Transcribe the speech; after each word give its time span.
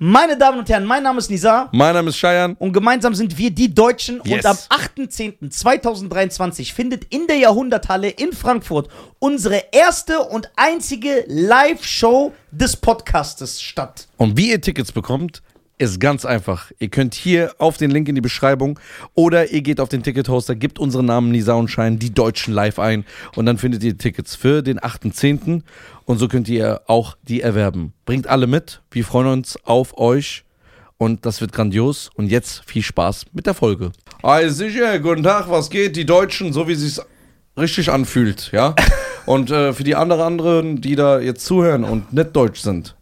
Meine 0.00 0.38
Damen 0.38 0.60
und 0.60 0.68
Herren, 0.68 0.84
mein 0.84 1.02
Name 1.02 1.18
ist 1.18 1.28
Nizar 1.28 1.68
Mein 1.72 1.92
Name 1.92 2.10
ist 2.10 2.16
Cheyenne. 2.18 2.54
und 2.60 2.72
gemeinsam 2.72 3.16
sind 3.16 3.36
wir 3.36 3.50
die 3.50 3.74
Deutschen. 3.74 4.20
Yes. 4.24 4.44
Und 4.44 4.46
am 4.46 4.56
8.10.2023 4.56 6.72
findet 6.72 7.12
in 7.12 7.26
der 7.26 7.38
Jahrhunderthalle 7.38 8.08
in 8.10 8.32
Frankfurt 8.32 8.88
unsere 9.18 9.60
erste 9.72 10.20
und 10.20 10.48
einzige 10.54 11.24
Live-Show 11.26 12.32
des 12.52 12.76
Podcastes 12.76 13.60
statt. 13.60 14.06
Und 14.18 14.36
wie 14.36 14.50
ihr 14.50 14.60
Tickets 14.60 14.92
bekommt, 14.92 15.42
ist 15.78 16.00
ganz 16.00 16.24
einfach. 16.24 16.70
Ihr 16.78 16.88
könnt 16.88 17.14
hier 17.14 17.54
auf 17.58 17.76
den 17.76 17.90
Link 17.90 18.08
in 18.08 18.14
die 18.14 18.20
Beschreibung 18.20 18.78
oder 19.14 19.50
ihr 19.50 19.62
geht 19.62 19.80
auf 19.80 19.88
den 19.88 20.02
Tickethoster, 20.02 20.56
gebt 20.56 20.78
unseren 20.78 21.06
Namen 21.06 21.30
Nisa 21.30 21.54
und 21.54 21.68
Schein, 21.68 21.98
die 21.98 22.12
Deutschen 22.12 22.52
live 22.52 22.78
ein 22.78 23.04
und 23.36 23.46
dann 23.46 23.58
findet 23.58 23.82
ihr 23.84 23.96
Tickets 23.96 24.34
für 24.34 24.62
den 24.62 24.80
8.10. 24.80 25.62
und 26.04 26.18
so 26.18 26.28
könnt 26.28 26.48
ihr 26.48 26.82
auch 26.86 27.16
die 27.22 27.40
erwerben. 27.40 27.92
Bringt 28.04 28.26
alle 28.26 28.46
mit. 28.46 28.82
Wir 28.90 29.04
freuen 29.04 29.28
uns 29.28 29.58
auf 29.64 29.96
euch 29.96 30.44
und 30.98 31.24
das 31.24 31.40
wird 31.40 31.52
grandios. 31.52 32.10
Und 32.14 32.26
jetzt 32.26 32.62
viel 32.66 32.82
Spaß 32.82 33.26
mit 33.32 33.46
der 33.46 33.54
Folge. 33.54 33.92
Hi, 34.22 34.50
sicher, 34.50 34.98
guten 34.98 35.22
Tag, 35.22 35.48
was 35.48 35.70
geht? 35.70 35.96
Die 35.96 36.04
Deutschen, 36.04 36.52
so 36.52 36.66
wie 36.68 36.74
sich's 36.74 37.00
richtig 37.56 37.90
anfühlt, 37.90 38.50
ja? 38.52 38.74
Und 39.26 39.50
äh, 39.50 39.74
für 39.74 39.84
die 39.84 39.94
anderen 39.94 40.22
anderen, 40.22 40.80
die 40.80 40.96
da 40.96 41.20
jetzt 41.20 41.44
zuhören 41.44 41.84
und 41.84 42.14
nicht 42.14 42.34
deutsch 42.34 42.60
sind, 42.60 42.96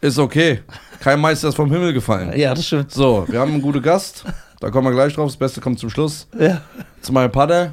ist 0.00 0.18
okay. 0.18 0.62
Kein 1.00 1.20
Meister 1.20 1.48
ist 1.48 1.54
vom 1.54 1.70
Himmel 1.70 1.92
gefallen. 1.92 2.32
Ja, 2.36 2.54
das 2.54 2.66
stimmt. 2.66 2.92
So, 2.92 3.24
wir 3.28 3.38
haben 3.40 3.52
einen 3.52 3.62
guten 3.62 3.82
Gast. 3.82 4.24
Da 4.60 4.70
kommen 4.70 4.88
wir 4.88 4.92
gleich 4.94 5.14
drauf. 5.14 5.26
Das 5.28 5.36
Beste 5.36 5.60
kommt 5.60 5.78
zum 5.78 5.90
Schluss. 5.90 6.26
Ja. 6.38 6.60
Zu 7.00 7.12
meinem 7.12 7.30
Pater. 7.30 7.72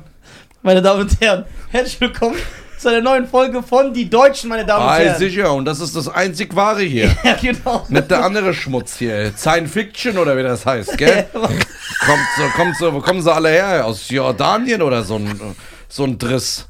Meine 0.62 0.82
Damen 0.82 1.02
und 1.02 1.20
Herren, 1.22 1.46
herzlich 1.72 2.00
willkommen 2.02 2.36
zu 2.80 2.90
einer 2.90 3.02
neuen 3.02 3.28
Folge 3.28 3.62
von 3.64 3.94
Die 3.94 4.10
Deutschen, 4.10 4.50
meine 4.50 4.66
Damen 4.66 4.84
und 4.84 4.90
Ah, 4.90 4.96
Herren. 4.98 5.18
sicher. 5.20 5.52
Und 5.54 5.66
das 5.66 5.80
ist 5.80 5.96
das 5.96 6.08
einzig 6.08 6.56
Wahre 6.56 6.82
hier. 6.82 7.10
Ja, 7.24 7.36
genau. 7.42 7.86
Nicht 7.90 8.12
der 8.12 8.24
andere 8.24 8.54
Schmutz 8.54 8.98
hier. 8.98 9.32
Science 9.36 9.72
Fiction 9.72 10.18
oder 10.18 10.38
wie 10.38 10.44
das 10.44 10.66
heißt, 10.66 10.98
gell? 10.98 11.26
Kommt 11.34 12.28
so, 12.38 12.44
kommt 12.56 12.78
so, 12.78 12.94
wo 12.94 13.00
kommen 13.02 13.22
sie 13.22 13.32
alle 13.34 13.50
her? 13.50 13.86
Aus 13.86 14.10
Jordanien 14.10 14.82
oder 14.82 15.02
so 15.04 15.16
ein, 15.16 15.56
so 15.88 16.04
ein 16.04 16.18
Driss? 16.18 16.68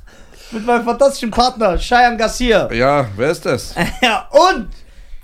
Mit 0.52 0.66
meinem 0.66 0.86
fantastischen 0.86 1.32
Partner, 1.32 1.78
Cheyenne 1.78 2.16
Gassier. 2.18 2.70
Ja, 2.72 3.08
wer 3.18 3.32
ist 3.32 3.46
das? 3.46 3.74
Ja, 4.02 4.28
und 4.30 4.68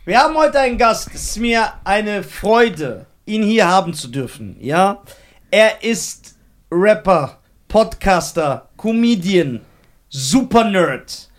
wir 0.06 0.20
haben 0.20 0.36
heute 0.36 0.60
einen 0.60 0.78
Gast. 0.78 1.10
Es 1.14 1.24
ist 1.32 1.38
mir 1.38 1.74
eine 1.84 2.24
Freude, 2.24 3.06
ihn 3.26 3.44
hier 3.44 3.68
haben 3.68 3.94
zu 3.94 4.08
dürfen. 4.08 4.56
Ja, 4.60 5.02
er 5.52 5.84
ist 5.84 6.36
Rapper, 6.72 7.38
Podcaster, 7.68 8.70
Comedian, 8.78 9.62
Super 10.10 10.64
Nerd. 10.66 11.30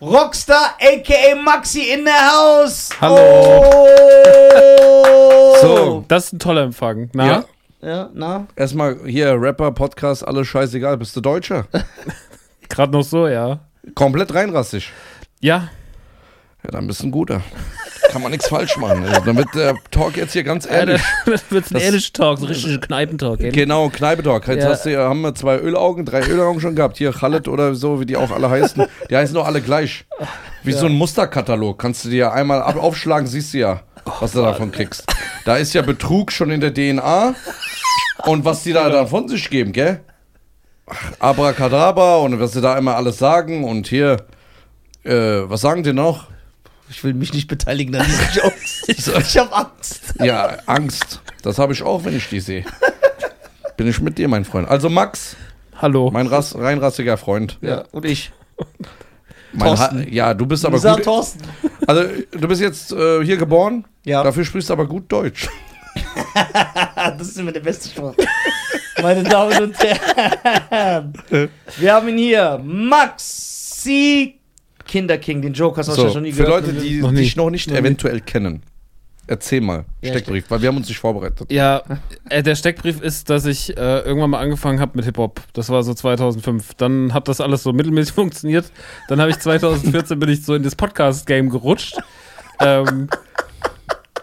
Rockstar, 0.00 0.76
aka 0.80 1.34
Maxi 1.42 1.90
in 1.92 2.04
der 2.04 2.30
Haus. 2.32 2.90
Hallo. 3.00 3.16
Oh. 4.86 5.56
So. 5.62 6.04
Das 6.08 6.26
ist 6.26 6.32
ein 6.34 6.38
toller 6.38 6.62
Empfang. 6.62 7.08
Na? 7.14 7.26
Ja. 7.26 7.44
Ja, 7.80 8.10
na? 8.14 8.46
Erstmal 8.56 8.98
hier, 9.06 9.34
Rapper, 9.40 9.70
Podcast, 9.72 10.26
alles 10.26 10.46
scheißegal. 10.48 10.96
Bist 10.98 11.14
du 11.16 11.20
Deutscher? 11.20 11.66
Gerade 12.68 12.92
noch 12.92 13.02
so, 13.02 13.28
ja. 13.28 13.60
Komplett 13.94 14.32
reinrassig. 14.34 14.90
Ja, 15.40 15.68
Ja, 16.64 16.70
dann 16.70 16.86
bist 16.86 17.02
du 17.02 17.06
ein 17.08 17.10
guter. 17.10 17.42
Kann 18.10 18.22
man 18.22 18.30
nichts 18.30 18.48
falsch 18.48 18.76
machen. 18.76 19.04
Also, 19.04 19.20
dann 19.24 19.36
wird 19.36 19.48
der 19.54 19.74
Talk 19.90 20.16
jetzt 20.16 20.32
hier 20.32 20.44
ganz 20.44 20.66
ja 20.66 20.70
ehrlich. 20.72 21.02
das 21.26 21.42
wird 21.50 21.70
ein 21.72 21.76
ehrlicher 21.80 22.12
Talk, 22.12 22.38
so 22.38 22.46
richtig 22.46 22.80
Kneipentalk. 22.80 23.40
Genau, 23.40 23.88
Kneipetalk. 23.88 24.46
Jetzt 24.48 24.62
Ja. 24.64 24.70
hast 24.70 24.84
du, 24.86 24.92
ja- 24.92 25.08
haben 25.08 25.20
wir 25.22 25.34
zwei 25.34 25.56
Ölaugen, 25.58 26.04
drei 26.04 26.22
Ölaugen 26.22 26.60
schon 26.60 26.74
gehabt. 26.76 26.96
Hier 26.96 27.12
Khaled 27.12 27.48
oder 27.48 27.74
so, 27.74 28.00
wie 28.00 28.06
die 28.06 28.16
auch 28.16 28.30
alle 28.30 28.48
heißen. 28.50 28.84
Die 29.10 29.16
heißen 29.16 29.34
doch 29.34 29.46
alle 29.46 29.60
gleich. 29.60 30.04
Wie 30.62 30.72
so 30.72 30.86
ein 30.86 30.92
Musterkatalog. 30.92 31.78
Kannst 31.78 32.04
du 32.04 32.10
dir 32.10 32.16
ja 32.16 32.32
einmal 32.32 32.62
ab 32.62 32.76
aufschlagen, 32.76 33.26
siehst 33.26 33.52
du 33.54 33.58
ja, 33.58 33.80
was 34.20 34.32
du 34.32 34.42
davon 34.42 34.70
kriegst. 34.70 35.04
Da 35.44 35.56
ist 35.56 35.74
ja 35.74 35.82
Betrug 35.82 36.30
schon 36.32 36.50
in 36.50 36.60
der 36.60 36.72
DNA. 36.72 37.34
Und 38.26 38.44
was 38.44 38.62
die 38.62 38.72
da 38.72 38.88
dann 38.88 39.08
von 39.08 39.28
sich 39.28 39.50
geben, 39.50 39.72
gell? 39.72 40.00
Abracadabra 41.18 42.16
und 42.18 42.38
was 42.40 42.52
sie 42.52 42.60
da 42.60 42.76
immer 42.78 42.96
alles 42.96 43.18
sagen. 43.18 43.64
Und 43.64 43.86
hier, 43.86 44.18
äh, 45.04 45.12
was 45.48 45.60
sagen 45.62 45.82
die 45.82 45.92
noch? 45.92 46.28
Ich 46.90 47.02
will 47.02 47.14
mich 47.14 47.32
nicht 47.32 47.48
beteiligen 47.48 47.94
an 47.96 48.06
diesen 48.06 48.42
Jokes. 48.42 48.84
Ich, 48.86 49.06
ich 49.08 49.38
hab 49.38 49.56
Angst. 49.56 50.02
Ja, 50.20 50.58
Angst. 50.66 51.20
Das 51.42 51.58
habe 51.58 51.72
ich 51.72 51.82
auch, 51.82 52.04
wenn 52.04 52.16
ich 52.16 52.28
die 52.28 52.40
sehe. 52.40 52.64
Bin 53.76 53.86
ich 53.86 54.00
mit 54.00 54.18
dir, 54.18 54.28
mein 54.28 54.44
Freund. 54.44 54.68
Also 54.68 54.88
Max, 54.88 55.36
Hallo. 55.80 56.10
mein 56.10 56.26
Rass, 56.26 56.54
reinrassiger 56.54 57.16
Freund. 57.16 57.58
Ja, 57.62 57.84
und 57.92 58.04
ich. 58.04 58.30
Mein 59.52 59.78
ha 59.78 59.96
ja, 60.10 60.34
du 60.34 60.46
bist 60.46 60.64
aber 60.66 60.76
Lisa 60.76 60.96
gut. 60.96 61.04
Thorsten. 61.04 61.42
Also, 61.86 62.04
du 62.30 62.48
bist 62.48 62.60
jetzt 62.60 62.92
äh, 62.92 63.24
hier 63.24 63.36
geboren. 63.36 63.84
Ja. 64.04 64.22
Dafür 64.22 64.44
sprichst 64.44 64.68
du 64.68 64.74
aber 64.74 64.86
gut 64.86 65.10
Deutsch. 65.10 65.48
Das 67.18 67.28
ist 67.28 67.38
immer 67.38 67.52
der 67.52 67.60
beste 67.60 67.88
Spruch. 67.88 68.14
Meine 69.00 69.22
Damen 69.22 69.62
und 69.62 69.76
Herren. 69.78 71.12
Wir 71.76 71.92
haben 71.92 72.08
ihn 72.08 72.18
hier. 72.18 72.60
Maxi 72.62 74.40
Kinderking, 74.86 75.42
den 75.42 75.52
Joker 75.52 75.78
hast 75.78 75.88
du 75.88 75.92
So, 75.92 76.04
wahrscheinlich 76.04 76.12
schon 76.14 76.22
nie 76.22 76.32
für 76.32 76.44
gehört. 76.44 76.66
Leute, 76.66 76.78
die 76.80 77.00
Noch 77.00 77.12
dich 77.12 77.36
noch 77.36 77.50
nicht 77.50 77.68
Noch 77.70 77.76
eventuell 77.76 78.20
kennen, 78.20 78.62
erzähl 79.26 79.60
mal. 79.60 79.84
Ja, 80.02 80.10
Steckbrief, 80.10 80.44
weil 80.48 80.60
wir 80.62 80.68
haben 80.68 80.76
uns 80.76 80.88
nicht 80.88 80.98
vorbereitet. 80.98 81.50
Ja, 81.50 81.82
äh, 82.28 82.42
der 82.42 82.54
Steckbrief 82.54 83.00
ist, 83.00 83.30
dass 83.30 83.46
ich 83.46 83.76
äh, 83.76 84.00
irgendwann 84.00 84.30
mal 84.30 84.40
angefangen 84.40 84.80
habe 84.80 84.92
mit 84.94 85.04
Hip-Hop. 85.04 85.40
Das 85.52 85.70
war 85.70 85.82
so 85.82 85.94
2005. 85.94 86.74
Dann 86.74 87.14
hat 87.14 87.28
das 87.28 87.40
alles 87.40 87.62
so 87.62 87.72
mittelmäßig 87.72 88.12
funktioniert. 88.14 88.70
Dann 89.08 89.20
habe 89.20 89.30
ich 89.30 89.38
2014 89.38 90.18
bin 90.18 90.28
ich 90.28 90.44
so 90.44 90.54
in 90.54 90.62
das 90.62 90.74
Podcast-Game 90.76 91.50
gerutscht. 91.50 91.96
Ähm, 92.60 93.08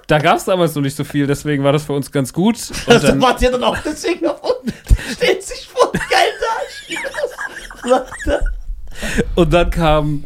da 0.07 0.19
gab 0.19 0.37
es 0.37 0.43
damals 0.43 0.75
noch 0.75 0.81
nicht 0.81 0.97
so 0.97 1.05
viel, 1.05 1.25
deswegen 1.25 1.63
war 1.63 1.71
das 1.71 1.83
für 1.85 1.93
uns 1.93 2.11
ganz 2.11 2.33
gut. 2.33 2.57
Und 2.85 3.03
dann, 3.03 3.21
wart 3.21 3.41
ihr 3.41 3.51
dann 3.51 3.63
auch 3.63 3.77
deswegen 3.79 4.27
auf 4.27 4.41
unten. 4.43 4.73
Stellt 5.15 5.41
sich 5.41 5.67
voll 5.67 5.89
geil 5.93 6.29
da. 6.41 8.05
Das. 8.25 8.41
Und 9.35 9.53
dann 9.53 9.69
kam 9.69 10.25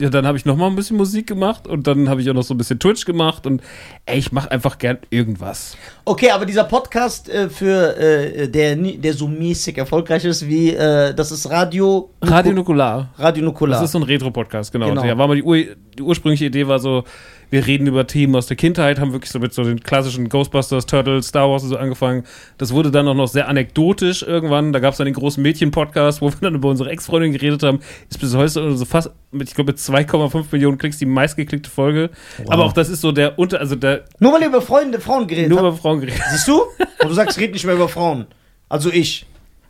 ja, 0.00 0.10
dann 0.10 0.26
habe 0.26 0.36
ich 0.36 0.44
noch 0.44 0.56
mal 0.56 0.66
ein 0.66 0.76
bisschen 0.76 0.96
Musik 0.96 1.26
gemacht 1.26 1.66
und 1.66 1.86
dann 1.86 2.08
habe 2.08 2.20
ich 2.20 2.28
auch 2.28 2.34
noch 2.34 2.42
so 2.42 2.52
ein 2.52 2.58
bisschen 2.58 2.78
Twitch 2.78 3.04
gemacht 3.06 3.46
und 3.46 3.62
ey, 4.04 4.18
ich 4.18 4.30
mache 4.30 4.50
einfach 4.50 4.76
gern 4.78 4.98
irgendwas. 5.08 5.76
Okay, 6.04 6.30
aber 6.30 6.44
dieser 6.44 6.64
Podcast, 6.64 7.28
äh, 7.30 7.48
für 7.48 7.96
äh, 7.96 8.48
der, 8.48 8.76
der 8.76 9.12
so 9.14 9.26
mäßig 9.26 9.78
erfolgreich 9.78 10.24
ist, 10.24 10.46
wie 10.46 10.70
äh, 10.70 11.14
das 11.14 11.32
ist 11.32 11.48
Radio. 11.48 12.10
Radio 12.20 12.52
Nukular. 12.52 13.08
Radio 13.16 13.44
Nukular. 13.44 13.78
Das 13.78 13.86
ist 13.86 13.92
so 13.92 13.98
ein 13.98 14.04
Retro-Podcast, 14.04 14.70
genau. 14.70 14.88
Genau. 14.88 15.00
Und 15.00 15.08
ja, 15.08 15.16
war 15.16 15.28
mal 15.28 15.36
die, 15.36 15.42
Ur 15.42 15.56
die 15.56 16.02
ursprüngliche 16.02 16.44
Idee 16.44 16.66
war 16.66 16.78
so, 16.78 17.04
wir 17.50 17.66
reden 17.66 17.86
über 17.86 18.06
Themen 18.06 18.34
aus 18.34 18.46
der 18.46 18.56
Kindheit, 18.56 18.98
haben 18.98 19.12
wirklich 19.12 19.30
so 19.30 19.38
mit 19.38 19.54
so 19.54 19.62
den 19.64 19.80
klassischen 19.80 20.28
Ghostbusters, 20.28 20.86
Turtles, 20.86 21.28
Star 21.28 21.48
Wars 21.50 21.62
und 21.62 21.68
so 21.70 21.76
angefangen. 21.76 22.24
Das 22.58 22.72
wurde 22.72 22.90
dann 22.90 23.06
auch 23.08 23.14
noch 23.14 23.28
sehr 23.28 23.48
anekdotisch 23.48 24.22
irgendwann. 24.22 24.72
Da 24.72 24.80
gab 24.80 24.92
es 24.92 24.98
dann 24.98 25.04
den 25.04 25.14
großen 25.14 25.42
Mädchen-Podcast, 25.42 26.20
wo 26.20 26.30
wir 26.30 26.36
dann 26.40 26.54
über 26.54 26.68
unsere 26.68 26.90
Ex-Freundin 26.90 27.32
geredet 27.32 27.62
haben. 27.62 27.80
Ist 28.10 28.20
bis 28.20 28.34
heute 28.34 28.76
so 28.76 28.84
fast 28.84 29.10
mit, 29.30 29.48
ich 29.48 29.54
glaube, 29.54 29.72
mit 29.72 29.80
2,5 29.80 30.46
Millionen 30.52 30.78
Klicks 30.78 30.98
die 30.98 31.06
meistgeklickte 31.06 31.70
Folge. 31.70 32.10
Aber 32.48 32.64
auch 32.64 32.72
das 32.72 32.88
ist 32.88 33.00
so 33.00 33.12
der 33.12 33.38
Unter, 33.38 33.60
also 33.60 33.76
der 33.76 34.04
Nur 34.18 34.32
weil 34.32 34.42
ihr 34.42 34.48
über 34.48 34.62
Freunde, 34.62 35.00
Frauen 35.00 35.26
geredet 35.26 35.50
nur 35.50 35.58
habt. 35.60 35.68
über 35.68 35.76
Frauen 35.76 36.00
geredet. 36.00 36.20
Siehst 36.30 36.48
du? 36.48 36.62
Und 37.02 37.08
du 37.08 37.14
sagst, 37.14 37.38
red 37.38 37.52
nicht 37.52 37.64
mehr 37.64 37.74
über 37.74 37.88
Frauen. 37.88 38.26
Also 38.68 38.90
ich. 38.90 39.26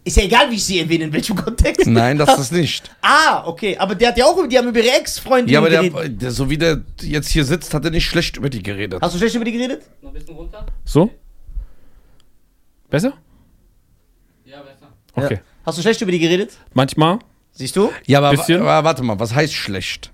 Ist 0.07 0.17
ja 0.17 0.23
egal, 0.23 0.49
wie 0.53 0.55
ich 0.55 0.65
sie 0.65 0.79
erwähne, 0.79 1.05
in 1.05 1.13
welchem 1.13 1.35
Kontext. 1.35 1.85
Nein, 1.85 2.17
das 2.17 2.39
ist 2.39 2.53
nicht. 2.53 2.89
Ah, 3.03 3.43
okay. 3.45 3.77
Aber 3.77 3.97
der 3.97 4.09
hat 4.11 4.17
ja 4.19 4.25
auch, 4.25 4.47
die 4.47 4.57
haben 4.57 4.69
über 4.69 4.79
ihre 4.79 4.97
Ex-Freundin 4.99 5.53
Ja, 5.53 5.59
aber 5.59 5.69
der, 5.69 5.83
geredet. 5.83 6.23
der, 6.23 6.31
so 6.31 6.49
wie 6.49 6.57
der 6.57 6.83
jetzt 7.03 7.29
hier 7.31 7.45
sitzt, 7.45 7.75
hat 7.75 7.85
er 7.85 7.91
nicht 7.91 8.05
schlecht 8.07 8.37
über 8.37 8.49
die 8.49 8.63
geredet. 8.63 9.01
Hast 9.03 9.15
du 9.15 9.19
schlecht 9.19 9.35
über 9.35 9.45
die 9.45 9.51
geredet? 9.51 9.83
Noch 10.03 10.11
ein 10.11 10.15
bisschen 10.15 10.37
runter? 10.37 10.65
So? 10.85 11.11
Besser? 12.89 13.15
Ja, 14.45 14.63
besser. 14.63 14.93
Okay. 15.15 15.35
Ja. 15.35 15.41
Hast 15.65 15.79
du 15.79 15.83
schlecht 15.83 16.01
über 16.01 16.13
die 16.13 16.21
geredet? 16.21 16.53
Manchmal. 16.73 17.19
Siehst 17.51 17.75
du? 17.75 17.91
Ja, 18.07 18.19
aber, 18.19 18.31
Bisschen. 18.31 18.61
aber 18.63 18.85
warte 18.85 19.03
mal, 19.03 19.19
was 19.19 19.35
heißt 19.35 19.55
schlecht? 19.55 20.13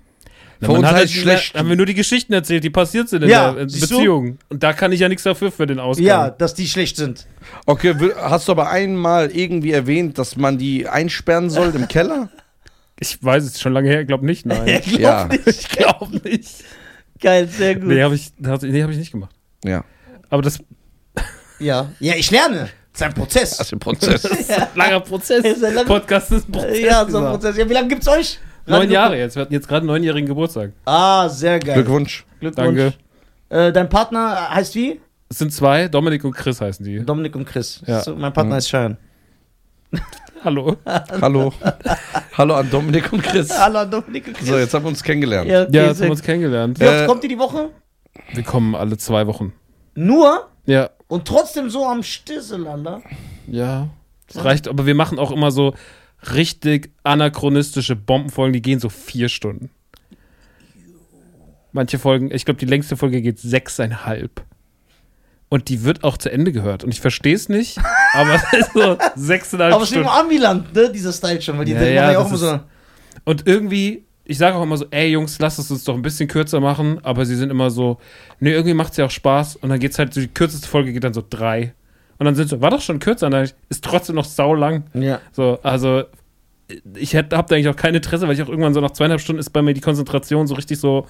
Na, 0.63 0.67
Für 0.67 0.71
man 0.73 0.81
uns 0.81 0.87
heißt 0.89 0.97
halt- 0.97 1.09
schlecht. 1.11 1.55
Haben 1.55 1.69
wir 1.69 1.75
nur 1.75 1.85
die 1.85 1.93
Geschichten 1.93 2.33
erzählt, 2.33 2.63
die 2.63 2.69
passiert 2.69 3.09
sind 3.09 3.23
in 3.23 3.29
Ja, 3.29 3.51
der 3.51 3.69
siehst 3.69 3.91
du? 3.91 3.97
Beziehung. 3.97 4.37
Und 4.49 4.63
da 4.63 4.73
kann 4.73 4.91
ich 4.91 4.99
ja 5.01 5.09
nichts 5.09 5.23
dafür 5.23 5.51
für 5.51 5.67
den 5.67 5.79
Ausgang. 5.79 6.05
Ja, 6.05 6.29
dass 6.29 6.53
die 6.55 6.67
schlecht 6.67 6.95
sind. 6.97 7.27
Okay, 7.65 7.93
hast 8.17 8.47
du 8.47 8.51
aber 8.53 8.69
einmal 8.69 9.29
irgendwie 9.31 9.71
erwähnt, 9.71 10.17
dass 10.17 10.35
man 10.37 10.57
die 10.57 10.87
einsperren 10.87 11.49
soll 11.49 11.73
im 11.75 11.87
Keller? 11.87 12.29
Ich 12.99 13.21
weiß 13.21 13.43
es 13.43 13.59
schon 13.59 13.73
lange 13.73 13.89
her, 13.89 14.01
ich 14.01 14.07
glaube 14.07 14.25
nicht, 14.25 14.45
nein. 14.45 14.81
glaub 14.85 14.99
Ja. 14.99 15.25
nicht. 15.25 15.47
ich 15.47 15.67
glaube 15.69 16.15
nicht. 16.23 16.63
Geil, 17.19 17.47
sehr 17.49 17.75
gut. 17.75 17.85
Nee, 17.85 18.01
habe 18.03 18.15
ich, 18.15 18.31
nee, 18.37 18.83
hab 18.83 18.89
ich 18.91 18.97
nicht 18.97 19.11
gemacht. 19.11 19.31
Ja. 19.65 19.83
Aber 20.29 20.41
das 20.43 20.59
Ja. 21.59 21.89
Ja, 21.99 22.13
ich 22.15 22.29
lerne. 22.31 22.69
Das 22.93 23.01
ist 23.01 23.01
ein 23.01 23.13
Prozess. 23.13 23.57
Das 23.57 23.67
ist 23.67 23.73
ein 23.73 23.79
Prozess. 23.79 24.23
ist 24.23 24.51
ein 24.51 24.67
langer 24.75 24.99
Prozess. 24.99 25.43
Ist 25.43 25.63
ein 25.65 25.73
langer- 25.73 25.87
Podcast 25.87 26.31
ist 26.31 26.47
ein 26.47 26.51
Prozess. 26.51 26.79
ja, 26.79 27.05
so 27.09 27.17
ein. 27.17 27.31
Prozess. 27.31 27.57
Ja, 27.57 27.67
wie 27.67 27.73
lange 27.73 27.87
gibt's 27.89 28.07
euch? 28.07 28.39
Neun 28.65 28.89
Jahre 28.91 29.17
jetzt. 29.17 29.35
Wir 29.35 29.41
hatten 29.41 29.53
jetzt 29.53 29.67
gerade 29.67 29.79
einen 29.81 29.87
neunjährigen 29.87 30.27
Geburtstag. 30.27 30.71
Ah, 30.85 31.27
sehr 31.29 31.59
geil. 31.59 31.75
Glückwunsch. 31.75 32.25
Glückwunsch. 32.39 32.77
Danke. 32.77 32.93
Äh, 33.49 33.71
dein 33.73 33.89
Partner 33.89 34.49
heißt 34.53 34.75
wie? 34.75 34.99
Es 35.29 35.39
sind 35.39 35.51
zwei, 35.51 35.87
Dominik 35.87 36.23
und 36.23 36.33
Chris 36.33 36.61
heißen 36.61 36.85
die. 36.85 37.03
Dominik 37.05 37.35
und 37.35 37.45
Chris. 37.45 37.81
Ja. 37.85 38.01
So, 38.01 38.15
mein 38.15 38.31
Partner 38.33 38.55
heißt 38.55 38.69
Cheyenne. 38.69 38.97
Hallo. 40.43 40.75
Hallo. 41.21 41.53
Hallo 42.37 42.55
an 42.55 42.69
Dominik 42.69 43.11
und 43.13 43.23
Chris. 43.23 43.49
Hallo 43.59 43.85
Dominik 43.85 44.27
und 44.27 44.33
Chris. 44.37 44.47
So, 44.47 44.57
jetzt 44.57 44.73
haben 44.73 44.83
wir 44.85 44.89
uns 44.89 45.01
kennengelernt. 45.03 45.49
ja, 45.49 45.63
okay, 45.63 45.75
Ja, 45.77 45.83
jetzt 45.87 45.97
haben 46.01 46.07
wir 46.07 46.11
uns 46.11 46.21
kennengelernt. 46.21 46.79
Wie 46.79 46.85
oft 46.85 46.93
Äh, 47.01 47.05
kommt 47.05 47.23
ihr 47.23 47.29
die 47.29 47.39
Woche? 47.39 47.69
Wir 48.33 48.43
kommen 48.43 48.75
alle 48.75 48.97
zwei 48.97 49.25
Wochen. 49.27 49.53
Nur 49.95 50.49
Ja. 50.65 50.89
und 51.07 51.27
trotzdem 51.27 51.69
so 51.69 51.85
am 51.85 52.03
Stissel, 52.03 52.67
Alter. 52.67 53.01
Ja. 53.47 53.87
Das 54.31 54.43
reicht, 54.43 54.67
aber 54.67 54.85
wir 54.85 54.95
machen 54.95 55.17
auch 55.19 55.31
immer 55.31 55.51
so 55.51 55.73
richtig 56.31 56.91
anachronistische 57.03 57.95
Bombenfolgen, 57.95 58.53
die 58.53 58.61
gehen 58.61 58.79
so 58.79 58.89
vier 58.89 59.29
Stunden. 59.29 59.69
Manche 61.71 61.97
Folgen, 61.97 62.31
ich 62.31 62.45
glaube, 62.45 62.59
die 62.59 62.65
längste 62.65 62.95
Folge 62.95 63.21
geht 63.21 63.39
sechseinhalb. 63.39 64.43
Und 65.49 65.69
die 65.69 65.83
wird 65.83 66.03
auch 66.03 66.17
zu 66.17 66.31
Ende 66.31 66.51
gehört. 66.51 66.83
Und 66.83 66.91
ich 66.91 67.01
verstehe 67.01 67.35
es 67.35 67.49
nicht, 67.49 67.77
aber 68.13 68.35
es 68.35 68.53
ist 68.53 68.73
so 68.73 68.97
sechseinhalb 69.15 69.73
Aber 69.73 69.83
es 69.83 69.89
ist 69.89 69.95
Stunden. 69.95 70.07
immer 70.07 70.19
ambulant, 70.19 70.73
ne, 70.73 70.91
dieser 70.91 71.13
Style 71.13 71.41
schon, 71.41 71.57
weil 71.57 71.65
die 71.65 71.73
Ja, 71.73 71.83
ja, 71.83 72.11
ja 72.11 72.19
auch 72.19 72.27
immer 72.27 72.37
so. 72.37 72.59
Und 73.23 73.47
irgendwie, 73.47 74.05
ich 74.25 74.37
sage 74.37 74.55
auch 74.55 74.63
immer 74.63 74.77
so, 74.77 74.85
ey 74.91 75.09
Jungs, 75.11 75.37
lasst 75.39 75.59
es 75.59 75.69
uns 75.69 75.83
doch 75.83 75.93
ein 75.95 76.01
bisschen 76.01 76.27
kürzer 76.27 76.59
machen, 76.59 76.99
aber 77.03 77.25
sie 77.25 77.35
sind 77.35 77.49
immer 77.51 77.69
so, 77.69 77.99
nee, 78.39 78.51
irgendwie 78.51 78.73
macht 78.73 78.91
es 78.91 78.97
ja 78.97 79.05
auch 79.05 79.11
Spaß 79.11 79.57
und 79.57 79.69
dann 79.69 79.79
geht's 79.79 79.99
halt, 79.99 80.13
so 80.13 80.21
die 80.21 80.27
kürzeste 80.27 80.67
Folge 80.67 80.91
geht 80.93 81.03
dann 81.03 81.13
so 81.13 81.23
drei. 81.27 81.73
Und 82.23 82.27
dann 82.27 82.35
sind 82.35 82.47
so, 82.47 82.61
war 82.61 82.69
doch 82.69 82.79
schon 82.79 82.99
kürzer, 82.99 83.25
und 83.25 83.33
dann 83.33 83.49
ist 83.67 83.83
trotzdem 83.83 84.15
noch 84.15 84.23
saulang. 84.23 84.83
Ja. 84.93 85.19
So, 85.33 85.59
also 85.61 86.03
ich 86.95 87.17
habe 87.17 87.27
da 87.27 87.39
eigentlich 87.39 87.67
auch 87.67 87.75
kein 87.75 87.93
Interesse, 87.93 88.25
weil 88.25 88.33
ich 88.33 88.41
auch 88.41 88.47
irgendwann 88.47 88.73
so 88.73 88.79
nach 88.79 88.91
zweieinhalb 88.91 89.19
Stunden 89.19 89.41
ist 89.41 89.49
bei 89.49 89.61
mir 89.61 89.73
die 89.73 89.81
Konzentration 89.81 90.47
so 90.47 90.55
richtig 90.55 90.79
so 90.79 91.05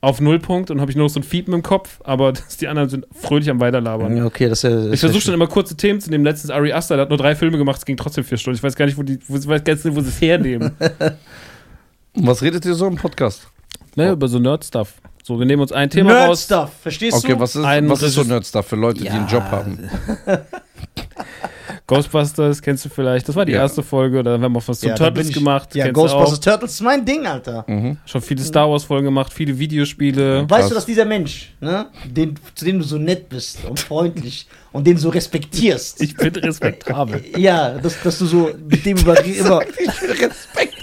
auf 0.00 0.20
Nullpunkt 0.20 0.72
und 0.72 0.80
habe 0.80 0.90
ich 0.90 0.96
nur 0.96 1.06
noch 1.06 1.12
so 1.12 1.20
ein 1.20 1.22
Fiepen 1.22 1.54
im 1.54 1.62
Kopf, 1.62 2.00
aber 2.02 2.32
das, 2.32 2.56
die 2.56 2.66
anderen 2.66 2.88
sind 2.88 3.06
fröhlich 3.12 3.48
am 3.48 3.60
Weiterlabern. 3.60 4.24
Okay, 4.24 4.48
das 4.48 4.64
ist 4.64 4.70
ja. 4.70 4.76
das 4.76 4.94
Ich 4.94 4.98
versuche 4.98 5.20
schon 5.20 5.34
immer 5.34 5.46
kurze 5.46 5.76
Themen 5.76 6.00
zu 6.00 6.10
nehmen. 6.10 6.24
Letztens 6.24 6.50
Ari 6.50 6.72
Aster, 6.72 6.96
der 6.96 7.02
hat 7.02 7.10
nur 7.10 7.18
drei 7.18 7.36
Filme 7.36 7.58
gemacht, 7.58 7.78
es 7.78 7.84
ging 7.84 7.96
trotzdem 7.96 8.24
vier 8.24 8.38
Stunden. 8.38 8.56
Ich 8.56 8.62
weiß 8.64 8.74
gar 8.74 8.86
nicht, 8.86 8.98
wo 8.98 9.04
die, 9.04 9.20
wo, 9.28 9.36
ich 9.36 9.46
weiß 9.46 9.62
gar 9.62 9.74
nicht, 9.74 9.84
wo 9.94 10.00
sie 10.00 10.08
es 10.08 10.20
hernehmen. 10.20 10.72
Was 12.14 12.42
redet 12.42 12.64
ihr 12.64 12.74
so 12.74 12.88
im 12.88 12.96
Podcast? 12.96 13.46
Ne, 13.94 14.10
über 14.10 14.26
so 14.26 14.40
Nerd-Stuff. 14.40 14.94
So, 15.30 15.38
wir 15.38 15.46
nehmen 15.46 15.62
uns 15.62 15.70
ein 15.70 15.88
Thema 15.88 16.12
Nerd 16.12 16.28
raus. 16.30 16.42
Stuff, 16.42 16.70
verstehst 16.82 17.18
Okay, 17.18 17.34
du? 17.34 17.38
was 17.38 17.54
ist, 17.54 17.64
Ein 17.64 17.88
was 17.88 18.02
ist 18.02 18.14
so 18.14 18.24
Nerd-Stuff 18.24 18.66
für 18.66 18.74
Leute, 18.74 19.02
die 19.02 19.10
einen 19.10 19.28
Job 19.28 19.44
haben? 19.44 19.88
Ghostbusters 21.86 22.60
kennst 22.60 22.84
du 22.84 22.88
vielleicht. 22.88 23.28
Das 23.28 23.36
war 23.36 23.44
die 23.44 23.52
Ja. 23.52 23.60
erste 23.60 23.84
Folge. 23.84 24.18
Oder 24.18 24.40
haben 24.40 24.52
wir 24.52 24.60
was 24.66 24.80
zum 24.80 24.88
Ja, 24.88 24.96
da 24.96 25.04
Turtles 25.04 25.26
bin 25.26 25.30
ich- 25.30 25.34
gemacht. 25.38 25.72
Ja, 25.76 25.88
Ghostbusters 25.92 26.38
auch. 26.40 26.42
Turtles 26.42 26.72
ist 26.72 26.80
mein 26.80 27.04
Ding, 27.04 27.26
Alter. 27.26 27.64
Mhm. 27.68 27.96
Schon 28.06 28.22
viele 28.22 28.42
Star 28.42 28.68
Wars-Folgen 28.68 29.04
gemacht, 29.04 29.32
viele 29.32 29.56
Videospiele. 29.56 30.42
Weißt 30.48 30.48
Krass. 30.62 30.68
du, 30.70 30.74
dass 30.74 30.86
dieser 30.86 31.04
Mensch, 31.04 31.52
ne, 31.60 31.86
den, 32.04 32.34
zu 32.56 32.64
dem 32.64 32.78
du 32.80 32.84
so 32.84 32.98
nett 32.98 33.28
bist 33.28 33.64
und 33.68 33.78
freundlich 33.78 34.48
und 34.72 34.84
den 34.84 34.96
so 34.98 35.10
respektierst. 35.10 36.00
Ich 36.02 36.16
bin 36.16 36.34
respektabel. 36.34 37.22
ja, 37.36 37.70
dass, 37.78 38.02
dass 38.02 38.18
du 38.18 38.26
so 38.26 38.50
mit 38.68 38.84
dem 38.84 38.96
über 38.98 39.24
immer. 39.24 39.60
Respekt. 39.60 40.74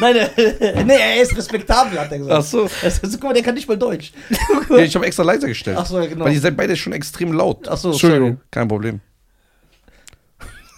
Nein, 0.00 0.16
äh, 0.16 0.84
nee, 0.84 0.94
er 0.96 1.22
ist 1.22 1.36
respektabel, 1.36 1.98
hat 1.98 2.12
er 2.12 2.18
gesagt. 2.18 2.36
Ach 2.38 2.42
so. 2.44 2.68
Er 2.82 2.88
ist- 2.88 3.02
guck 3.02 3.22
mal, 3.24 3.34
der 3.34 3.42
kann 3.42 3.54
nicht 3.54 3.68
mal 3.68 3.76
Deutsch. 3.76 4.12
Ja, 4.70 4.76
ich 4.78 4.94
habe 4.94 5.06
extra 5.06 5.22
leiser 5.22 5.48
gestellt. 5.48 5.76
Ach 5.80 5.86
so, 5.86 5.98
ja, 5.98 6.06
genau. 6.06 6.24
Weil 6.26 6.34
ihr 6.34 6.40
seid 6.40 6.56
beide 6.56 6.76
schon 6.76 6.92
extrem 6.92 7.32
laut. 7.32 7.66
Ach 7.68 7.76
so, 7.78 7.90
Entschuldigung. 7.92 8.28
sorry. 8.32 8.40
Kein 8.50 8.68
Problem. 8.68 9.00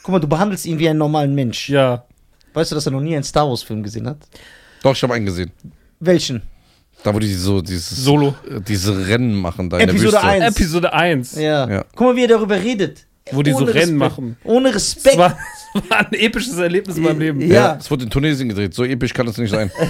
Guck 0.02 0.12
mal, 0.12 0.18
du 0.20 0.28
behandelst 0.28 0.64
ihn 0.66 0.78
wie 0.78 0.88
einen 0.88 0.98
normalen 0.98 1.34
Mensch. 1.34 1.68
Ja. 1.68 2.04
Weißt 2.54 2.70
du, 2.70 2.74
dass 2.74 2.86
er 2.86 2.92
noch 2.92 3.00
nie 3.00 3.14
einen 3.14 3.24
Star 3.24 3.48
Wars 3.48 3.62
Film 3.62 3.82
gesehen 3.82 4.06
hat? 4.08 4.18
Doch, 4.82 4.92
ich 4.94 5.02
habe 5.02 5.14
einen 5.14 5.26
gesehen. 5.26 5.50
Welchen? 5.98 6.42
Da, 7.02 7.14
wo 7.14 7.18
die 7.18 7.32
so 7.34 7.60
dieses, 7.60 7.90
Solo. 8.04 8.34
äh, 8.48 8.60
diese 8.60 9.06
Rennen 9.08 9.34
machen 9.34 9.68
da 9.70 9.78
in 9.78 9.88
Episode 9.88 10.10
der 10.12 10.22
Wüste. 10.22 10.44
1. 10.44 10.56
Episode 10.56 10.92
1. 10.92 11.34
Ja. 11.36 11.68
Ja. 11.68 11.84
Guck 11.94 12.08
mal, 12.08 12.16
wie 12.16 12.22
er 12.24 12.28
darüber 12.28 12.56
redet. 12.60 13.06
Wo 13.32 13.42
die 13.42 13.52
so 13.52 13.58
Ohne 13.58 13.66
Rennen 13.74 13.78
Respekt. 13.78 13.98
machen. 13.98 14.36
Ohne 14.44 14.72
Das 14.72 14.96
Respekt. 14.96 15.18
war, 15.18 15.38
das 15.74 15.90
war 15.90 15.98
ein 15.98 16.12
episches 16.12 16.56
Erlebnis 16.58 16.96
in 16.96 17.02
meinem 17.04 17.18
Leben. 17.20 17.40
Ja. 17.40 17.46
Ja. 17.54 17.76
Es 17.80 17.90
wurde 17.90 18.04
in 18.04 18.10
Tunesien 18.10 18.48
gedreht. 18.48 18.74
So 18.74 18.84
episch 18.84 19.12
kann 19.14 19.26
es 19.28 19.36
nicht 19.38 19.50
sein. 19.50 19.70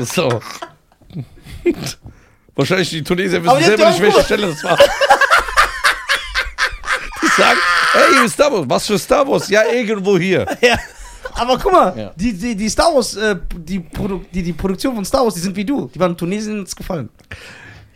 so. 0.00 0.40
Wahrscheinlich 2.54 2.90
die 2.90 3.02
Tunesier 3.02 3.42
wissen 3.44 3.60
selber 3.64 3.90
nicht, 3.90 4.00
welche. 4.00 4.22
Stelle 4.24 4.48
das 4.48 4.64
war. 4.64 4.76
Die 7.22 7.26
sagen, 7.42 7.58
hey, 7.92 8.02
hier 8.14 8.24
ist 8.24 8.32
Star 8.34 8.52
Wars. 8.52 8.64
Was 8.68 8.86
für 8.86 8.98
Star 8.98 9.26
Wars? 9.28 9.48
Ja, 9.48 9.62
irgendwo 9.72 10.18
hier. 10.18 10.46
Ja. 10.60 10.76
Aber 11.34 11.58
guck 11.58 11.72
mal, 11.72 11.94
Ja. 11.96 12.12
die, 12.16 12.32
die, 12.32 12.54
die 12.56 12.68
Star 12.68 12.92
Wars, 12.94 13.14
äh, 13.16 13.36
die, 13.56 13.80
Produ 13.80 14.24
die, 14.32 14.42
die 14.42 14.52
Produktion 14.52 14.94
von 14.94 15.04
Star 15.04 15.24
Wars, 15.24 15.34
die 15.34 15.40
sind 15.40 15.54
wie 15.56 15.64
du. 15.64 15.88
Die 15.94 15.98
waren 16.00 16.12
in 16.12 16.16
Tunesien 16.16 16.60
uns 16.60 16.74
gefallen. 16.74 17.08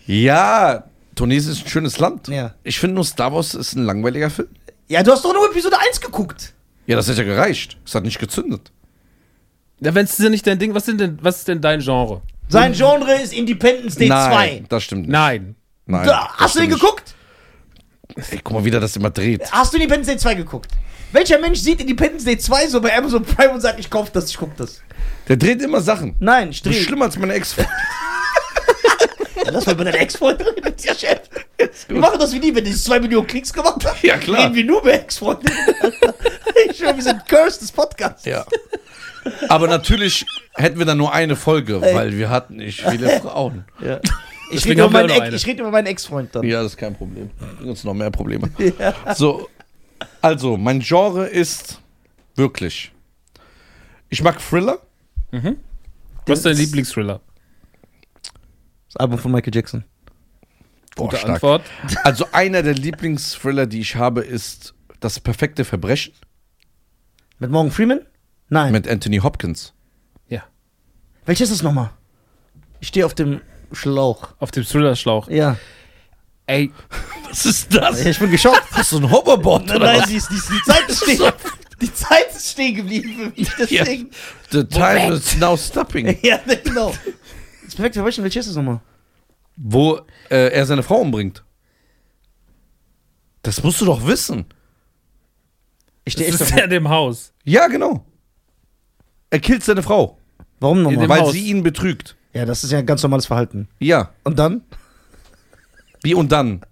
Ja, 0.07 0.85
Tunesien 1.23 1.53
ist 1.53 1.65
ein 1.65 1.69
schönes 1.69 1.99
Land. 2.01 2.27
Ja. 2.27 2.55
Ich 2.65 2.81
finde 2.81 2.97
nur 2.97 3.05
Star 3.05 3.33
Wars 3.33 3.55
ist 3.55 3.75
ein 3.77 3.85
langweiliger 3.85 4.29
Film. 4.29 4.49
Ja, 4.89 5.05
du 5.05 5.13
hast 5.13 5.25
doch 5.25 5.33
nur 5.33 5.49
Episode 5.49 5.77
1 5.79 6.01
geguckt. 6.01 6.53
Ja, 6.87 6.97
das 6.97 7.09
hat 7.09 7.17
ja 7.17 7.23
gereicht. 7.23 7.79
Es 7.87 7.95
hat 7.95 8.03
nicht 8.03 8.19
gezündet. 8.19 8.73
Ja, 9.81 9.95
wenn 9.95 10.05
es 10.05 10.19
ja 10.19 10.29
nicht 10.29 10.45
dein 10.49 10.59
Ding, 10.59 10.75
was, 10.75 10.85
sind 10.85 11.01
denn, 11.01 11.19
was 11.23 11.39
ist 11.39 11.47
denn 11.49 11.61
dein 11.61 11.79
Genre? 11.79 12.23
Sein 12.49 12.73
Genre 12.73 13.15
ist 13.23 13.33
Independence 13.33 13.95
Day 13.95 14.09
2. 14.09 14.13
Nein, 14.31 14.67
das 14.69 14.83
stimmt 14.83 15.03
nicht. 15.03 15.11
Nein. 15.13 15.55
Nein, 15.87 16.07
Da, 16.07 16.29
das 16.33 16.39
hast 16.39 16.55
du 16.57 16.59
den 16.59 16.67
stimmt 16.71 16.81
geguckt? 16.81 17.15
Ey, 18.33 18.41
guck 18.43 18.55
mal, 18.55 18.65
wie 18.65 18.71
der 18.73 18.81
das 18.81 18.97
immer 18.97 19.11
dreht. 19.11 19.51
Hast 19.53 19.73
du 19.73 19.77
Independence 19.77 20.09
Day 20.09 20.17
2 20.19 20.35
geguckt? 20.35 20.73
Welcher 21.13 21.39
Mensch 21.39 21.61
sieht 21.61 21.81
Independence 21.81 22.25
Day 22.25 22.37
2 22.37 22.67
so 22.67 22.81
bei 22.81 22.97
Amazon 22.99 23.23
Prime 23.23 23.53
und 23.53 23.61
sagt, 23.61 23.79
ich 23.79 23.89
kauf 23.89 24.11
das, 24.11 24.29
ich 24.29 24.37
guck 24.37 24.57
das? 24.57 24.83
Der 25.29 25.37
dreht 25.37 25.63
immer 25.63 25.81
Sachen. 25.81 26.17
Nein, 26.19 26.51
ich 26.51 26.63
Das 26.63 26.73
ist 26.73 26.81
dreh. 26.81 26.85
schlimmer 26.85 27.05
als 27.05 27.17
meine 27.17 27.35
Ex. 27.35 27.55
Ja, 29.53 29.59
Lass 29.59 29.67
mal 29.67 29.75
bei 29.75 29.85
deiner 29.85 30.01
Ex-Freundin 30.01 30.47
reden, 30.47 30.75
ja, 30.83 30.95
Chef. 30.95 31.21
Wir 31.89 32.01
machen 32.01 32.19
das 32.19 32.33
wie 32.33 32.41
die, 32.41 32.55
wenn 32.55 32.65
die 32.65 32.75
2 32.75 33.01
Millionen 33.01 33.27
Klicks 33.27 33.53
gemacht 33.53 33.85
haben. 33.85 33.99
Ja, 34.03 34.17
klar. 34.17 34.45
Reden 34.45 34.55
wir 34.55 34.65
nur 34.65 34.83
bei 34.83 34.93
Ex-Freundinnen. 34.93 35.59
ich 36.71 36.79
schwör, 36.79 36.97
wir 36.97 37.03
sind 37.03 37.29
cursed 37.29 37.63
des 37.63 37.73
Podcasts. 37.73 38.25
ja. 38.25 38.45
Aber 39.49 39.69
natürlich 39.69 40.27
hätten 40.55 40.79
wir 40.79 40.87
dann 40.87 40.99
nur 40.99 41.13
eine 41.13 41.37
Folge, 41.37 41.81
weil 41.81 42.17
wir 42.19 42.29
hatten 42.29 42.57
nicht 42.57 42.81
viele 42.81 43.09
Frauen. 43.21 43.65
Ja. 43.81 44.01
Ich 44.51 44.65
rede 44.65 44.83
über, 44.83 44.91
meinen 44.91 45.33
ich 45.35 45.47
red 45.47 45.61
über 45.61 45.71
meinen 45.71 45.87
Ex-Freund 45.87 46.35
dann. 46.35 46.43
Ja, 46.45 46.63
das 46.63 46.73
ist 46.73 46.77
kein 46.79 46.95
Problem. 46.97 47.31
Bringt 47.57 47.71
uns 47.71 47.85
noch 47.85 47.95
mehr 47.95 48.11
Probleme. 48.11 48.51
Ja. 48.59 49.15
So, 49.15 49.49
also, 50.21 50.57
mein 50.57 50.81
Genre 50.81 51.27
ist 51.27 51.79
wirklich. 52.35 52.91
Ich 54.09 54.23
mag 54.23 54.41
Thriller. 54.41 54.79
Was 56.27 56.39
ist 56.39 56.47
dein 56.47 56.57
Lieblingsthriller? 56.57 57.21
Das 58.93 59.01
Album 59.01 59.19
von 59.19 59.33
Michael 59.33 59.55
Jackson. 59.55 59.85
Boah, 60.97 61.05
Gute 61.05 61.17
stark. 61.17 61.35
Antwort. 61.35 61.63
Also, 62.05 62.27
einer 62.33 62.63
der 62.63 62.75
Lieblingsthriller, 62.75 63.67
die 63.67 63.81
ich 63.81 63.97
habe, 63.97 64.21
ist 64.21 64.75
Das 65.01 65.19
perfekte 65.19 65.65
Verbrechen 65.65 66.13
Mit 67.39 67.51
Morgan 67.51 67.73
Freeman? 67.73 68.01
Nein. 68.51 68.71
mit 68.73 68.87
Anthony 68.87 69.17
Hopkins. 69.19 69.73
Ja. 70.29 70.43
Welches 71.25 71.51
ist 71.51 71.59
das 71.61 71.63
nochmal? 71.63 71.91
Ich 72.81 72.89
stehe 72.89 73.07
auf 73.07 73.15
dem 73.15 73.41
Schlauch. 73.73 74.35
Auf 74.39 74.51
dem 74.51 74.65
Thriller-Schlauch. 74.65 75.29
Ja. 75.29 75.57
Ey, 76.47 76.71
Was 77.31 77.47
ist 77.47 77.75
das? 77.75 78.05
Ich 78.05 78.19
bin 78.19 78.31
geschockt. 78.31 78.63
Hast 78.73 78.93
du 78.93 78.99
ein 78.99 79.11
Hoverboard 79.11 79.67
Nein, 79.69 79.79
nein, 79.81 80.03
die, 80.07 80.17
ist, 80.17 80.29
die, 80.29 80.35
die 80.35 80.63
Zeit 80.71 80.87
ist 80.89 81.03
stehen. 81.03 81.33
Die 81.81 81.95
Zeit 81.95 82.29
ist 82.37 82.51
stehen 82.51 82.75
geblieben. 82.75 83.33
Deswegen. 83.59 84.11
The 84.51 84.65
time 84.65 85.15
is 85.15 85.39
now 85.39 85.57
stopping. 85.57 86.19
Ja, 86.23 86.39
genau. 86.63 86.93
Das 87.65 87.75
perfekte 87.75 88.01
Verbrechen, 88.01 88.23
welches 88.23 88.47
ist 88.47 88.51
das 88.55 88.57
nochmal? 88.57 88.81
Wo 89.57 90.01
äh, 90.31 90.49
er 90.53 90.67
seine 90.67 90.83
Frau 90.83 90.97
umbringt. 91.01 91.45
Das 93.43 93.63
musst 93.63 93.81
du 93.81 93.85
doch 93.85 94.07
wissen. 94.07 94.47
Ich 96.05 96.15
das 96.15 96.23
stehe 96.25 96.33
echt 96.35 96.41
ist 96.41 96.51
ja 96.57 96.65
in 96.65 96.71
dem 96.71 96.89
Haus. 96.89 97.33
Ja, 97.45 97.67
genau. 97.69 98.05
Er 99.31 99.41
killt 99.41 99.63
seine 99.65 99.83
Frau, 99.83 100.19
Warum 100.61 100.83
nochmal? 100.83 101.09
weil 101.09 101.21
Haus. 101.23 101.33
sie 101.33 101.49
ihn 101.49 101.63
betrügt. 101.63 102.17
Ja, 102.33 102.45
das 102.45 102.65
ist 102.65 102.71
ja 102.73 102.79
ein 102.79 102.87
ganz 102.87 103.03
normales 103.03 103.27
Verhalten. 103.27 103.69
Ja. 103.79 104.11
Und 104.25 104.39
dann? 104.39 104.63
Wie 106.03 106.15
und 106.15 106.33
dann? 106.33 106.63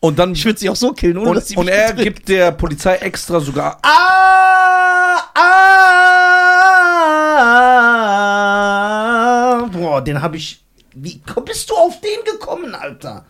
Und 0.00 0.18
dann 0.18 0.32
Ich 0.32 0.44
würde 0.44 0.58
sie 0.58 0.68
auch 0.68 0.76
so 0.76 0.92
killen, 0.92 1.16
ohne 1.18 1.34
dass 1.34 1.48
sie 1.48 1.54
und, 1.56 1.60
und 1.60 1.66
mich 1.66 1.74
er 1.74 1.92
betrügt. 1.94 2.16
gibt 2.16 2.28
der 2.28 2.50
Polizei 2.52 2.96
extra 2.96 3.38
sogar 3.40 3.78
Ah, 3.82 5.22
ah, 9.54 9.66
boah, 9.72 10.02
den 10.02 10.20
habe 10.22 10.36
ich. 10.36 10.61
Wie 10.94 11.20
bist 11.44 11.70
du 11.70 11.74
auf 11.74 12.00
den 12.00 12.24
gekommen, 12.24 12.74
Alter? 12.74 13.24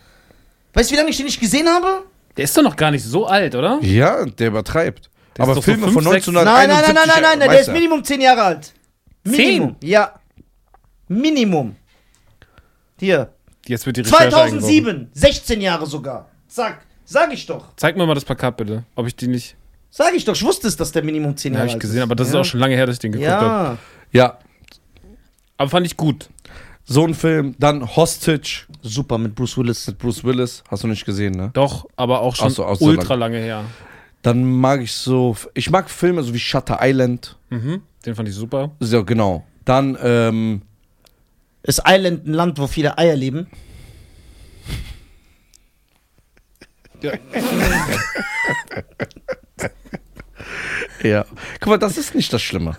Weißt 0.75 0.91
du, 0.91 0.95
wie 0.95 0.99
lange 0.99 1.11
ich 1.11 1.17
den 1.17 1.27
nicht 1.27 1.41
gesehen 1.41 1.69
habe? 1.69 2.05
Der 2.37 2.45
ist 2.45 2.57
doch 2.57 2.63
noch 2.63 2.77
gar 2.77 2.91
nicht 2.91 3.05
so 3.05 3.27
alt, 3.27 3.55
oder? 3.55 3.79
Ja, 3.83 4.25
der 4.25 4.49
übertreibt. 4.49 5.11
Der 5.37 5.45
ist 5.45 5.49
Aber 5.49 5.55
doch 5.55 5.63
so 5.63 5.63
Filme 5.63 5.85
fünf, 5.85 5.95
von 5.95 6.05
sechs- 6.13 6.27
1971 6.29 6.45
Nein, 6.45 6.69
nein, 6.69 6.95
nein, 6.95 6.95
nein, 6.95 7.23
nein, 7.23 7.39
nein, 7.39 7.51
der 7.51 7.61
ist. 7.61 7.73
Minimum 7.73 8.03
10 8.05 8.21
Jahre 8.21 8.43
alt. 8.43 8.73
Minimum. 9.25 9.77
Ja. 9.83 10.15
Minimum. 11.09 11.77
Hier. 12.99 13.33
Jetzt 13.67 13.87
wird 13.87 13.97
die 13.97 14.01
Recherche 14.01 14.25
eingeworfen. 14.25 14.61
2007, 14.61 15.11
16 15.13 15.61
Jahre 15.61 15.87
sogar. 15.87 16.29
Zack. 16.49 16.85
Sag 17.05 17.33
ich 17.33 17.47
doch. 17.47 17.67
Zeig 17.77 17.97
mir 17.97 18.07
mal 18.07 18.15
das 18.15 18.25
Plakat 18.25 18.57
bitte, 18.57 18.85
ob 18.97 19.07
ich 19.07 19.15
die 19.15 19.29
nicht. 19.29 19.57
Sag 19.91 20.15
ich 20.15 20.25
doch. 20.25 20.35
Ich 20.35 20.43
wusste 20.45 20.69
es, 20.69 20.77
dass 20.77 20.91
der 20.93 21.03
Minimum 21.05 21.37
10 21.37 21.53
Ja, 21.53 21.59
Jahre 21.59 21.63
habe 21.63 21.69
ich 21.69 21.75
alt 21.75 21.81
gesehen, 21.83 21.97
ist. 21.99 22.03
aber 22.03 22.15
das 22.15 22.29
ja. 22.29 22.35
ist 22.35 22.41
auch 22.41 22.51
schon 22.51 22.61
lange 22.61 22.75
her, 22.75 22.87
dass 22.87 22.95
ich 22.97 23.01
den 23.01 23.13
geguckt 23.13 23.31
habe. 23.31 23.79
Ja. 24.13 24.25
Ja, 24.25 24.39
Aber 25.59 25.71
fand 25.71 25.87
ich 25.87 25.97
gut. 25.97 26.29
So 26.85 27.05
ein 27.07 27.15
Film. 27.15 27.55
Dann 27.59 27.97
Hostage 27.97 28.67
Super 28.83 29.19
mit 29.19 29.35
Bruce 29.35 29.57
Willis. 29.57 29.87
mit 29.87 29.99
Bruce 29.99 30.25
Willis. 30.25 30.63
Hast 30.69 30.83
du 30.83 30.89
nicht 30.89 31.05
gesehen, 31.05 31.35
ne? 31.35 31.51
Doch, 31.55 31.87
aber 31.97 32.21
auch 32.21 32.35
schon 32.37 32.51
so, 32.51 32.67
ultra 32.81 33.15
lange 33.15 33.39
her. 33.39 33.65
Dann 34.23 34.45
mag 34.45 34.81
ich 34.81 34.93
so. 34.93 35.37
Ich 35.55 35.71
mag 35.71 35.91
Filme 35.91 36.23
so 36.23 36.33
wie 36.35 36.39
Shutter 36.39 36.79
Island. 36.81 37.37
Mhm. 37.51 37.83
Den 38.05 38.15
fand 38.15 38.29
ich 38.29 38.35
super. 38.35 38.73
So, 38.81 39.05
genau. 39.05 39.45
Dann, 39.65 39.97
ähm, 40.03 40.63
Ist 41.63 41.83
Island 41.87 42.27
ein 42.27 42.33
Land, 42.33 42.59
wo 42.59 42.67
viele 42.67 42.99
Eier 42.99 43.15
leben? 43.17 43.47
Ja. 47.03 47.13
Guck 51.61 51.67
mal, 51.69 51.79
das 51.79 51.97
ist 51.99 52.15
nicht 52.15 52.33
das 52.33 52.43
Schlimme. 52.43 52.77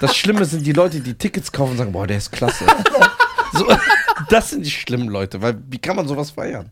Das 0.00 0.16
Schlimme 0.16 0.44
sind 0.44 0.66
die 0.66 0.72
Leute, 0.72 1.00
die 1.00 1.14
Tickets 1.14 1.52
kaufen 1.52 1.72
und 1.72 1.78
sagen, 1.78 1.92
boah, 1.92 2.06
der 2.06 2.16
ist 2.18 2.32
klasse. 2.32 2.64
So, 3.52 3.66
das 4.30 4.50
sind 4.50 4.64
die 4.66 4.70
schlimmen 4.70 5.08
Leute, 5.08 5.40
weil 5.42 5.56
wie 5.70 5.78
kann 5.78 5.96
man 5.96 6.06
sowas 6.08 6.30
feiern? 6.32 6.70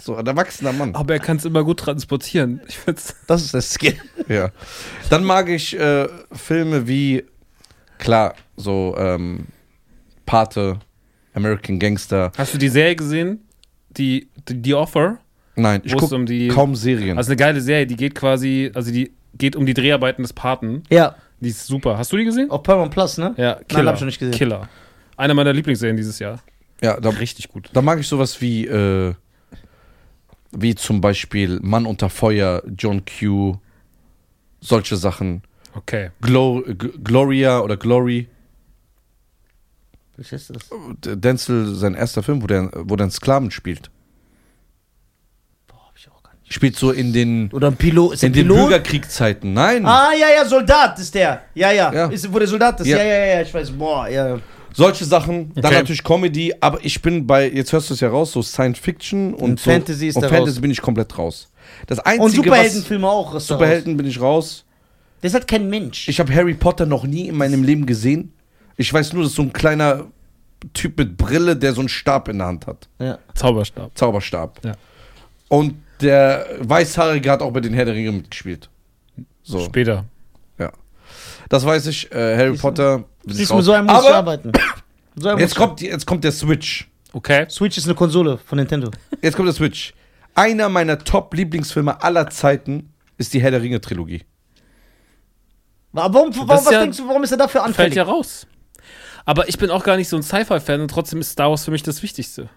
So, 0.00 0.14
ein 0.16 0.26
erwachsener 0.26 0.72
Mann. 0.72 0.94
Aber 0.94 1.14
er 1.14 1.20
kann 1.20 1.38
es 1.38 1.44
immer 1.46 1.64
gut 1.64 1.80
transportieren. 1.80 2.60
Ich 2.68 2.76
find's. 2.78 3.14
Das 3.26 3.42
ist 3.42 3.54
das 3.54 3.70
Skill. 3.72 3.96
Ja. 4.28 4.50
Dann 5.08 5.22
mag 5.24 5.48
ich 5.48 5.78
äh, 5.78 6.08
Filme 6.32 6.86
wie, 6.88 7.24
klar, 7.98 8.34
so 8.56 8.94
ähm, 8.98 9.46
Pate, 10.26 10.80
American 11.32 11.78
Gangster. 11.78 12.32
Hast 12.36 12.52
du 12.54 12.58
die 12.58 12.68
Serie 12.68 12.96
gesehen? 12.96 13.46
Die, 13.90 14.28
die, 14.48 14.60
die 14.60 14.74
Offer? 14.74 15.18
Nein, 15.54 15.80
ich 15.84 15.96
gucke 15.96 16.14
um 16.14 16.26
die. 16.26 16.48
kaum 16.48 16.74
Serien. 16.74 17.16
Also 17.16 17.30
eine 17.30 17.36
geile 17.36 17.60
Serie, 17.60 17.86
die 17.86 17.96
geht 17.96 18.14
quasi, 18.14 18.70
also 18.74 18.90
die 18.90 19.12
geht 19.34 19.54
um 19.56 19.64
die 19.64 19.74
Dreharbeiten 19.74 20.22
des 20.22 20.32
Paten. 20.32 20.82
Ja, 20.90 21.14
Die 21.40 21.48
ist 21.50 21.66
super. 21.66 21.96
Hast 21.96 22.12
du 22.12 22.16
die 22.16 22.24
gesehen? 22.24 22.50
auf 22.50 22.62
Paramount 22.62 22.92
Plus, 22.92 23.16
ne? 23.16 23.32
Ja, 23.36 23.60
Killer. 23.68 23.86
hab 23.86 23.94
ich 23.94 24.00
noch 24.00 24.06
nicht 24.06 24.18
gesehen. 24.18 24.34
Killer. 24.34 24.68
Einer 25.16 25.34
meiner 25.34 25.52
Lieblingsserien 25.52 25.96
dieses 25.96 26.18
Jahr. 26.18 26.40
ja, 26.82 26.98
da, 27.00 27.08
Richtig 27.10 27.48
gut. 27.48 27.70
da 27.72 27.82
mag 27.82 27.98
ich 28.00 28.06
sowas 28.08 28.40
wie, 28.40 28.66
äh, 28.66 29.14
wie 30.52 30.74
zum 30.74 31.00
Beispiel 31.00 31.58
Mann 31.62 31.86
unter 31.86 32.10
Feuer, 32.10 32.62
John 32.78 33.02
Q, 33.04 33.56
solche 34.60 34.96
Sachen. 34.96 35.42
Okay. 35.74 36.10
Glo 36.20 36.62
Gloria 37.04 37.60
oder 37.60 37.76
Glory. 37.76 38.28
Was 40.16 40.32
ist 40.32 40.50
das? 40.50 40.70
Denzel, 41.02 41.74
sein 41.74 41.94
erster 41.94 42.22
Film, 42.22 42.42
wo 42.42 42.46
der, 42.46 42.70
wo 42.72 42.96
der 42.96 43.04
einen 43.04 43.10
Sklaven 43.10 43.50
spielt. 43.50 43.90
Boah, 45.66 45.76
hab 45.88 45.96
ich 45.96 46.08
auch 46.10 46.22
gar 46.22 46.32
nicht. 46.40 46.52
Spielt 46.54 46.76
so 46.76 46.90
in 46.90 47.12
den, 47.12 47.50
Oder 47.52 47.66
ein 47.68 47.76
Pilot. 47.76 48.14
Ist 48.14 48.24
in 48.24 48.32
den 48.32 48.46
Pilot? 48.46 48.56
Bürgerkriegszeiten. 48.56 49.52
Nein. 49.52 49.84
Ah, 49.84 50.12
ja, 50.18 50.28
ja, 50.34 50.44
Soldat 50.46 50.98
ist 50.98 51.14
der. 51.14 51.42
Ja, 51.54 51.70
ja. 51.70 51.92
Ja. 51.92 52.06
Ist, 52.06 52.32
wo 52.32 52.38
der 52.38 52.48
Soldat 52.48 52.80
ist. 52.80 52.86
Ja. 52.86 52.96
Ja, 52.96 53.04
ja, 53.04 53.18
ja, 53.18 53.26
ja, 53.34 53.40
ich 53.42 53.52
weiß. 53.52 53.70
Boah, 53.72 54.08
ja. 54.08 54.38
Solche 54.76 55.04
Sachen, 55.06 55.52
dann 55.54 55.64
Okay. 55.64 55.74
natürlich 55.76 56.04
Comedy, 56.04 56.52
aber 56.60 56.84
ich 56.84 57.00
bin 57.00 57.26
bei, 57.26 57.50
jetzt 57.50 57.72
hörst 57.72 57.88
du 57.90 57.94
es 57.94 58.00
ja 58.00 58.08
raus, 58.10 58.32
so 58.32 58.42
Science 58.42 58.78
Fiction 58.78 59.32
und, 59.34 59.42
Und 59.42 59.60
so, 59.60 59.70
Fantasy 59.70 60.08
ist 60.08 60.16
und 60.16 60.22
da 60.22 60.28
Fantasy 60.28 60.56
raus. 60.56 60.60
bin 60.60 60.70
ich 60.70 60.82
komplett 60.82 61.16
raus. 61.18 61.48
Das 61.86 61.98
einzige, 62.00 62.22
Und 62.22 62.30
was, 62.30 62.36
Superheldenfilme 62.36 63.08
auch. 63.08 63.28
ist 63.30 63.34
raus. 63.34 63.46
Superhelden 63.48 63.96
bin 63.96 64.06
ich 64.06 64.20
raus. 64.20 64.64
Der 65.22 65.28
ist 65.28 65.34
halt 65.34 65.48
kein 65.48 65.68
Mensch. 65.70 66.08
Ich 66.08 66.20
habe 66.20 66.32
Harry 66.34 66.54
Potter 66.54 66.84
noch 66.86 67.04
nie 67.04 67.28
in 67.28 67.36
meinem 67.36 67.62
Leben 67.62 67.86
gesehen. 67.86 68.32
Ich 68.76 68.92
weiß 68.92 69.14
nur, 69.14 69.22
das 69.22 69.30
ist 69.32 69.36
so 69.36 69.42
ein 69.42 69.52
kleiner 69.52 70.06
Typ 70.74 70.98
mit 70.98 71.16
Brille, 71.16 71.56
der 71.56 71.72
so 71.72 71.80
einen 71.80 71.88
Stab 71.88 72.28
in 72.28 72.38
der 72.38 72.46
Hand 72.48 72.66
hat. 72.66 72.88
ja. 72.98 73.18
Zauberstab. 73.34 73.92
Zauberstab. 73.96 74.60
Ja. 74.64 74.72
Und 75.48 75.74
der 76.02 76.46
Weißhaarige 76.60 77.30
hat 77.30 77.40
auch 77.40 77.50
bei 77.52 77.60
den 77.60 77.72
Herr 77.72 77.86
der 77.86 77.94
Ringe 77.94 78.12
mitgespielt. 78.12 78.68
So, 79.42 79.60
Später. 79.60 80.04
Das 81.48 81.64
weiß 81.64 81.86
ich. 81.86 82.10
Äh, 82.12 82.36
Harry 82.36 82.50
Siehst 82.50 82.58
du? 82.64 82.68
Potter. 82.68 83.04
Siehst 83.26 83.50
du, 83.50 83.54
raus. 83.54 83.58
mit 83.58 83.64
so 83.66 83.72
einem 83.72 83.86
muss 83.86 84.00
ich 84.02 84.06
Aber 84.08 84.16
arbeiten. 84.16 84.52
So 85.16 85.28
einem 85.28 85.38
jetzt 85.40 85.50
muss 85.50 85.52
ich- 85.52 85.56
kommt, 85.68 85.80
jetzt 85.82 86.06
kommt 86.06 86.24
der 86.24 86.32
Switch. 86.32 86.88
Okay. 87.12 87.46
Switch 87.48 87.78
ist 87.78 87.84
eine 87.86 87.94
Konsole 87.94 88.38
von 88.38 88.58
Nintendo. 88.58 88.90
Jetzt 89.22 89.36
kommt 89.36 89.46
der 89.48 89.54
Switch. 89.54 89.94
Einer 90.34 90.68
meiner 90.68 90.98
Top-Lieblingsfilme 90.98 92.02
aller 92.02 92.28
Zeiten 92.28 92.92
ist 93.16 93.32
die 93.32 93.40
Herr 93.40 93.50
der 93.50 93.62
Ringe-Trilogie. 93.62 94.22
Aber 95.94 96.12
warum, 96.14 96.34
warum, 96.36 96.48
was 96.48 96.70
ja- 96.70 96.80
denkst 96.80 96.98
du, 96.98 97.08
warum 97.08 97.22
ist 97.24 97.30
er 97.30 97.38
dafür 97.38 97.60
Fällt 97.62 97.68
anfällig? 97.68 97.94
ja 97.94 98.02
raus. 98.02 98.46
Aber 99.24 99.48
ich 99.48 99.56
bin 99.58 99.70
auch 99.70 99.82
gar 99.82 99.96
nicht 99.96 100.08
so 100.08 100.16
ein 100.16 100.22
Sci-Fi-Fan 100.22 100.80
und 100.82 100.88
trotzdem 100.90 101.20
ist 101.20 101.30
Star 101.32 101.48
Wars 101.50 101.64
für 101.64 101.70
mich 101.70 101.82
das 101.82 102.02
Wichtigste. 102.02 102.48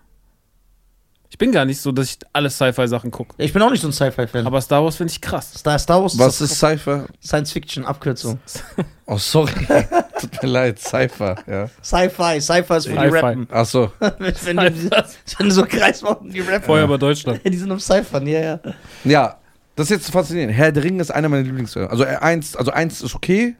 Ich 1.40 1.46
bin 1.46 1.54
gar 1.54 1.64
nicht 1.64 1.80
so, 1.80 1.94
dass 1.94 2.10
ich 2.10 2.18
alle 2.34 2.50
Sci-Fi-Sachen 2.50 3.12
gucke. 3.12 3.34
Ich 3.38 3.54
bin 3.54 3.62
auch 3.62 3.72
nicht 3.72 3.80
so 3.80 3.88
ein 3.88 3.94
Sci-Fi-Fan. 3.94 4.46
Aber 4.46 4.60
Star 4.60 4.84
Wars 4.84 4.98
finde 4.98 5.14
ich 5.14 5.22
krass. 5.22 5.54
Star, 5.58 5.80
Star 5.80 6.02
Wars 6.02 6.20
Was 6.20 6.42
ist 6.42 6.60
Cypher? 6.60 7.06
Science-Fiction, 7.24 7.86
Abkürzung. 7.86 8.40
Oh, 9.06 9.18
sorry. 9.18 9.54
Tut 10.20 10.44
mir 10.44 10.50
leid, 10.50 10.80
Cypher, 10.80 11.38
ja. 11.48 11.70
Sci-Fi, 11.82 12.42
Sci-Fi 12.42 12.74
ist 12.76 12.88
für 12.88 12.92
die 12.92 12.98
Sci-Fi. 13.00 13.16
rappen. 13.16 13.48
Ach 13.50 13.66
so. 13.66 13.90
wenn, 14.00 14.58
die, 14.58 14.92
wenn 15.38 15.48
du 15.48 15.52
so 15.52 15.64
Kreis 15.66 16.02
machen, 16.02 16.30
die 16.30 16.42
rappen. 16.42 16.64
Vorher 16.64 16.88
bei 16.88 16.98
Deutschland. 16.98 17.40
Die 17.46 17.58
sind 17.58 17.72
auf 17.72 17.82
Sci-Fi, 17.82 18.30
ja, 18.30 18.40
ja. 18.42 18.60
Ja, 19.06 19.38
das 19.78 19.86
ist 19.90 19.92
jetzt 19.92 20.12
faszinierend. 20.12 20.54
Herr 20.54 20.74
der 20.74 20.84
Ringe 20.84 21.02
ist 21.02 21.10
einer 21.10 21.30
meiner 21.30 21.44
Lieblingsfilme. 21.44 21.90
Also 21.90 22.04
äh, 22.04 22.18
eins, 22.18 22.56
also 22.58 22.70
eins 22.72 23.02
ist 23.02 23.16
okay, 23.16 23.56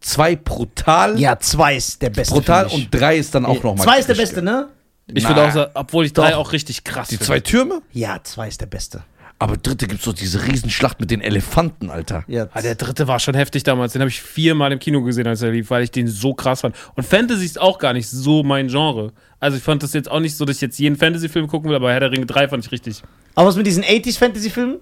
zwei 0.00 0.34
brutal, 0.34 1.16
Ja, 1.18 1.38
zwei 1.38 1.76
ist 1.76 2.02
der 2.02 2.10
beste. 2.10 2.34
brutal 2.34 2.66
und 2.66 2.92
drei 2.92 3.16
ist 3.16 3.32
dann 3.34 3.46
auch 3.46 3.62
nochmal. 3.62 3.86
Zwei 3.86 4.00
ist 4.00 4.08
der 4.08 4.16
beste, 4.16 4.42
ne? 4.42 4.68
Ich 5.14 5.26
würde 5.28 5.42
auch 5.46 5.50
sagen, 5.52 5.70
obwohl 5.74 6.04
ich 6.06 6.12
drei 6.12 6.30
Doch. 6.32 6.38
auch 6.38 6.52
richtig 6.52 6.84
krass 6.84 7.08
Die 7.08 7.16
finde. 7.16 7.26
zwei 7.26 7.40
Türme? 7.40 7.82
Ja, 7.92 8.20
zwei 8.22 8.48
ist 8.48 8.60
der 8.60 8.66
beste. 8.66 9.02
Aber 9.38 9.56
dritte 9.56 9.86
gibt's 9.86 10.04
so 10.04 10.12
diese 10.12 10.46
Riesenschlacht 10.46 11.00
mit 11.00 11.10
den 11.10 11.22
Elefanten, 11.22 11.88
Alter. 11.88 12.24
Ja, 12.26 12.48
Ah, 12.52 12.60
der 12.60 12.74
dritte 12.74 13.08
war 13.08 13.18
schon 13.20 13.34
heftig 13.34 13.62
damals. 13.62 13.94
Den 13.94 14.02
habe 14.02 14.10
ich 14.10 14.20
viermal 14.20 14.70
im 14.70 14.78
Kino 14.78 15.02
gesehen, 15.02 15.26
als 15.26 15.40
er 15.40 15.50
lief, 15.50 15.70
weil 15.70 15.82
ich 15.82 15.90
den 15.90 16.08
so 16.08 16.34
krass 16.34 16.60
fand. 16.60 16.76
Und 16.94 17.04
Fantasy 17.04 17.46
ist 17.46 17.58
auch 17.58 17.78
gar 17.78 17.94
nicht 17.94 18.06
so 18.08 18.42
mein 18.42 18.68
Genre. 18.68 19.12
Also 19.38 19.56
ich 19.56 19.62
fand 19.62 19.82
das 19.82 19.94
jetzt 19.94 20.10
auch 20.10 20.20
nicht 20.20 20.36
so, 20.36 20.44
dass 20.44 20.56
ich 20.56 20.60
jetzt 20.62 20.78
jeden 20.78 20.96
Fantasy-Film 20.96 21.48
gucken 21.48 21.70
will, 21.70 21.76
aber 21.76 21.90
Herr 21.90 22.00
der 22.00 22.12
Ringe 22.12 22.26
3 22.26 22.48
fand 22.48 22.66
ich 22.66 22.70
richtig. 22.70 23.02
Aber 23.34 23.48
was 23.48 23.56
mit 23.56 23.66
diesen 23.66 23.82
80s-Fantasy-Filmen? 23.82 24.76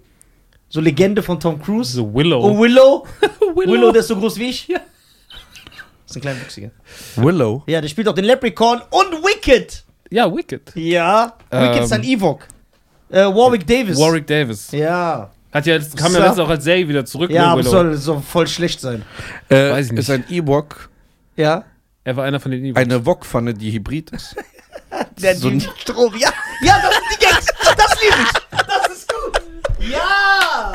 So 0.70 0.80
Legende 0.80 1.22
von 1.22 1.38
Tom 1.38 1.62
Cruise. 1.62 1.92
So 1.92 2.12
Willow. 2.12 2.40
Oh, 2.42 2.58
Willow. 2.60 3.06
Willow. 3.54 3.92
der 3.92 4.00
ist 4.00 4.08
so 4.08 4.16
groß 4.16 4.38
wie 4.38 4.50
ich. 4.50 4.66
Ja. 4.66 4.78
Das 4.78 6.10
ist 6.10 6.16
ein 6.16 6.20
kleiner 6.22 6.40
Wüchsiger. 6.40 6.70
Willow. 7.16 7.62
Ja, 7.68 7.80
der 7.80 7.88
spielt 7.88 8.08
auch 8.08 8.14
den 8.14 8.24
Leprechaun 8.24 8.80
und 8.90 9.12
Wicked. 9.22 9.84
Ja, 10.10 10.34
Wicked. 10.34 10.72
Ja. 10.74 11.34
Wicked 11.50 11.76
Ähm. 11.76 11.82
ist 11.84 11.92
ein 11.92 12.02
Ewok. 12.04 12.40
Äh, 13.10 13.24
Warwick 13.24 13.66
Davis. 13.66 13.98
Warwick 13.98 14.26
Davis. 14.26 14.70
Ja. 14.72 15.30
Hat 15.52 15.66
ja, 15.66 15.74
jetzt- 15.74 15.96
kam 15.96 16.12
ja 16.12 16.18
So. 16.18 16.24
letztens 16.24 16.38
auch 16.46 16.50
als 16.50 16.64
Serie 16.64 16.88
wieder 16.88 17.04
zurück. 17.06 17.30
Ja, 17.30 17.42
ne, 17.42 17.48
aber 17.48 17.60
Willow. 17.60 17.70
soll, 17.70 17.94
soll 17.96 18.20
voll 18.20 18.46
schlecht 18.46 18.80
sein. 18.80 19.02
Äh, 19.48 19.70
Weiß 19.70 19.86
ich 19.86 19.92
nicht. 19.92 20.00
Ist 20.00 20.10
ein 20.10 20.24
Ewok, 20.28 20.88
Ja. 21.36 21.64
Er 22.04 22.16
war 22.16 22.24
einer 22.24 22.40
von 22.40 22.50
den 22.52 22.64
Ewoks. 22.64 22.80
eine 22.80 23.04
Wokpfanne, 23.04 23.52
die 23.54 23.70
hybrid 23.72 24.10
ist. 24.10 24.34
Der 25.20 25.34
So 25.36 25.50
die 25.50 25.56
ein- 25.56 25.60
Strom. 25.78 26.14
Ja, 26.16 26.32
ja, 26.62 26.78
das 26.80 26.94
sind 26.94 27.04
die 27.12 27.24
Gags. 27.26 27.46
Das 27.76 27.96
liebe 28.00 28.16
ich. 28.22 28.58
Das 28.66 28.92
ist 28.96 29.12
gut. 29.12 29.42
Ja. 29.80 30.72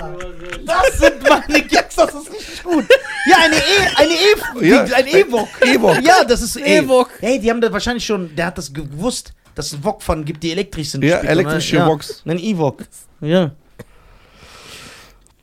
Das 0.65 0.97
sind 0.97 1.27
meine 1.27 1.61
Gags. 1.63 1.95
Das 1.95 2.13
ist 2.13 2.31
richtig 2.31 2.63
gut. 2.63 2.85
Ja, 3.25 3.37
eine 3.37 3.55
E, 3.55 3.61
eine 3.95 4.13
E, 4.13 4.69
Ja, 4.69 4.83
ein 4.83 5.07
Ewok. 5.07 5.49
Ewok. 5.61 6.01
Ja, 6.01 6.23
das 6.23 6.41
ist 6.41 6.55
E. 6.57 6.79
Ewok. 6.79 7.09
Hey, 7.19 7.39
die 7.39 7.49
haben 7.49 7.61
da 7.61 7.71
wahrscheinlich 7.71 8.05
schon, 8.05 8.35
der 8.35 8.47
hat 8.47 8.57
das 8.57 8.73
gewusst, 8.73 9.33
dass 9.55 9.73
es 9.73 9.83
Wokpfannen 9.83 10.25
gibt, 10.25 10.43
die 10.43 10.51
elektrisch 10.51 10.89
sind. 10.89 11.03
Ja, 11.03 11.17
später, 11.17 11.31
elektrische 11.31 11.75
ja. 11.77 11.87
Woks. 11.87 12.23
Ein 12.25 12.39
Ewok. 12.39 12.83
Ja. 13.21 13.51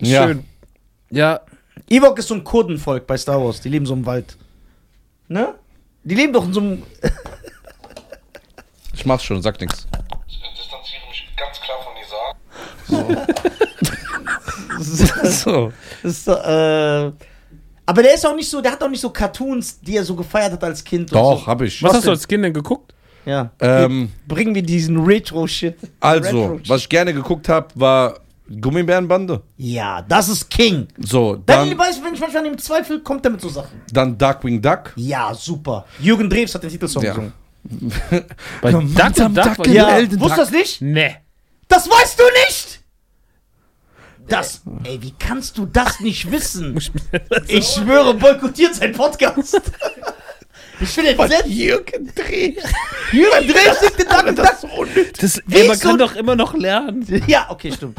Ja. 0.01 0.27
Schön. 0.27 0.45
Ja, 1.11 1.41
Ewok 1.91 2.19
ist 2.21 2.29
so 2.29 2.35
ein 2.35 2.45
Kurdenvolk 2.45 3.07
bei 3.07 3.17
Star 3.17 3.45
Wars. 3.45 3.61
Die 3.61 3.69
leben 3.69 3.85
so 3.85 3.95
im 3.95 4.07
Wald. 4.07 4.37
Ne? 5.27 5.55
Die 6.05 6.15
leben 6.15 6.33
doch 6.33 6.45
in 6.45 6.53
so 6.53 6.61
einem. 6.61 6.83
Ich 8.95 9.05
mach's 9.07 9.25
schon, 9.25 9.43
sag 9.43 9.61
nix. 9.61 9.87
distanziere 10.29 11.09
mich 11.09 11.27
ganz 11.37 11.61
klar 11.61 11.83
von 11.83 11.90
So. 15.23 15.73
Das 16.03 16.13
ist, 16.13 16.25
so, 16.25 16.33
äh, 16.33 17.13
aber 17.87 18.03
der 18.03 18.15
ist 18.15 18.25
auch 18.27 18.35
nicht 18.35 18.49
so, 18.49 18.61
der 18.61 18.73
hat 18.73 18.83
auch 18.83 18.89
nicht 18.89 19.01
so 19.01 19.11
Cartoons, 19.11 19.79
die 19.81 19.97
er 19.97 20.05
so 20.05 20.15
gefeiert 20.15 20.53
hat 20.53 20.65
als 20.65 20.83
Kind. 20.83 21.13
Doch, 21.13 21.41
So. 21.41 21.47
hab 21.47 21.61
ich. 21.63 21.83
was, 21.83 21.91
Was 21.91 21.97
hast 21.99 22.07
du 22.07 22.11
als 22.11 22.27
Kind 22.29 22.45
denn 22.45 22.55
geguckt? 22.55 22.95
Ja. 23.27 23.51
Ähm, 23.61 24.11
Bringen 24.27 24.55
wir 24.55 24.63
diesen 24.63 24.99
Retro-Shit. 25.05 25.77
also, 26.01 26.43
Retro-Shit. 26.45 26.69
was 26.69 26.81
ich 26.83 26.89
gerne 26.89 27.13
geguckt 27.13 27.49
habe, 27.49 27.69
war 27.75 28.21
Gummibärenbande. 28.61 29.43
Ja, 29.59 30.01
das 30.03 30.29
ist 30.29 30.49
King. 30.49 30.89
So, 30.99 31.37
Dann, 31.45 31.69
dann, 31.69 31.79
weißt 31.79 32.01
du, 32.01 32.05
wenn 32.05 32.15
ich 32.15 32.21
manchmal 32.21 32.47
im 32.47 32.57
Zweifel, 32.59 33.01
kommt 33.01 33.25
er 33.25 33.33
mit 33.33 33.41
so 33.43 33.49
Sachen. 33.51 33.83
dann 33.93 34.17
Darkwing 34.17 34.63
Duck. 34.63 34.93
Ja, 34.97 35.35
super. 35.35 35.85
Jürgen 36.01 36.31
Drews 36.31 36.55
hat 36.55 36.63
den 36.63 36.71
Titelsong 36.71 37.03
Ja. 37.03 37.11
gesungen. 37.11 37.33
Bei 38.63 38.71
Duck 38.73 38.85
Duck 39.15 39.35
Duck 39.35 39.67
in 39.67 39.73
ja. 39.75 39.99
wusstest 39.99 40.21
du 40.23 40.29
das 40.37 40.51
nicht? 40.51 40.81
Nee. 40.81 41.17
Das 41.69 41.89
weißt 41.89 42.19
du 42.19 42.25
nicht! 42.49 42.80
Das, 44.31 44.63
ey, 44.85 45.03
wie 45.03 45.13
kannst 45.19 45.59
du 45.59 45.67
das 45.67 46.01
nicht 46.01 46.31
wissen? 46.31 46.79
Ich 47.49 47.67
schwöre, 47.67 48.15
boykottiert 48.23 48.75
sein 48.75 48.93
Podcast. 48.93 49.61
Ich 50.83 50.97
bin 50.97 51.05
entsetzt. 51.05 51.47
Jürgen 51.47 52.11
Drews. 52.15 52.65
Jürgen 53.13 53.49
den 53.49 54.09
Duck 54.09 54.27
und 54.29 54.39
Das 54.39 54.65
ist. 54.65 55.23
Das, 55.23 55.43
Wie 55.47 55.57
ey, 55.57 55.69
man 55.69 55.77
so- 55.77 55.89
kann 55.89 55.99
doch 55.99 56.17
immer 56.17 56.35
noch 56.35 56.55
lernen. 56.55 57.05
Ja, 57.27 57.49
okay, 57.51 57.71
stimmt. 57.71 57.99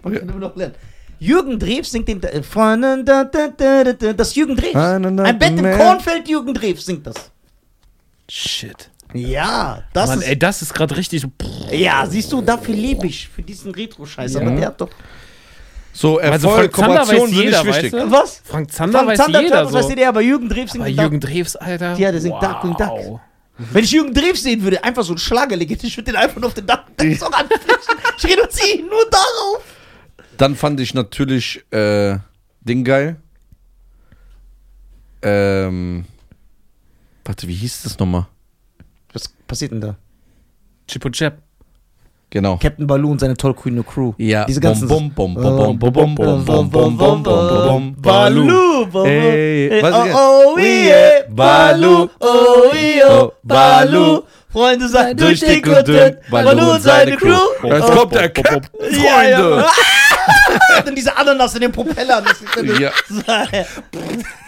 Man 0.00 0.12
kann 0.14 0.28
immer 0.28 0.38
noch 0.38 0.54
lernen. 0.54 0.76
Jürgen 1.18 1.58
Drews 1.58 1.90
singt 1.90 2.06
den. 2.06 2.22
Äh, 2.22 2.40
das 4.14 4.28
ist 4.28 4.36
Jürgen 4.36 4.54
Drews. 4.56 4.74
Ein 4.76 5.38
Bett 5.40 5.58
im. 5.58 5.76
Kornfeld, 5.76 6.28
Jürgen 6.28 6.54
Drews 6.54 6.86
singt 6.86 7.04
das. 7.04 7.16
Shit. 8.30 8.90
Ja, 9.12 9.82
das 9.92 10.10
Mann, 10.10 10.20
ist. 10.20 10.28
ey, 10.28 10.38
das 10.38 10.62
ist 10.62 10.72
gerade 10.72 10.96
richtig 10.96 11.20
so. 11.22 11.28
ja, 11.72 12.06
siehst 12.06 12.30
du, 12.32 12.42
dafür 12.42 12.74
lebe 12.76 13.08
ich. 13.08 13.28
Für 13.28 13.42
diesen 13.42 13.72
Retro-Scheiß. 13.72 14.36
Aber 14.36 14.50
Ja. 14.50 14.56
der 14.56 14.66
hat 14.68 14.80
doch. 14.80 14.90
So, 15.96 16.18
Also 16.18 16.48
Erfolg, 16.48 16.74
Frank 16.74 16.86
Zander 16.88 17.00
Kooperation 17.00 17.22
weiß 17.28 17.30
sind 17.36 17.44
jeder, 17.44 17.64
nicht 17.64 17.74
wichtig. 17.76 17.92
weißt 17.92 18.04
du? 18.06 18.10
Was? 18.10 18.40
Frank 18.44 18.72
Zander 18.72 18.98
Frank 18.98 19.10
weiß 19.10 19.18
Zander 19.18 19.40
jeder 19.42 19.54
Turtles 19.62 19.72
so. 19.72 19.78
weiß 19.78 19.88
jeder, 19.96 20.08
aber 20.08 20.20
Jürgen 20.22 20.48
Drews 20.48 20.72
singt 20.72 20.82
Aber 20.82 20.90
den 20.90 20.96
Duck. 20.96 21.02
Jürgen 21.04 21.20
Drews, 21.20 21.56
Alter. 21.56 21.94
Ja, 21.94 22.10
der 22.12 22.20
singt 22.20 22.42
Darkwing 22.42 22.74
Duck. 22.76 23.20
Wenn 23.56 23.84
ich 23.84 23.92
Jürgen 23.92 24.12
Drews 24.12 24.42
sehen 24.42 24.62
würde, 24.64 24.82
einfach 24.82 25.04
so 25.04 25.12
ein 25.12 25.18
Schlagerlegend, 25.18 25.84
ich 25.84 25.96
würde 25.96 26.10
den 26.10 26.16
einfach 26.16 26.36
nur 26.40 26.48
auf 26.48 26.54
den 26.54 26.66
Dach 26.66 26.82
Song 27.18 27.32
anflischen. 27.32 27.64
Ich 28.18 28.24
reduziere 28.24 28.78
ihn 28.78 28.86
nur 28.86 29.08
darauf. 29.10 29.64
Dann 30.36 30.54
fand 30.56 30.78
ich 30.80 30.94
natürlich 30.94 31.64
äh, 31.72 32.18
Ding 32.60 32.84
geil. 32.84 33.16
Ähm, 35.22 36.04
warte, 37.24 37.48
wie 37.48 37.54
hieß 37.54 37.82
das 37.84 37.98
nochmal? 37.98 38.26
Was 39.12 39.28
passiert 39.46 39.72
denn 39.72 39.80
da? 39.80 39.96
Chip 40.86 41.04
und 41.04 41.12
Chap. 41.16 41.38
Genau. 42.34 42.58
Captain 42.60 42.84
Baloo 42.84 43.12
und 43.12 43.20
seine 43.20 43.36
tollkühne 43.36 43.84
Crew. 43.84 44.12
Ja. 44.18 44.44
Diese 44.44 44.60
ganzen 44.60 44.88
Bum, 44.88 45.08
bum, 45.14 45.34
bum, 45.34 45.44
bum, 45.44 45.78
bum, 45.78 45.92
bum, 45.92 46.14
bum, 46.16 46.44
bum, 46.44 46.68
bum, 46.68 46.96
bum, 46.98 47.22
bum, 47.22 47.22
bum. 47.22 47.94
Baloo. 47.96 49.04
Ey, 49.04 49.68
Ey, 49.70 49.82
was 49.82 49.94
oh, 49.94 50.54
oh, 50.54 50.58
yeah, 50.58 51.22
Baloo, 51.30 52.08
oh, 52.18 52.74
yeah, 52.74 53.22
oh, 53.22 53.32
Baloo. 53.44 54.22
Freunde 54.50 54.88
sein 54.88 55.16
durch 55.16 55.38
dick 55.40 55.64
und 55.68 55.86
dünn. 55.86 56.16
Baloo 56.28 56.72
und 56.74 56.82
seine 56.82 57.16
Crew. 57.16 57.38
Jetzt 57.62 57.88
Oh, 57.88 57.92
kommt 57.92 58.14
der 58.16 58.28
Captain. 58.30 58.62
Freunde. 58.80 59.64
Und 60.88 60.96
diese 60.98 61.16
Ananas 61.16 61.54
in 61.54 61.60
den 61.60 61.72
Propellern. 61.72 62.24
Das 62.24 62.40
ist 62.40 62.80
Ja. 62.80 62.90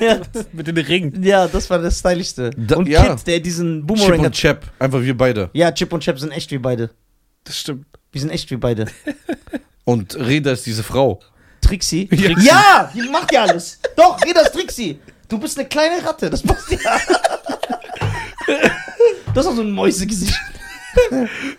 ja. 0.01 0.17
Mit 0.53 0.67
den 0.67 0.79
Ringen. 0.79 1.23
ja, 1.23 1.47
das 1.47 1.69
war 1.71 1.79
das 1.79 1.99
Stylischste. 2.01 2.51
Da- 2.57 2.77
und 2.77 2.89
ja. 2.89 3.15
Kid, 3.15 3.27
der 3.29 3.39
diesen 3.41 3.79
Chip 3.81 3.87
Boomerang 3.87 4.19
und 4.21 4.27
hat. 4.27 4.33
Chap, 4.33 4.65
einfach 4.81 5.01
wir 5.03 5.17
beide. 5.17 5.51
Ja, 5.53 5.71
Chip 5.73 5.93
und 5.93 6.03
Chap 6.03 6.19
sind 6.19 6.33
echt 6.33 6.51
wie 6.51 6.59
beide. 6.59 6.91
Das 7.47 7.59
stimmt. 7.59 7.87
Die 8.13 8.19
sind 8.19 8.31
echt 8.31 8.51
wie 8.51 8.57
beide. 8.57 8.87
Und 9.85 10.15
Reda 10.17 10.53
ist 10.53 10.67
diese 10.67 10.83
Frau. 10.83 11.21
Trixie? 11.61 12.07
Trixie. 12.09 12.47
Ja, 12.47 12.91
die 12.95 13.03
macht 13.09 13.33
ja 13.33 13.45
alles. 13.45 13.81
Doch, 13.97 14.23
Reda 14.25 14.41
ist 14.43 14.53
Trixie. 14.53 14.99
Du 15.29 15.39
bist 15.39 15.59
eine 15.59 15.67
kleine 15.69 16.05
Ratte, 16.05 16.29
das 16.31 16.43
passt 16.43 16.71
ja. 16.71 16.79
Du 18.47 19.41
hast 19.41 19.47
auch 19.49 19.55
so 19.57 19.63
ein 19.63 19.71
Mäusegesicht. 19.73 20.35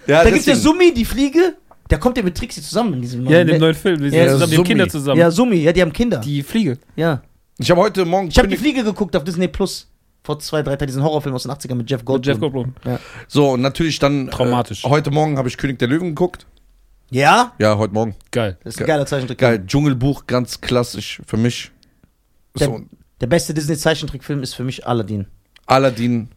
Ja, 0.07 0.23
Da 0.23 0.29
gibt's 0.31 0.45
ja 0.45 0.55
Summi, 0.55 0.93
die 0.93 1.05
Fliege. 1.05 1.55
Der 1.89 1.99
kommt 1.99 2.17
ja 2.17 2.23
mit 2.23 2.35
Trixie 2.37 2.61
zusammen 2.61 2.93
in 2.95 3.01
diesem 3.01 3.25
Ja, 3.27 3.41
in 3.41 3.47
dem 3.47 3.51
neuen 3.53 3.61
neuen 3.61 3.75
Film. 3.75 3.97
Die 4.01 4.09
sind 4.09 4.19
Ja, 4.19 4.27
zusammen, 4.29 4.51
die 4.51 4.57
haben. 4.57 4.63
Kinder 4.63 4.89
zusammen. 4.89 5.19
Ja, 5.19 5.31
Summi, 5.31 5.55
ja, 5.57 5.71
die 5.71 5.81
haben 5.81 5.93
Kinder. 5.93 6.17
Die 6.19 6.43
Fliege. 6.43 6.77
ja. 6.95 7.21
Ich 7.59 7.71
habe 7.71 7.81
heute 7.81 8.05
Morgen. 8.05 8.27
Ich 8.27 8.37
habe 8.37 8.47
die 8.47 8.55
Fliege 8.57 8.83
geguckt 8.83 9.15
auf 9.15 9.23
Disney 9.23 9.47
Plus. 9.47 9.87
Vor 10.27 10.39
zwei, 10.39 10.61
drei 10.61 10.75
Tagen, 10.75 10.87
diesen 10.87 11.03
Horrorfilm 11.03 11.33
aus 11.35 11.43
den 11.43 11.53
80ern 11.53 11.75
mit 11.75 11.89
Jeff 11.89 12.03
Goldblum. 12.03 12.33
Jeff 12.33 12.41
Goldblum. 12.41 12.73
so, 13.29 13.51
und 13.51 13.61
natürlich 13.61 13.97
dann. 13.97 14.29
Traumatisch. 14.29 14.83
Äh, 14.83 14.89
heute 14.89 15.09
Morgen 15.09 15.37
habe 15.37 15.47
ich 15.47 15.55
König 15.55 15.79
der 15.79 15.87
Löwen 15.87 16.09
geguckt. 16.09 16.45
Ja? 17.09 17.53
Ja, 17.59 17.77
heute 17.77 17.93
Morgen. 17.93 18.13
Geil. 18.31 18.57
Das 18.61 18.73
ist 18.75 18.81
ein 18.81 18.87
geiler 18.87 19.05
Zeichentrick. 19.05 19.37
Geil. 19.37 19.63
Dschungelbuch, 19.65 20.27
ganz 20.27 20.59
klassisch 20.59 21.21
für 21.25 21.37
mich. 21.37 21.71
Der, 22.59 22.67
So, 22.67 22.81
der 23.21 23.27
beste 23.27 23.53
Disney-Zeichentrickfilm 23.53 24.43
ist 24.43 24.53
für 24.53 24.65
mich 24.65 24.85
Aladdin. 24.85 25.27
Aladdin. 25.65 26.27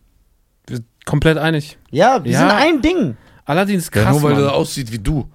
Wir 0.69 0.77
sind 0.77 0.87
komplett 1.05 1.39
einig. 1.39 1.77
Ja, 1.91 2.23
wir 2.23 2.31
Ja. 2.31 2.39
sind 2.39 2.51
ein 2.53 2.81
Ding. 2.83 3.17
Aladdin 3.45 3.79
ist 3.79 3.93
Ja, 3.93 4.05
krass, 4.05 4.13
nur 4.13 4.23
weil 4.23 4.35
Mann. 4.35 4.45
er 4.45 4.55
aussieht 4.55 4.93
wie 4.93 5.01
du. 5.01 5.29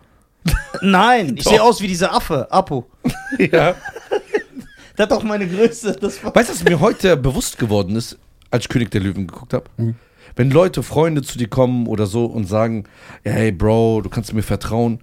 Nein, 0.81 1.35
ich 1.35 1.43
sehe 1.43 1.61
aus 1.61 1.81
wie 1.81 1.87
dieser 1.87 2.13
Affe, 2.13 2.49
Apo. 2.49 2.89
Ja. 3.37 3.75
Der 4.97 5.03
hat 5.03 5.11
doch 5.11 5.23
meine 5.23 5.45
Größe. 5.45 5.97
Weißt 6.01 6.23
du, 6.23 6.53
was 6.53 6.63
mir 6.63 6.79
heute 6.79 7.17
bewusst 7.17 7.57
geworden 7.57 7.97
ist, 7.97 8.17
als 8.55 8.65
ich 8.65 8.69
König 8.69 8.91
der 8.91 9.01
Löwen 9.01 9.27
geguckt 9.27 9.53
habe? 9.53 9.65
Hm. 9.77 9.95
Wenn 10.35 10.51
Leute, 10.51 10.83
Freunde 10.83 11.21
zu 11.21 11.37
dir 11.37 11.47
kommen 11.47 11.87
oder 11.87 12.07
so 12.07 12.25
und 12.25 12.45
sagen, 12.45 12.85
hey 13.23 13.51
Bro, 13.51 14.01
du 14.01 14.09
kannst 14.09 14.33
mir 14.33 14.43
vertrauen. 14.43 14.99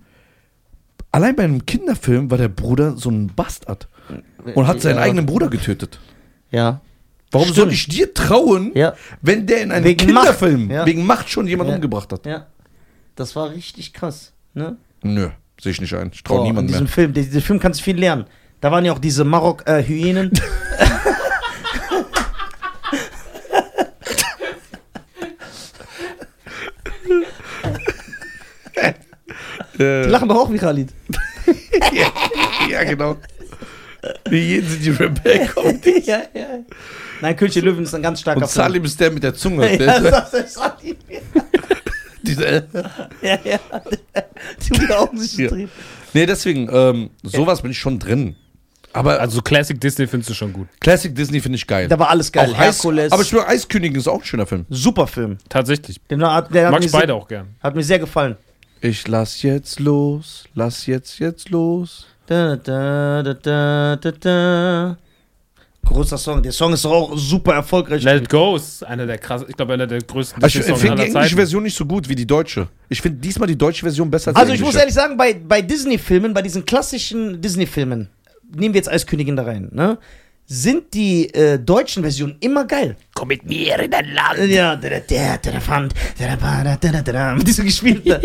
Allein 1.11 1.37
bei 1.37 1.45
einem 1.45 1.65
Kinderfilm 1.65 2.31
war 2.31 2.39
der 2.39 2.49
Bruder 2.49 2.97
so 2.97 3.11
ein 3.11 3.29
Bastard 3.35 3.89
und 4.55 4.67
hat 4.67 4.81
seinen 4.81 4.97
Ja. 4.97 5.03
eigenen 5.03 5.27
Bruder 5.27 5.49
getötet. 5.49 6.01
Ja. 6.51 6.81
Warum 7.31 7.47
Stimmt. 7.49 7.57
soll 7.57 7.73
ich 7.73 7.87
dir 7.89 8.13
trauen, 8.13 8.73
Ja. 8.75 8.95
wenn 9.23 9.47
der 9.47 9.63
in 9.63 9.73
einem 9.73 9.85
Wegen 9.87 10.07
Kinderfilm 10.07 10.63
Macht, 10.67 10.75
ja. 10.75 10.87
wegen 10.87 11.07
Macht 11.07 11.29
schon 11.31 11.47
jemand 11.47 11.71
Ja. 11.71 11.77
umgebracht 11.77 12.13
hat? 12.13 12.27
Ja. 12.27 12.47
Das 13.17 13.35
war 13.37 13.51
richtig 13.51 13.93
krass. 13.95 14.33
Ne? 14.55 14.77
Nö, 15.03 15.29
sehe 15.61 15.73
ich 15.73 15.81
nicht 15.81 15.95
ein. 15.95 16.11
Ich 16.13 16.23
traue 16.23 16.43
niemandem 16.43 16.69
diesem 16.69 16.85
mehr. 16.85 16.93
Film, 16.93 17.13
der, 17.15 17.25
dieser 17.25 17.41
Film 17.41 17.59
kannst 17.59 17.81
du 17.81 17.85
viel 17.85 17.99
lernen. 17.99 18.25
Da 18.61 18.71
waren 18.71 18.85
ja 18.85 18.93
auch 18.93 18.99
diese 18.99 19.25
Marok-Hyänen. 19.25 20.31
Die 29.83 30.09
Äh, 30.09 30.11
lachen 30.11 30.29
doch 30.29 30.37
auch 30.37 30.53
wie 30.53 30.59
Khalid. 30.59 30.91
ja, 32.71 32.85
genau. 32.85 33.17
Wie 34.29 34.39
jeden 34.39 34.69
sind 34.69 34.85
die 34.85 34.91
Rebecca. 34.91 35.61
ja, 36.05 36.23
ja. 36.35 36.47
Nein, 37.21 37.37
König 37.37 37.55
der 37.55 37.63
Löwen 37.63 37.85
ist 37.85 37.95
ein 37.95 38.03
ganz 38.03 38.21
starker 38.21 38.41
Und 38.43 38.49
Salim 38.51 38.85
ist 38.85 38.99
der 38.99 39.11
mit 39.13 39.23
der 39.23 39.35
Zunge. 39.35 39.67
Film. 39.69 39.79
Der, 39.79 39.87
Ja, 40.03 40.11
das 40.11 40.35
ist 40.35 40.55
Salim. 40.55 40.97
diese, 42.23 42.67
Ja, 43.23 43.39
ja. 43.45 43.59
Die 44.63 44.71
die 44.79 44.93
Augen 44.93 45.19
sich 45.19 45.37
Ja. 45.39 45.49
drehen. 45.49 45.71
nee, 46.13 46.27
deswegen, 46.27 46.69
ähm, 46.73 47.11
sowas 47.23 47.63
bin 47.63 47.71
ich 47.71 47.79
schon 47.79 47.99
drin. 47.99 48.37
Aber 48.95 49.21
Also 49.21 49.41
Classic 49.41 49.81
Disney 49.81 50.07
findest 50.07 50.31
du 50.31 50.35
schon 50.35 50.53
gut. 50.53 50.67
Classic 50.81 51.15
Disney 51.15 51.41
finde 51.41 51.57
ich 51.57 51.67
geil. 51.67 51.89
Da 51.89 51.99
war 51.99 52.11
alles 52.11 52.31
geil. 52.31 52.51
auch 52.53 52.59
Eis, 52.59 52.77
Herkules. 52.77 53.11
aber 53.13 53.23
ich 53.23 53.29
schwöre, 53.29 53.47
Eiskönigin 53.49 53.97
ist 53.99 54.07
auch 54.09 54.19
ein 54.19 54.25
schöner 54.25 54.45
Film. 54.47 54.67
Super 54.69 55.07
Film. 55.07 55.39
Tatsächlich. 55.49 55.99
Den, 56.11 56.19
der 56.19 56.31
hat, 56.33 56.51
Mag 56.53 56.85
ich 56.85 56.93
beide 56.93 57.07
sehr, 57.07 57.15
auch 57.15 57.27
gern. 57.27 57.55
hat 57.63 57.75
mir 57.75 57.83
sehr 57.85 57.99
gefallen. 58.01 58.37
Ich 58.85 59.07
lass 59.07 59.43
jetzt 59.43 59.79
los, 59.79 60.43
lass 60.57 60.87
jetzt 60.87 61.21
jetzt 61.21 61.51
los. 61.51 62.05
Da, 62.27 62.57
da, 62.57 63.23
da, 63.23 63.35
da, 63.35 63.97
da, 63.97 64.11
da. 64.11 64.99
Großer 65.85 66.19
Song. 66.19 66.43
Der 66.43 66.51
Song 66.51 66.73
ist 66.73 66.85
doch 66.85 66.91
auch 66.91 67.17
super 67.17 67.55
erfolgreich. 67.55 68.03
Let 68.03 68.23
It 68.25 68.29
Go 68.29 68.57
ist 68.57 68.83
einer 68.85 69.07
der 69.07 69.19
krass, 69.19 69.45
ich 69.49 69.55
glaube 69.55 69.75
einer 69.75 69.87
der 69.87 70.01
größten 70.01 70.43
Also 70.43 70.59
ich 70.59 70.65
finde 70.65 70.81
die 70.81 70.89
englische 70.89 71.13
Zeiten. 71.13 71.37
Version 71.37 71.63
nicht 71.63 71.77
so 71.77 71.87
gut 71.87 72.09
wie 72.09 72.17
die 72.17 72.27
deutsche. 72.27 72.67
Ich 72.89 73.01
finde 73.01 73.19
diesmal 73.21 73.47
die 73.47 73.57
deutsche 73.57 73.83
Version 73.83 74.11
besser 74.11 74.31
als 74.31 74.37
Also 74.37 74.51
die 74.51 74.57
ich 74.57 74.65
muss 74.65 74.75
ehrlich 74.75 74.95
sagen, 74.95 75.17
bei, 75.17 75.35
bei 75.35 75.63
Disney-Filmen, 75.63 76.35
bei 76.35 76.43
diesen 76.43 76.65
klassischen 76.65 77.41
Disney-Filmen, 77.41 78.09
nehmen 78.53 78.75
wir 78.75 78.79
jetzt 78.81 78.91
Eiskönigin 78.91 79.37
da 79.37 79.45
rein, 79.45 79.69
ne? 79.71 79.97
Sind 80.45 80.93
die 80.93 81.33
äh, 81.35 81.57
deutschen 81.57 82.03
Versionen 82.03 82.37
immer 82.41 82.65
geil. 82.65 82.97
Komm 83.15 83.29
mit 83.29 83.45
mir 83.45 83.79
in 83.79 83.93
dein 83.93 84.13
Land. 84.13 84.41
Ja, 84.51 84.75
da, 84.75 84.89
da, 84.89 84.99
da, 84.99 85.37
da, 85.41 85.51
da, 85.53 85.61
fand, 85.61 85.95
da, 86.19 86.27
da, 86.27 86.37
ba, 86.37 86.65
da, 86.65 86.77
da, 86.77 86.91
da, 86.91 87.03
da, 87.03 87.13
da, 87.13 87.35
mit 87.37 87.47
diesem 87.47 87.65
gespielt. 87.65 88.05
ne? 88.05 88.21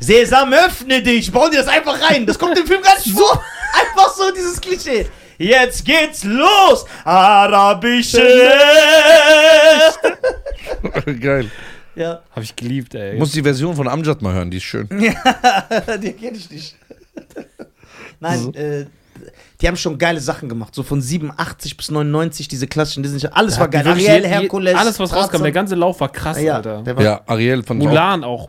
Sesam, 0.00 0.52
öffne 0.52 1.02
dich. 1.02 1.30
Bauen 1.32 1.50
die 1.50 1.56
das 1.56 1.68
einfach 1.68 2.00
rein. 2.10 2.24
Das 2.26 2.38
kommt 2.38 2.58
im 2.58 2.66
Film 2.66 2.82
gar 2.82 2.96
nicht 2.96 3.10
vor. 3.16 3.42
Einfach 3.80 4.14
so 4.14 4.30
dieses 4.32 4.60
Klischee. 4.60 5.06
Jetzt 5.38 5.84
geht's 5.84 6.24
los. 6.24 6.84
Arabische 7.04 8.18
Nacht. 9.82 10.00
Geil. 11.20 11.50
Ja, 11.94 12.20
Hab 12.34 12.42
ich 12.42 12.54
geliebt, 12.54 12.94
ey. 12.94 13.16
Muss 13.18 13.32
die 13.32 13.42
Version 13.42 13.74
von 13.74 13.88
Amjad 13.88 14.22
mal 14.22 14.32
hören, 14.32 14.50
die 14.50 14.58
ist 14.58 14.62
schön. 14.64 14.88
die 14.90 16.12
kenne 16.12 16.36
ich 16.36 16.48
nicht. 16.50 16.76
Nein, 18.20 18.38
So. 18.40 18.52
äh, 18.52 18.86
die 19.60 19.66
haben 19.66 19.76
schon 19.76 19.98
geile 19.98 20.20
Sachen 20.20 20.48
gemacht. 20.48 20.74
So 20.76 20.84
von 20.84 21.00
87 21.02 21.76
bis 21.76 21.90
99, 21.90 22.46
diese 22.46 22.68
klassischen 22.68 23.02
Disney. 23.02 23.28
Alles 23.32 23.58
war 23.58 23.66
geil. 23.68 23.86
Ariel, 23.86 24.24
Herkules. 24.26 24.76
Alles, 24.76 24.98
was 25.00 25.10
rauskam, 25.12 25.22
Tarzan. 25.22 25.42
der 25.42 25.52
ganze 25.52 25.74
Lauf 25.74 25.98
war 26.00 26.10
krass, 26.12 26.40
ja, 26.40 26.54
Alter. 26.56 26.82
der 26.82 26.96
war, 26.96 27.02
Ja, 27.02 27.20
Ariel 27.26 27.64
von 27.64 27.78
Mulan 27.78 28.22
auch. 28.22 28.48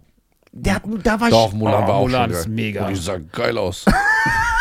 Der 0.51 0.75
hat, 0.75 0.83
da 1.03 1.19
war 1.19 1.27
ich. 1.27 1.33
Doch, 1.33 1.53
Mulan 1.53 1.83
Oh, 1.83 1.87
war 1.87 1.95
auch 1.95 2.01
Mulan 2.07 2.29
schon 2.31 2.39
ist 2.39 2.47
mega. 2.47 2.87
Und 2.87 2.95
die 2.95 3.01
sah 3.01 3.17
geil 3.31 3.57
aus. 3.57 3.85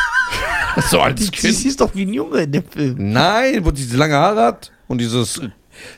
so 0.91 1.01
als 1.01 1.21
Sie 1.23 1.31
Kind. 1.31 1.65
ist 1.65 1.81
doch 1.81 1.95
wie 1.95 2.05
ein 2.05 2.13
Junge 2.13 2.41
in 2.43 2.53
dem 2.53 2.65
Film. 2.69 2.95
Nein, 3.13 3.65
wo 3.65 3.71
die 3.71 3.83
diese 3.83 3.97
lange 3.97 4.15
Haare 4.15 4.43
hat 4.45 4.71
und 4.87 4.99
dieses 4.99 5.39
äh, 5.39 5.49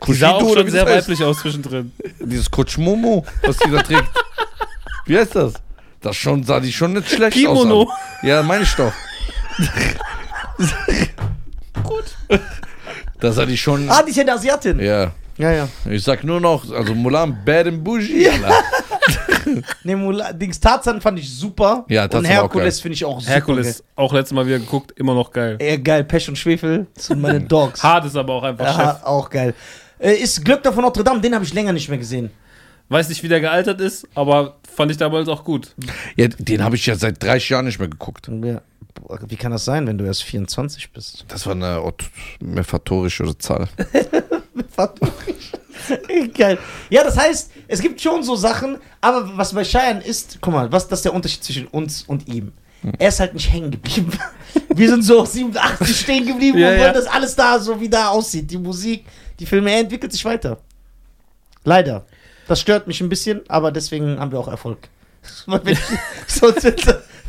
Die 0.07 0.15
sah 0.15 0.31
auch 0.31 0.41
schon 0.55 0.71
sehr 0.71 0.85
das 0.85 0.95
heißt. 0.95 1.09
weiblich 1.09 1.25
aus 1.25 1.41
zwischendrin. 1.41 1.93
Dieses 2.21 2.51
Kutschmomo, 2.51 3.25
was 3.43 3.57
die 3.59 3.71
da 3.71 3.83
trägt. 3.83 4.09
Wie 5.07 5.19
heißt 5.19 5.35
das? 5.35 5.55
Das 6.01 6.17
schon, 6.17 6.45
sah 6.45 6.61
die 6.61 6.73
schon 6.73 6.93
nicht 6.95 7.11
schlecht 7.11 7.37
Kimono. 7.37 7.83
aus. 7.83 7.89
an. 8.23 8.29
Ja, 8.29 8.43
meine 8.43 8.63
ich 8.63 8.73
doch. 8.75 8.93
Gut. 11.83 12.05
Da 13.21 13.33
sah 13.33 13.45
die 13.45 13.57
schon. 13.57 13.91
Ah, 13.91 14.03
die 14.03 14.11
ist 14.11 14.17
ja 14.17 14.23
eine 14.23 14.33
Asiatin. 14.35 14.79
Ja. 14.81 15.13
Ja, 15.37 15.51
ja. 15.53 15.69
Ich 15.89 16.03
sag 16.05 16.23
nur 16.25 16.41
noch, 16.41 16.71
also 16.71 16.95
Mulan, 16.95 17.37
Bad 17.45 17.67
and 17.67 17.83
Bougie. 17.85 18.29
Alter. 18.29 18.55
Ne, 19.85 19.97
Mulan, 19.97 20.39
Dings 20.39 20.61
Tarzan 20.61 21.01
fand 21.01 21.19
ich 21.19 21.31
super. 21.33 21.85
Ja, 21.89 22.03
Tarzan 22.03 22.21
Und 22.21 22.25
Herkules 22.27 22.81
finde 22.81 22.95
ich 22.95 23.05
auch 23.05 23.21
super. 23.21 23.33
Herkules, 23.33 23.85
auch 23.97 24.13
letztes 24.13 24.35
Mal 24.35 24.47
wieder 24.47 24.59
geguckt, 24.59 24.93
immer 24.99 25.15
noch 25.15 25.31
geil. 25.33 25.57
Geil. 25.59 25.69
Äh, 25.69 25.79
geil, 25.79 26.05
Pech 26.05 26.29
und 26.29 26.37
Schwefel. 26.37 26.87
Das 26.95 27.07
sind 27.07 27.21
meine 27.21 27.41
Dogs. 27.49 27.83
Hart 27.83 28.05
ist 28.05 28.17
aber 28.17 28.35
auch 28.35 28.43
einfach 28.43 28.67
Aha, 28.67 28.95
Chef. 28.95 29.05
auch 29.05 29.31
geil. 29.31 29.55
Äh, 29.99 30.15
ist 30.15 30.45
Glöckner 30.45 30.73
von 30.73 30.83
Notre 30.83 31.05
Dame, 31.05 31.21
den 31.21 31.35
habe 31.35 31.45
ich 31.45 31.53
länger 31.55 31.73
nicht 31.73 31.89
mehr 31.89 31.99
gesehen. 31.99 32.31
Weiß 32.89 33.09
nicht, 33.09 33.23
wie 33.23 33.29
der 33.29 33.41
gealtert 33.41 33.81
ist, 33.81 34.09
aber 34.17 34.57
fand 34.75 34.91
ich 34.91 34.97
damals 34.97 35.29
auch 35.29 35.45
gut. 35.45 35.75
Ja, 36.17 36.27
den 36.27 36.65
habe 36.65 36.75
ich 36.75 36.85
ja 36.87 36.97
seit 36.97 37.23
30 37.23 37.51
Jahren 37.51 37.67
nicht 37.67 37.79
mehr 37.79 37.89
geguckt. 37.89 38.29
Ja. 38.43 38.63
Wie 39.29 39.37
kann 39.37 39.53
das 39.53 39.65
sein, 39.65 39.87
wenn 39.87 39.97
du 39.97 40.05
erst 40.05 40.25
24 40.25 40.93
bist? 40.93 41.25
Das 41.29 41.47
war 41.47 41.55
eine 41.55 41.81
mephatorische 42.41 43.39
Zahl. 43.39 43.69
Geil. 46.35 46.59
Ja, 46.89 47.05
das 47.05 47.17
heißt, 47.17 47.51
es 47.69 47.81
gibt 47.81 48.01
schon 48.01 48.23
so 48.23 48.37
Sachen, 48.37 48.79
aber 49.01 49.37
was 49.37 49.53
bei 49.53 49.65
Cheyenne 49.65 50.03
ist, 50.03 50.39
guck 50.41 50.53
mal, 50.53 50.71
was 50.71 50.89
das 50.89 51.01
ist 51.01 51.05
der 51.05 51.15
Unterschied 51.15 51.45
zwischen 51.45 51.67
uns 51.69 52.03
und 52.03 52.29
ihm. 52.29 52.53
Er 52.99 53.09
ist 53.09 53.21
halt 53.21 53.35
nicht 53.35 53.53
hängen 53.53 53.71
geblieben. 53.71 54.13
Wir 54.75 54.89
sind 54.89 55.03
so 55.03 55.21
auf 55.21 55.29
87 55.29 55.97
stehen 56.01 56.27
geblieben 56.27 56.59
Ja, 56.59 56.69
und 56.71 56.75
wollen, 56.79 56.87
ja. 56.87 56.93
dass 56.93 57.07
alles 57.07 57.37
da 57.37 57.59
so 57.59 57.79
wie 57.81 57.89
da 57.89 58.09
aussieht. 58.09 58.51
Die 58.51 58.57
Musik, 58.59 59.05
die 59.39 59.47
Filme, 59.47 59.71
er 59.71 59.81
entwickelt 59.81 60.13
sich 60.13 60.25
weiter. 60.25 60.59
Leider. 61.65 62.07
Das 62.49 62.61
stört 62.61 62.87
mich 62.87 63.01
ein 63.01 63.09
bisschen, 63.09 63.43
aber 63.49 63.71
deswegen 63.71 64.19
haben 64.19 64.33
wir 64.33 64.39
auch 64.39 64.49
Erfolg. 64.49 64.89
Sonst, 66.27 66.65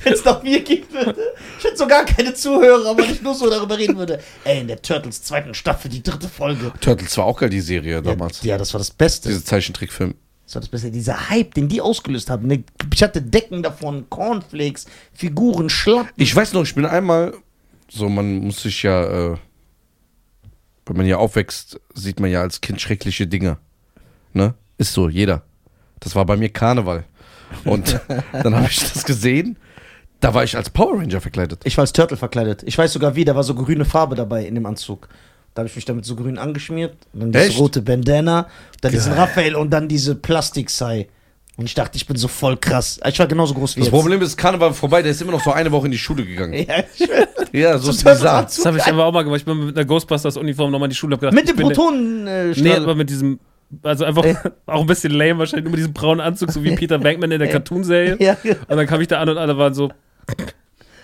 wenn 0.03 0.13
es 0.13 0.25
nach 0.25 0.41
mir 0.43 0.61
gehen 0.63 0.85
würde, 0.91 1.33
ich 1.57 1.63
hätte 1.63 1.77
so 1.77 1.87
gar 1.87 2.05
keine 2.05 2.33
Zuhörer, 2.33 2.97
weil 2.97 3.11
ich 3.11 3.21
nur 3.21 3.33
so 3.33 3.49
darüber 3.49 3.77
reden 3.77 3.97
würde. 3.97 4.19
Ey, 4.43 4.61
in 4.61 4.67
der 4.67 4.81
Turtles 4.81 5.23
zweiten 5.23 5.53
Staffel, 5.53 5.89
die 5.89 6.01
dritte 6.03 6.27
Folge. 6.27 6.71
Turtles 6.81 7.17
war 7.17 7.25
auch 7.25 7.39
geil, 7.39 7.49
die 7.49 7.61
Serie 7.61 8.01
damals. 8.01 8.41
Ja, 8.43 8.57
das 8.57 8.73
war 8.73 8.79
das 8.79 8.91
Beste. 8.91 9.29
Diese 9.29 9.43
Zeichentrickfilm. 9.43 10.15
Das 10.45 10.55
war 10.55 10.61
das 10.61 10.69
Beste. 10.69 10.91
Dieser 10.91 11.29
Hype, 11.29 11.53
den 11.53 11.69
die 11.69 11.81
ausgelöst 11.81 12.29
haben. 12.29 12.47
Ne, 12.47 12.63
Ich 12.93 13.03
hatte 13.03 13.21
Decken 13.21 13.63
davon, 13.63 14.09
Cornflakes, 14.09 14.85
Figuren, 15.13 15.69
Schlappen. 15.69 16.11
Ich 16.17 16.35
weiß 16.35 16.53
noch, 16.53 16.63
ich 16.63 16.75
bin 16.75 16.85
einmal, 16.85 17.33
so 17.89 18.09
man 18.09 18.39
muss 18.39 18.61
sich 18.63 18.83
ja, 18.83 19.33
äh, 19.33 19.37
wenn 20.85 20.97
man 20.97 21.05
hier 21.05 21.19
aufwächst, 21.19 21.79
sieht 21.93 22.19
man 22.19 22.29
ja 22.29 22.41
als 22.41 22.59
Kind 22.59 22.81
schreckliche 22.81 23.27
Dinge. 23.27 23.57
Ne? 24.33 24.55
Ist 24.77 24.93
so, 24.93 25.07
jeder. 25.07 25.43
Das 25.99 26.15
war 26.15 26.25
bei 26.25 26.35
mir 26.35 26.49
Karneval. 26.49 27.05
Und 27.63 27.99
dann 28.33 28.55
habe 28.55 28.67
ich 28.69 28.79
das 28.79 29.05
gesehen. 29.05 29.57
Da 30.21 30.33
war 30.33 30.43
ich 30.43 30.55
als 30.55 30.69
Power 30.69 30.97
Ranger 30.99 31.19
verkleidet. 31.19 31.61
Ich 31.63 31.77
war 31.77 31.81
als 31.81 31.93
Turtle 31.93 32.15
verkleidet. 32.15 32.61
Ich 32.65 32.77
weiß 32.77 32.93
sogar 32.93 33.15
wie, 33.15 33.25
da 33.25 33.35
war 33.35 33.43
so 33.43 33.55
grüne 33.55 33.85
Farbe 33.85 34.15
dabei 34.15 34.45
in 34.45 34.55
dem 34.55 34.65
Anzug. 34.65 35.09
Da 35.53 35.61
habe 35.61 35.67
ich 35.69 35.75
mich 35.75 35.83
damit 35.85 36.05
so 36.05 36.15
grün 36.15 36.37
angeschmiert. 36.37 36.95
Und 37.13 37.19
dann 37.21 37.31
diese 37.33 37.45
Echt? 37.45 37.59
rote 37.59 37.81
Bandana, 37.81 38.47
dann 38.81 38.91
diesen 38.91 39.11
Geil. 39.13 39.21
Raphael 39.21 39.55
und 39.55 39.71
dann 39.71 39.87
diese 39.89 40.15
Plastik-Sai. 40.15 41.09
Und 41.57 41.65
ich 41.65 41.73
dachte, 41.73 41.97
ich 41.97 42.07
bin 42.07 42.15
so 42.15 42.27
voll 42.29 42.55
krass. 42.55 42.99
Ich 43.05 43.19
war 43.19 43.27
genauso 43.27 43.53
groß 43.53 43.75
wie 43.75 43.81
Das 43.81 43.87
jetzt. 43.87 43.93
Problem 43.93 44.21
ist, 44.21 44.37
Karneval 44.37 44.73
vorbei, 44.73 45.01
der 45.01 45.11
ist 45.11 45.21
immer 45.21 45.33
noch 45.33 45.43
so 45.43 45.51
eine 45.51 45.71
Woche 45.71 45.87
in 45.87 45.91
die 45.91 45.97
Schule 45.97 46.23
gegangen. 46.25 46.53
Ja, 46.67 46.83
ich. 46.97 47.09
Ja, 47.51 47.77
so 47.77 47.89
ist 47.91 48.03
bizarr. 48.03 48.43
Das 48.43 48.65
habe 48.65 48.77
ich 48.77 48.85
aber 48.85 49.05
auch 49.05 49.11
mal 49.11 49.23
gemacht. 49.23 49.39
Ich 49.39 49.45
bin 49.45 49.65
mit 49.65 49.75
einer 49.75 49.85
Ghostbusters-Uniform 49.85 50.71
nochmal 50.71 50.85
in 50.87 50.91
die 50.91 50.95
Schule. 50.95 51.17
Gedacht, 51.17 51.33
Mit 51.33 51.49
dem 51.49 51.57
Protonen. 51.57 52.27
Äh, 52.27 52.53
Nee, 52.55 52.73
aber 52.75 52.95
mit 52.95 53.09
diesem, 53.09 53.39
also 53.83 54.05
einfach 54.05 54.23
auch 54.67 54.81
ein 54.81 54.87
bisschen 54.87 55.11
lame 55.11 55.39
wahrscheinlich, 55.39 55.65
nur 55.65 55.71
mit 55.71 55.79
diesem 55.79 55.93
braunen 55.93 56.21
Anzug, 56.21 56.51
so 56.51 56.63
wie 56.63 56.73
Peter 56.77 57.03
Venkman 57.03 57.31
in 57.31 57.39
der 57.39 57.49
Cartoon-Serie. 57.49 58.15
ja, 58.19 58.37
ja. 58.43 58.53
Und 58.69 58.77
dann 58.77 58.87
kam 58.87 59.01
ich 59.01 59.09
da 59.09 59.19
an 59.19 59.27
und 59.27 59.37
alle 59.37 59.57
waren 59.57 59.73
so. 59.73 59.89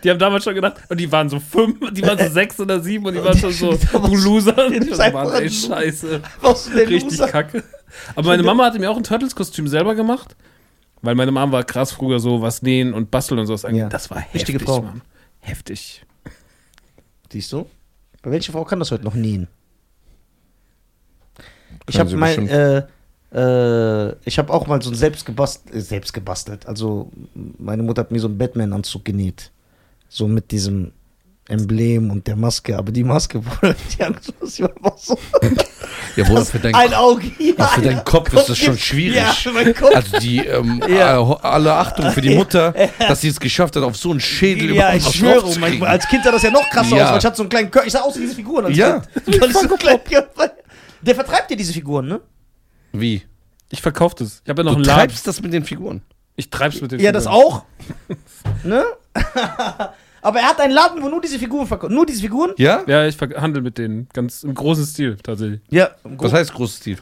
Die 0.03 0.09
haben 0.11 0.19
damals 0.19 0.43
schon 0.43 0.53
gedacht, 0.55 0.75
und 0.89 0.99
die 0.99 1.11
waren 1.11 1.27
so 1.27 1.39
fünf, 1.39 1.79
die 1.91 2.03
waren 2.03 2.17
so 2.17 2.29
sechs 2.29 2.59
oder 2.59 2.79
sieben 2.79 3.05
und 3.05 3.15
die 3.15 3.23
waren 3.23 3.37
schon 3.37 3.51
so, 3.51 3.73
du 3.91 4.15
Loser. 4.15 4.55
Waren, 4.55 4.73
ein 5.31 5.43
ey, 5.43 5.49
scheiße. 5.49 6.21
Richtig 6.75 7.19
kacke. 7.19 7.63
Aber 8.15 8.27
meine 8.27 8.43
Mama 8.43 8.65
hatte 8.65 8.79
mir 8.79 8.91
auch 8.91 8.97
ein 8.97 9.03
Turtles-Kostüm 9.03 9.67
selber 9.67 9.95
gemacht, 9.95 10.35
weil 11.01 11.15
meine 11.15 11.31
Mama 11.31 11.51
war 11.51 11.63
krass 11.63 11.91
früher 11.91 12.19
so 12.19 12.41
was 12.41 12.61
nähen 12.61 12.93
und 12.93 13.09
basteln 13.09 13.39
und 13.39 13.47
sowas. 13.47 13.65
angeht. 13.65 13.81
Ja. 13.81 13.89
Das 13.89 14.09
war 14.11 14.19
heftig, 14.19 14.61
Frau. 14.61 14.83
Mann. 14.83 15.01
Heftig. 15.39 16.05
Siehst 17.31 17.51
du? 17.51 17.65
Bei 18.21 18.31
welcher 18.31 18.53
Frau 18.53 18.65
kann 18.65 18.79
das 18.79 18.91
heute 18.91 19.03
noch 19.03 19.15
nähen? 19.15 19.47
Ich 21.89 21.99
habe 21.99 22.15
mein, 22.15 22.47
äh, 22.47 22.83
äh, 23.33 24.11
ich 24.27 24.37
habe 24.37 24.53
auch 24.53 24.67
mal 24.67 24.81
so 24.81 24.89
ein 24.91 24.95
selbst 24.95 25.25
gebastelt, 25.25 25.75
äh, 25.75 25.81
selbst 25.81 26.13
gebastelt. 26.13 26.65
Also 26.67 27.11
meine 27.57 27.83
Mutter 27.83 28.01
hat 28.01 28.11
mir 28.11 28.19
so 28.19 28.27
einen 28.27 28.37
Batman-Anzug 28.37 29.03
genäht, 29.05 29.51
so 30.09 30.27
mit 30.27 30.51
diesem 30.51 30.91
Emblem 31.49 32.11
und 32.11 32.27
der 32.27 32.35
Maske. 32.35 32.77
Aber 32.77 32.91
die 32.91 33.03
Maske, 33.03 33.39
Bruder, 33.61 33.75
die 33.93 33.99
war 33.99 34.07
einfach 34.07 34.97
so. 34.97 35.17
Ja, 36.17 36.23
Bruder, 36.25 36.45
für 36.45 36.59
dein, 36.59 36.73
ein 36.75 36.93
Auge. 36.93 37.31
Ach, 37.57 37.73
für 37.75 37.81
deinen 37.81 37.99
ein 37.99 38.05
Kopf 38.05 38.33
ist 38.33 38.49
das 38.49 38.57
schon 38.57 38.77
schwierig. 38.77 39.17
Ja, 39.17 39.31
für 39.33 39.51
meinen 39.51 39.73
Kopf. 39.73 39.95
also 39.95 40.19
die, 40.19 40.39
ähm, 40.39 40.81
Ja. 40.89 41.19
äh, 41.21 41.35
alle 41.41 41.73
Achtung 41.73 42.11
für 42.11 42.21
die 42.21 42.35
Mutter, 42.35 42.73
dass 42.99 43.21
sie 43.21 43.27
es 43.29 43.39
geschafft 43.39 43.75
hat, 43.75 43.83
auf 43.83 43.95
so 43.95 44.11
einen 44.11 44.19
Schädel 44.19 44.73
ja, 44.75 44.93
ich 44.93 45.03
schwöre, 45.05 45.39
draufzukriegen. 45.41 45.79
mein, 45.79 45.89
als 45.89 46.07
Kind 46.07 46.23
sah 46.23 46.31
das 46.31 46.41
ja 46.43 46.51
noch 46.51 46.67
krasser 46.69 46.95
Ja. 46.97 47.05
aus, 47.05 47.11
weil 47.11 47.19
ich 47.19 47.25
hatte 47.25 47.37
so 47.37 47.43
einen 47.43 47.49
kleinen 47.49 47.71
Körper. 47.71 47.87
Ich 47.87 47.93
sah 47.93 48.01
aus 48.01 48.15
wie 48.17 48.21
diese 48.21 48.35
Figuren 48.35 48.65
als 48.65 48.75
Ja. 48.77 48.99
Kind. 48.99 49.41
Weil 49.41 49.49
ich 49.49 49.53
so 49.57 49.67
einen 49.67 49.77
kleinen 49.77 50.03
Körper- 50.03 50.51
Der 51.01 51.15
vertreibt 51.15 51.49
dir 51.51 51.55
diese 51.57 51.71
Figuren, 51.73 52.07
ne? 52.07 52.19
Wie? 52.91 53.23
Ich 53.69 53.81
verkaufe 53.81 54.15
das. 54.19 54.41
Ich 54.43 54.49
habe 54.49 54.61
ja 54.61 54.65
noch 54.65 54.71
Du 54.73 54.77
einen 54.77 54.85
Laden. 54.85 54.99
treibst 55.09 55.27
das 55.27 55.41
mit 55.41 55.53
den 55.53 55.63
Figuren. 55.63 56.01
Ich 56.35 56.49
treib's 56.49 56.79
mit 56.81 56.91
den 56.91 56.99
Ja, 56.99 57.11
das 57.11 57.23
Figuren. 57.25 57.43
auch. 57.43 57.63
ne? 58.63 58.83
Aber 60.21 60.39
er 60.39 60.47
hat 60.49 60.59
einen 60.59 60.73
Laden, 60.73 61.01
wo 61.01 61.09
nur 61.09 61.21
diese 61.21 61.39
Figuren 61.39 61.67
verkauft. 61.67 61.91
Nur 61.93 62.05
diese 62.05 62.21
Figuren? 62.21 62.51
Ja? 62.57 62.83
Ja, 62.87 63.05
ich 63.05 63.17
handle 63.19 63.61
mit 63.61 63.77
denen. 63.77 64.07
Ganz 64.13 64.43
im 64.43 64.53
großen 64.53 64.85
Stil, 64.85 65.17
tatsächlich. 65.21 65.61
Ja. 65.69 65.91
Was 66.03 66.33
heißt 66.33 66.53
großes 66.53 66.77
Stil? 66.77 66.97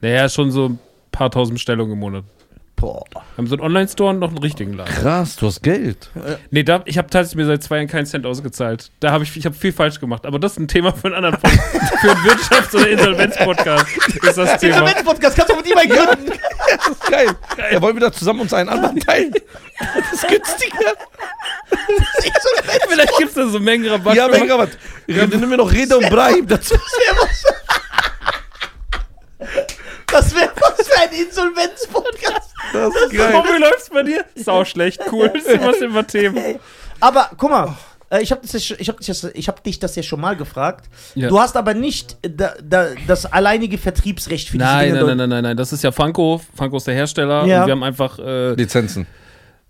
Naja, 0.00 0.28
schon 0.28 0.50
so 0.50 0.68
ein 0.70 0.78
paar 1.10 1.30
tausend 1.30 1.54
Bestellungen 1.54 1.92
im 1.94 1.98
Monat. 1.98 2.24
Boah. 2.82 3.04
Wir 3.12 3.22
haben 3.38 3.46
so 3.46 3.54
einen 3.54 3.62
Online-Store 3.62 4.10
und 4.10 4.18
noch 4.18 4.30
einen 4.30 4.38
richtigen 4.38 4.72
Laden. 4.72 4.92
Krass, 4.92 5.36
du 5.36 5.46
hast 5.46 5.62
Geld. 5.62 6.10
Nee, 6.50 6.64
da, 6.64 6.82
ich 6.84 6.98
habe 6.98 7.08
tatsächlich 7.08 7.36
mir 7.36 7.46
seit 7.46 7.62
zwei 7.62 7.76
Jahren 7.76 7.86
keinen 7.86 8.06
Cent 8.06 8.26
ausgezahlt. 8.26 8.90
Da 8.98 9.12
habe 9.12 9.22
ich, 9.22 9.36
ich 9.36 9.46
habe 9.46 9.54
viel 9.54 9.72
falsch 9.72 10.00
gemacht. 10.00 10.26
Aber 10.26 10.40
das 10.40 10.52
ist 10.52 10.58
ein 10.58 10.66
Thema 10.66 10.92
für 10.92 11.06
einen 11.06 11.24
anderen 11.24 11.36
Podcast. 11.40 11.94
für 12.00 12.10
einen 12.10 12.20
Wirtschafts- 12.26 12.74
oder 12.74 12.88
Insolvenz-Podcast 12.88 13.86
ist 14.20 14.36
das 14.36 14.58
Thema. 14.58 14.78
Insolvenz-Podcast, 14.78 15.36
kannst 15.36 15.52
du 15.52 15.56
mit 15.56 15.66
ihm 15.68 15.74
mal 15.74 15.86
gründen? 15.86 16.32
Das 16.76 16.88
ist 16.88 17.06
geil. 17.08 17.28
Ja, 17.70 17.80
wollen 17.80 17.94
wir 17.94 18.00
da 18.00 18.10
zusammen 18.10 18.40
uns 18.40 18.52
einen 18.52 18.68
anderen 18.68 18.98
teilen? 18.98 19.32
Das 19.78 20.12
ist 20.14 20.26
günstiger. 20.26 20.94
Vielleicht 22.88 23.16
gibt 23.16 23.28
es 23.28 23.34
da 23.36 23.46
so 23.46 23.60
Mengenrabatt. 23.60 24.16
Ja, 24.16 24.28
was. 24.28 24.70
Ja, 25.06 25.24
dann 25.24 25.30
nehmen 25.38 25.50
wir 25.50 25.58
noch 25.58 25.72
Reda 25.72 25.94
und 25.94 26.10
Brahim 26.10 26.48
dazu. 26.48 26.74
Das 26.74 26.82
wäre 26.82 27.28
was 27.28 27.81
für 30.20 31.00
ein 31.00 31.26
Insolvenz-Podcast. 31.26 32.54
Das 32.72 32.94
ist 32.94 33.16
geil. 33.16 33.42
wie 33.56 33.60
läuft's 33.60 33.90
bei 33.90 34.02
dir? 34.02 34.24
Sau 34.34 34.64
schlecht, 34.64 35.00
cool. 35.10 35.30
Das 35.32 35.44
sind 35.46 35.64
was 35.64 35.76
immer 35.78 36.06
Themen. 36.06 36.58
Aber 37.00 37.30
guck 37.36 37.50
mal, 37.50 37.76
äh, 38.10 38.22
ich 38.22 38.30
habe 38.30 38.42
das, 38.42 38.54
hab 38.54 39.00
das, 39.00 39.24
hab 39.24 39.64
dich 39.64 39.78
das 39.78 39.96
ja 39.96 40.02
schon 40.02 40.20
mal 40.20 40.36
gefragt. 40.36 40.88
Ja. 41.14 41.28
Du 41.28 41.40
hast 41.40 41.56
aber 41.56 41.74
nicht 41.74 42.16
da, 42.22 42.54
da, 42.62 42.88
das 43.06 43.26
alleinige 43.26 43.78
Vertriebsrecht 43.78 44.48
für 44.48 44.58
diese 44.58 44.70
Nein, 44.70 44.94
Dinge. 44.94 44.98
nein, 44.98 45.06
nein, 45.06 45.16
nein, 45.16 45.28
nein, 45.28 45.42
nein. 45.42 45.56
Das 45.56 45.72
ist 45.72 45.82
ja 45.82 45.92
Funko. 45.92 46.40
Funko 46.54 46.76
ist 46.76 46.86
der 46.86 46.94
Hersteller. 46.94 47.46
Ja. 47.46 47.60
Und 47.62 47.66
wir 47.66 47.72
haben 47.72 47.82
einfach. 47.82 48.18
Äh, 48.18 48.54
Lizenzen. 48.54 49.06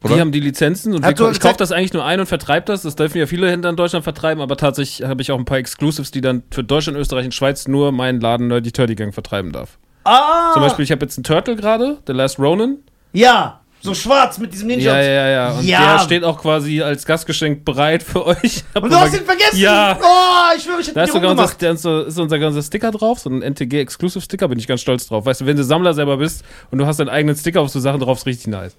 Die 0.03 0.09
Oder? 0.09 0.19
haben 0.19 0.33
die 0.33 0.41
Lizenzen 0.41 0.95
und 0.95 1.05
wir, 1.05 1.31
ich 1.31 1.39
kaufe 1.39 1.59
das 1.59 1.71
eigentlich 1.71 1.93
nur 1.93 2.05
ein 2.05 2.19
und 2.19 2.27
vertreibe 2.27 2.67
das. 2.67 2.83
Das 2.83 2.97
dürfen 2.97 3.19
ja 3.19 3.27
viele 3.27 3.49
Händler 3.49 3.71
in 3.71 3.77
Deutschland 3.77 4.03
vertreiben, 4.03 4.43
aber 4.43 4.57
tatsächlich 4.57 5.09
habe 5.09 5.23
ich 5.23 5.31
auch 5.31 5.39
ein 5.39 5.45
paar 5.45 5.59
Exclusives, 5.59 6.11
die 6.11 6.21
dann 6.21 6.43
für 6.51 6.65
Deutschland, 6.65 6.99
Österreich 6.99 7.25
und 7.25 7.35
Schweiz 7.35 7.69
nur 7.69 7.93
meinen 7.93 8.21
Laden 8.21 8.49
Nerdy 8.49 8.73
Turdy 8.73 8.97
Gang 8.97 9.15
vertreiben 9.15 9.53
darf. 9.53 9.79
Ah, 10.05 10.53
Zum 10.55 10.63
Beispiel, 10.63 10.85
ich 10.85 10.91
habe 10.93 11.05
jetzt 11.05 11.17
einen 11.19 11.25
Turtle 11.25 11.57
gerade, 11.57 11.99
The 12.07 12.13
Last 12.13 12.39
Ronin. 12.39 12.79
ja, 13.13 13.59
so 13.85 13.95
schwarz 13.95 14.39
mit 14.39 14.53
diesem 14.53 14.69
Ninja. 14.69 14.95
Ja, 14.97 15.03
ja, 15.03 15.29
ja. 15.29 15.51
Und 15.55 15.65
Ja. 15.65 15.95
der 15.95 16.05
steht 16.05 16.23
auch 16.23 16.41
quasi 16.41 16.81
als 16.83 17.05
Gastgeschenk 17.05 17.65
bereit 17.65 18.05
für 18.05 18.25
euch. 18.25 18.63
Und 18.75 18.85
du 18.93 18.97
hast 18.97 19.13
ihn 19.13 19.25
vergessen? 19.25 19.59
Ja. 19.59 19.99
Oh, 20.01 20.57
ich 20.57 20.63
schwöre, 20.63 20.81
ich 20.81 20.87
hätte 20.87 20.95
Da 20.95 21.03
ist 21.03 21.13
sogar 21.13 21.33
unser, 21.33 21.51
da 21.59 21.71
ist, 21.73 21.83
so, 21.83 22.03
ist 22.03 22.17
unser 22.17 22.39
ganzer 22.39 22.63
Sticker 22.63 22.93
drauf, 22.93 23.19
so 23.19 23.29
ein 23.29 23.43
NTG 23.43 23.81
Exclusive 23.81 24.21
Sticker, 24.23 24.47
bin 24.47 24.61
ich 24.61 24.69
ganz 24.69 24.83
stolz 24.83 25.09
drauf. 25.09 25.27
Weißt 25.27 25.41
du, 25.41 25.47
wenn 25.47 25.57
du 25.57 25.65
Sammler 25.65 25.95
selber 25.95 26.17
bist 26.17 26.45
und 26.71 26.79
du 26.79 26.87
hast 26.87 27.01
deinen 27.01 27.09
eigenen 27.09 27.35
Sticker 27.35 27.61
auf 27.61 27.71
so 27.71 27.81
Sachen 27.81 27.99
drauf, 27.99 28.19
ist 28.19 28.27
richtig 28.27 28.47
nice. 28.47 28.77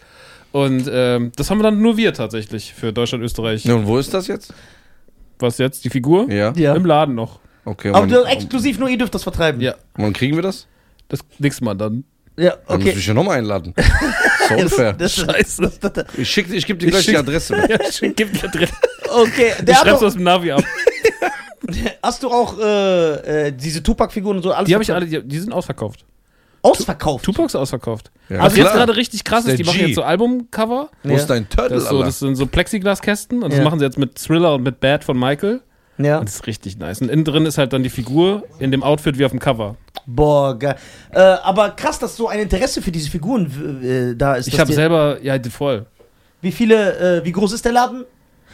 Und 0.53 0.89
ähm, 0.89 1.33
das 1.35 1.49
haben 1.49 1.57
wir 1.59 1.63
dann 1.63 1.81
nur 1.81 1.97
wir 1.97 2.13
tatsächlich 2.13 2.73
für 2.73 2.93
Deutschland, 2.93 3.25
Österreich. 3.25 3.65
Ja, 3.65 3.73
und 3.73 3.87
wo 3.87 3.97
ist 3.97 4.13
das 4.13 4.27
jetzt? 4.27 4.53
Was 5.37 5.57
jetzt? 5.57 5.83
Die 5.83 5.89
Figur? 5.89 6.31
Ja. 6.31 6.53
Ja. 6.55 6.75
Im 6.75 6.85
Laden 6.85 7.15
noch. 7.15 7.39
Okay, 7.65 7.91
Aber 7.91 8.07
du, 8.07 8.23
exklusiv 8.23 8.79
nur 8.79 8.87
ihr 8.87 8.97
dürft 8.97 9.13
das 9.15 9.23
vertreiben. 9.23 9.59
Ja. 9.59 9.75
wann 9.95 10.13
kriegen 10.13 10.35
wir 10.37 10.43
das? 10.43 10.65
Das 11.09 11.19
nächste 11.39 11.63
Mal 11.63 11.75
dann. 11.75 12.03
Ja, 12.35 12.55
Dann 12.67 12.77
muss 12.79 12.87
okay. 12.87 12.97
ich 12.97 13.05
ja 13.05 13.13
nochmal 13.13 13.37
einladen. 13.37 13.75
So 14.49 14.55
unfair. 14.57 14.93
Das, 14.93 15.15
das, 15.15 15.25
Scheiße. 15.25 15.61
das, 15.61 15.79
das, 15.79 15.93
das, 15.93 16.05
Ich, 16.17 16.29
schick, 16.29 16.51
ich 16.51 16.65
gebe 16.65 16.79
dir 16.79 16.87
Ich 16.87 16.91
gleich 16.91 17.05
die 17.05 17.11
schick- 17.11 17.19
Adresse. 17.19 17.55
Ja, 17.69 17.91
schick, 17.91 18.15
gib 18.17 18.33
mir 18.33 18.49
drin. 18.49 18.69
okay, 19.09 19.51
der 19.61 19.75
hat 19.75 19.83
schreibst 19.85 20.01
doch, 20.01 20.07
aus 20.07 20.13
dem 20.13 20.23
Navi 20.23 20.51
ab. 20.51 20.63
hast 22.03 22.23
du 22.23 22.29
auch 22.29 22.57
äh, 22.59 23.47
äh, 23.47 23.51
diese 23.51 23.81
Tupac-Figuren 23.83 24.37
und 24.37 24.43
so 24.43 24.51
alles 24.51 24.67
Die 24.67 24.73
habe 24.73 24.83
ich 24.83 24.91
alle, 24.91 25.05
die, 25.05 25.21
die 25.23 25.39
sind 25.39 25.53
ausverkauft. 25.53 26.05
ausverkauft. 26.61 27.23
Tupac 27.25 27.45
ist 27.45 27.55
ausverkauft. 27.55 28.11
Ja, 28.29 28.39
Was 28.43 28.55
jetzt 28.55 28.65
klar. 28.65 28.77
gerade 28.77 28.95
richtig 28.95 29.23
krass 29.23 29.45
ist, 29.45 29.53
die 29.59 29.63
der 29.63 29.65
machen 29.67 29.79
G. 29.79 29.85
jetzt 29.87 29.95
so 29.95 30.03
Albumcover. 30.03 30.89
Wo 31.03 31.15
ist 31.15 31.27
dein 31.27 31.47
Turtle, 31.49 31.77
Das, 31.77 31.89
so, 31.89 32.01
das 32.03 32.19
sind 32.19 32.35
so 32.35 32.45
Plexiglaskästen 32.47 33.43
und 33.43 33.51
das 33.51 33.59
Ja. 33.59 33.63
machen 33.63 33.79
sie 33.79 33.85
jetzt 33.85 33.97
mit 33.97 34.15
Thriller 34.15 34.55
und 34.55 34.63
mit 34.63 34.79
Bad 34.79 35.03
von 35.03 35.17
Michael. 35.19 35.61
Ja. 35.97 36.17
Und 36.19 36.27
das 36.27 36.35
ist 36.35 36.47
richtig 36.47 36.77
nice. 36.77 37.01
Und 37.01 37.09
innen 37.09 37.23
drin 37.23 37.45
ist 37.45 37.57
halt 37.57 37.71
dann 37.73 37.83
die 37.83 37.89
Figur 37.89 38.43
in 38.59 38.71
dem 38.71 38.81
Outfit 38.83 39.17
wie 39.19 39.25
auf 39.25 39.31
dem 39.31 39.39
Cover. 39.39 39.75
Boah, 40.07 40.57
geil. 40.57 40.75
Äh, 41.11 41.19
aber 41.19 41.69
krass, 41.71 41.99
dass 41.99 42.17
so 42.17 42.27
ein 42.27 42.39
Interesse 42.39 42.81
für 42.81 42.91
diese 42.91 43.09
Figuren 43.09 43.81
äh, 43.83 44.15
da 44.15 44.35
ist. 44.35 44.47
Ich 44.47 44.59
habe 44.59 44.73
selber, 44.73 45.17
ja, 45.21 45.37
die 45.37 45.49
voll. 45.49 45.85
Wie 46.41 46.51
viele, 46.51 47.19
äh, 47.19 47.25
wie 47.25 47.31
groß 47.31 47.53
ist 47.53 47.63
der 47.63 47.71
Laden? 47.73 48.05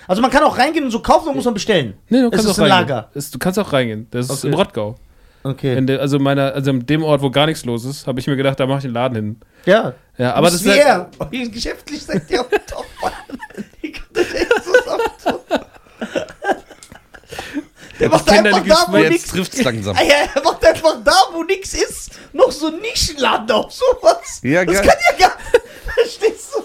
Also 0.08 0.22
man 0.22 0.32
kann 0.32 0.44
auch 0.44 0.58
reingehen 0.58 0.84
und 0.86 0.92
so 0.92 1.02
kaufen 1.02 1.28
oder 1.28 1.36
muss 1.36 1.46
man 1.46 1.54
bestellen? 1.54 1.94
Nee, 2.10 2.20
du 2.22 2.26
Ist 2.28 2.32
kannst 2.32 2.46
es 2.48 2.60
auch 2.60 2.64
ein 2.66 2.72
reingehen. 2.72 2.96
Lager? 2.98 3.10
Ist, 3.14 3.34
du 3.34 3.40
kannst 3.40 3.58
auch 3.60 3.72
reingehen. 3.74 4.08
Das 4.12 4.26
ist 4.30 4.32
Okay. 4.44 4.48
im 4.48 4.54
Rottgau. 4.56 4.96
Okay. 5.44 5.86
Der, 5.86 6.02
also, 6.02 6.20
meiner, 6.20 6.54
also 6.54 6.72
in 6.72 6.86
dem 6.86 7.04
Ort, 7.04 7.22
wo 7.22 7.30
gar 7.32 7.46
nichts 7.46 7.64
los 7.64 7.86
ist, 7.86 8.06
habe 8.08 8.20
ich 8.20 8.28
mir 8.28 8.36
gedacht, 8.36 8.60
da 8.60 8.68
mache 8.68 8.80
ich 8.80 8.86
einen 8.86 8.94
Laden 8.94 9.16
hin. 9.16 9.36
ja. 9.66 9.94
Ja, 10.18 10.34
aber 10.34 10.48
das 10.48 10.56
ist 10.56 10.66
ist 10.66 10.76
wie 10.76 10.84
halt, 10.84 11.10
er. 11.32 11.48
Geschäftlich 11.48 12.04
seid 12.04 12.30
ihr 12.30 12.42
auch 12.42 12.50
top. 12.68 12.86
Ihr 13.82 13.94
könnt 13.94 14.06
das 14.12 14.34
echt 14.34 14.52
zusammentun. 14.66 15.59
Der 18.00 18.10
macht 18.10 18.30
einfach 18.30 18.64
da, 18.66 18.86
wo. 18.90 18.98
Jetzt 18.98 19.12
nix 19.12 19.28
trifft's 19.28 19.62
langsam. 19.64 19.96
Ja, 19.96 20.02
er 20.36 20.44
macht 20.44 20.66
einfach 20.66 20.96
da, 21.04 21.14
wo 21.34 21.44
nix 21.44 21.74
ist, 21.74 22.12
noch 22.34 22.52
so 22.52 22.70
Nischenladen 22.70 23.52
auf 23.52 23.72
sowas. 23.72 24.40
Ja, 24.44 24.64
das 24.66 24.82
geil. 24.82 24.88
kann 24.88 24.98
ja 25.20 25.28
gar 25.28 25.38
Verstehst 25.96 26.54
du? 26.56 26.64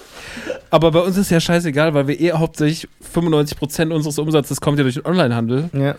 aber 0.70 0.90
bei 0.90 1.00
uns 1.00 1.16
ist 1.16 1.30
ja 1.30 1.40
scheißegal, 1.40 1.94
weil 1.94 2.06
wir 2.08 2.20
eh 2.20 2.32
hauptsächlich 2.32 2.88
95% 3.14 3.92
unseres 3.92 4.18
Umsatzes 4.18 4.60
kommt 4.60 4.78
ja 4.78 4.82
durch 4.84 4.94
den 4.96 5.06
Onlinehandel. 5.06 5.70
Ja. 5.72 5.94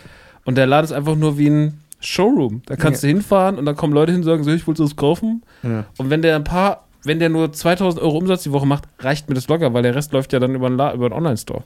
Und 0.46 0.56
der 0.56 0.68
Laden 0.68 0.86
ist 0.86 0.92
einfach 0.92 1.16
nur 1.16 1.38
wie 1.38 1.50
ein, 1.50 1.82
Showroom. 2.02 2.62
Da 2.68 2.76
kannst 2.76 3.02
du 3.02 3.08
hinfahren 3.08 3.58
und 3.58 3.66
dann 3.66 3.76
kommen 3.76 3.94
Leute 3.94 4.12
hin 4.12 4.22
und 4.22 4.26
sagen, 4.28 4.44
so, 4.44 4.52
ich 4.52 4.68
wollte 4.68 4.84
das 4.84 4.96
kaufen. 4.96 5.44
Ja. 5.64 5.86
Und 5.98 6.10
wenn 6.12 6.22
der 6.22 6.36
ein 6.36 6.44
paar, 6.44 6.86
wenn 7.04 7.20
der 7.20 7.30
nur 7.30 7.52
2000 7.52 8.04
Euro 8.04 8.18
Umsatz 8.18 8.44
die 8.44 8.52
Woche 8.52 8.68
macht, 8.68 8.84
reicht 9.00 9.28
mir 9.28 9.34
das 9.34 9.48
locker, 9.48 9.74
weil 9.74 9.82
der 9.82 9.96
Rest 9.96 10.12
läuft 10.12 10.32
ja 10.32 10.40
dann 10.40 10.54
über 10.54 10.68
einen, 10.68 10.78
La- 10.78 10.94
über 10.94 11.06
einen 11.06 11.16
Online-Store. 11.16 11.64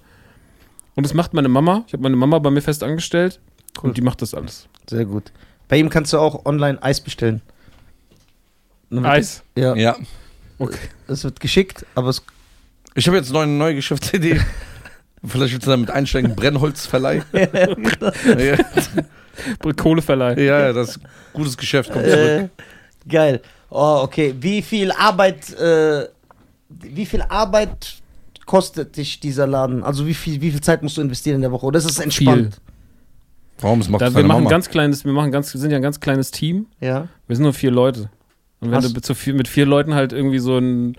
Und 0.95 1.03
das 1.05 1.13
macht 1.13 1.33
meine 1.33 1.49
Mama. 1.49 1.83
Ich 1.87 1.93
habe 1.93 2.03
meine 2.03 2.15
Mama 2.15 2.39
bei 2.39 2.51
mir 2.51 2.61
fest 2.61 2.83
angestellt 2.83 3.41
Cool. 3.81 3.89
und 3.89 3.97
die 3.97 4.01
macht 4.01 4.21
das 4.21 4.33
alles. 4.33 4.67
Sehr 4.89 5.05
gut. 5.05 5.31
Bei 5.67 5.77
ihm 5.77 5.89
kannst 5.89 6.13
du 6.13 6.17
auch 6.17 6.45
online 6.45 6.81
Eis 6.81 6.99
bestellen. 6.99 7.41
Eis. 9.03 9.43
Ja. 9.55 9.75
Ja. 9.75 9.95
Okay. 10.57 10.77
Es 11.07 11.23
wird 11.23 11.39
geschickt, 11.39 11.85
aber 11.95 12.09
es. 12.09 12.23
Ich 12.95 13.07
habe 13.07 13.17
jetzt 13.17 13.33
eine 13.33 13.51
neue, 13.51 13.75
Geschäftsidee. 13.75 14.41
Vielleicht 15.25 15.53
willst 15.53 15.67
du 15.67 15.71
damit 15.71 15.91
einsteigen, 15.91 16.35
Brennholzverleih. 16.35 17.23
ja, 17.33 18.57
Kohleverleih. 19.75 20.37
ja, 20.37 20.59
ja, 20.59 20.73
das 20.73 20.91
ist 20.91 20.99
gutes 21.33 21.57
Geschäft, 21.57 21.91
kommt 21.91 22.05
zurück. 22.05 22.19
äh, 22.19 22.49
geil. 23.07 23.41
Oh, 23.69 24.01
okay. 24.03 24.33
Wie 24.39 24.61
viel 24.61 24.91
Arbeit, 24.91 25.53
äh, 25.57 26.07
wie 26.69 27.05
viel 27.05 27.21
Arbeit 27.21 27.95
kostet 28.45 28.97
dich 28.97 29.19
dieser 29.19 29.45
Laden? 29.45 29.83
Also 29.83 30.07
wie 30.07 30.13
viel, 30.13 30.41
wie 30.41 30.51
viel 30.51 30.61
Zeit 30.61 30.81
musst 30.81 30.97
du 30.97 31.01
investieren 31.01 31.35
in 31.35 31.41
der 31.41 31.51
Woche? 31.51 31.65
Oder 31.65 31.79
ist 31.79 31.85
es 31.89 31.99
entspannt? 31.99 32.59
Warum? 33.61 33.79
Das 33.79 33.89
macht 33.89 34.01
Da, 34.01 34.05
das 34.05 34.15
wir 34.15 34.23
machen 34.23 34.43
Mama. 34.43 34.49
ganz 34.49 34.69
kleines, 34.69 35.05
wir 35.05 35.11
machen 35.11 35.31
ganz, 35.31 35.51
sind 35.51 35.71
ja 35.71 35.77
ein 35.77 35.83
ganz 35.83 35.99
kleines 35.99 36.31
Team. 36.31 36.67
Ja. 36.79 37.07
Wir 37.27 37.35
sind 37.35 37.43
nur 37.43 37.53
vier 37.53 37.71
Leute. 37.71 38.09
Und 38.61 38.71
wenn 38.71 38.77
Was? 38.77 38.87
du 38.87 38.93
mit, 38.93 39.05
so 39.05 39.13
viel, 39.13 39.33
mit 39.33 39.47
vier 39.47 39.65
Leuten 39.65 39.93
halt 39.93 40.13
irgendwie 40.13 40.39
so 40.39 40.57
ein, 40.57 40.95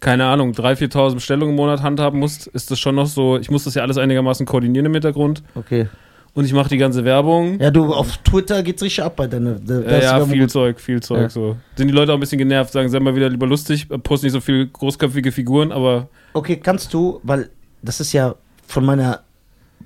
keine 0.00 0.24
Ahnung, 0.26 0.52
3.000, 0.52 0.92
4.000 0.92 1.14
Bestellungen 1.14 1.50
im 1.50 1.56
Monat 1.56 1.82
handhaben 1.82 2.18
musst, 2.18 2.46
ist 2.48 2.70
das 2.70 2.80
schon 2.80 2.94
noch 2.94 3.06
so, 3.06 3.36
ich 3.38 3.50
muss 3.50 3.64
das 3.64 3.74
ja 3.74 3.82
alles 3.82 3.98
einigermaßen 3.98 4.46
koordinieren 4.46 4.86
im 4.86 4.92
Hintergrund. 4.94 5.42
Okay. 5.54 5.88
Und 6.34 6.46
ich 6.46 6.54
mache 6.54 6.70
die 6.70 6.78
ganze 6.78 7.04
Werbung. 7.04 7.60
Ja, 7.60 7.70
du, 7.70 7.92
auf 7.92 8.16
Twitter 8.18 8.62
geht's 8.62 8.82
richtig 8.82 9.04
ab 9.04 9.16
bei 9.16 9.26
deiner. 9.26 9.56
Äh, 9.68 10.02
ja, 10.02 10.24
viel 10.24 10.40
gut. 10.40 10.50
Zeug, 10.50 10.80
viel 10.80 11.00
Zeug. 11.02 11.20
Ja. 11.20 11.28
So. 11.28 11.56
Sind 11.76 11.88
die 11.88 11.92
Leute 11.94 12.10
auch 12.12 12.16
ein 12.16 12.20
bisschen 12.20 12.38
genervt, 12.38 12.72
sagen, 12.72 12.88
sei 12.88 13.00
mal 13.00 13.14
wieder 13.14 13.28
lieber 13.28 13.46
lustig, 13.46 13.86
post 14.02 14.22
nicht 14.24 14.32
so 14.32 14.40
viel 14.40 14.66
großköpfige 14.68 15.30
Figuren, 15.30 15.72
aber 15.72 16.08
Okay, 16.32 16.56
kannst 16.56 16.94
du, 16.94 17.20
weil 17.22 17.50
das 17.82 18.00
ist 18.00 18.14
ja 18.14 18.34
von 18.66 18.86
meiner 18.86 19.20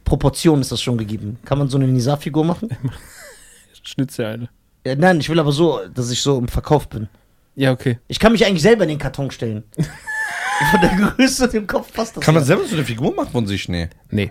Proportion 0.06 0.62
ist 0.62 0.72
das 0.72 0.80
schon 0.80 0.96
gegeben. 0.96 1.38
Kann 1.44 1.58
man 1.58 1.68
so 1.68 1.76
eine 1.76 1.86
Nisa-Figur 1.86 2.44
machen? 2.44 2.70
schnitze 3.82 4.22
ja 4.22 4.30
eine. 4.30 4.48
Ja, 4.86 4.94
nein, 4.94 5.20
ich 5.20 5.28
will 5.28 5.38
aber 5.38 5.52
so, 5.52 5.80
dass 5.92 6.10
ich 6.10 6.22
so 6.22 6.38
im 6.38 6.48
Verkauf 6.48 6.88
bin. 6.88 7.08
Ja, 7.54 7.72
okay. 7.72 7.98
Ich 8.08 8.18
kann 8.18 8.32
mich 8.32 8.46
eigentlich 8.46 8.62
selber 8.62 8.84
in 8.84 8.90
den 8.90 8.98
Karton 8.98 9.30
stellen. 9.30 9.64
Von 10.70 10.80
der 10.80 10.90
Größe 10.90 11.44
und 11.44 11.52
dem 11.52 11.66
Kopf 11.66 11.92
passt 11.92 12.16
das. 12.16 12.24
Kann 12.24 12.34
man 12.34 12.42
ja. 12.42 12.46
selber 12.46 12.64
so 12.64 12.76
eine 12.76 12.84
Figur 12.84 13.14
machen 13.14 13.30
von 13.30 13.46
sich? 13.46 13.68
Nee. 13.68 13.90
Nee, 14.10 14.30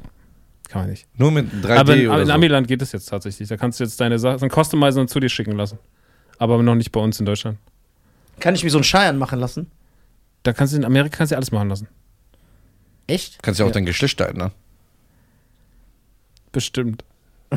kann 0.70 0.82
man 0.82 0.90
nicht. 0.90 1.06
Nur 1.18 1.30
mit 1.30 1.52
3D 1.54 1.78
aber 1.78 1.96
in, 1.96 2.08
oder 2.08 2.22
in 2.22 2.28
so. 2.28 2.34
Amiland 2.34 2.68
geht 2.68 2.82
es 2.82 2.94
jetzt 2.94 3.06
tatsächlich. 3.06 3.48
Da 3.48 3.58
kannst 3.58 3.80
du 3.80 3.84
jetzt 3.84 4.00
deine 4.02 4.18
Sachen 4.18 4.50
customizen 4.50 5.02
und 5.02 5.08
zu 5.08 5.20
dir 5.20 5.30
schicken 5.30 5.52
lassen. 5.52 5.78
Aber 6.40 6.62
noch 6.64 6.74
nicht 6.74 6.92
bei 6.92 7.00
uns 7.00 7.20
in 7.20 7.28
Deutschland. 7.28 7.60
Kann 8.40 8.56
ich 8.56 8.64
mir 8.64 8.72
so 8.72 8.80
einen 8.80 8.84
Scheiern 8.84 9.20
machen 9.20 9.40
lassen? 9.40 9.70
Da 10.42 10.52
kannst 10.52 10.74
du 10.74 10.78
in 10.78 10.86
Amerika 10.86 11.18
kannst 11.18 11.32
du 11.32 11.36
alles 11.36 11.52
machen 11.52 11.70
lassen. 11.70 11.88
Echt? 13.06 13.44
Kannst 13.44 13.60
ja 13.60 13.66
auch 13.66 13.70
Ja. 13.70 13.74
dein 13.74 13.86
Geschlecht 13.86 14.20
ändern. 14.20 14.52
Bestimmt. 16.56 17.04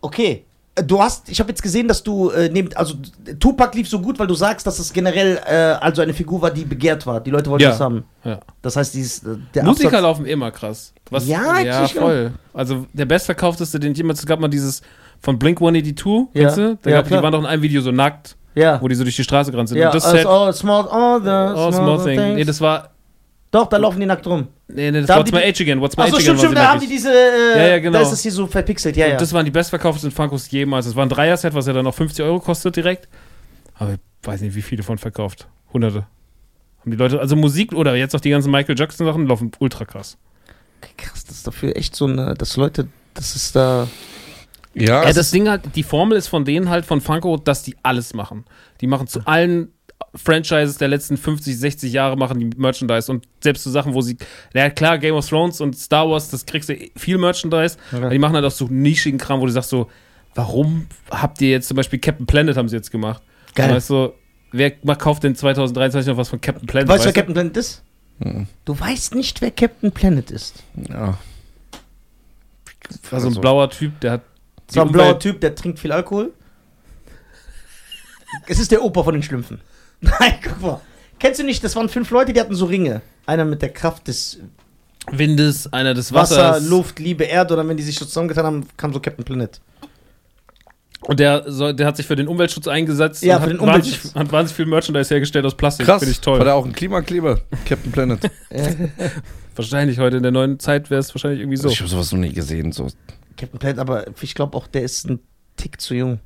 Okay. 0.00 0.44
Äh, 0.76 0.84
Du 0.84 0.98
hast, 1.00 1.28
ich 1.28 1.38
habe 1.40 1.50
jetzt 1.50 1.62
gesehen, 1.62 1.88
dass 1.88 2.02
du 2.02 2.30
äh, 2.30 2.48
neben, 2.48 2.74
also 2.76 2.94
Tupac 3.38 3.76
lief 3.76 3.88
so 3.88 4.00
gut, 4.00 4.18
weil 4.18 4.26
du 4.28 4.34
sagst, 4.34 4.66
dass 4.66 4.78
es 4.78 4.92
generell 4.92 5.38
äh, 5.46 5.52
also 5.80 6.00
eine 6.00 6.14
Figur 6.14 6.40
war, 6.40 6.50
die 6.50 6.64
begehrt 6.64 7.04
war. 7.06 7.20
Die 7.20 7.30
Leute 7.30 7.50
wollten 7.50 7.64
Ja. 7.64 7.70
das 7.70 7.80
haben. 7.80 8.04
Ja. 8.24 8.40
Das 8.62 8.76
heißt, 8.76 8.94
dieses, 8.94 9.22
äh, 9.24 9.36
der 9.52 9.64
Musiker 9.64 9.88
Absatz- 9.88 10.02
laufen 10.02 10.26
immer 10.26 10.50
krass. 10.52 10.94
Was, 11.10 11.26
Ja, 11.26 11.58
ja 11.60 11.86
voll. 11.88 12.32
Also 12.54 12.86
der 12.92 13.04
bestverkaufteste, 13.04 13.78
den 13.80 13.92
ich 13.92 13.98
jemals, 13.98 14.20
es 14.20 14.26
gab 14.26 14.40
mal 14.40 14.48
dieses 14.48 14.80
von 15.20 15.38
Blink 15.38 15.60
182, 15.60 16.28
Ja. 16.32 16.42
kennst 16.44 16.56
du? 16.58 16.78
Da 16.82 16.90
Ja, 16.90 16.96
gab, 16.98 17.08
die 17.08 17.14
waren 17.14 17.32
doch 17.32 17.40
in 17.40 17.46
einem 17.46 17.62
Video 17.62 17.82
so 17.82 17.90
nackt, 17.90 18.36
Ja. 18.54 18.80
wo 18.80 18.88
die 18.88 18.94
so 18.94 19.02
durch 19.02 19.16
die 19.16 19.24
Straße 19.24 19.50
gerannt 19.50 19.68
sind. 19.68 19.78
Ja, 19.78 19.88
und 19.88 19.94
das 19.96 20.04
also, 20.06 20.16
Set, 20.16 20.26
all 20.26 20.52
small, 20.54 20.88
all 20.88 21.20
the 21.20 21.28
oh, 21.60 21.70
small, 21.72 21.72
small 21.72 22.04
thing. 22.04 22.16
things. 22.18 22.34
Nee, 22.36 22.44
das 22.44 22.60
war, 22.60 22.90
Doch, 23.50 23.66
da 23.68 23.78
laufen 23.78 23.98
die 23.98 24.06
nackt 24.06 24.26
rum. 24.26 24.46
nee, 24.68 24.90
nee, 24.92 24.98
das 25.00 25.08
Da 25.08 25.16
What's 25.18 25.30
die 25.30 25.36
My 25.36 25.42
Age 25.42 25.60
Again, 25.62 25.80
What's 25.80 25.96
My 25.96 26.04
Achso, 26.04 26.16
Age 26.16 26.22
stimmt, 26.22 26.38
Again. 26.38 26.50
stimmt, 26.50 26.58
da 26.58 26.68
haben 26.70 26.80
die 26.80 26.86
diese, 26.86 27.10
äh, 27.12 27.58
Ja, 27.58 27.66
ja, 27.68 27.78
genau. 27.80 27.98
da 27.98 28.02
ist 28.04 28.12
es 28.12 28.22
hier 28.22 28.30
so 28.32 28.46
verpixelt, 28.46 28.96
ja, 28.96 29.08
ja. 29.08 29.16
Das 29.16 29.32
waren 29.32 29.44
die 29.44 29.50
bestverkauftesten 29.50 30.12
Funkos 30.12 30.48
jemals. 30.50 30.86
Das 30.86 30.94
war 30.94 31.04
ein 31.04 31.08
Dreier-Set, 31.08 31.52
was 31.54 31.66
ja 31.66 31.72
dann 31.72 31.84
noch 31.84 31.94
50 31.94 32.24
Euro 32.24 32.38
kostet 32.38 32.76
direkt. 32.76 33.08
Aber 33.74 33.92
ich 33.94 33.98
weiß 34.22 34.40
nicht, 34.42 34.54
wie 34.54 34.62
viele 34.62 34.82
von 34.84 34.98
verkauft. 34.98 35.48
Hunderte. 35.72 36.06
Haben 36.80 36.90
die 36.92 36.96
Leute, 36.96 37.18
also 37.18 37.34
Musik 37.36 37.72
oder 37.72 37.96
jetzt 37.96 38.14
auch 38.14 38.20
die 38.20 38.30
ganzen 38.30 38.50
Michael 38.52 38.78
Jackson-Sachen 38.78 39.26
laufen 39.26 39.50
ultra 39.58 39.84
krass. 39.84 40.16
Okay, 40.82 40.92
krass, 40.96 41.24
das 41.24 41.36
ist 41.38 41.46
dafür 41.46 41.76
echt 41.76 41.96
so 41.96 42.06
eine, 42.06 42.34
dass 42.34 42.56
Leute, 42.56 42.86
das 43.14 43.34
ist 43.36 43.56
da, 43.56 43.86
Ja, 44.74 45.02
Ja, 45.04 45.12
das 45.12 45.30
Ding 45.32 45.48
halt, 45.48 45.62
die 45.74 45.82
Formel 45.82 46.16
ist 46.16 46.28
von 46.28 46.44
denen 46.44 46.68
halt, 46.70 46.86
von 46.86 47.00
Funko, 47.00 47.36
dass 47.36 47.62
die 47.64 47.74
alles 47.82 48.14
machen. 48.14 48.44
Die 48.80 48.86
machen 48.86 49.08
zu 49.08 49.26
allen 49.26 49.72
Franchises 50.14 50.76
der 50.78 50.88
letzten 50.88 51.16
50, 51.16 51.56
60 51.58 51.92
Jahre 51.92 52.16
machen 52.16 52.38
die 52.40 52.50
Merchandise 52.56 53.10
und 53.12 53.26
selbst 53.42 53.62
so 53.64 53.70
Sachen, 53.70 53.94
wo 53.94 54.00
sie, 54.02 54.16
ja 54.54 54.68
klar, 54.70 54.98
Game 54.98 55.14
of 55.14 55.28
Thrones 55.28 55.60
und 55.60 55.76
Star 55.78 56.08
Wars, 56.10 56.28
das 56.30 56.46
kriegst 56.46 56.68
du 56.68 56.74
viel 56.96 57.16
Merchandise, 57.18 57.76
aber 57.92 58.10
die 58.10 58.18
machen 58.18 58.34
halt 58.34 58.44
auch 58.44 58.50
so 58.50 58.66
nischigen 58.68 59.18
Kram, 59.18 59.40
wo 59.40 59.46
du 59.46 59.52
sagst 59.52 59.70
so, 59.70 59.88
warum 60.34 60.86
habt 61.10 61.40
ihr 61.42 61.50
jetzt 61.50 61.68
zum 61.68 61.76
Beispiel 61.76 61.98
Captain 61.98 62.26
Planet 62.26 62.56
haben 62.56 62.68
sie 62.68 62.76
jetzt 62.76 62.90
gemacht? 62.90 63.22
Geil. 63.54 63.70
Weißt 63.74 63.90
du, 63.90 64.12
wer 64.52 64.70
kauft 64.96 65.22
denn 65.22 65.36
2023 65.36 66.08
noch 66.10 66.16
was 66.16 66.28
von 66.28 66.40
Captain 66.40 66.66
Planet? 66.66 66.88
weißt 66.88 67.04
du, 67.04 67.06
wer? 67.06 67.12
Captain 67.12 67.34
Planet 67.34 67.56
ist? 67.56 67.82
Mhm. 68.18 68.46
Du 68.64 68.78
weißt 68.78 69.14
nicht, 69.14 69.40
wer 69.40 69.50
Captain 69.50 69.92
Planet 69.92 70.30
ist. 70.30 70.62
ja. 70.88 71.18
Das 73.02 73.12
war 73.12 73.20
so 73.20 73.26
ein 73.26 73.30
Also- 73.30 73.40
blauer 73.40 73.70
Typ, 73.70 74.00
der 74.00 74.12
hat 74.12 74.22
die 74.74 74.80
ein 74.80 74.90
blauer 74.90 75.18
Typ, 75.18 75.40
der 75.40 75.54
trinkt 75.54 75.78
viel 75.78 75.92
Alkohol. 75.92 76.32
Es 78.46 78.58
ist 78.58 78.70
der 78.70 78.82
Opa 78.82 79.02
von 79.02 79.14
den 79.14 79.22
Schlümpfen. 79.22 79.60
Nein, 80.20 80.34
guck 80.42 80.60
mal. 80.60 80.80
Kennst 81.18 81.40
du 81.40 81.44
nicht, 81.44 81.62
das 81.62 81.76
waren 81.76 81.88
fünf 81.88 82.10
Leute, 82.10 82.32
die 82.32 82.40
hatten 82.40 82.54
so 82.54 82.64
Ringe. 82.66 83.02
Einer 83.26 83.44
mit 83.44 83.60
der 83.62 83.68
Kraft 83.68 84.08
des 84.08 84.38
Windes, 85.10 85.72
einer 85.72 85.94
des 85.94 86.12
Wasser, 86.12 86.50
Wassers. 86.52 86.68
Luft, 86.68 86.98
Liebe, 86.98 87.24
Erde. 87.24 87.54
Oder 87.54 87.66
wenn 87.68 87.76
die 87.76 87.82
sich 87.82 87.98
so 87.98 88.04
zusammengetan 88.04 88.44
haben, 88.46 88.66
kam 88.76 88.92
so 88.92 89.00
Captain 89.00 89.24
Planet. 89.24 89.60
Und 91.02 91.18
der, 91.18 91.44
soll, 91.50 91.74
der 91.74 91.86
hat 91.86 91.96
sich 91.96 92.06
für 92.06 92.16
den 92.16 92.28
Umweltschutz 92.28 92.68
eingesetzt 92.68 93.22
Ja, 93.22 93.36
und 93.36 93.42
für 93.42 93.46
hat, 93.46 93.52
den 93.54 93.60
Umweltschutz. 93.60 93.94
wahnsinnig, 93.96 94.14
hat 94.14 94.32
wahnsinnig 94.32 94.56
viel 94.56 94.66
Merchandise 94.66 95.14
hergestellt 95.14 95.44
aus 95.46 95.54
Plastik. 95.54 95.86
Krass. 95.86 96.00
Finde 96.00 96.12
ich 96.12 96.20
toll. 96.20 96.38
War 96.38 96.44
der 96.44 96.54
auch 96.54 96.66
ein 96.66 96.72
Klimakleber? 96.72 97.40
Captain 97.64 97.90
Planet. 97.90 98.20
Wahrscheinlich 99.56 99.98
heute 99.98 100.18
in 100.18 100.22
der 100.22 100.32
neuen 100.32 100.58
Zeit 100.58 100.90
wäre 100.90 101.00
es 101.00 101.14
wahrscheinlich 101.14 101.40
irgendwie 101.40 101.56
so. 101.56 101.68
Ich 101.68 101.80
habe 101.80 101.88
sowas 101.88 102.12
noch 102.12 102.18
nie 102.18 102.32
gesehen. 102.32 102.72
So. 102.72 102.88
Captain 103.36 103.58
Planet, 103.58 103.78
aber 103.78 104.04
ich 104.20 104.34
glaube 104.34 104.56
auch, 104.56 104.66
der 104.66 104.82
ist 104.82 105.08
ein 105.08 105.20
Tick 105.56 105.80
zu 105.80 105.94
jung. 105.94 106.20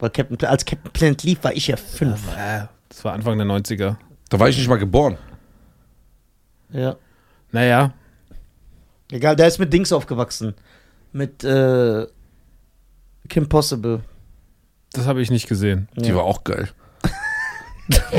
Weil 0.00 0.10
Captain 0.10 0.36
Planet, 0.36 0.52
als 0.52 0.64
Captain 0.64 0.92
Planet 0.92 1.22
lief, 1.22 1.38
war 1.42 1.54
ich 1.56 1.68
ja 1.68 1.76
fünf. 1.76 2.20
Ja, 2.36 2.68
das 2.98 3.04
war 3.04 3.12
Anfang 3.12 3.38
der 3.38 3.46
90er. 3.46 3.94
Da 4.28 4.40
war 4.40 4.48
ich 4.48 4.58
nicht 4.58 4.66
mal 4.68 4.76
geboren. 4.76 5.16
Ja. 6.72 6.96
Naja, 7.52 7.94
Egal, 9.12 9.36
der 9.36 9.46
ist 9.46 9.58
mit 9.60 9.72
Dings 9.72 9.92
aufgewachsen. 9.92 10.54
Mit 11.12 11.44
äh, 11.44 12.06
Kim 13.28 13.48
Possible. 13.48 14.00
das 14.92 15.06
habe 15.06 15.22
ich 15.22 15.30
nicht 15.30 15.48
gesehen. 15.48 15.88
Die 15.96 16.08
Ja. 16.08 16.16
war 16.16 16.24
auch 16.24 16.42
geil. 16.42 16.68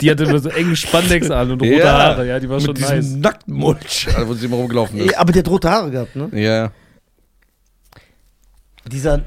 Die 0.00 0.10
hatte 0.10 0.24
immer 0.24 0.38
so 0.38 0.48
engen 0.50 0.74
Spandex 0.76 1.30
an 1.30 1.50
und 1.50 1.60
rote 1.60 1.72
Ja, 1.74 1.92
Haare. 1.98 2.26
Ja, 2.28 2.38
die 2.40 2.48
war 2.48 2.60
schon 2.60 2.68
Mit 2.68 2.78
diesem 2.78 2.96
nice. 2.96 3.16
nackten 3.16 3.54
Mulch, 3.54 4.06
wo 4.24 4.32
sie 4.34 4.46
immer 4.46 4.56
rumgelaufen 4.56 5.00
ist. 5.00 5.10
Ja, 5.10 5.18
aber 5.18 5.32
der 5.32 5.42
hat 5.42 5.50
rote 5.50 5.68
Haare 5.68 5.90
gehabt, 5.90 6.14
ne? 6.16 6.30
Ja. 6.32 6.72
Dieser, 8.86 9.22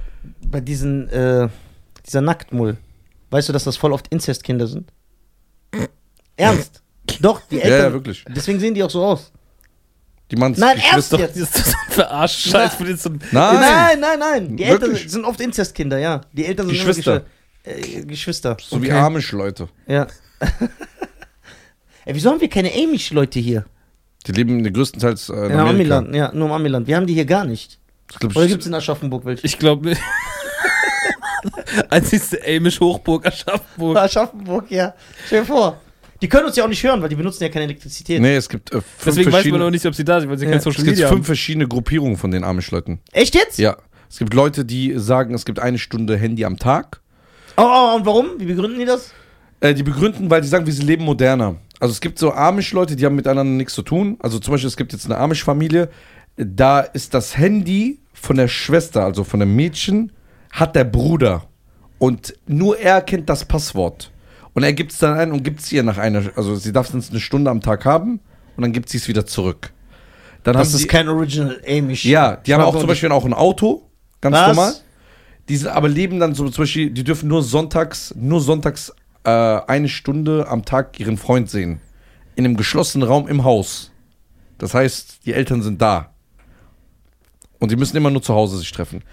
bei 0.47 0.59
diesen, 0.61 1.07
äh, 1.09 1.49
dieser 2.07 2.21
Nacktmull. 2.21 2.77
Weißt 3.31 3.49
du, 3.49 3.53
dass 3.53 3.63
das 3.63 3.77
voll 3.77 3.93
oft 3.93 4.07
Inzestkinder 4.09 4.67
sind? 4.67 4.91
Ernst? 6.35 6.81
Doch, 7.21 7.41
die 7.49 7.55
Ja, 7.57 7.61
Eltern. 7.63 7.79
ja, 7.85 7.93
wirklich. 7.93 8.25
Deswegen 8.29 8.59
sehen 8.59 8.73
die 8.73 8.83
auch 8.83 8.89
so 8.89 9.03
aus. 9.03 9.31
Die 10.29 10.35
Manns 10.35 10.57
Nein, 10.57 10.77
die 10.81 10.83
ernst 10.83 11.11
jetzt? 11.13 11.37
Das 11.39 11.55
ist 11.55 11.65
so 11.65 11.71
ein 11.87 11.91
verarscht 11.93 12.47
Scheiß 12.49 12.77
den 12.77 12.97
so 12.97 13.09
Nein. 13.09 13.19
Nein, 13.31 13.99
nein, 13.99 14.19
nein. 14.19 14.57
Die 14.57 14.63
Eltern 14.63 14.91
Wirklich? 14.91 15.11
sind 15.11 15.25
oft 15.25 15.41
Inzestkinder, 15.41 15.97
ja. 15.97 16.21
Die 16.33 16.45
Eltern 16.45 16.67
sind 16.67 16.75
Geschwister. 16.75 17.25
immer 17.65 17.73
Geschw 17.81 17.99
äh, 17.99 18.05
Geschwister. 18.05 18.57
So 18.61 18.81
wie 18.81 18.87
Okay. 18.87 18.97
Amish-Leute. 18.99 19.67
Ja. 19.87 20.07
Ey, 22.05 22.15
wieso 22.15 22.31
haben 22.31 22.41
wir 22.41 22.49
keine 22.49 22.69
Amish-Leute 22.73 23.39
hier? 23.39 23.65
Die 24.25 24.31
leben 24.31 24.71
größtenteils 24.71 25.29
äh, 25.29 25.33
in 25.33 25.37
In 25.37 25.51
Amerika. 25.59 25.69
Amiland, 25.97 26.15
ja, 26.15 26.31
nur 26.33 26.47
im 26.47 26.53
Amiland. 26.53 26.87
Wir 26.87 26.95
haben 26.95 27.07
die 27.07 27.13
hier 27.13 27.25
gar 27.25 27.45
nicht. 27.45 27.79
Oder 28.35 28.47
gibt 28.47 28.61
es 28.61 28.67
in 28.67 28.73
Aschaffenburg 28.73 29.25
welche? 29.25 29.45
Ich 29.45 29.57
glaube 29.59 29.89
nicht. 29.89 30.01
Einzigste 31.89 32.39
Amish 32.47 32.79
Hochburg 32.79 33.25
Aschaffenburg. 33.25 33.97
Aschaffenburg, 33.97 34.69
ja. 34.69 34.93
Stell 35.27 35.41
dir 35.41 35.45
vor. 35.45 35.79
Die 36.21 36.29
können 36.29 36.45
uns 36.45 36.55
ja 36.55 36.63
auch 36.63 36.69
nicht 36.69 36.83
hören, 36.83 37.01
weil 37.01 37.09
die 37.09 37.15
benutzen 37.15 37.43
ja 37.43 37.49
keine 37.49 37.65
Elektrizität. 37.65 38.21
Nee, 38.21 38.35
es 38.35 38.47
gibt 38.47 38.71
äh, 38.71 38.75
fünf 38.75 38.85
Deswegen 39.05 39.17
weiß 39.17 39.25
man 39.25 39.31
verschiedene, 39.33 39.65
auch 39.65 39.69
nicht, 39.71 39.85
ob 39.87 39.95
sie 39.95 40.03
da 40.05 40.19
sind, 40.21 40.29
weil 40.29 40.37
sie 40.37 40.45
Ja. 40.45 40.51
kein 40.51 40.59
es 40.59 40.63
Social 40.63 40.83
gibt 40.83 40.91
Media 40.97 41.07
fünf 41.07 41.19
haben. 41.19 41.25
verschiedene 41.25 41.67
Gruppierungen 41.67 42.15
von 42.17 42.29
den 42.29 42.43
Amish-Leuten. 42.43 42.99
Echt 43.11 43.33
jetzt? 43.33 43.57
Ja. 43.57 43.77
Es 44.07 44.19
gibt 44.19 44.33
Leute, 44.33 44.63
die 44.65 44.93
sagen, 44.97 45.33
es 45.33 45.45
gibt 45.45 45.59
eine 45.59 45.79
Stunde 45.79 46.17
Handy 46.17 46.45
am 46.45 46.57
Tag. 46.57 47.01
Oh, 47.57 47.63
oh, 47.63 47.95
und 47.95 48.05
warum? 48.05 48.27
Wie 48.37 48.45
begründen 48.45 48.77
die 48.77 48.85
das? 48.85 49.13
Äh, 49.61 49.73
die 49.73 49.83
begründen, 49.83 50.29
weil 50.29 50.41
die 50.41 50.47
sagen, 50.47 50.65
wir 50.67 50.73
leben 50.73 51.05
moderner. 51.05 51.55
Also 51.79 51.93
es 51.93 52.01
gibt 52.01 52.19
so 52.19 52.31
Amish-Leute, 52.33 52.95
die 52.95 53.05
haben 53.05 53.15
miteinander 53.15 53.51
nichts 53.55 53.73
zu 53.73 53.81
tun. 53.81 54.17
Also 54.19 54.37
zum 54.37 54.51
Beispiel, 54.53 54.67
es 54.67 54.77
gibt 54.77 54.93
jetzt 54.93 55.05
eine 55.05 55.17
Amish-Familie, 55.17 55.89
da 56.37 56.81
ist 56.81 57.15
das 57.15 57.35
Handy 57.37 57.99
von 58.13 58.37
der 58.37 58.47
Schwester, 58.47 59.03
also 59.03 59.23
von 59.23 59.39
dem 59.39 59.55
Mädchen, 59.55 60.11
hat 60.51 60.75
der 60.75 60.83
Bruder. 60.83 61.43
Und 61.99 62.33
nur 62.47 62.79
er 62.79 63.01
kennt 63.01 63.29
das 63.29 63.45
Passwort. 63.45 64.11
Und 64.53 64.63
er 64.63 64.73
gibt 64.73 64.91
es 64.91 64.97
dann 64.97 65.17
ein 65.17 65.31
und 65.31 65.43
gibt 65.43 65.61
es 65.61 65.71
ihr 65.71 65.83
nach 65.83 65.97
einer, 65.97 66.23
also 66.35 66.55
sie 66.55 66.73
darf 66.73 66.93
es 66.93 67.09
eine 67.09 67.19
Stunde 67.19 67.49
am 67.51 67.61
Tag 67.61 67.85
haben 67.85 68.19
und 68.57 68.63
dann 68.63 68.73
gibt 68.73 68.89
sie 68.89 68.97
es 68.97 69.07
wieder 69.07 69.25
zurück. 69.25 69.71
Dann 70.43 70.55
Das 70.55 70.73
ist 70.73 70.81
sie, 70.81 70.87
kein 70.87 71.07
Original 71.07 71.61
Amy. 71.67 71.93
ja, 72.01 72.35
die 72.35 72.53
haben 72.53 72.61
auch 72.63 72.77
zum 72.77 72.87
Beispiel 72.87 73.11
auch 73.11 73.25
ein 73.25 73.33
Auto, 73.33 73.83
ganz 74.19 74.35
Was? 74.35 74.47
normal. 74.47 74.73
Die 75.47 75.57
sind 75.57 75.69
aber 75.69 75.87
leben 75.87 76.19
dann 76.19 76.33
so 76.33 76.49
zum 76.49 76.63
Beispiel, 76.63 76.89
die 76.89 77.03
dürfen 77.03 77.29
nur 77.29 77.43
sonntags, 77.43 78.13
nur 78.17 78.41
sonntags 78.41 78.91
äh, 79.23 79.29
eine 79.29 79.87
Stunde 79.87 80.47
am 80.47 80.65
Tag 80.65 80.99
ihren 80.99 81.17
Freund 81.17 81.49
sehen. 81.49 81.79
In 82.35 82.45
einem 82.45 82.57
geschlossenen 82.57 83.07
Raum 83.07 83.27
im 83.27 83.43
Haus. 83.43 83.91
Das 84.57 84.73
heißt, 84.73 85.25
die 85.25 85.33
Eltern 85.33 85.61
sind 85.61 85.81
da. 85.81 86.13
Und 87.59 87.71
die 87.71 87.75
müssen 87.75 87.97
immer 87.97 88.09
nur 88.09 88.21
zu 88.23 88.33
Hause 88.33 88.57
sich 88.57 88.71
treffen. 88.71 89.03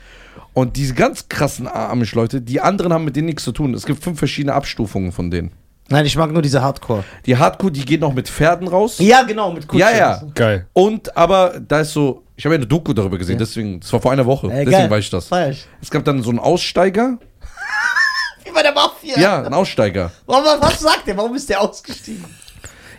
Und 0.55 0.77
diese 0.77 0.95
ganz 0.95 1.29
krassen 1.29 1.69
Amish-Leute, 1.69 2.41
die 2.41 2.61
anderen 2.61 2.93
haben 2.93 3.05
mit 3.05 3.15
denen 3.17 3.27
nichts 3.27 3.45
zu 3.45 3.53
tun. 3.53 3.75
Es 3.75 3.87
gibt 3.87 4.03
fünf 4.03 4.19
verschiedene 4.19 4.55
Abstufungen 4.55 5.13
von 5.13 5.31
denen. 5.31 5.53
Nein, 5.91 6.05
ich 6.05 6.17
mag 6.17 6.31
nur 6.33 6.43
diese 6.43 6.61
Hardcore. 6.61 7.05
Die 7.25 7.37
Hardcore, 7.37 7.73
die 7.73 7.85
gehen 7.85 8.01
noch 8.01 8.13
mit 8.13 8.29
Pferden 8.29 8.69
raus. 8.69 8.97
Ja, 8.99 9.23
genau, 9.23 9.53
mit 9.53 9.67
Kutsche. 9.67 9.81
Ja, 9.85 9.97
ja. 9.97 10.23
Geil. 10.35 10.67
Und 10.75 11.17
aber 11.17 11.61
da 11.67 11.81
ist 11.81 11.93
so, 11.93 12.25
ich 12.37 12.45
habe 12.45 12.55
ja 12.57 12.59
eine 12.59 12.67
Doku 12.67 12.93
darüber 12.93 13.17
gesehen, 13.17 13.39
deswegen, 13.39 13.81
das 13.81 13.91
war 13.93 14.01
vor 14.01 14.13
einer 14.13 14.27
Woche, 14.27 14.49
Äh, 14.49 14.65
deswegen 14.67 14.71
geil. 14.73 14.91
weiß 14.91 15.05
ich 15.05 15.11
das. 15.11 15.31
Ich. 15.51 15.67
Es 15.81 15.91
gab 15.91 16.05
dann 16.05 16.23
so 16.23 16.29
einen 16.31 16.41
Aussteiger. 16.41 17.19
Wie 18.45 18.51
bei 18.51 18.63
der 18.63 18.73
Mafia. 18.73 19.19
Ja, 19.19 19.43
ein 19.45 19.55
Aussteiger. 19.55 20.11
Warum, 20.27 20.45
was 20.61 20.81
sagt 20.81 21.07
der? 21.07 21.17
Warum 21.17 21.35
ist 21.35 21.49
der 21.49 21.61
ausgestiegen? 21.61 22.25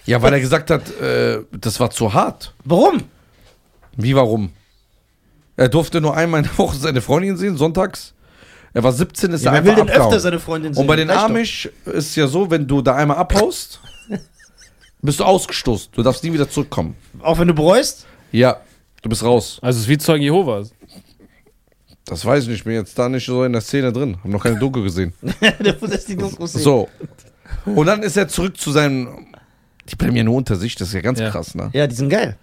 Ja, 0.06 0.20
weil 0.22 0.34
er 0.34 0.40
gesagt 0.40 0.72
hat, 0.72 0.90
äh, 1.00 1.42
das 1.52 1.80
war 1.80 1.92
zu 1.92 2.12
hart. 2.14 2.54
Warum? 2.64 3.04
Wie, 3.98 4.16
warum? 4.16 4.52
Er 5.60 5.68
durfte 5.70 6.00
nur 6.00 6.16
einmal 6.16 6.40
in 6.42 6.46
der 6.50 6.58
Woche 6.58 6.78
seine 6.78 7.02
Freundin 7.02 7.36
sehen, 7.36 7.58
sonntags. 7.58 8.14
Er 8.74 8.84
war 8.84 8.94
17, 8.94 9.32
ist 9.34 9.44
Ja, 9.44 9.52
er 9.52 9.56
wer 9.56 9.64
will 9.64 9.72
einfach 9.72 9.82
denn 9.86 9.90
abgehauen. 9.92 10.08
öfter 10.08 10.20
seine 10.22 10.40
Freundin 10.40 10.74
sehen? 10.74 10.82
Und 10.82 10.88
bei 10.88 10.96
den 10.96 11.10
Reicht 11.10 11.22
doch. 11.22 11.26
Amish 11.30 11.70
ist 11.86 12.16
ja 12.16 12.28
so, 12.28 12.50
wenn 12.50 12.66
du 12.68 12.82
da 12.82 12.96
einmal 12.96 13.18
abhaust, 13.18 13.82
bist 15.02 15.20
du 15.20 15.24
ausgestoßen. 15.26 15.90
Du 15.92 16.02
darfst 16.04 16.24
nie 16.24 16.32
wieder 16.32 16.50
zurückkommen. 16.50 16.96
Auch 17.22 17.40
wenn 17.40 17.48
du 17.48 17.54
bereust? 17.54 18.06
Ja, 18.32 18.62
du 19.02 19.10
bist 19.10 19.24
raus. 19.24 19.60
Also 19.62 19.78
es 19.78 19.84
ist 19.84 19.90
wie 19.90 19.98
Zeugen 19.98 20.24
Jehovas. 20.24 20.72
Das 22.06 22.24
weiß 22.26 22.44
ich 22.44 22.50
nicht, 22.50 22.60
ich 22.60 22.64
bin 22.64 22.74
jetzt 22.74 22.98
da 22.98 23.10
nicht 23.10 23.26
so 23.26 23.44
in 23.44 23.52
der 23.52 23.62
Szene 23.62 23.92
drin. 23.92 24.18
Hab 24.24 24.32
noch 24.32 24.42
keine 24.44 24.58
Doku 24.60 24.82
gesehen. 24.82 25.14
du 25.22 25.76
musst 25.82 26.08
die 26.08 26.16
Dokus 26.16 26.54
sehen. 26.54 26.62
So. 26.62 26.88
Und 27.66 27.86
dann 27.86 28.02
ist 28.04 28.16
er 28.18 28.28
zurück 28.28 28.58
zu 28.58 28.72
seinem. 28.72 29.28
Die 29.90 29.96
bleiben 29.96 30.16
ja 30.16 30.24
nur 30.24 30.36
unter 30.36 30.56
sich, 30.56 30.76
das 30.76 30.88
ist 30.90 30.94
ja 30.94 31.02
ganz 31.02 31.20
Ja. 31.20 31.30
krass, 31.32 31.54
ne? 31.56 31.70
Ja, 31.74 31.86
die 31.88 31.96
sind 31.96 32.10
geil. 32.10 32.38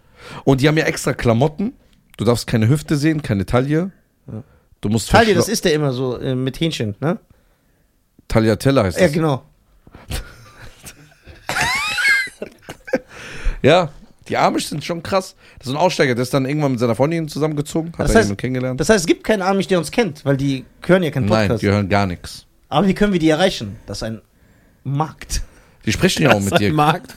Und 0.45 0.61
die 0.61 0.69
haben 0.69 0.77
ja 0.77 0.85
extra 0.85 1.15
Klamotten. 1.15 1.73
Du 2.17 2.25
darfst 2.25 2.47
keine 2.47 2.69
Hüfte 2.69 2.97
sehen, 2.97 3.23
keine 3.23 3.45
Taille. 3.47 3.91
Du 4.81 4.89
musst 4.89 5.11
Taille, 5.11 5.35
das 5.35 5.49
ist 5.49 5.65
der 5.65 5.73
immer 5.75 5.93
so 5.93 6.19
äh, 6.19 6.35
mit 6.35 6.59
Hähnchen, 6.61 6.95
ne? 7.01 7.19
Tagliatella 8.29 8.85
heißt 8.85 8.99
Ja, 8.99 9.05
das. 9.07 9.13
genau. 9.13 9.43
Ja, 13.63 13.91
die 14.29 14.37
Amish 14.37 14.67
sind 14.67 14.85
schon 14.85 15.03
krass. 15.03 15.35
Das 15.59 15.69
ist 15.69 15.73
ein 15.75 15.79
Aussteiger, 15.79 16.15
der 16.15 16.23
ist 16.23 16.33
dann 16.35 16.47
irgendwann 16.47 16.73
mit 16.73 16.81
seiner 16.81 16.95
Freundin 16.95 17.29
zusammengezogen, 17.29 17.93
hat 17.93 18.01
Das 18.01 18.11
er 18.11 18.15
heißt- 18.21 18.25
jemanden 18.25 18.37
kennengelernt. 18.37 18.81
Das 18.81 18.89
heißt, 18.89 19.01
es 19.01 19.07
gibt 19.07 19.25
keinen 19.25 19.43
Amish, 19.43 19.67
der 19.69 19.79
uns 19.79 19.91
kennt, 19.91 20.25
weil 20.25 20.37
die 20.37 20.65
hören 20.85 21.03
ja 21.03 21.11
keinen 21.11 21.27
Nein, 21.27 21.49
Podcast. 21.49 21.63
die 21.63 21.69
hören 21.69 21.89
gar 21.89 22.07
nichts. 22.07 22.47
Aber 22.69 22.87
wie 22.87 22.95
können 22.95 23.13
wir 23.13 23.21
die 23.21 23.29
erreichen? 23.31 23.77
Das 23.87 23.99
ist 23.99 24.03
ein 24.03 24.21
Markt. 24.85 25.43
Die 25.85 25.93
sprechen 25.93 26.23
ja 26.23 26.33
auch 26.33 26.41
mit 26.41 26.59
dir. 26.59 26.73
Markt. 26.73 27.17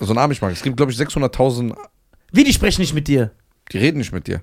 So 0.00 0.12
ein 0.12 0.18
Amish-Markt. 0.18 0.56
Es 0.56 0.62
gibt, 0.62 0.76
glaube 0.76 0.92
ich, 0.92 0.98
600.000, 0.98 1.74
Wie, 2.32 2.44
die 2.44 2.52
sprechen 2.52 2.80
nicht 2.80 2.94
mit 2.94 3.06
dir? 3.08 3.30
Die 3.70 3.78
reden 3.78 3.98
nicht 3.98 4.12
mit 4.12 4.26
dir. 4.26 4.42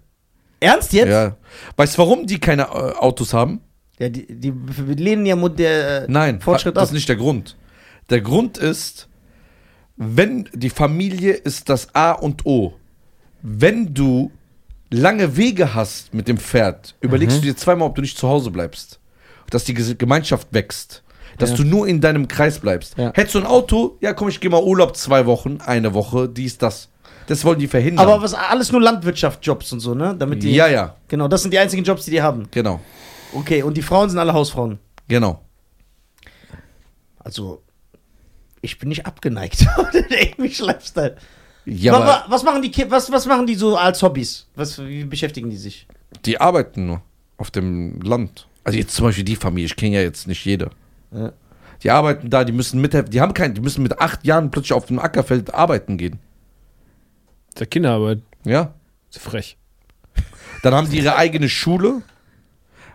Ernst 0.60 0.93
jetzt? 0.93 1.10
Ja. 1.10 1.38
Weißt 1.77 1.95
du, 1.95 1.97
warum 1.99 2.25
die 2.27 2.39
keine 2.39 2.63
äh, 2.63 2.65
Autos 2.65 3.34
haben? 3.34 3.62
Ja, 3.97 4.10
die, 4.10 4.25
die 4.27 4.51
lehnen 4.95 5.25
ja 5.25 5.36
der, 5.49 6.03
äh, 6.03 6.05
Nein, 6.10 6.39
Fortschritt 6.41 6.75
das 6.77 6.84
ab. 6.84 6.89
ist 6.89 6.93
nicht 6.93 7.10
der 7.10 7.15
Grund. 7.17 7.58
Der 8.10 8.21
Grund 8.21 8.58
ist, 8.58 9.08
wenn 9.97 10.49
die 10.53 10.69
Familie 10.69 11.34
ist 11.34 11.69
das 11.69 11.93
A 11.93 12.12
und 12.13 12.45
O. 12.45 12.73
Wenn 13.41 13.93
du 13.93 14.32
lange 14.89 15.38
Wege 15.38 15.73
hast 15.73 16.13
mit 16.13 16.27
dem 16.27 16.38
Pferd, 16.38 16.95
überlegst 17.01 17.38
Mhm. 17.38 17.41
du 17.41 17.47
dir 17.47 17.58
zweimal, 17.58 17.88
ob 17.89 17.95
du 17.95 18.01
nicht 18.01 18.17
zu 18.17 18.27
Hause 18.27 18.51
bleibst. 18.51 18.99
Dass 19.49 19.63
die 19.63 19.73
Gemeinschaft 19.73 20.47
wächst. 20.51 21.03
Dass 21.38 21.51
Ja. 21.51 21.58
du 21.58 21.63
nur 21.63 21.88
in 21.88 22.01
deinem 22.01 22.27
Kreis 22.27 22.60
bleibst. 22.60 22.97
Ja. 22.97 23.12
Hättest 23.15 23.36
du 23.36 23.39
ein 23.39 23.45
Auto, 23.45 23.97
ja 24.01 24.13
komm, 24.13 24.29
ich 24.29 24.39
gehe 24.39 24.49
mal 24.49 24.62
Urlaub 24.63 24.95
zwei 24.97 25.25
Wochen, 25.25 25.60
eine 25.65 25.93
Woche, 25.93 26.27
dies, 26.29 26.58
das. 26.58 26.89
Das 27.30 27.46
wollen 27.46 27.60
die 27.60 27.68
verhindern. 27.68 28.08
Aber 28.08 28.22
was 28.22 28.34
alles 28.34 28.72
nur 28.72 28.82
Landwirtschaftsjobs 28.82 29.72
und 29.74 29.80
so, 29.82 29.94
ne? 29.94 30.15
Damit 30.18 30.42
die, 30.42 30.52
ja, 30.52 30.68
ja, 30.68 30.96
Genau, 31.08 31.28
das 31.28 31.44
sind 31.44 31.52
die 31.54 31.60
einzigen 31.60 31.84
Jobs, 31.84 32.06
die 32.06 32.12
die 32.12 32.22
haben. 32.22 32.48
genau. 32.52 32.80
Okay, 33.34 33.62
und 33.62 33.78
die 33.78 33.84
Frauen 33.84 34.10
sind 34.10 34.18
alle 34.18 34.34
Hausfrauen. 34.34 34.80
Genau. 35.08 35.39
Also, 37.20 37.62
ich 38.62 38.80
bin 38.80 38.89
nicht 38.89 39.06
abgeneigt 39.06 39.65
English 40.10 40.60
Lifestyle. 40.60 41.15
Ja, 41.65 41.94
aber 41.94 42.06
wa- 42.06 42.26
was 42.30 42.44
machen 42.44 42.62
die 42.62 42.72
was, 42.89 43.12
was 43.12 43.26
machen 43.28 43.46
die 43.46 43.56
so 43.56 43.78
als 43.78 44.02
Hobbys? 44.02 44.48
Was, 44.56 44.80
wie 44.80 45.04
beschäftigen 45.04 45.50
die 45.50 45.58
sich? 45.58 45.88
die 46.26 46.42
arbeiten 46.42 46.88
nur 46.88 47.02
auf 47.38 47.52
dem 47.52 48.02
Land. 48.02 48.48
Also 48.63 48.80
jetzt 48.80 48.96
zum 48.96 49.06
Beispiel 49.06 49.24
die 49.24 49.36
Familie, 49.36 49.68
ich 49.68 49.76
kenne 49.76 49.96
ja 49.96 50.02
jetzt 50.02 50.28
nicht 50.28 50.44
jede. 50.44 50.72
Ja. 51.12 51.32
Die 51.84 51.92
arbeiten 51.92 52.30
da, 52.32 52.44
die 52.44 52.52
müssen 52.52 52.82
mit, 52.82 53.13
die 53.13 53.22
haben 53.22 53.34
kein, 53.36 53.54
die 53.54 53.62
müssen 53.62 53.84
mit 53.84 54.00
acht 54.02 54.26
Jahren 54.26 54.50
plötzlich 54.50 54.74
auf 54.74 54.88
dem 54.88 54.98
Ackerfeld 55.00 55.54
arbeiten 55.54 55.98
gehen. 55.98 56.18
Der 57.60 57.67
Kinderarbeit. 57.67 58.22
Ja. 58.45 58.74
Ist 59.10 59.19
frech. 59.19 59.58
Dann 60.63 60.74
haben 60.74 60.89
die 60.89 60.98
ihre 60.98 61.15
eigene 61.15 61.50
Schule, 61.50 62.02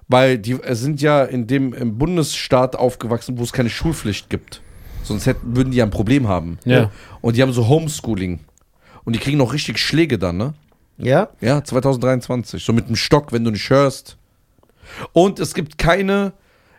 weil 0.08 0.38
die 0.38 0.58
sind 0.70 1.00
ja 1.00 1.24
in 1.24 1.46
dem 1.46 1.72
im 1.72 1.98
Bundesstaat 1.98 2.76
aufgewachsen, 2.76 3.38
wo 3.38 3.42
es 3.42 3.52
keine 3.52 3.70
Schulpflicht 3.70 4.28
gibt. 4.30 4.62
Sonst 5.02 5.26
hätten, 5.26 5.56
würden 5.56 5.70
die 5.70 5.78
ja 5.78 5.84
ein 5.84 5.90
Problem 5.90 6.28
haben. 6.28 6.58
Ja. 6.64 6.90
Und 7.20 7.36
die 7.36 7.42
haben 7.42 7.52
so 7.52 7.68
Homeschooling. 7.68 8.40
Und 9.04 9.14
die 9.14 9.18
kriegen 9.18 9.38
noch 9.38 9.52
richtig 9.52 9.78
Schläge 9.78 10.18
dann, 10.18 10.38
ne? 10.38 10.54
Ja? 10.96 11.28
Ja, 11.40 11.62
2023. 11.62 12.64
So 12.64 12.72
mit 12.72 12.88
dem 12.88 12.96
Stock, 12.96 13.32
wenn 13.32 13.44
du 13.44 13.50
nicht 13.50 13.68
hörst. 13.68 14.16
Und 15.12 15.40
es 15.40 15.52
gibt 15.52 15.76
keine, 15.76 16.32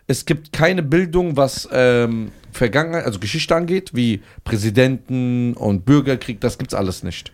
es 0.08 0.26
gibt 0.26 0.52
keine 0.54 0.82
Bildung, 0.82 1.38
was 1.38 1.70
ähm, 1.72 2.32
Vergangenheit, 2.52 3.06
also 3.06 3.20
Geschichte 3.20 3.56
angeht, 3.56 3.92
wie 3.94 4.22
Präsidenten 4.44 5.54
und 5.54 5.86
Bürgerkrieg, 5.86 6.42
das 6.42 6.58
gibt's 6.58 6.74
alles 6.74 7.04
nicht. 7.04 7.32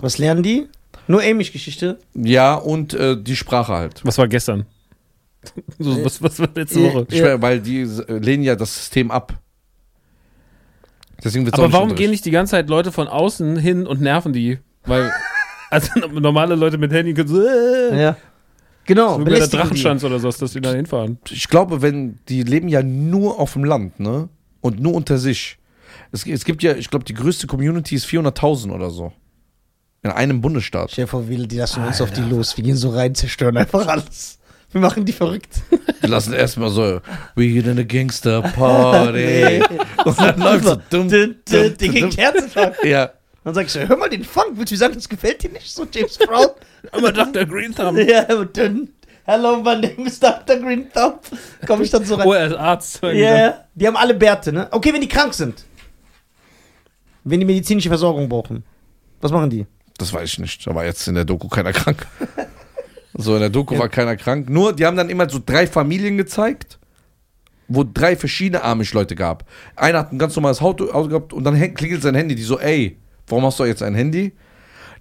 Was 0.00 0.18
lernen 0.18 0.42
die? 0.42 0.66
Nur 1.06 1.22
Amish-Geschichte? 1.22 1.98
Ja, 2.14 2.54
und 2.54 2.94
äh, 2.94 3.20
die 3.20 3.36
Sprache 3.36 3.72
halt. 3.74 4.00
Was 4.04 4.18
war 4.18 4.28
gestern? 4.28 4.66
So, 5.78 6.04
was, 6.04 6.22
was 6.22 6.38
war 6.38 6.50
letzte 6.54 6.80
Ja. 6.80 6.92
Woche? 6.92 7.06
Ich 7.10 7.22
mein, 7.22 7.40
weil 7.40 7.60
die 7.60 7.80
äh, 7.80 8.18
lehnen 8.18 8.42
ja 8.42 8.54
das 8.56 8.74
System 8.74 9.10
ab. 9.10 9.38
Deswegen 11.24 11.46
wird's 11.46 11.58
Aber 11.58 11.72
warum 11.72 11.94
gehen 11.94 12.10
nicht 12.10 12.24
die 12.26 12.30
ganze 12.30 12.52
Zeit 12.52 12.68
Leute 12.68 12.92
von 12.92 13.08
außen 13.08 13.56
hin 13.56 13.86
und 13.86 14.00
nerven 14.02 14.34
die? 14.34 14.58
Weil, 14.84 15.10
also 15.70 15.98
normale 16.10 16.54
Leute 16.56 16.76
mit 16.76 16.92
Handy 16.92 17.14
können 17.14 17.28
so, 17.28 17.40
äh, 17.42 18.02
Ja. 18.02 18.16
Genau, 18.84 19.18
so 19.18 19.24
der. 19.24 19.46
Drachenschanz 19.46 20.02
oder 20.04 20.18
so, 20.18 20.30
dass 20.30 20.52
die 20.52 20.60
da 20.60 20.72
hinfahren. 20.72 21.18
ich 21.30 21.48
glaube, 21.48 21.80
wenn 21.80 22.18
die 22.28 22.42
leben 22.42 22.68
ja 22.68 22.82
nur 22.82 23.38
auf 23.38 23.52
dem 23.52 23.64
Land, 23.64 24.00
ne? 24.00 24.28
Und 24.60 24.80
nur 24.80 24.94
unter 24.94 25.16
sich. 25.18 25.58
Es, 26.12 26.26
es 26.26 26.44
gibt 26.44 26.62
ja, 26.62 26.74
ich 26.74 26.90
glaube, 26.90 27.04
die 27.04 27.14
größte 27.14 27.46
Community 27.46 27.94
ist 27.94 28.06
400.000 28.06 28.72
oder 28.72 28.90
so. 28.90 29.12
In 30.02 30.10
einem 30.10 30.40
Bundesstaat. 30.40 30.90
Stell 30.92 31.04
dir 31.04 31.08
vor, 31.08 31.22
die 31.22 31.56
lassen 31.56 31.84
uns 31.84 32.00
auf 32.00 32.10
die 32.10 32.22
los. 32.22 32.56
Wir 32.56 32.64
gehen 32.64 32.76
so 32.76 32.90
rein, 32.90 33.14
zerstören 33.14 33.56
einfach 33.56 33.86
alles. 33.86 34.38
Wir 34.72 34.80
machen 34.80 35.04
die 35.04 35.12
verrückt. 35.12 35.62
Wir 36.00 36.08
lassen 36.08 36.32
erstmal 36.32 36.70
so, 36.70 37.00
we 37.34 37.48
get 37.48 37.66
in 37.66 37.78
a 37.78 37.82
gangster 37.82 38.40
party. 38.40 39.62
Und 40.04 40.18
dann 40.18 40.38
läuft 40.40 40.64
so 40.64 40.76
dumm. 40.90 41.08
Die 41.08 41.34
dumm, 41.44 41.74
gegen 41.76 42.10
Herzenschlag. 42.12 42.82
Ja. 42.84 43.10
Dann 43.42 43.54
sag 43.54 43.66
ich 43.66 43.72
so, 43.72 43.80
hör 43.80 43.96
mal 43.96 44.08
den 44.08 44.24
Funk. 44.24 44.52
Willst 44.54 44.72
du 44.72 44.76
sagen, 44.76 44.94
das 44.94 45.08
gefällt 45.08 45.42
dir 45.42 45.50
nicht 45.50 45.70
so, 45.70 45.86
James 45.92 46.16
Brown? 46.18 46.50
Aber 46.92 47.12
Dr. 47.12 47.44
Green 47.46 47.74
Thumb. 47.74 47.98
ja, 47.98 48.32
und 48.34 48.56
dann, 48.56 48.88
hello, 49.24 49.56
my 49.56 49.74
name 49.74 50.06
is 50.06 50.20
Dr. 50.20 50.56
Green 50.56 50.90
Thumb. 50.92 51.20
Komm 51.66 51.82
ich 51.82 51.90
dann 51.90 52.04
so 52.04 52.14
rein. 52.14 52.26
Oh, 52.26 52.32
er 52.32 52.46
ist 52.46 52.54
Arzt. 52.56 53.02
Ja, 53.02 53.10
yeah. 53.10 53.64
die 53.74 53.86
haben 53.86 53.96
alle 53.96 54.14
Bärte, 54.14 54.52
ne? 54.52 54.68
Okay, 54.70 54.92
wenn 54.92 55.00
die 55.00 55.08
krank 55.08 55.34
sind. 55.34 55.64
Wenn 57.24 57.40
die 57.40 57.46
medizinische 57.46 57.88
Versorgung 57.88 58.28
brauchen. 58.28 58.62
Was 59.20 59.32
machen 59.32 59.50
die? 59.50 59.66
Das 60.00 60.12
weiß 60.12 60.28
ich 60.32 60.38
nicht. 60.38 60.66
Da 60.66 60.74
war 60.74 60.84
jetzt 60.84 61.06
in 61.08 61.14
der 61.14 61.24
Doku 61.24 61.46
keiner 61.48 61.72
krank. 61.72 62.06
So, 63.12 63.34
in 63.34 63.40
der 63.40 63.50
Doku 63.50 63.74
Ja. 63.74 63.80
war 63.80 63.88
keiner 63.88 64.16
krank. 64.16 64.48
Nur, 64.48 64.72
die 64.72 64.86
haben 64.86 64.96
dann 64.96 65.10
immer 65.10 65.28
so 65.28 65.40
drei 65.44 65.66
Familien 65.66 66.16
gezeigt, 66.16 66.78
wo 67.66 67.82
drei 67.82 68.14
verschiedene 68.16 68.62
Amish-Leute 68.62 69.16
gab. 69.16 69.44
Einer 69.74 69.98
hat 69.98 70.12
ein 70.12 70.18
ganz 70.18 70.36
normales 70.36 70.60
Auto, 70.62 70.86
gehabt 71.08 71.32
und 71.32 71.42
dann 71.42 71.74
klingelt 71.74 72.02
sein 72.02 72.14
Handy. 72.14 72.36
Die 72.36 72.42
so, 72.44 72.60
ey, 72.60 72.98
warum 73.26 73.44
hast 73.44 73.58
du 73.58 73.64
jetzt 73.64 73.82
ein 73.82 73.96
Handy? 73.96 74.32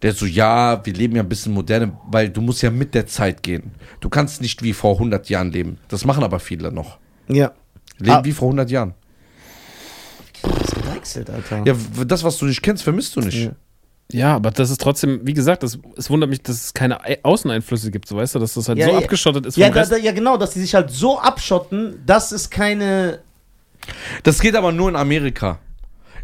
Der 0.01 0.13
so, 0.13 0.25
ja, 0.25 0.83
wir 0.83 0.93
leben 0.93 1.15
ja 1.15 1.21
ein 1.21 1.29
bisschen 1.29 1.53
moderne, 1.53 1.93
weil 2.07 2.29
du 2.29 2.41
musst 2.41 2.63
ja 2.63 2.71
mit 2.71 2.95
der 2.95 3.05
Zeit 3.05 3.43
gehen. 3.43 3.71
Du 3.99 4.09
kannst 4.09 4.41
nicht 4.41 4.63
wie 4.63 4.73
vor 4.73 4.93
100 4.93 5.29
Jahren 5.29 5.51
leben. 5.51 5.77
Das 5.87 6.03
machen 6.03 6.23
aber 6.23 6.39
viele 6.39 6.71
noch. 6.71 6.97
Ja. 7.27 7.51
Leben 7.99 8.11
Ah. 8.15 8.25
wie 8.25 8.31
vor 8.31 8.47
100 8.47 8.71
Jahren. 8.71 8.95
Das 10.41 10.51
ist 10.63 10.75
gedeichselt, 10.75 11.29
Alter. 11.29 11.63
Ja, 11.63 11.75
das, 12.07 12.23
was 12.23 12.37
du 12.39 12.45
nicht 12.47 12.63
kennst, 12.63 12.81
vermisst 12.83 13.15
du 13.15 13.21
nicht. 13.21 13.37
Ja. 13.45 13.51
Ja, 14.11 14.35
aber 14.35 14.49
das 14.51 14.71
ist 14.71 14.81
trotzdem, 14.81 15.19
wie 15.23 15.33
gesagt, 15.33 15.61
das, 15.61 15.77
es 15.95 16.09
wundert 16.09 16.29
mich, 16.31 16.41
dass 16.41 16.55
es 16.65 16.73
keine 16.73 17.03
Ei- 17.03 17.19
Außeneinflüsse 17.21 17.91
gibt, 17.91 18.07
so 18.07 18.15
weißt 18.17 18.35
du, 18.35 18.39
dass 18.39 18.55
das 18.55 18.67
halt 18.67 18.79
Ja, 18.79 18.85
so 18.87 18.91
ja. 18.93 18.97
abgeschottet 18.97 19.45
ist 19.45 19.55
Ja, 19.55 19.69
da, 19.69 19.85
da, 19.85 19.97
ja, 19.97 20.11
genau, 20.11 20.35
dass 20.37 20.51
die 20.51 20.61
sich 20.61 20.73
halt 20.73 20.89
so 20.89 21.19
abschotten, 21.19 22.01
dass 22.05 22.31
es 22.31 22.49
keine. 22.49 23.19
Das 24.23 24.39
geht 24.39 24.55
aber 24.55 24.71
nur 24.71 24.89
in 24.89 24.95
Amerika. 24.95 25.59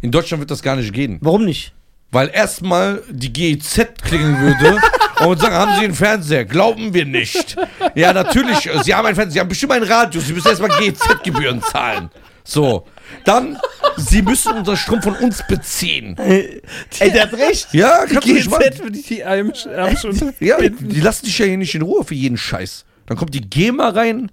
In 0.01 0.11
Deutschland 0.11 0.41
wird 0.41 0.51
das 0.51 0.61
gar 0.63 0.75
nicht 0.75 0.93
gehen. 0.93 1.19
Warum 1.21 1.45
nicht? 1.45 1.73
Weil 2.11 2.29
erstmal 2.33 3.01
die 3.09 3.31
GEZ 3.31 3.87
klingeln 4.03 4.39
würde 4.39 4.79
und 5.27 5.39
sagen, 5.39 5.53
haben 5.55 5.75
Sie 5.77 5.85
einen 5.85 5.93
Fernseher? 5.95 6.45
Glauben 6.45 6.93
wir 6.93 7.05
nicht. 7.05 7.55
Ja, 7.93 8.13
natürlich, 8.13 8.69
Sie 8.83 8.93
haben 8.95 9.05
einen 9.05 9.15
Fernseher, 9.15 9.33
Sie 9.33 9.39
haben 9.41 9.47
bestimmt 9.49 9.73
ein 9.73 9.83
Radio, 9.83 10.21
Sie 10.21 10.33
müssen 10.33 10.47
erstmal 10.47 10.69
GEZ-Gebühren 10.79 11.61
zahlen. 11.61 12.09
So. 12.45 12.85
Dann, 13.25 13.57
Sie 13.97 14.21
müssen 14.21 14.53
unseren 14.53 14.77
Strom 14.77 15.01
von 15.01 15.15
uns 15.15 15.43
beziehen. 15.47 16.15
Ey, 16.17 16.61
der 16.99 17.23
hat 17.23 17.33
recht. 17.33 17.67
Ja, 17.73 18.05
kannst 18.05 18.27
du 18.27 18.33
nicht 18.33 18.49
machen. 18.49 18.63
GZ 18.69 18.77
für 18.77 18.91
die 18.91 19.23
armen 19.23 19.53
schon. 19.55 20.33
Ja, 20.39 20.57
die 20.61 21.01
lassen 21.01 21.25
dich 21.25 21.37
ja 21.37 21.45
hier 21.45 21.57
nicht 21.57 21.75
in 21.75 21.81
Ruhe 21.81 22.03
für 22.03 22.13
jeden 22.15 22.37
Scheiß. 22.37 22.85
Dann 23.07 23.17
kommt 23.17 23.33
die 23.33 23.41
GEMA 23.41 23.89
rein. 23.89 24.31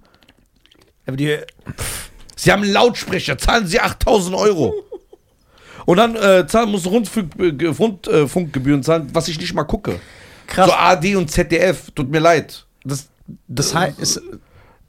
Aber 1.05 1.17
die, 1.17 1.37
Sie 2.35 2.51
haben 2.51 2.63
einen 2.63 2.71
Lautsprecher, 2.73 3.37
zahlen 3.37 3.67
Sie 3.67 3.79
8000 3.79 4.35
Euro. 4.35 4.73
Und 5.85 5.97
dann 5.97 6.15
äh, 6.15 6.47
zahlen, 6.47 6.71
muss 6.71 6.85
Rundfunk, 6.85 7.33
äh, 7.39 7.67
Rundfunkgebühren 7.67 8.83
zahlen, 8.83 9.09
was 9.13 9.27
ich 9.27 9.39
nicht 9.39 9.53
mal 9.53 9.63
gucke. 9.63 9.99
krass. 10.47 10.67
So 10.67 10.73
AD 10.73 11.15
und 11.15 11.29
ZDF, 11.29 11.91
tut 11.91 12.09
mir 12.09 12.19
leid. 12.19 12.65
das, 12.85 13.09
das 13.47 13.73
heißt. 13.75 14.21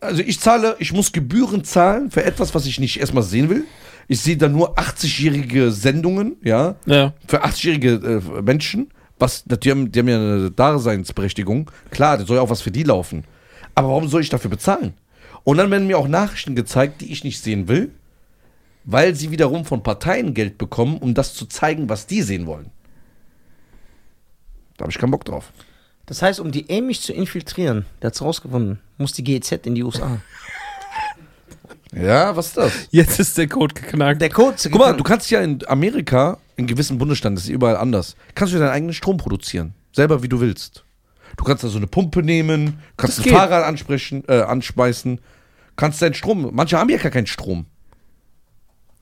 Also 0.04 0.22
ich 0.22 0.40
zahle, 0.40 0.76
ich 0.78 0.92
muss 0.92 1.12
Gebühren 1.12 1.64
zahlen 1.64 2.10
für 2.10 2.24
etwas, 2.24 2.54
was 2.54 2.66
ich 2.66 2.78
nicht 2.78 3.00
erstmal 3.00 3.22
sehen 3.22 3.48
will. 3.48 3.64
Ich 4.06 4.20
sehe 4.20 4.36
da 4.36 4.48
nur 4.48 4.78
80-jährige 4.78 5.70
Sendungen, 5.72 6.36
ja, 6.42 6.76
Ja. 6.86 7.14
für 7.26 7.44
80-jährige 7.44 8.22
äh, 8.38 8.42
Menschen. 8.42 8.90
Was, 9.18 9.44
die 9.44 9.70
haben, 9.70 9.90
die 9.92 9.98
haben 10.00 10.08
ja 10.08 10.16
eine 10.16 10.50
Daseinsberechtigung. 10.50 11.70
Klar, 11.90 12.18
da 12.18 12.26
soll 12.26 12.36
ja 12.36 12.42
auch 12.42 12.50
was 12.50 12.60
für 12.62 12.70
die 12.70 12.82
laufen. 12.82 13.24
Aber 13.74 13.88
warum 13.88 14.08
soll 14.08 14.20
ich 14.20 14.28
dafür 14.28 14.50
bezahlen? 14.50 14.94
Und 15.44 15.56
dann 15.56 15.70
werden 15.70 15.86
mir 15.86 15.98
auch 15.98 16.08
Nachrichten 16.08 16.54
gezeigt, 16.54 17.00
die 17.00 17.12
ich 17.12 17.24
nicht 17.24 17.40
sehen 17.40 17.68
will, 17.68 17.92
weil 18.84 19.14
sie 19.14 19.30
wiederum 19.30 19.64
von 19.64 19.82
Parteien 19.82 20.34
Geld 20.34 20.58
bekommen, 20.58 20.98
um 20.98 21.14
das 21.14 21.34
zu 21.34 21.46
zeigen, 21.46 21.88
was 21.88 22.06
die 22.06 22.22
sehen 22.22 22.46
wollen. 22.46 22.70
Da 24.76 24.82
habe 24.82 24.90
ich 24.92 24.98
keinen 24.98 25.10
Bock 25.12 25.24
drauf. 25.24 25.52
Das 26.06 26.20
heißt, 26.22 26.40
um 26.40 26.50
die 26.52 26.66
Amish 26.70 27.00
zu 27.00 27.12
infiltrieren, 27.12 27.86
der 28.02 28.08
hat's 28.08 28.20
rausgefunden, 28.20 28.78
muss 28.98 29.12
die 29.12 29.24
GEZ 29.24 29.52
in 29.66 29.74
die 29.74 29.82
USA. 29.82 30.20
Ja, 31.94 32.34
was 32.36 32.48
ist 32.48 32.56
das? 32.56 32.72
Jetzt 32.90 33.20
ist 33.20 33.38
der 33.38 33.46
Code 33.48 33.74
geknackt. 33.74 34.20
Der 34.20 34.28
Code. 34.30 34.56
Guck 34.64 34.78
mal, 34.78 34.96
du 34.96 35.04
kannst 35.04 35.30
ja 35.30 35.40
in 35.40 35.60
Amerika, 35.68 36.38
in 36.56 36.66
gewissen 36.66 36.98
Bundesstaaten, 36.98 37.36
das 37.36 37.44
ist 37.44 37.50
überall 37.50 37.76
anders, 37.76 38.16
kannst 38.34 38.52
du 38.52 38.58
deinen 38.58 38.70
eigenen 38.70 38.94
Strom 38.94 39.16
produzieren. 39.16 39.74
Selber 39.92 40.22
wie 40.22 40.28
du 40.28 40.40
willst. 40.40 40.84
Du 41.36 41.44
kannst 41.44 41.62
da 41.64 41.68
so 41.68 41.78
eine 41.78 41.86
Pumpe 41.86 42.22
nehmen, 42.22 42.80
kannst 42.96 43.18
Das 43.18 43.24
ein 43.24 43.30
geht. 43.30 43.38
Fahrrad 43.38 43.64
ansprechen, 43.64 44.24
äh, 44.28 44.40
anspeisen, 44.42 45.20
kannst 45.76 46.02
deinen 46.02 46.14
Strom. 46.14 46.50
Manche 46.52 46.78
haben 46.78 46.90
ja 46.90 46.98
gar 46.98 47.10
keinen 47.12 47.26
Strom. 47.28 47.66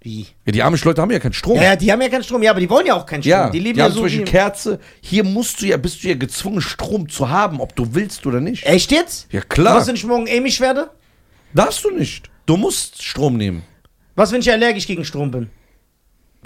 Wie? 0.03 0.26
Ja, 0.44 0.53
die 0.53 0.62
armen 0.62 0.78
Leute 0.82 1.00
haben 1.00 1.12
ja 1.12 1.20
keinen 1.20 1.32
Strom. 1.32 1.57
Ja, 1.57 1.62
ja, 1.62 1.76
die 1.76 1.92
haben 1.92 2.03
ja 2.03 2.09
keinen 2.09 2.24
Strom. 2.24 2.42
Ja, 2.42 2.50
aber 2.50 2.59
die 2.59 2.68
wollen 2.68 2.86
ja 2.86 2.94
auch 2.94 3.07
keinen 3.07 3.22
Strom. 3.22 3.30
Ja, 3.30 3.50
die 3.50 3.61
leben 3.61 3.74
die 3.74 3.78
ja 3.78 3.84
haben 3.84 3.92
so 3.92 4.00
zum 4.00 4.07
Beispiel 4.07 4.24
Kerze. 4.24 4.80
Hier 5.00 5.22
musst 5.22 5.62
du 5.62 5.66
ja, 5.66 5.76
bist 5.76 6.03
du 6.03 6.09
ja 6.09 6.14
gezwungen, 6.14 6.61
Strom 6.61 7.09
zu 7.09 7.28
haben, 7.28 7.61
ob 7.61 7.76
du 7.76 7.94
willst 7.94 8.26
oder 8.26 8.40
nicht. 8.40 8.66
Echt 8.66 8.90
jetzt? 8.90 9.32
Ja, 9.32 9.42
klar. 9.42 9.76
Was, 9.76 9.86
wenn 9.86 9.94
ich 9.94 10.05
morgen 10.05 10.28
Amish 10.28 10.61
werde? 10.61 10.90
Darfst 11.55 11.84
du 11.84 11.90
nicht. 11.90 12.30
Du 12.46 12.57
musst 12.57 13.00
Strom 13.00 13.36
nehmen. 13.36 13.62
Was, 14.16 14.32
wenn 14.32 14.40
ich 14.40 14.50
allergisch 14.50 14.88
gegen 14.88 15.05
Strom 15.05 15.30
bin? 15.30 15.50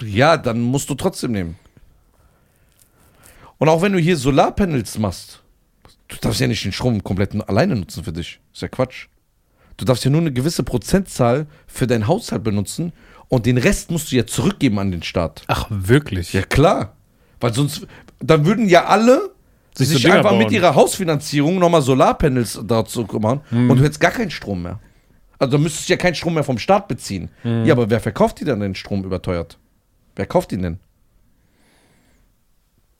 Ja, 0.03 0.37
dann 0.37 0.61
musst 0.61 0.87
du 0.91 0.93
trotzdem 0.93 1.31
nehmen. 1.31 1.57
Und 3.57 3.69
auch 3.69 3.81
wenn 3.81 3.91
du 3.91 3.97
hier 3.97 4.17
Solarpanels 4.17 4.99
machst, 4.99 5.41
du 6.09 6.17
darfst 6.17 6.39
ja 6.39 6.47
nicht 6.47 6.63
den 6.63 6.71
Strom 6.71 7.03
komplett 7.03 7.33
alleine 7.49 7.75
nutzen 7.75 8.03
für 8.03 8.13
dich. 8.13 8.39
Ist 8.53 8.61
ja 8.61 8.67
Quatsch. 8.67 9.07
Du 9.77 9.85
darfst 9.85 10.05
ja 10.05 10.11
nur 10.11 10.21
eine 10.21 10.31
gewisse 10.31 10.61
Prozentzahl 10.61 11.47
für 11.65 11.87
deinen 11.87 12.07
Haushalt 12.07 12.43
benutzen 12.43 12.93
und 13.29 13.45
den 13.45 13.57
Rest 13.57 13.91
musst 13.91 14.11
du 14.11 14.15
ja 14.15 14.25
zurückgeben 14.25 14.79
an 14.79 14.91
den 14.91 15.03
Staat. 15.03 15.43
Ach, 15.47 15.65
wirklich? 15.69 16.33
Ja, 16.33 16.41
klar. 16.43 16.93
Weil 17.39 17.53
sonst, 17.53 17.85
dann 18.19 18.45
würden 18.45 18.67
ja 18.69 18.85
alle 18.85 19.31
Sich 19.75 19.89
sich, 19.89 20.01
so 20.03 20.11
einfach 20.11 20.31
mit 20.31 20.47
bauen. 20.47 20.53
ihrer 20.53 20.75
Hausfinanzierung 20.75 21.59
nochmal 21.59 21.81
Solarpanels 21.81 22.59
dazu 22.65 23.03
machen 23.19 23.41
Hm. 23.49 23.69
und 23.69 23.77
du 23.77 23.83
hättest 23.83 23.99
gar 23.99 24.11
keinen 24.11 24.31
Strom 24.31 24.63
mehr. 24.63 24.79
Also 25.39 25.51
dann 25.53 25.61
müsstest 25.63 25.87
du 25.87 25.93
ja 25.93 25.97
keinen 25.97 26.15
Strom 26.15 26.33
mehr 26.33 26.43
vom 26.43 26.57
Staat 26.57 26.87
beziehen. 26.87 27.29
Hm. 27.43 27.65
Ja, 27.65 27.73
aber 27.73 27.89
wer 27.89 27.99
verkauft 27.99 28.39
dir 28.39 28.45
dann 28.45 28.59
den 28.61 28.73
Strom 28.75 29.03
überteuert? 29.03 29.57
Wer 30.15 30.25
kauft 30.25 30.51
ihn 30.51 30.63
denn? 30.63 30.79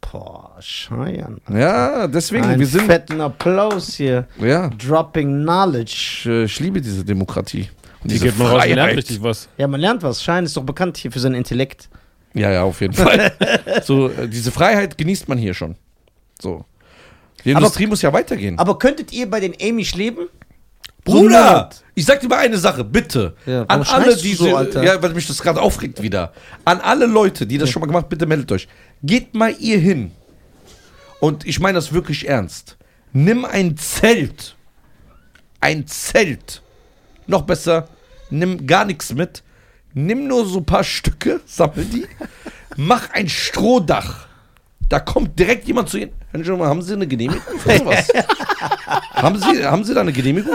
Boah, 0.01 0.55
Scheiern. 0.59 1.41
Ja, 1.51 2.07
deswegen, 2.07 2.45
Ein 2.45 2.59
wir 2.59 2.67
sind. 2.67 2.84
fetten 2.86 3.19
Applaus 3.19 3.95
hier. 3.95 4.25
Ja, 4.39 4.69
Dropping 4.69 5.41
Knowledge. 5.43 5.91
ich, 5.93 6.25
äh, 6.28 6.43
ich 6.45 6.59
liebe 6.61 6.80
diese 6.80 7.03
Demokratie. 7.03 7.69
Und 8.03 8.11
Die 8.11 8.15
diese 8.15 8.25
geht 8.25 8.37
mal 8.37 8.51
raus 8.51 8.63
und 8.65 8.73
lernt 8.75 8.97
richtig 8.97 9.21
was. 9.23 9.49
Ja, 9.57 9.67
man 9.67 9.79
lernt 9.81 10.03
was. 10.03 10.23
Schein 10.23 10.45
ist 10.45 10.55
doch 10.55 10.63
bekannt 10.63 10.97
hier 10.97 11.11
für 11.11 11.19
seinen 11.19 11.35
Intellekt. 11.35 11.89
Ja, 12.33 12.51
ja, 12.51 12.63
auf 12.63 12.79
jeden 12.81 12.93
Fall. 12.93 13.31
so, 13.83 14.09
äh, 14.09 14.27
diese 14.27 14.51
Freiheit 14.51 14.97
genießt 14.97 15.27
man 15.27 15.37
hier 15.37 15.53
schon. 15.53 15.75
So. 16.41 16.65
Die 17.45 17.51
Aber- 17.51 17.59
Industrie 17.59 17.87
muss 17.87 18.01
ja 18.01 18.13
weitergehen. 18.13 18.59
Aber 18.59 18.77
könntet 18.77 19.11
ihr 19.13 19.29
bei 19.29 19.39
den 19.39 19.53
Amish 19.61 19.95
leben? 19.95 20.27
Bruder, 21.03 21.69
ich 21.95 22.05
sag 22.05 22.19
dir 22.19 22.27
mal 22.27 22.39
eine 22.39 22.57
Sache, 22.57 22.83
bitte. 22.83 23.33
Ja, 23.45 23.63
An 23.69 23.83
alle, 23.83 24.15
die 24.17 24.33
so, 24.33 24.55
Alter? 24.55 24.83
ja, 24.83 25.01
weil 25.01 25.13
mich 25.13 25.25
das 25.25 25.41
gerade 25.41 25.61
aufregt 25.61 26.01
wieder. 26.01 26.33
An 26.65 26.81
alle 26.81 27.05
Leute, 27.05 27.47
die 27.47 27.57
das 27.57 27.69
schon 27.69 27.79
mal 27.79 27.85
gemacht, 27.87 28.09
bitte 28.09 28.25
meldet 28.25 28.51
euch. 28.51 28.67
Geht 29.03 29.33
mal 29.33 29.55
ihr 29.57 29.79
hin. 29.79 30.11
Und 31.21 31.45
ich 31.47 31.59
meine 31.61 31.77
das 31.77 31.93
wirklich 31.93 32.27
ernst. 32.27 32.77
Nimm 33.13 33.45
ein 33.45 33.77
Zelt. 33.77 34.55
Ein 35.61 35.87
Zelt. 35.87 36.61
Noch 37.28 37.41
besser, 37.43 37.88
nimm 38.30 38.65
gar 38.65 38.86
nichts 38.86 39.13
mit. 39.13 39.43
Nimm 39.93 40.28
nur 40.28 40.45
so 40.45 40.59
ein 40.59 40.65
paar 40.65 40.84
Stücke, 40.84 41.41
sammel 41.45 41.86
die. 41.86 42.05
mach 42.75 43.09
ein 43.11 43.28
Strohdach. 43.30 44.28
Da 44.89 44.99
kommt 45.01 45.38
direkt 45.38 45.67
jemand 45.67 45.89
zu 45.89 45.97
Ihnen. 45.97 46.11
Herr 46.32 46.43
Schirmer, 46.45 46.67
haben 46.67 46.82
Sie 46.82 46.93
eine 46.93 47.07
Genehmigung 47.07 47.41
für 47.59 47.78
sowas? 47.78 48.07
haben, 49.13 49.38
Sie, 49.39 49.65
haben 49.65 49.84
Sie 49.84 49.93
da 49.93 49.99
eine 50.01 50.13
Genehmigung? 50.13 50.53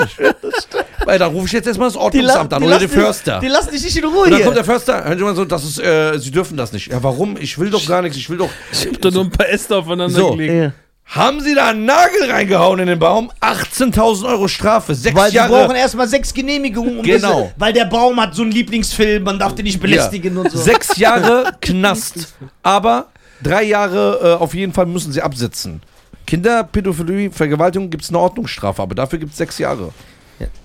Weil 1.04 1.18
da 1.18 1.26
rufe 1.26 1.46
ich 1.46 1.52
jetzt 1.52 1.66
erstmal 1.66 1.88
das 1.88 1.96
Ordnungsamt 1.96 2.52
an 2.54 2.62
oder 2.62 2.78
den 2.78 2.88
Förster. 2.88 3.40
die 3.40 3.48
lassen 3.48 3.72
dich 3.72 3.82
nicht 3.84 3.96
in 3.96 4.04
Ruhe 4.04 4.20
Und 4.24 4.30
dann 4.30 4.36
hier. 4.36 4.44
kommt 4.44 4.56
der 4.56 4.64
Förster, 4.64 5.04
hören 5.04 5.18
Sie 5.18 5.24
mal 5.24 5.34
so, 5.36 5.44
das 5.44 5.64
ist, 5.64 5.78
äh, 5.80 6.16
Sie 6.18 6.30
dürfen 6.30 6.56
das 6.56 6.72
nicht. 6.72 6.90
Ja, 6.90 7.02
warum? 7.02 7.36
Ich 7.38 7.58
will 7.58 7.68
doch 7.68 7.84
gar 7.86 8.00
nichts, 8.00 8.16
ich 8.16 8.30
will 8.30 8.38
doch. 8.38 8.48
Ich 8.72 8.86
hab 8.86 9.00
da 9.02 9.10
nur 9.10 9.24
ein 9.24 9.30
paar 9.30 9.48
Äste 9.50 9.76
aufeinander 9.76 10.14
So. 10.18 10.30
gelegt. 10.36 10.54
Ja. 10.54 10.72
Haben 11.04 11.40
Sie 11.40 11.54
da 11.54 11.68
einen 11.68 11.84
Nagel 11.84 12.30
reingehauen 12.30 12.78
in 12.80 12.86
den 12.86 12.98
Baum? 12.98 13.30
18.000 13.42 14.24
Euro 14.26 14.48
Strafe, 14.48 14.94
sechs 14.94 15.14
Weil 15.14 15.30
sie 15.30 15.36
Jahre. 15.36 15.50
brauchen 15.66 15.76
erstmal 15.76 16.08
sechs 16.08 16.32
Genehmigungen. 16.32 16.98
Um 16.98 17.02
Genau. 17.04 17.42
Das, 17.42 17.50
weil 17.58 17.72
der 17.74 17.84
Baum 17.84 18.18
hat 18.18 18.34
so 18.34 18.42
einen 18.42 18.52
Lieblingsfilm, 18.52 19.22
man 19.22 19.38
darf 19.38 19.54
den 19.54 19.64
nicht 19.66 19.78
belästigen 19.80 20.38
und 20.38 20.50
so. 20.50 20.56
Sechs 20.58 20.96
Jahre 20.96 21.52
Knast. 21.60 22.32
Aber 22.62 23.08
drei 23.42 23.64
Jahre 23.64 24.36
äh, 24.38 24.42
auf 24.42 24.54
jeden 24.54 24.72
Fall 24.72 24.86
müssen 24.86 25.12
sie 25.12 25.20
absitzen. 25.20 25.82
Kinderpädophilie, 26.26 27.30
Vergewaltigung 27.30 27.90
gibt 27.90 28.04
es 28.04 28.08
eine 28.08 28.18
Ordnungsstrafe, 28.18 28.80
aber 28.80 28.94
dafür 28.94 29.18
gibt 29.18 29.32
es 29.32 29.38
sechs 29.38 29.58
Jahre. 29.58 29.92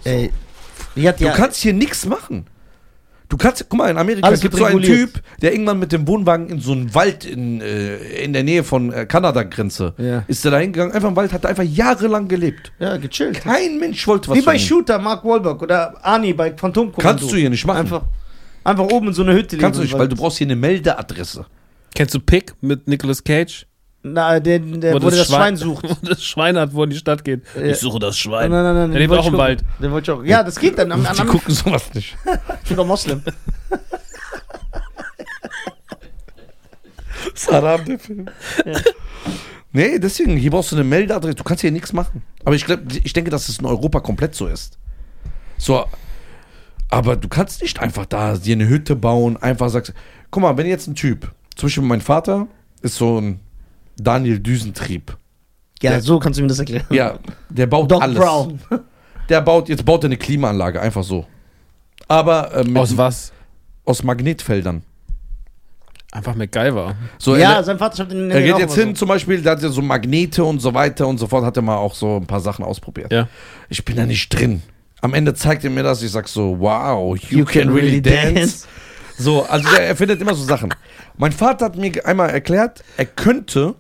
Ey, 0.06 0.32
die 0.96 1.08
hat 1.10 1.20
Du 1.20 1.26
ja, 1.26 1.34
kannst 1.34 1.62
hier 1.62 1.74
nichts 1.74 2.06
machen. 2.06 2.48
Du 3.30 3.36
kannst, 3.36 3.66
guck 3.68 3.78
mal, 3.78 3.90
in 3.92 3.98
Amerika 3.98 4.26
Alles 4.26 4.40
gibt 4.40 4.54
es 4.54 4.60
so 4.60 4.66
einen. 4.66 4.82
Typ, 4.82 5.22
der 5.42 5.52
irgendwann 5.52 5.80
mit 5.80 5.92
dem 5.92 6.08
Wohnwagen 6.08 6.48
in 6.50 6.60
so 6.62 6.72
einen 6.72 6.94
Wald 6.96 7.26
in, 7.26 7.60
äh, 7.60 7.98
in 8.24 8.32
der 8.32 8.44
Nähe 8.44 8.64
von 8.64 8.92
äh, 8.94 9.06
Kanada-Grenze 9.06 9.94
Ja. 9.98 10.24
ist 10.28 10.46
er 10.46 10.52
da 10.52 10.60
hingegangen, 10.60 10.94
einfach 10.94 11.10
im 11.10 11.16
Wald, 11.16 11.34
hat 11.34 11.44
er 11.44 11.50
einfach 11.50 11.64
jahrelang 11.64 12.28
gelebt. 12.30 12.72
ja, 12.80 12.96
gechillt. 12.98 13.42
Kein 13.42 13.80
Mensch 13.80 14.08
wollte 14.08 14.30
was 14.30 14.38
Wie 14.38 14.42
bei. 14.42 14.58
Shooter, 14.58 14.98
Mark 15.00 15.26
Wahlberg 15.26 15.62
oder 15.62 15.96
Ani 16.06 16.34
bei 16.34 16.52
Phantomkommando. 16.56 17.02
Kannst 17.20 17.30
du 17.32 17.36
hier 17.36 17.50
nicht 17.50 17.66
machen. 17.66 17.80
Einfach, 17.80 18.04
einfach 18.64 18.86
oben 18.86 19.08
in 19.10 19.14
so 19.14 19.24
eine 19.24 19.34
Hütte 19.34 19.58
Kannst 19.58 19.80
du 19.80 19.84
nicht, 19.84 19.98
weil 19.98 20.08
du 20.08 20.16
brauchst 20.16 20.38
hier 20.38 20.48
eine 20.48 20.56
Meldeadresse. 20.56 21.46
Kennst 21.96 22.14
du 22.16 22.20
Pick 22.20 22.54
mit 22.62 22.88
Nicolas 22.88 23.24
Cage? 23.24 23.66
Na, 24.14 24.40
der, 24.40 24.60
der, 24.60 24.94
wo 24.94 25.00
der 25.00 25.12
das 25.12 25.28
Schwein 25.28 25.56
sucht. 25.56 25.84
Wo 25.90 25.96
das 26.08 26.24
Schwein 26.24 26.58
hat, 26.58 26.74
wo 26.74 26.82
er 26.82 26.84
in 26.86 26.90
die 26.92 26.98
Stadt 26.98 27.24
geht. 27.24 27.42
Ja. 27.56 27.64
Ich 27.64 27.78
suche 27.78 28.00
das 28.00 28.18
Schwein. 28.18 28.52
nein, 28.52 28.64
nein, 28.64 28.76
nein. 28.76 28.92
Der 28.92 29.00
lebt 29.00 29.14
auch 29.14 29.18
im 29.18 29.24
gucken. 29.24 29.38
Wald. 29.38 29.64
Den 29.82 29.92
wollte 29.92 30.12
ich 30.12 30.18
auch. 30.18 30.24
Ja, 30.24 30.44
das 30.44 30.60
geht 30.60 30.78
dann. 30.78 30.92
Am, 30.92 31.02
Die 31.14 31.20
am, 31.20 31.28
gucken 31.28 31.54
sowas 31.54 31.94
nicht. 31.94 32.18
ich 32.64 32.70
bin 32.70 32.78
doch 32.78 32.86
Moslem. 32.86 33.22
Saddam, 37.34 37.86
der 37.86 38.00
Film. 38.00 38.30
Nee, 39.72 40.00
deswegen, 40.00 40.38
hier 40.38 40.52
brauchst 40.52 40.72
du 40.72 40.76
eine 40.76 40.84
Meldeadresse. 40.84 41.36
Du 41.36 41.44
kannst 41.44 41.62
hier 41.62 41.72
nichts 41.72 41.94
machen. 41.94 42.24
Aber 42.44 42.56
ich, 42.56 42.66
glaub, 42.66 42.80
ich 42.92 43.14
denke, 43.14 43.30
dass 43.30 43.50
es 43.50 43.60
in 43.60 43.66
Europa 43.66 44.00
komplett 44.00 44.34
so 44.34 44.48
ist. 44.48 44.78
So, 45.58 45.86
aber 46.90 47.16
du 47.16 47.28
kannst 47.28 47.62
nicht 47.62 47.80
einfach 47.80 48.06
da 48.06 48.38
dir 48.38 48.56
eine 48.56 48.68
Hütte 48.68 48.96
bauen, 48.96 49.38
einfach 49.38 49.70
sagst, 49.70 49.94
guck 50.32 50.44
mal, 50.44 50.58
wenn 50.58 50.68
jetzt 50.68 50.88
ein 50.88 50.96
Typ, 50.96 51.32
zum 51.56 51.68
Beispiel 51.68 51.84
mein 51.84 52.02
Vater 52.02 52.48
ist 52.82 52.96
so 52.96 53.20
ein 53.20 53.40
Daniel 53.98 54.40
Düsentrieb. 54.40 55.16
Ja, 55.82 55.92
Der- 55.92 56.02
so 56.02 56.20
kannst 56.20 56.38
du 56.40 56.44
mir 56.44 56.48
das 56.50 56.60
erklären. 56.60 56.86
Ja, 56.90 57.20
der 57.50 57.68
baut 57.68 57.92
Doc 57.92 58.02
alles. 58.02 58.18
Brown. 58.18 58.60
Der 59.30 59.42
baut, 59.42 59.68
jetzt 59.68 59.84
baut 59.84 60.04
er 60.04 60.08
eine 60.08 60.16
Klimaanlage, 60.16 60.80
einfach 60.82 61.04
so. 61.04 61.26
Aber 62.08 62.54
äh, 62.54 62.64
mit, 62.64 62.78
Aus 62.78 62.96
was? 62.96 63.34
aus 63.84 64.02
Magnetfeldern. 64.02 64.84
Einfach 66.14 66.34
MacGyver. 66.36 66.96
So, 67.18 67.36
ja, 67.36 67.56
er, 67.58 67.64
sein 67.66 67.78
Vater 67.78 67.98
schreibt 67.98 68.14
in 68.14 68.20
den 68.30 68.32
er 68.32 68.42
geht 68.42 68.58
jetzt 68.58 68.76
hin, 68.76 68.96
zum 68.96 69.10
Beispiel, 69.10 69.42
da 69.42 69.52
hat 69.52 69.62
er 69.62 69.70
so 69.70 69.82
Magnete 69.82 70.46
und 70.46 70.60
so 70.62 70.74
weiter 70.74 71.06
und 71.08 71.18
so 71.18 71.28
fort, 71.28 71.44
hat 71.44 71.58
er 71.58 71.62
mal 71.62 71.76
auch 71.76 71.94
so 71.94 72.16
ein 72.16 72.26
paar 72.26 72.40
Sachen 72.40 72.64
ausprobiert. 72.64 73.12
Ja. 73.12 73.28
Ich 73.68 73.84
bin 73.84 73.98
da 73.98 74.06
nicht 74.06 74.30
drin. 74.30 74.62
Am 75.02 75.14
Ende 75.14 75.34
zeigt 75.34 75.66
er 75.66 75.70
mir 75.70 75.84
das, 75.84 76.02
ich 76.02 76.12
sag 76.12 76.30
so, 76.30 76.56
wow, 76.60 77.18
you, 77.30 77.40
You 77.40 77.46
can 77.46 77.68
really 77.70 78.02
dance. 78.02 78.66
So, 79.18 79.44
also 79.44 79.68
der, 79.76 79.88
er 79.88 79.96
findet 79.98 80.22
immer 80.22 80.34
so 80.36 80.44
Sachen. 80.46 80.74
Mein 81.18 81.34
Vater 81.34 81.66
hat 81.66 81.76
mir 81.76 82.06
einmal 82.06 82.30
erklärt, 82.30 82.84
er 82.96 83.06
könnte 83.08 83.76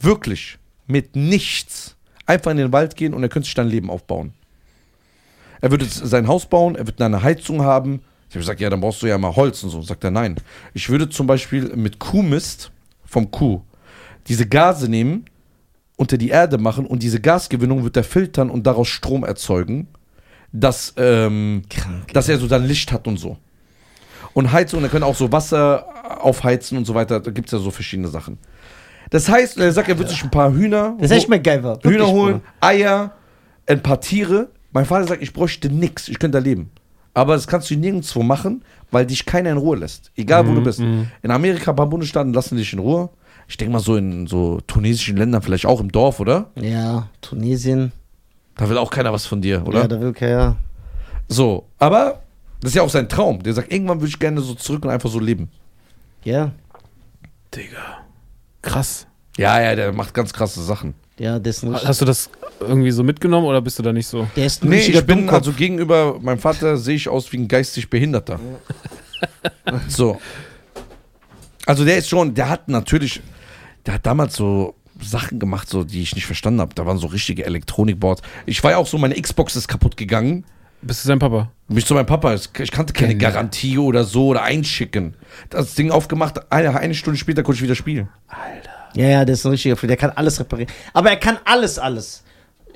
wirklich 0.00 0.58
mit 0.86 1.16
nichts 1.16 1.96
einfach 2.26 2.50
in 2.50 2.56
den 2.56 2.72
Wald 2.72 2.96
gehen 2.96 3.14
und 3.14 3.22
er 3.22 3.28
könnte 3.28 3.46
sich 3.46 3.54
dann 3.54 3.66
ein 3.66 3.70
Leben 3.70 3.90
aufbauen. 3.90 4.32
Er 5.60 5.70
würde 5.70 5.84
sein 5.86 6.28
Haus 6.28 6.46
bauen, 6.46 6.76
er 6.76 6.86
würde 6.86 7.04
eine 7.04 7.22
Heizung 7.22 7.62
haben. 7.62 8.02
Ich 8.28 8.34
habe 8.34 8.40
gesagt, 8.40 8.60
ja, 8.60 8.68
dann 8.68 8.80
brauchst 8.80 9.02
du 9.02 9.06
ja 9.06 9.16
mal 9.16 9.34
Holz 9.34 9.62
und 9.62 9.70
so. 9.70 9.80
Sagt 9.82 10.04
er, 10.04 10.10
nein. 10.10 10.36
Ich 10.74 10.88
würde 10.88 11.08
zum 11.08 11.26
Beispiel 11.26 11.74
mit 11.76 11.98
Kuhmist 11.98 12.70
vom 13.04 13.30
Kuh 13.30 13.62
diese 14.28 14.46
Gase 14.46 14.88
nehmen, 14.88 15.24
unter 15.96 16.18
die 16.18 16.28
Erde 16.28 16.58
machen 16.58 16.84
und 16.84 17.02
diese 17.02 17.20
Gasgewinnung 17.20 17.84
wird 17.84 17.96
er 17.96 18.04
filtern 18.04 18.50
und 18.50 18.66
daraus 18.66 18.88
Strom 18.88 19.24
erzeugen, 19.24 19.88
dass, 20.52 20.92
ähm, 20.96 21.62
Krank. 21.70 22.12
dass 22.12 22.28
er 22.28 22.38
so 22.38 22.46
dann 22.46 22.66
Licht 22.66 22.92
hat 22.92 23.06
und 23.06 23.18
so. 23.18 23.38
Und 24.34 24.52
Heizung, 24.52 24.82
er 24.82 24.90
kann 24.90 25.02
auch 25.02 25.14
so 25.14 25.32
Wasser 25.32 25.86
aufheizen 26.22 26.76
und 26.76 26.84
so 26.84 26.94
weiter. 26.94 27.20
Da 27.20 27.30
gibt 27.30 27.48
es 27.48 27.52
ja 27.52 27.58
so 27.58 27.70
verschiedene 27.70 28.08
Sachen. 28.08 28.38
Das 29.10 29.28
heißt, 29.28 29.58
er 29.58 29.72
sagt, 29.72 29.88
er 29.88 29.98
wird 29.98 30.08
sich 30.08 30.22
ein 30.24 30.30
paar 30.30 30.52
Hühner, 30.52 30.94
Das 30.98 31.10
ist 31.10 31.16
echt 31.16 31.28
MacGyver. 31.28 31.76
Wirklich, 31.76 31.94
Hühner 31.94 32.08
holen. 32.08 32.40
Eier, 32.60 33.12
ein 33.66 33.82
paar 33.82 34.00
Tiere. 34.00 34.48
Mein 34.72 34.84
Vater 34.84 35.06
sagt, 35.06 35.22
ich 35.22 35.32
bräuchte 35.32 35.68
nichts, 35.70 36.08
ich 36.08 36.18
könnte 36.18 36.38
da 36.38 36.44
leben. 36.44 36.70
Aber 37.14 37.34
das 37.34 37.46
kannst 37.46 37.70
du 37.70 37.76
nirgendwo 37.76 38.22
machen, 38.22 38.62
weil 38.90 39.06
dich 39.06 39.24
keiner 39.24 39.50
in 39.50 39.56
Ruhe 39.56 39.76
lässt. 39.78 40.10
Egal 40.16 40.46
wo 40.46 40.52
du 40.54 40.62
bist. 40.62 40.80
In 40.80 41.30
Amerika, 41.30 41.70
ein 41.70 41.76
paar 41.76 41.86
Bundesstaaten 41.88 42.32
lassen 42.34 42.56
dich 42.56 42.72
in 42.72 42.78
Ruhe. 42.78 43.08
Ich 43.48 43.56
denke 43.56 43.72
mal 43.72 43.78
so 43.80 43.96
in 43.96 44.26
so 44.26 44.60
tunesischen 44.66 45.16
Ländern, 45.16 45.40
vielleicht 45.40 45.64
auch 45.66 45.80
im 45.80 45.90
Dorf, 45.90 46.20
oder? 46.20 46.50
Ja, 46.56 47.08
Tunesien. 47.22 47.92
Da 48.56 48.68
will 48.68 48.76
auch 48.76 48.90
keiner 48.90 49.12
was 49.12 49.24
von 49.24 49.40
dir, 49.40 49.66
oder? 49.66 49.82
Ja, 49.82 49.88
da 49.88 50.00
will 50.00 50.12
keiner. 50.12 50.56
so, 51.28 51.64
aber 51.78 52.20
das 52.60 52.70
ist 52.72 52.74
ja 52.74 52.82
auch 52.82 52.90
sein 52.90 53.08
Traum. 53.08 53.42
Der 53.42 53.52
sagt, 53.54 53.72
irgendwann 53.72 54.00
würde 54.00 54.08
ich 54.08 54.18
gerne 54.18 54.40
so 54.40 54.54
zurück 54.54 54.84
und 54.84 54.90
einfach 54.90 55.08
so 55.10 55.20
leben. 55.20 55.48
Ja, 56.24 56.50
Digga. 57.54 57.98
Krass. 58.66 59.06
Ja, 59.38 59.60
ja, 59.60 59.74
der 59.74 59.92
macht 59.92 60.14
ganz 60.14 60.32
krasse 60.32 60.62
Sachen. 60.62 60.94
ja, 61.18 61.36
ist 61.36 61.62
ein, 61.62 61.74
Hast 61.74 62.00
du 62.00 62.04
das 62.04 62.30
irgendwie 62.60 62.90
so 62.90 63.02
mitgenommen 63.02 63.46
oder 63.46 63.60
bist 63.60 63.78
du 63.78 63.82
da 63.82 63.92
nicht 63.92 64.06
so? 64.06 64.26
der 64.34 64.46
ist 64.46 64.62
ein 64.64 64.70
Nee, 64.70 64.80
ich 64.80 65.04
bin, 65.06 65.18
Dummkopf. 65.18 65.38
also 65.38 65.52
gegenüber 65.52 66.18
meinem 66.20 66.38
Vater 66.38 66.76
sehe 66.76 66.96
ich 66.96 67.08
aus 67.08 67.30
wie 67.32 67.38
ein 67.38 67.48
geistig 67.48 67.90
Behinderter. 67.90 68.40
so. 69.88 70.20
Also 71.66 71.84
der 71.84 71.98
ist 71.98 72.08
schon, 72.08 72.34
der 72.34 72.48
hat 72.48 72.68
natürlich, 72.68 73.20
der 73.84 73.94
hat 73.94 74.06
damals 74.06 74.36
so 74.36 74.74
Sachen 75.02 75.38
gemacht, 75.38 75.68
so, 75.68 75.84
die 75.84 76.00
ich 76.02 76.14
nicht 76.14 76.26
verstanden 76.26 76.60
habe. 76.60 76.74
Da 76.74 76.86
waren 76.86 76.98
so 76.98 77.06
richtige 77.08 77.44
Elektronikboards. 77.44 78.22
Ich 78.46 78.62
war 78.64 78.70
ja 78.72 78.76
auch 78.78 78.86
so, 78.86 78.96
meine 78.98 79.20
Xbox 79.20 79.56
ist 79.56 79.68
kaputt 79.68 79.96
gegangen. 79.96 80.44
Bist 80.86 81.04
du 81.04 81.08
sein 81.08 81.18
Papa? 81.18 81.50
Mich 81.68 81.84
zu 81.84 81.94
meinem 81.94 82.06
Papa, 82.06 82.34
ich 82.34 82.70
kannte 82.70 82.92
keine 82.92 83.14
Genial. 83.14 83.32
Garantie 83.32 83.76
oder 83.78 84.04
so 84.04 84.28
oder 84.28 84.42
einschicken. 84.42 85.14
Das 85.50 85.74
Ding 85.74 85.90
aufgemacht, 85.90 86.50
eine, 86.52 86.78
eine 86.78 86.94
Stunde 86.94 87.18
später 87.18 87.42
konnte 87.42 87.56
ich 87.58 87.62
wieder 87.64 87.74
spielen. 87.74 88.08
Ja, 88.94 89.06
ja, 89.08 89.24
der 89.24 89.34
ist 89.34 89.44
ein 89.44 89.50
richtiger 89.50 89.76
Freak. 89.76 89.88
Der 89.88 89.96
kann 89.96 90.10
alles 90.14 90.38
reparieren. 90.38 90.70
Aber 90.92 91.10
er 91.10 91.16
kann 91.16 91.38
alles, 91.44 91.78
alles. 91.78 92.22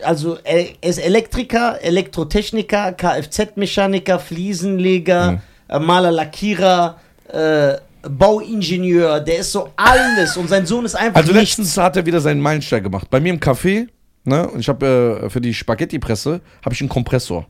Also 0.02 0.38
er 0.44 0.66
er 0.80 0.90
ist 0.90 0.98
Elektriker, 0.98 1.80
Elektrotechniker, 1.82 2.92
Kfz-Mechaniker, 2.92 4.18
Fliesenleger, 4.18 5.32
Mhm. 5.32 5.40
äh, 5.68 5.78
Maler, 5.78 6.10
Lackierer, 6.10 6.98
äh, 7.28 7.74
Bauingenieur. 8.08 9.20
Der 9.20 9.38
ist 9.38 9.52
so 9.52 9.68
alles. 9.76 10.36
Und 10.36 10.48
sein 10.48 10.66
Sohn 10.66 10.84
ist 10.84 10.94
einfach 10.94 11.16
Also 11.20 11.32
nichts. 11.32 11.58
letztens 11.58 11.76
hat 11.76 11.96
er 11.96 12.06
wieder 12.06 12.20
seinen 12.20 12.40
Meilenstein 12.40 12.82
gemacht. 12.82 13.08
Bei 13.10 13.20
mir 13.20 13.32
im 13.32 13.40
Café, 13.40 13.88
ne, 14.24 14.48
und 14.48 14.60
ich 14.60 14.68
habe 14.68 15.22
äh, 15.24 15.30
für 15.30 15.40
die 15.40 15.52
Spaghetti-Presse, 15.54 16.40
habe 16.64 16.74
ich 16.74 16.80
einen 16.80 16.88
Kompressor. 16.88 17.46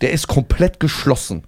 Der 0.00 0.10
ist 0.12 0.26
komplett 0.28 0.80
geschlossen. 0.80 1.44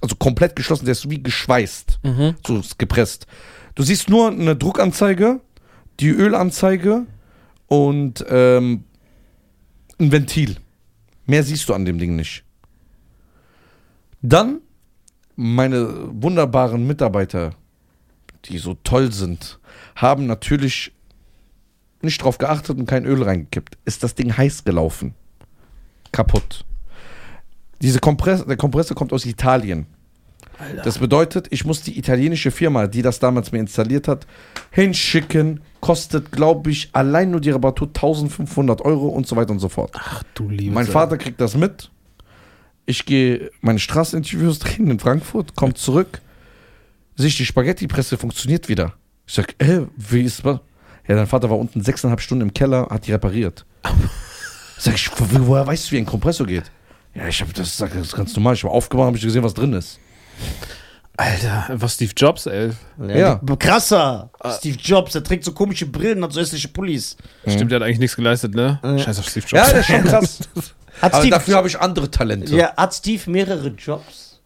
Also 0.00 0.16
komplett 0.16 0.56
geschlossen, 0.56 0.84
der 0.86 0.92
ist 0.92 1.08
wie 1.10 1.22
geschweißt. 1.22 2.00
So 2.46 2.58
ist 2.58 2.78
gepresst. 2.78 3.26
Du 3.74 3.82
siehst 3.82 4.08
nur 4.08 4.28
eine 4.28 4.56
Druckanzeige, 4.56 5.40
die 6.00 6.08
Ölanzeige 6.08 7.06
und 7.66 8.24
ähm, 8.28 8.84
ein 9.98 10.12
Ventil. 10.12 10.56
Mehr 11.26 11.42
siehst 11.44 11.68
du 11.68 11.74
an 11.74 11.84
dem 11.84 11.98
Ding 11.98 12.16
nicht. 12.16 12.44
Dann 14.22 14.60
meine 15.36 15.88
wunderbaren 16.22 16.86
Mitarbeiter, 16.86 17.54
die 18.46 18.58
so 18.58 18.74
toll 18.82 19.12
sind, 19.12 19.58
haben 19.94 20.26
natürlich 20.26 20.92
nicht 22.02 22.22
drauf 22.22 22.38
geachtet 22.38 22.78
und 22.78 22.86
kein 22.86 23.04
Öl 23.04 23.22
reingekippt. 23.22 23.78
Ist 23.84 24.02
das 24.02 24.14
Ding 24.14 24.36
heiß 24.36 24.64
gelaufen. 24.64 25.14
Kaputt. 26.10 26.64
Diese 27.82 27.98
Kompress 27.98 28.44
der 28.46 28.56
Kompressor 28.56 28.96
kommt 28.96 29.12
aus 29.12 29.26
Italien. 29.26 29.86
Das 30.84 30.98
bedeutet, 30.98 31.48
ich 31.50 31.64
muss 31.64 31.82
die 31.82 31.98
italienische 31.98 32.52
Firma, 32.52 32.86
die 32.86 33.02
das 33.02 33.18
damals 33.18 33.50
mir 33.50 33.58
installiert 33.58 34.06
hat, 34.06 34.26
hinschicken. 34.70 35.60
Kostet, 35.80 36.30
glaube 36.30 36.70
ich, 36.70 36.90
allein 36.92 37.32
nur 37.32 37.40
die 37.40 37.50
Reparatur 37.50 37.88
1500 37.88 38.82
Euro 38.82 39.08
und 39.08 39.26
so 39.26 39.34
weiter 39.34 39.50
und 39.50 39.58
so 39.58 39.68
fort. 39.68 39.90
Ach 39.94 40.22
du 40.34 40.48
liebe 40.48 40.72
Mein 40.72 40.86
Vater 40.86 41.18
kriegt 41.18 41.40
das 41.40 41.56
mit. 41.56 41.90
Ich 42.86 43.04
gehe 43.04 43.50
meine 43.60 43.80
Straßeninterviews 43.80 44.60
drehen 44.60 44.88
in 44.88 45.00
Frankfurt, 45.00 45.56
kommt 45.56 45.78
zurück. 45.78 46.20
Sehe 47.16 47.28
ich, 47.28 47.36
die 47.36 47.46
Spaghetti-Presse 47.46 48.16
funktioniert 48.16 48.68
wieder. 48.68 48.94
Ich 49.26 49.34
sag, 49.34 49.60
äh, 49.60 49.86
wie 49.96 50.22
ist 50.22 50.44
das? 50.44 50.60
Ja, 51.08 51.16
dein 51.16 51.26
Vater 51.26 51.50
war 51.50 51.58
unten 51.58 51.82
sechseinhalb 51.82 52.20
Stunden 52.20 52.42
im 52.42 52.54
Keller, 52.54 52.86
hat 52.90 53.08
die 53.08 53.12
repariert. 53.12 53.66
Sag 54.78 54.94
ich, 54.94 55.10
wo, 55.16 55.46
woher 55.46 55.66
weißt 55.66 55.88
du, 55.88 55.92
wie 55.92 55.98
ein 55.98 56.06
Kompressor 56.06 56.46
geht? 56.46 56.70
Ja, 57.14 57.28
ich 57.28 57.40
habe 57.40 57.52
das, 57.52 57.76
das 57.76 57.94
ist 57.94 58.14
ganz 58.16 58.34
normal. 58.36 58.54
Ich 58.54 58.64
war 58.64 58.70
aufgemacht, 58.70 59.06
habe 59.06 59.16
ich 59.16 59.22
gesehen, 59.22 59.42
was 59.42 59.54
drin 59.54 59.72
ist. 59.74 59.98
Alter, 61.16 61.66
was 61.74 61.94
Steve 61.94 62.12
Jobs, 62.16 62.46
ey. 62.46 62.70
Ja, 62.98 63.14
Ja. 63.16 63.40
Krasser. 63.58 64.30
Steve 64.58 64.78
Jobs, 64.80 65.12
der 65.12 65.22
trägt 65.22 65.44
so 65.44 65.52
komische 65.52 65.84
Brillen, 65.86 66.24
hat 66.24 66.32
so 66.32 66.40
hässliche 66.40 66.68
Pullis. 66.68 67.16
Stimmt, 67.46 67.70
der 67.70 67.80
hat 67.80 67.86
eigentlich 67.86 67.98
nichts 67.98 68.16
geleistet, 68.16 68.54
ne? 68.54 68.80
Ja. 68.82 68.98
Scheiß 68.98 69.18
auf 69.18 69.28
Steve 69.28 69.46
Jobs. 69.46 69.52
Ja, 69.52 69.74
das 69.74 69.80
ist 69.80 69.86
schon 69.94 70.04
krass. 70.04 70.38
Hat 71.00 71.14
Aber 71.14 71.22
Steve, 71.22 71.34
dafür 71.36 71.56
habe 71.56 71.66
ich 71.68 71.80
andere 71.80 72.10
Talente. 72.10 72.54
ja, 72.54 72.76
hat 72.76 72.94
Steve 72.94 73.28
mehrere 73.30 73.68
Jobs? 73.68 74.40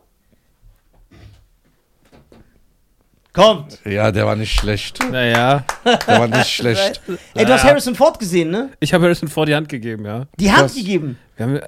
Kommt. 3.32 3.78
Ja, 3.84 4.10
der 4.10 4.24
war 4.26 4.36
nicht 4.36 4.52
schlecht. 4.58 4.98
Naja, 5.10 5.64
Der 5.84 6.20
war 6.20 6.28
nicht 6.28 6.48
schlecht. 6.48 7.02
Ey, 7.34 7.44
du 7.44 7.52
hast. 7.52 7.64
Harrison 7.64 7.94
Ford 7.94 8.18
gesehen, 8.18 8.50
ne? 8.50 8.70
ich 8.80 8.94
habe 8.94 9.04
Harrison 9.04 9.28
Ford 9.28 9.48
die 9.48 9.54
Hand 9.54 9.68
gegeben, 9.68 10.06
ja. 10.06 10.26
Die 10.38 10.50
Hand 10.50 10.74
gegeben. 10.74 11.18
Wir 11.36 11.46
haben, 11.46 11.60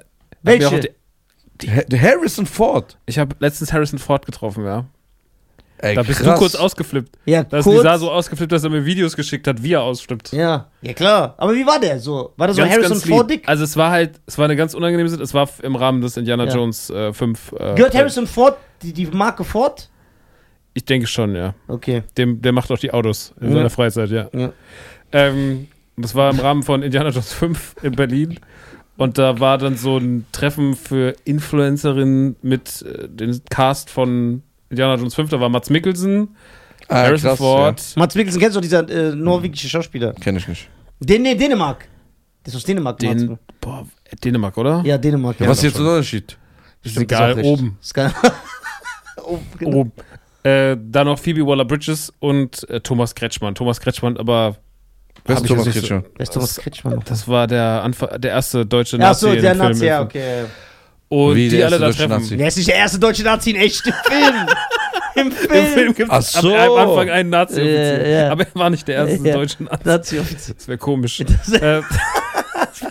Welche? 0.43 0.91
Die, 1.61 1.99
Harrison 1.99 2.45
Ford. 2.45 2.97
ich 3.05 3.19
habe 3.19 3.35
letztens 3.39 3.73
Harrison 3.73 3.99
Ford 3.99 4.25
getroffen, 4.25 4.63
ja. 4.65 4.85
Ey, 5.81 5.95
Da 5.95 6.03
bist 6.03 6.19
krass. 6.21 6.33
du 6.35 6.39
kurz 6.39 6.55
ausgeflippt. 6.55 7.17
Ja, 7.25 7.43
Da 7.43 7.59
ist 7.59 7.63
kurz. 7.63 7.77
Nisa 7.77 7.97
so 7.97 8.11
ausgeflippt, 8.11 8.51
dass 8.51 8.63
er 8.63 8.69
mir 8.69 8.85
Videos 8.85 9.15
geschickt 9.15 9.47
hat, 9.47 9.61
wie 9.63 9.73
er 9.73 9.81
ausflippt. 9.81 10.31
Ja, 10.33 10.69
ja 10.81 10.93
klar. 10.93 11.35
Aber 11.37 11.53
wie 11.55 11.65
war 11.65 11.79
der 11.79 11.99
so? 11.99 12.33
War 12.37 12.47
der 12.47 12.53
so 12.53 12.61
Ganz, 12.61 12.73
Harrison 12.73 12.91
ganz 12.91 13.05
lieb. 13.05 13.15
Ford 13.15 13.29
dick? 13.29 13.47
Also 13.47 13.63
es 13.63 13.75
war 13.77 13.91
halt, 13.91 14.19
es 14.25 14.37
war 14.37 14.45
eine 14.45 14.55
ganz 14.57 14.73
unangenehme 14.73 15.09
Situation. 15.09 15.43
Es 15.43 15.59
war 15.59 15.65
im 15.65 15.75
Rahmen 15.77 16.01
des 16.01 16.17
Indiana 16.17 16.45
Ja. 16.45 16.53
Jones 16.55 16.89
äh, 16.89 17.13
5. 17.13 17.51
Äh, 17.53 17.75
Gehört 17.75 17.95
Harrison 17.95 18.27
Ford 18.27 18.57
die, 18.81 18.91
die 18.93 19.05
Marke 19.07 19.43
Ford? 19.45 19.89
Ich 20.73 20.85
denke 20.85 21.07
schon, 21.07 21.35
ja. 21.35 21.55
Okay. 21.67 22.03
Dem, 22.17 22.41
der 22.41 22.51
macht 22.51 22.71
auch 22.71 22.79
die 22.79 22.91
Autos 22.91 23.33
in 23.41 23.49
Ja. 23.49 23.55
seiner 23.55 23.69
Freizeit, 23.69 24.09
ja. 24.11 24.29
Ja. 24.33 24.51
Ähm, 25.11 25.67
das 25.97 26.13
war 26.15 26.29
im 26.31 26.39
Rahmen 26.39 26.63
von 26.63 26.83
Indiana 26.83 27.09
Jones 27.09 27.33
5 27.33 27.75
in 27.83 27.93
Berlin. 27.93 28.39
Und 28.99 29.17
da 29.17 29.39
war 29.39 29.57
dann 29.57 29.77
so 29.77 29.97
ein 29.97 30.25
Treffen 30.33 30.75
für 30.75 31.15
Influencerinnen 31.23 32.35
mit 32.41 32.81
äh, 32.81 33.07
dem 33.07 33.39
Cast 33.49 33.89
von 33.89 34.43
Indiana 34.69 34.95
Jones 34.95 35.15
5. 35.15 35.29
Da 35.29 35.39
war 35.39 35.47
Mats 35.49 35.69
Mikkelsen, 35.69 36.35
Ah, 36.89 37.03
Harrison 37.03 37.29
krass, 37.29 37.37
Ford. 37.37 37.93
Mats 37.95 38.15
Mikkelsen, 38.15 38.41
kennst 38.41 38.57
du 38.57 38.61
dieser 38.61 38.89
äh, 38.89 39.15
norwegische 39.15 39.69
Schauspieler? 39.69 40.07
Ja. 40.07 40.13
Kenn 40.19 40.35
ich 40.35 40.47
nicht. 40.47 40.67
Den, 40.99 41.21
nee, 41.21 41.35
Dänemark. 41.35 41.87
Der 42.45 42.51
ist 42.51 42.57
aus 42.57 42.63
Dänemark, 42.65 42.97
Den, 42.97 43.27
Mats. 43.27 43.39
boah, 43.61 43.87
Dänemark, 44.23 44.57
oder? 44.57 44.81
Ja, 44.85 44.97
Dänemark. 44.97 45.39
Ja, 45.39 45.47
Was 45.47 45.59
ist 45.59 45.63
jetzt 45.63 45.77
der 45.77 45.85
Unterschied? 45.85 46.37
Ist 46.83 46.97
egal, 46.97 47.39
oben. 47.43 47.77
Ist 47.81 47.93
geil. 47.93 48.11
oh, 49.23 49.39
genau. 49.57 49.77
oben. 49.77 49.91
Äh, 50.43 50.75
dann 50.81 51.07
noch 51.07 51.19
Phoebe 51.19 51.45
Waller-Bridges 51.45 52.11
und 52.19 52.67
äh, 52.69 52.79
Thomas 52.81 53.13
Kretschmann. 53.15 53.55
Thomas 53.55 53.79
Kretschmann, 53.79 54.17
aber 54.17 54.57
Wer 55.29 55.37
ist 55.37 55.47
Thomas 55.47 55.69
Kretschmann? 55.69 56.03
Wer 56.15 56.23
ist 56.23 56.33
Thomas 56.33 56.55
Kretschmann 56.57 56.95
noch? 56.95 57.03
das 57.03 57.27
war 57.27 57.47
der, 57.47 57.81
Anfang, 57.83 58.19
der 58.19 58.31
erste 58.31 58.65
deutsche 58.65 58.97
Ja, 58.97 59.03
Nazi 59.09 59.21
so, 59.21 59.31
im 59.31 59.41
der 59.41 59.55
Film. 59.55 59.67
Nazi, 59.67 59.85
ja, 59.85 60.01
okay. 60.01 60.45
Und 61.07 61.35
Wie, 61.35 61.49
die 61.49 61.57
der 61.57 61.67
alle 61.67 61.79
da 61.79 61.85
deutsche 61.87 61.99
treffen. 61.99 62.21
Nazi? 62.21 62.37
Der 62.37 62.47
ist 62.47 62.57
nicht 62.57 62.69
der 62.69 62.75
erste 62.75 62.99
deutsche 62.99 63.23
Nazi 63.23 63.49
in 63.51 63.55
echt 63.55 63.85
im 63.87 63.93
Film. 63.93 64.35
Im 65.15 65.31
Film. 65.31 65.65
Film 65.67 65.93
gibt 65.95 66.13
es 66.13 66.31
so. 66.33 66.55
am 66.55 66.71
Anfang 66.89 67.09
einen 67.09 67.29
nazi 67.29 67.61
Ja, 67.61 68.07
ja. 68.07 68.31
Aber 68.31 68.43
er 68.43 68.55
war 68.55 68.69
nicht 68.69 68.87
der 68.87 68.95
erste 69.07 69.27
Ja. 69.27 69.33
deutsche 69.35 69.63
Nazi. 69.63 69.87
Nazi-Offizier. 69.87 70.55
Das 70.55 70.67
wäre 70.67 70.77
komisch. 70.77 71.19
äh, 71.19 71.25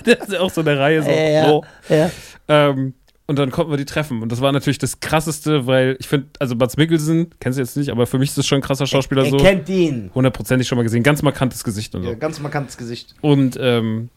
das 0.04 0.28
ist 0.28 0.36
auch 0.36 0.50
so 0.50 0.60
eine 0.60 0.78
Reihe. 0.78 1.02
So. 1.02 1.10
Ja. 1.10 1.60
Ja. 1.96 2.10
Ähm, 2.48 2.94
und 3.28 3.38
dann 3.38 3.50
konnten 3.52 3.70
wir 3.70 3.76
die 3.76 3.84
treffen. 3.84 4.22
Und 4.22 4.32
das 4.32 4.40
war 4.40 4.50
natürlich 4.50 4.78
das 4.78 4.98
Krasseste, 4.98 5.66
weil 5.66 5.96
ich 6.00 6.08
finde, 6.08 6.26
also 6.40 6.56
Bud 6.56 6.76
Mikkelsen, 6.76 7.30
kennst 7.38 7.58
du 7.58 7.62
jetzt 7.62 7.76
nicht, 7.76 7.90
aber 7.90 8.06
für 8.06 8.18
mich 8.18 8.30
ist 8.30 8.38
das 8.38 8.46
schon 8.46 8.58
ein 8.58 8.62
krasser 8.62 8.86
Schauspieler 8.86 9.22
Er 9.24 9.30
so. 9.30 9.36
kennt 9.36 9.68
ihn. 9.68 10.10
Hundertprozentig 10.14 10.66
schon 10.66 10.76
mal 10.76 10.82
gesehen. 10.82 11.02
Ganz 11.04 11.22
markantes 11.22 11.62
Gesicht 11.62 11.94
und 11.94 12.02
so. 12.02 12.08
Ja, 12.08 12.14
ganz 12.16 12.40
markantes 12.40 12.76
Gesicht. 12.76 13.14
Und 13.20 13.56
ähm, 13.60 14.08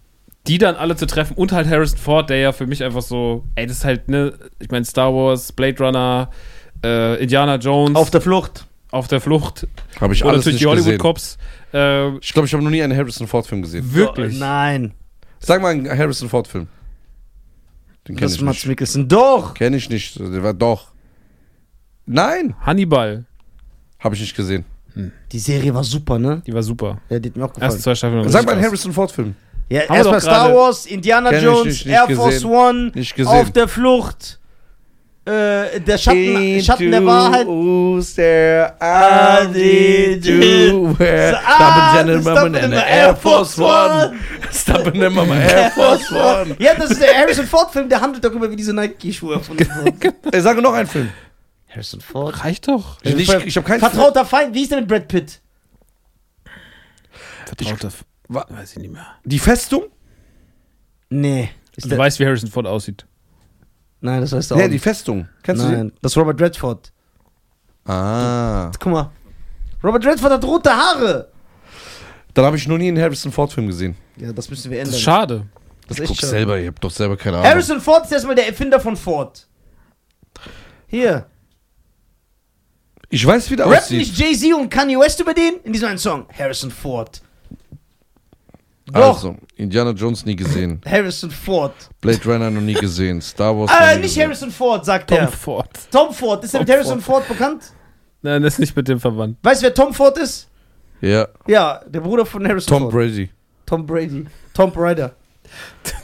die 0.48 0.58
dann 0.58 0.76
alle 0.76 0.96
zu 0.96 1.06
treffen 1.06 1.36
und 1.36 1.52
halt 1.52 1.68
Harrison 1.70 2.00
Ford, 2.00 2.30
der 2.32 2.38
ja 2.38 2.52
für 2.52 2.66
mich 2.66 2.84
einfach 2.84 3.04
so, 3.04 3.44
ey, 3.56 3.68
das 3.68 3.78
ist 3.78 3.86
halt, 3.86 4.08
ne, 4.10 4.34
ich 4.60 4.72
meine, 4.72 4.86
Star 4.86 5.14
Wars, 5.14 5.52
Blade 5.52 5.78
Runner, 5.84 6.32
äh, 6.84 7.22
Indiana 7.22 7.58
Jones, 7.58 7.96
Auf 7.96 8.10
der 8.10 8.22
Flucht. 8.22 8.66
auf 8.90 9.08
der 9.08 9.22
Flucht 9.22 9.68
Habe 10.00 10.14
ich 10.16 10.24
oder 10.24 10.32
alles 10.34 10.46
natürlich 10.46 10.56
nicht 10.56 10.62
die 10.62 10.68
Hollywood 10.68 10.86
gesehen. 10.86 10.98
Cops. 11.00 11.38
Äh, 11.74 12.18
Ich 12.18 12.34
glaube, 12.34 12.48
ich 12.48 12.54
habe 12.54 12.64
noch 12.64 12.72
nie 12.72 12.82
einen 12.82 12.98
Harrison 12.98 13.28
Ford 13.28 13.46
Film 13.46 13.62
gesehen. 13.62 13.94
wirklich. 13.94 14.36
Oh, 14.38 14.40
nein. 14.40 14.94
Sag 15.40 15.62
mal 15.62 15.70
einen 15.74 15.88
Harrison 15.90 16.28
Ford 16.30 16.48
Film. 16.48 16.68
Den 18.08 18.16
kenne 18.16 18.26
Das 18.26 18.34
ich 18.34 18.40
ist 18.40 18.44
Mats 18.46 18.58
nicht. 18.58 18.68
Mikkelsen. 18.68 19.08
Doch. 19.08 19.54
Kenne 19.54 19.78
ich 19.78 19.90
nicht. 19.90 20.20
Der 20.20 20.44
war 20.44 20.54
doch. 20.54 20.92
Nein, 22.06 22.56
Hannibal, 22.62 23.26
habe 24.00 24.16
ich 24.16 24.22
nicht 24.22 24.36
gesehen. 24.36 24.66
Die 25.32 25.40
Serie 25.40 25.74
war 25.74 25.84
super, 25.84 26.20
ne? 26.20 26.42
die 26.46 26.54
war 26.54 26.64
super. 26.64 27.00
Ja, 27.10 27.20
die 27.20 27.30
hat 27.30 27.38
mir 27.38 27.46
auch 27.46 27.54
gefallen. 27.54 27.72
Erste 27.72 27.82
zwei 27.84 27.96
Staffeln. 27.96 28.28
Sag 28.28 28.46
mal 28.46 28.54
einen 28.54 28.64
Harrison 28.64 28.92
Ford 28.92 29.12
Film. 29.12 29.36
Ja, 29.70 29.82
erstmal 29.84 30.20
Star 30.20 30.54
Wars, 30.54 30.86
Indiana 30.86 31.30
Kenn 31.30 31.38
ich 31.40 31.46
Jones, 31.46 31.66
nicht, 31.66 31.86
nicht 31.86 31.96
Air 31.96 32.10
Force 32.16 32.34
gesehen. 32.34 32.50
One, 32.52 32.92
Nicht 32.94 33.16
gesehen. 33.16 33.32
auf 33.32 33.52
der 33.52 33.70
Flucht, 33.70 34.41
äh, 35.26 35.80
der 35.80 35.98
Schatten, 35.98 36.62
Schatten 36.64 36.92
der 36.92 37.06
Wahrheit. 37.06 37.46
Who's 37.48 38.16
there? 38.16 38.74
I 38.82 39.48
did 39.54 40.26
you. 40.26 40.96
where? 40.98 41.38
Stopping 41.38 42.10
in 42.10 42.18
in 42.18 42.24
the 42.24 42.68
the 42.70 42.76
Air 42.76 43.08
Air 43.08 43.16
Force 43.16 43.58
One. 43.60 44.20
Stopping 44.52 45.04
on 45.04 45.14
my 45.14 45.38
Air 45.38 45.72
Force 45.76 46.12
One. 46.12 46.56
Ja, 46.60 46.74
das 46.74 46.92
ist 46.92 47.02
der 47.02 47.14
Harrison 47.16 47.46
Ford-Film, 47.46 47.88
der 47.88 48.02
handelt 48.02 48.24
darüber, 48.24 48.50
wie 48.50 48.56
diese 48.56 48.74
Nike-Schuhe 48.74 49.36
erfunden 49.36 49.68
wurden. 49.76 50.14
Ey, 50.32 50.42
sage 50.42 50.62
noch 50.62 50.74
einen 50.74 50.88
Film. 50.88 51.10
Harrison 51.70 52.02
Ford. 52.02 52.44
Reicht 52.44 52.68
doch. 52.68 52.98
Ich, 53.04 53.16
ich, 53.16 53.30
ich 53.46 53.56
habe 53.58 53.68
keinen 53.68 53.80
Vertrauter 53.80 54.26
Feind, 54.26 54.54
wie 54.56 54.64
ist 54.64 54.72
der 54.72 54.80
mit 54.80 54.88
Brad 54.90 55.08
Pitt? 55.08 55.40
Vertrauter. 57.46 57.90
Wa- 58.28 58.46
Weiß 58.50 58.72
ich 58.74 58.80
nicht 58.80 58.92
mehr. 58.92 59.06
Die 59.24 59.40
Festung? 59.40 59.84
Nee. 61.10 61.50
Ist 61.76 61.86
Du 61.86 61.90
der, 61.90 61.98
weißt, 61.98 62.20
wie 62.20 62.26
Harrison 62.26 62.50
Ford 62.50 62.66
aussieht. 62.66 63.06
Nein, 64.02 64.22
das 64.22 64.32
weißt 64.34 64.52
du 64.52 64.56
auch 64.56 64.60
Ja, 64.60 64.68
die 64.68 64.74
nicht. 64.74 64.84
Festung. 64.84 65.28
Kennst 65.44 65.64
du 65.64 65.70
Nein, 65.70 65.92
das 66.02 66.12
ist 66.12 66.18
Robert 66.18 66.40
Redford. 66.42 66.92
die? 67.86 67.92
Ah. 67.92 68.72
Guck 68.80 68.92
mal. 68.92 69.12
Robert 69.84 70.06
Redford 70.06 70.32
hat 70.34 70.44
rote 70.44 70.70
Haare. 70.70 71.30
Dann 72.34 72.46
habe 72.46 72.56
ich 72.58 72.68
noch 72.68 72.78
nie 72.78 72.88
einen 72.90 73.00
Harrison 73.02 73.32
Ford 73.32 73.52
Film 73.52 73.68
gesehen. 73.68 73.96
Ja, 74.18 74.32
das 74.32 74.50
müssen 74.50 74.70
wir 74.72 74.78
Das 74.80 74.88
ändern. 74.90 74.98
ist 74.98 75.02
schade. 75.04 75.48
Das 75.88 75.98
Ich 75.98 76.04
ist 76.04 76.08
guck 76.10 76.18
schade. 76.18 76.30
selber, 76.30 76.60
ihr 76.60 76.68
habt 76.68 76.84
doch 76.84 76.92
selber 76.92 77.18
keine 77.18 77.38
Ahnung. 77.38 77.50
Harrison 77.50 77.82
Ford 77.82 78.06
ist 78.06 78.12
erstmal 78.12 78.36
der 78.36 78.48
Erfinder 78.48 78.80
von 78.80 78.96
Ford. 78.96 79.48
Hier. 80.88 81.26
Ich 83.10 83.26
weiß, 83.26 83.50
wie 83.52 83.56
der 83.58 83.66
Rappen 83.66 83.78
aussieht. 83.80 83.98
nicht 84.00 84.18
Jay-Z 84.18 84.54
und 84.54 84.70
Kanye 84.70 84.98
West 84.98 85.20
über 85.20 85.34
den? 85.34 85.56
In 85.64 85.74
diesem 85.74 85.90
einen 85.90 85.98
Song. 85.98 86.26
Harrison 86.38 86.72
Ford. 86.72 87.22
Doch. 88.94 89.16
Also, 89.16 89.36
Indiana 89.56 89.92
Jones 89.92 90.26
nie 90.26 90.36
gesehen. 90.36 90.82
Harrison 90.86 91.32
Ford. 91.32 91.74
Blade 92.02 92.24
Runner 92.26 92.50
noch 92.50 92.62
nie 92.62 92.74
gesehen. 92.74 93.22
Star 93.22 93.56
Wars 93.58 93.72
Äh, 93.72 93.96
nie 93.96 94.02
nicht 94.02 94.10
gesehen. 94.10 94.24
Harrison 94.24 94.52
Ford, 94.52 94.86
sagt 94.86 95.10
Tom 95.10 95.18
er. 95.20 95.28
Ford. 95.28 95.70
Tom 95.92 96.14
Ford. 96.14 96.44
Ist 96.44 96.54
er 96.54 96.60
mit 96.62 96.68
Tom 96.70 96.76
Harrison 96.78 97.02
Ford. 97.02 97.28
bekannt? 97.28 97.64
Nein, 98.22 98.42
das 98.44 98.54
ist 98.54 98.60
nicht 98.60 98.76
mit 98.76 98.88
dem 98.88 99.00
verwandt. 99.00 99.38
Weißt 99.44 99.62
du, 99.62 99.66
wer 99.66 99.74
Tom 99.74 99.94
Ford 99.94 100.18
ist? 100.18 100.48
Ja, 101.02 101.28
Ja, 101.48 101.82
der 101.88 102.02
Bruder 102.02 102.26
von 102.26 102.48
Harrison 102.48 102.70
Tom 102.70 102.82
Ford. 102.84 102.94
Brady. 102.94 103.30
Tom 103.66 103.86
Brady. 103.86 104.26
Tom 104.54 104.72
Ryder. 104.76 105.16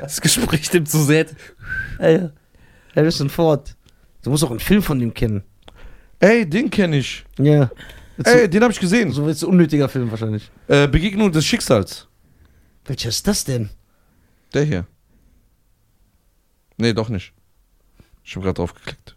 Das 0.00 0.20
Gespräch 0.20 0.72
nimmt 0.72 0.88
so 0.88 1.02
sehr. 1.02 1.26
Ja. 2.00 2.30
Harrison 2.96 3.28
Ford. 3.28 3.76
Du 4.22 4.30
musst 4.30 4.44
auch 4.44 4.50
einen 4.50 4.60
Film 4.60 4.82
von 4.82 5.00
ihm 5.00 5.12
kennen. 5.14 5.42
Ey, 6.18 6.48
den 6.48 6.70
kenne 6.70 6.96
ich. 6.98 7.24
Ja. 7.38 7.70
Ey, 8.26 8.48
den 8.48 8.62
habe 8.62 8.72
ich 8.72 8.80
gesehen. 8.80 9.12
So 9.12 9.26
ist 9.28 9.42
ein 9.42 9.48
unnötiger 9.50 9.88
Film 9.88 10.10
wahrscheinlich. 10.10 10.50
Äh, 10.68 10.88
Begegnung 10.88 11.30
des 11.32 11.44
Schicksals. 11.44 12.06
Welcher 12.84 13.08
ist 13.08 13.26
das 13.26 13.44
denn? 13.44 13.70
Der 14.52 14.64
hier. 14.64 14.86
Nee, 16.76 16.92
doch 16.92 17.08
nicht. 17.08 17.32
Ich 18.24 18.34
habe 18.36 18.44
gerade 18.44 18.56
drauf 18.56 18.74
geklickt. 18.74 19.16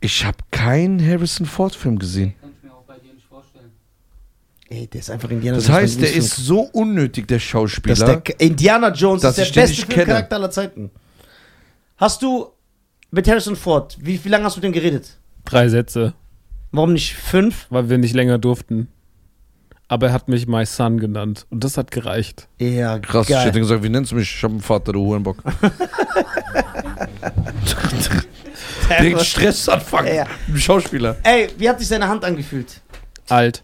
Ich 0.00 0.24
habe 0.24 0.38
keinen 0.50 1.04
Harrison 1.04 1.46
Ford 1.46 1.74
Film 1.74 1.98
gesehen. 1.98 2.34
Kann 2.40 2.50
ich 2.56 2.62
mir 2.62 2.72
auch 2.74 2.82
bei 2.84 2.98
dir 2.98 3.12
nicht 3.12 3.26
vorstellen. 3.26 3.70
Ey, 4.68 4.86
der 4.86 5.00
ist 5.00 5.10
einfach 5.10 5.30
Indiana 5.30 5.56
Das 5.58 5.66
Jones. 5.66 5.80
heißt, 5.80 6.00
der 6.02 6.12
ist 6.14 6.36
so 6.36 6.60
unnötig, 6.60 7.26
der 7.26 7.38
Das 7.38 7.42
Schauspieler. 7.44 7.92
ist 7.94 8.06
der 8.06 8.40
Indiana 8.40 8.92
Jones 8.92 9.22
Dass 9.22 9.38
ist 9.38 9.54
der 9.54 9.62
beste. 9.62 9.86
Filmcharakter 9.86 10.36
aller 10.36 10.50
Zeiten. 10.50 10.90
Hast 11.96 12.22
du 12.22 12.52
mit 13.10 13.26
Harrison 13.26 13.56
Ford, 13.56 13.96
wie, 14.00 14.22
wie 14.24 14.28
lange 14.28 14.44
hast 14.44 14.56
du 14.56 14.60
mit 14.60 14.64
dem 14.66 14.72
geredet? 14.72 15.18
Drei 15.44 15.68
Sätze, 15.68 16.14
Warum 16.70 16.92
nicht 16.92 17.14
fünf? 17.14 17.66
weil 17.70 17.88
wir 17.88 17.98
nicht 17.98 18.14
länger 18.14 18.38
durften. 18.38 18.88
Aber 19.90 20.08
er 20.08 20.12
hat 20.12 20.28
mich 20.28 20.46
My 20.46 20.66
Son 20.66 20.98
genannt. 21.00 21.46
Und 21.48 21.64
das 21.64 21.78
hat 21.78 21.90
gereicht. 21.90 22.46
Ja, 22.58 22.98
Krass, 22.98 23.26
ich 23.28 23.34
geil. 23.34 23.46
hätte 23.46 23.58
gesagt, 23.58 23.82
wie 23.82 23.88
nennst 23.88 24.12
du 24.12 24.16
mich? 24.16 24.34
Ich 24.34 24.42
habe 24.42 24.52
einen 24.52 24.60
Vater, 24.60 24.92
du 24.92 25.00
Hurenbock. 25.04 25.38
Den 29.00 29.18
Stressanfang. 29.20 30.06
Ja, 30.06 30.12
ja. 30.14 30.26
Schauspieler. 30.56 31.16
Ey, 31.22 31.48
wie 31.58 31.68
hat 31.68 31.78
sich 31.78 31.88
seine 31.88 32.08
Hand 32.08 32.24
angefühlt? 32.24 32.80
Alt. 33.28 33.62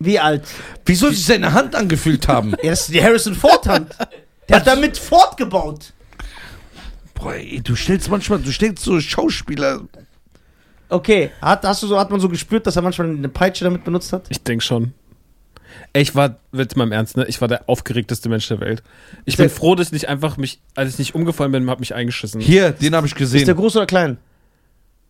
Wie 0.00 0.18
alt? 0.18 0.42
Wie 0.84 0.94
soll 0.94 1.12
sich 1.12 1.24
seine 1.24 1.52
Hand 1.52 1.74
angefühlt 1.74 2.26
haben? 2.28 2.50
Ja, 2.62 2.70
das 2.70 2.82
ist 2.82 2.94
die 2.94 3.02
Harrison 3.02 3.34
Ford 3.34 3.66
Hand. 3.66 3.96
Der 4.48 4.56
hat 4.56 4.66
damit 4.66 4.98
fortgebaut. 4.98 5.92
Boah, 7.14 7.34
ey, 7.34 7.60
du 7.62 7.74
stellst 7.76 8.10
manchmal, 8.10 8.40
du 8.40 8.50
stellst 8.52 8.84
so 8.84 9.00
Schauspieler. 9.00 9.82
Okay, 10.88 11.30
hat, 11.40 11.64
hast 11.64 11.82
du 11.82 11.86
so, 11.86 11.98
hat 11.98 12.10
man 12.10 12.20
so 12.20 12.28
gespürt, 12.28 12.66
dass 12.66 12.76
er 12.76 12.82
manchmal 12.82 13.08
eine 13.10 13.28
Peitsche 13.28 13.64
damit 13.64 13.84
benutzt 13.84 14.12
hat? 14.12 14.26
Ich 14.28 14.42
denke 14.42 14.64
schon. 14.64 14.92
Ey, 15.92 16.02
ich 16.02 16.14
war, 16.14 16.36
jetzt 16.52 16.76
mal 16.76 16.84
im 16.84 16.92
Ernst, 16.92 17.16
ne? 17.16 17.24
Ich 17.26 17.40
war 17.40 17.48
der 17.48 17.68
aufgeregteste 17.68 18.28
Mensch 18.28 18.46
der 18.48 18.60
Welt. 18.60 18.82
Ich 19.24 19.36
bin 19.36 19.48
froh, 19.50 19.74
dass 19.74 19.88
ich 19.88 19.92
nicht 19.92 20.08
einfach 20.08 20.36
mich, 20.36 20.60
als 20.76 20.92
ich 20.92 20.98
nicht 20.98 21.14
umgefallen 21.14 21.50
bin, 21.52 21.68
hab 21.68 21.80
mich 21.80 21.94
eingeschissen. 21.94 22.40
Hier, 22.40 22.70
den 22.72 22.94
habe 22.94 23.06
ich 23.06 23.12
Ist 23.12 23.32
der 23.32 23.40
gesehen. 23.40 23.56
groß 23.56 23.76
oder 23.76 23.86
klein? 23.86 24.18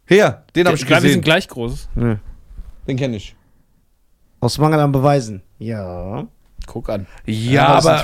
Hier, 0.07 0.43
den 0.55 0.67
habe 0.67 0.77
ich 0.77 0.83
Ich 0.83 0.87
glaube, 0.87 1.03
wir 1.03 1.11
sind 1.11 1.21
gesehen. 1.21 1.25
gleich 1.25 1.49
groß. 1.49 1.89
Den 2.87 2.97
kenne 2.97 3.17
ich. 3.17 3.35
Aus 4.41 4.59
Mangel 4.59 4.81
an 4.81 4.93
Beweisen. 4.93 5.43
Ja. 5.59 6.27
Guck 6.67 6.89
an. 6.91 7.07
Ja, 7.27 7.79
ein 7.79 7.87
aber. 7.87 8.03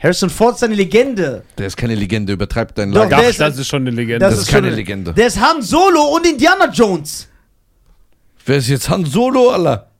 Harrison 0.00 0.30
Ford 0.30 0.54
ist 0.56 0.62
eine 0.64 0.74
Legende. 0.74 1.42
der 1.56 1.66
ist 1.66 1.76
keine 1.76 1.94
Legende, 1.94 2.32
übertreibt 2.32 2.78
deinen 2.78 2.92
Doch, 2.92 3.00
Lager. 3.02 3.16
der 3.16 3.26
Ach, 3.26 3.30
ist- 3.30 3.40
das 3.40 3.58
ist 3.58 3.66
schon 3.66 3.82
eine 3.82 3.90
Legende. 3.90 4.20
Das, 4.20 4.30
das 4.30 4.38
ist 4.40 4.44
ist 4.46 4.50
schon 4.50 4.56
keine 4.58 4.66
eine- 4.68 4.76
Legende. 4.76 5.12
Der 5.12 5.26
ist 5.26 5.40
Han 5.40 5.60
Solo 5.62 6.02
und 6.16 6.26
Indiana 6.26 6.70
Jones. 6.70 7.28
Wer 8.46 8.56
ist 8.58 8.68
jetzt 8.68 8.88
Han 8.88 9.04
Solo, 9.04 9.50
Alter? 9.50 9.90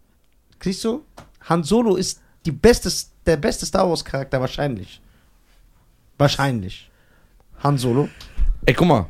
Siehst 0.62 0.84
du? 0.84 1.02
Han 1.48 1.62
Solo 1.64 1.96
ist 1.96 2.20
die 2.46 2.52
beste, 2.52 2.90
der 3.26 3.36
beste 3.36 3.66
Star 3.66 3.88
Wars 3.88 4.04
Charakter 4.04 4.40
wahrscheinlich. 4.40 5.00
Wahrscheinlich. 6.16 6.90
Han 7.62 7.76
Solo. 7.78 8.08
Ey, 8.66 8.74
guck 8.74 8.86
mal. 8.88 9.06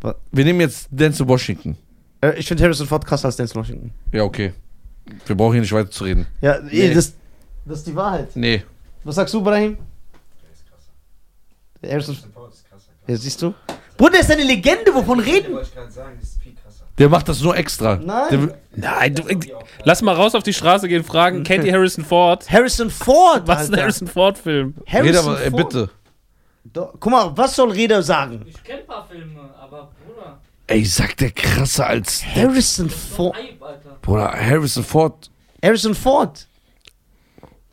Was? 0.00 0.14
Wir 0.32 0.44
nehmen 0.44 0.60
jetzt 0.60 0.88
Denzel 0.90 1.26
Washington. 1.26 1.76
Äh, 2.20 2.38
ich 2.38 2.46
finde 2.46 2.62
Harrison 2.64 2.86
Ford 2.86 3.04
krasser 3.06 3.26
als 3.26 3.36
Denzel 3.36 3.56
Washington. 3.60 3.90
Ja, 4.12 4.22
okay. 4.24 4.52
Wir 5.26 5.36
brauchen 5.36 5.52
hier 5.54 5.62
nicht 5.62 5.72
weiter 5.72 5.90
zu 5.90 6.04
reden. 6.04 6.26
Ja, 6.40 6.58
Nee. 6.60 6.92
das, 6.94 7.14
das 7.64 7.78
ist 7.78 7.86
die 7.86 7.94
Wahrheit. 7.96 8.28
Nee. 8.34 8.62
Was 9.04 9.14
sagst 9.16 9.32
du, 9.34 9.42
Brahim? 9.42 9.78
Harrison 11.82 12.16
Ja, 13.06 13.16
siehst 13.16 13.40
du? 13.42 13.54
Bruder, 13.96 14.12
der 14.12 14.20
ist 14.20 14.30
eine 14.30 14.44
Legende, 14.44 14.94
wovon 14.94 15.20
reden? 15.20 15.52
Wollte 15.54 15.68
ich 15.68 15.74
gerade 15.74 15.90
sagen, 15.90 16.16
das 16.20 16.28
ist 16.30 16.42
viel 16.42 16.54
krasser. 16.54 16.84
Der 16.98 17.08
macht 17.08 17.28
das 17.28 17.40
nur 17.40 17.56
extra. 17.56 17.96
Nein. 17.96 18.28
Der, 18.30 18.90
Nein, 18.92 19.14
du, 19.14 19.22
lass 19.84 20.02
mal 20.02 20.14
raus 20.14 20.34
auf 20.34 20.42
die 20.42 20.52
Straße 20.54 20.88
gehen, 20.88 21.02
fragen, 21.04 21.42
kennt 21.44 21.64
ihr 21.64 21.72
Harrison 21.72 22.04
Ford? 22.04 22.48
Harrison 22.50 22.90
Ford, 22.90 23.46
Was 23.46 23.62
ist 23.62 23.68
ein 23.68 23.72
Alter. 23.74 23.82
Harrison 23.82 24.08
Ford-Film? 24.08 24.74
Harrison 24.86 25.06
Rede 25.06 25.18
aber, 25.20 25.40
ey, 25.42 25.50
Ford. 25.50 25.68
bitte. 25.68 25.90
Guck 27.00 27.06
mal, 27.10 27.36
was 27.36 27.56
soll 27.56 27.70
Reda 27.72 28.02
sagen? 28.02 28.44
Ich 28.46 28.62
kenne 28.62 28.80
ein 28.80 28.86
paar 28.86 29.06
Filme, 29.08 29.40
aber 29.58 29.90
Bruder, 30.06 30.38
Ey, 30.66 30.84
sagt 30.84 31.20
der 31.20 31.30
krasser 31.30 31.86
als. 31.86 32.22
Harrison 32.24 32.88
so 32.90 32.96
Ford. 32.96 33.36
Hype, 33.36 33.62
Alter. 33.62 33.96
Bruder, 34.02 34.32
Harrison 34.32 34.84
Ford. 34.84 35.30
Harrison 35.62 35.94
Ford. 35.94 36.46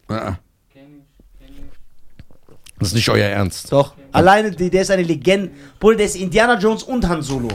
Ah, 0.07 0.35
Kenn 0.71 1.03
ich, 1.03 1.39
kenn 1.45 1.55
ich. 1.55 2.64
Das 2.79 2.89
ist 2.89 2.93
nicht 2.95 3.09
euer 3.09 3.27
Ernst. 3.27 3.71
Doch. 3.71 3.93
Alleine, 4.11 4.51
die, 4.51 4.69
der 4.69 4.81
ist 4.81 4.91
eine 4.91 5.03
Legende. 5.03 5.51
Bruder, 5.79 5.97
der 5.97 6.05
ist 6.07 6.15
Indiana 6.15 6.57
Jones 6.59 6.83
und 6.83 7.07
Han 7.07 7.21
Solo. 7.21 7.47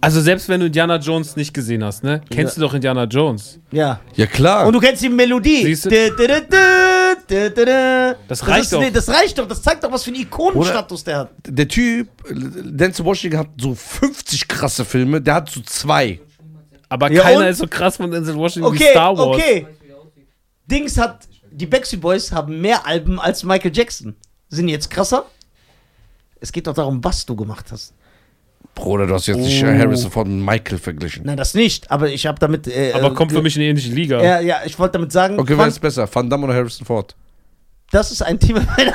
Also 0.00 0.20
selbst 0.20 0.48
wenn 0.48 0.60
du 0.60 0.66
Indiana 0.66 0.96
Jones 0.96 1.34
nicht 1.36 1.54
gesehen 1.54 1.82
hast, 1.82 2.04
ne? 2.04 2.20
Kennst 2.30 2.56
du 2.56 2.60
doch 2.60 2.74
Indiana 2.74 3.04
Jones. 3.04 3.58
Ja. 3.70 4.00
Ja, 4.14 4.26
klar. 4.26 4.66
Und 4.66 4.72
du 4.74 4.80
kennst 4.80 5.02
die 5.02 5.08
Melodie. 5.08 5.62
Siehst 5.64 5.86
du? 5.86 5.90
Das 8.28 8.46
reicht 8.46 8.64
ist, 8.64 8.72
doch. 8.72 8.80
nee, 8.80 8.90
Das 8.90 9.08
reicht 9.08 9.38
doch. 9.38 9.48
Das 9.48 9.62
zeigt 9.62 9.82
doch, 9.84 9.90
was 9.90 10.04
für 10.04 10.10
einen 10.10 10.20
Ikonenstatus 10.20 11.04
der 11.04 11.18
hat. 11.18 11.30
der 11.46 11.68
Typ, 11.68 12.08
Denzel 12.30 13.04
Washington 13.04 13.38
hat 13.38 13.48
so 13.58 13.74
50 13.74 14.46
krasse 14.48 14.84
Filme, 14.84 15.20
der 15.20 15.34
hat 15.34 15.50
so 15.50 15.60
zwei. 15.62 16.20
Aber 16.88 17.10
Ja, 17.10 17.22
keiner 17.22 17.38
und? 17.40 17.44
ist 17.46 17.58
so 17.58 17.66
krass 17.66 17.96
von 17.96 18.10
Denzel 18.10 18.36
Washington 18.36 18.72
wie 18.72 18.76
Okay, 18.76 18.90
Star 18.90 19.16
Wars. 19.16 19.36
okay. 19.36 19.66
Weiß, 19.66 19.74
wie 19.82 19.86
der 19.88 19.96
aussieht. 19.96 20.26
Dings 20.66 20.98
hat, 20.98 21.20
die 21.50 21.66
Backstreet 21.66 22.00
Boys 22.00 22.30
haben 22.32 22.60
mehr 22.60 22.86
Alben 22.86 23.18
als 23.18 23.42
Michael 23.42 23.74
Jackson. 23.74 24.14
Sind 24.48 24.66
die 24.66 24.72
jetzt 24.72 24.90
krasser? 24.90 25.26
Es 26.40 26.52
geht 26.52 26.66
doch 26.66 26.74
darum, 26.74 27.02
was 27.02 27.24
du 27.26 27.34
gemacht 27.36 27.66
hast. 27.72 27.94
Bruder, 28.74 29.06
du 29.06 29.14
hast 29.14 29.26
jetzt 29.26 29.38
nicht 29.38 29.62
Oh. 29.62 29.66
Harrison 29.66 30.10
Ford 30.10 30.26
mit 30.26 30.44
Michael 30.44 30.78
verglichen. 30.78 31.24
Nein, 31.24 31.36
das 31.36 31.54
nicht. 31.54 31.90
Aber 31.90 32.08
ich 32.08 32.26
habe 32.26 32.38
damit. 32.40 32.66
Äh, 32.66 32.92
Aber 32.92 33.12
äh, 33.12 33.14
kommt 33.14 33.32
für 33.32 33.40
mich 33.42 33.54
in 33.56 33.62
eine 33.62 33.70
ähnliche 33.70 33.90
Liga. 33.90 34.22
Ja, 34.22 34.40
ja, 34.40 34.56
ich 34.64 34.78
wollte 34.78 34.92
damit 34.94 35.12
sagen, 35.12 35.38
Okay, 35.38 35.56
wer 35.56 35.66
ist 35.68 35.80
besser? 35.80 36.08
Van 36.12 36.28
Damme 36.28 36.44
oder 36.46 36.54
Harrison 36.54 36.84
Ford? 36.86 37.14
das 37.90 38.10
ist 38.10 38.22
ein 38.22 38.40
Thema 38.40 38.60
meiner. 38.76 38.92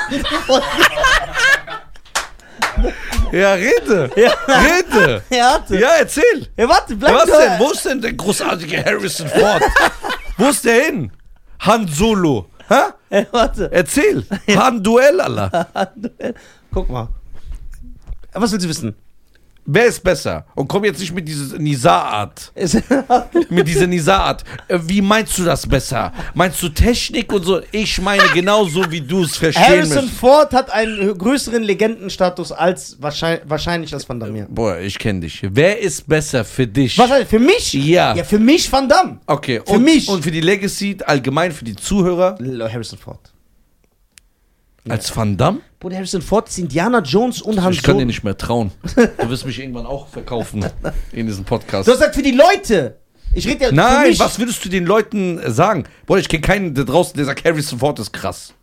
Ja, 3.31 3.53
rede. 3.53 4.09
Ja. 4.15 4.31
Rede. 4.47 5.23
Ja, 5.29 5.51
warte. 5.51 5.79
Ja, 5.79 5.89
erzähl. 5.99 6.47
Ja, 6.57 6.67
warte, 6.67 6.95
bleib 6.95 7.13
Was 7.13 7.25
denn? 7.25 7.59
Wo 7.59 7.71
ist 7.71 7.85
denn 7.85 8.01
der 8.01 8.13
großartige 8.13 8.83
Harrison 8.83 9.27
Ford? 9.27 9.61
Wo 10.37 10.49
ist 10.49 10.65
der 10.65 10.85
hin? 10.85 11.11
Han 11.59 11.87
Solo. 11.87 12.48
Hä? 12.69 12.93
Ja, 13.09 13.25
warte. 13.33 13.69
Erzähl. 13.71 14.23
Han 14.55 14.83
Duell, 14.83 15.21
Allah. 15.21 15.49
Guck 16.73 16.89
mal. 16.89 17.07
Was 18.33 18.51
willst 18.51 18.65
du 18.65 18.69
wissen? 18.69 18.95
Wer 19.71 19.85
ist 19.85 20.03
besser? 20.03 20.47
Und 20.55 20.67
komm 20.67 20.83
jetzt 20.85 20.99
nicht 20.99 21.13
mit 21.13 21.27
dieser 21.27 21.59
Nisa-Art. 21.59 22.51
Mit 23.49 23.67
dieser 23.67 23.85
Nisa-Art. 23.85 24.43
Äh, 24.67 24.79
Wie 24.81 24.99
meinst 24.99 25.37
du 25.37 25.43
das 25.43 25.67
besser? 25.67 26.11
Meinst 26.33 26.61
du 26.63 26.69
Technik 26.69 27.31
und 27.31 27.43
so? 27.43 27.61
Ich 27.71 28.01
meine 28.01 28.23
genauso, 28.33 28.89
wie 28.89 28.99
du 29.01 29.21
es 29.23 29.37
verstehen 29.37 29.63
Harrison 29.63 29.95
möchtest. 29.97 30.19
Ford 30.19 30.53
hat 30.53 30.71
einen 30.71 31.15
größeren 31.15 31.61
Legendenstatus 31.61 32.51
als 32.51 32.97
wahrscheinlich, 32.99 33.47
wahrscheinlich 33.47 33.93
als 33.93 34.09
Van 34.09 34.19
Damme. 34.19 34.47
Boah, 34.49 34.79
ich 34.79 34.97
kenne 34.97 35.19
dich. 35.19 35.47
Wer 35.51 35.79
ist 35.79 36.07
besser 36.07 36.43
für 36.43 36.65
dich? 36.65 36.97
Was 36.97 37.11
heißt, 37.11 37.29
für 37.29 37.39
mich? 37.39 37.71
Ja. 37.73 38.15
Ja, 38.15 38.23
für 38.23 38.39
mich 38.39 38.71
Van 38.71 38.89
Damme. 38.89 39.19
Okay, 39.27 39.61
Für 39.63 39.73
und, 39.73 39.83
mich. 39.83 40.09
Und 40.09 40.23
für 40.23 40.31
die 40.31 40.41
Legacy, 40.41 40.97
allgemein 41.05 41.51
für 41.51 41.65
die 41.65 41.75
Zuhörer, 41.75 42.39
Harrison 42.39 42.97
Ford. 42.97 43.31
Als 44.87 45.15
Van 45.15 45.35
Damme? 45.37 45.59
Bruder, 45.79 45.95
Harrison 45.97 46.21
Ford 46.21 46.47
ist 46.49 46.57
Indiana 46.57 46.99
Jones 46.99 47.41
und 47.41 47.61
Han 47.61 47.71
Ich 47.73 47.83
kann 47.83 47.97
dir 47.97 48.05
nicht 48.05 48.23
mehr 48.23 48.37
trauen. 48.37 48.71
Du 48.95 49.29
wirst 49.29 49.45
mich 49.45 49.59
irgendwann 49.59 49.85
auch 49.85 50.07
verkaufen 50.07 50.65
in 51.11 51.25
diesem 51.27 51.45
Podcast. 51.45 51.87
Du 51.87 51.91
hast 51.91 51.99
gesagt, 51.99 52.15
für 52.15 52.23
die 52.23 52.31
Leute. 52.31 52.97
Ich 53.33 53.47
rede 53.47 53.63
ja 53.63 53.69
für 53.69 53.75
Nein, 53.75 54.09
mich. 54.09 54.19
was 54.19 54.39
würdest 54.39 54.63
du 54.65 54.69
den 54.69 54.85
Leuten 54.85 55.39
sagen? 55.51 55.85
Bruder, 56.05 56.19
ich 56.21 56.27
kenne 56.29 56.41
keinen 56.41 56.73
da 56.73 56.83
draußen, 56.83 57.15
der 57.15 57.25
sagt, 57.25 57.45
Harrison 57.45 57.77
Ford 57.79 57.99
ist 57.99 58.11
krass. 58.11 58.53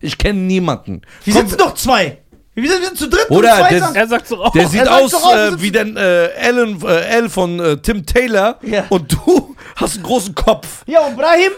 Ich 0.00 0.18
kenne 0.18 0.40
niemanden. 0.40 1.02
Wir 1.24 1.34
Komm, 1.34 1.46
sitzen 1.46 1.58
doch 1.58 1.74
zwei. 1.74 2.18
Wir 2.54 2.68
sind, 2.70 2.80
wir 2.80 2.86
sind 2.88 2.98
zu 2.98 3.08
dritt. 3.08 3.28
Bruder, 3.28 3.52
und 3.52 3.58
zwei 3.60 3.68
der- 3.70 3.78
sagen- 3.80 3.94
Er 3.94 4.08
sagt 4.08 4.26
so, 4.26 4.44
oh, 4.44 4.50
der 4.52 4.68
sieht 4.68 4.84
sagt 4.84 4.90
aus 5.02 5.10
doch 5.12 5.22
auch, 5.24 5.32
wir 5.32 5.38
äh, 5.46 5.50
sitzen- 5.50 5.62
wie 5.62 5.70
der 5.70 5.86
äh, 5.86 6.46
Alan, 6.48 6.82
äh, 6.82 7.00
L 7.18 7.28
von 7.30 7.60
äh, 7.60 7.76
Tim 7.78 8.04
Taylor 8.04 8.58
Ja. 8.62 8.84
und 8.88 9.12
du 9.12 9.54
hast 9.76 9.94
einen 9.94 10.02
großen 10.02 10.34
Kopf. 10.34 10.82
ja, 10.86 11.00
und 11.06 11.16
Brahim, 11.16 11.52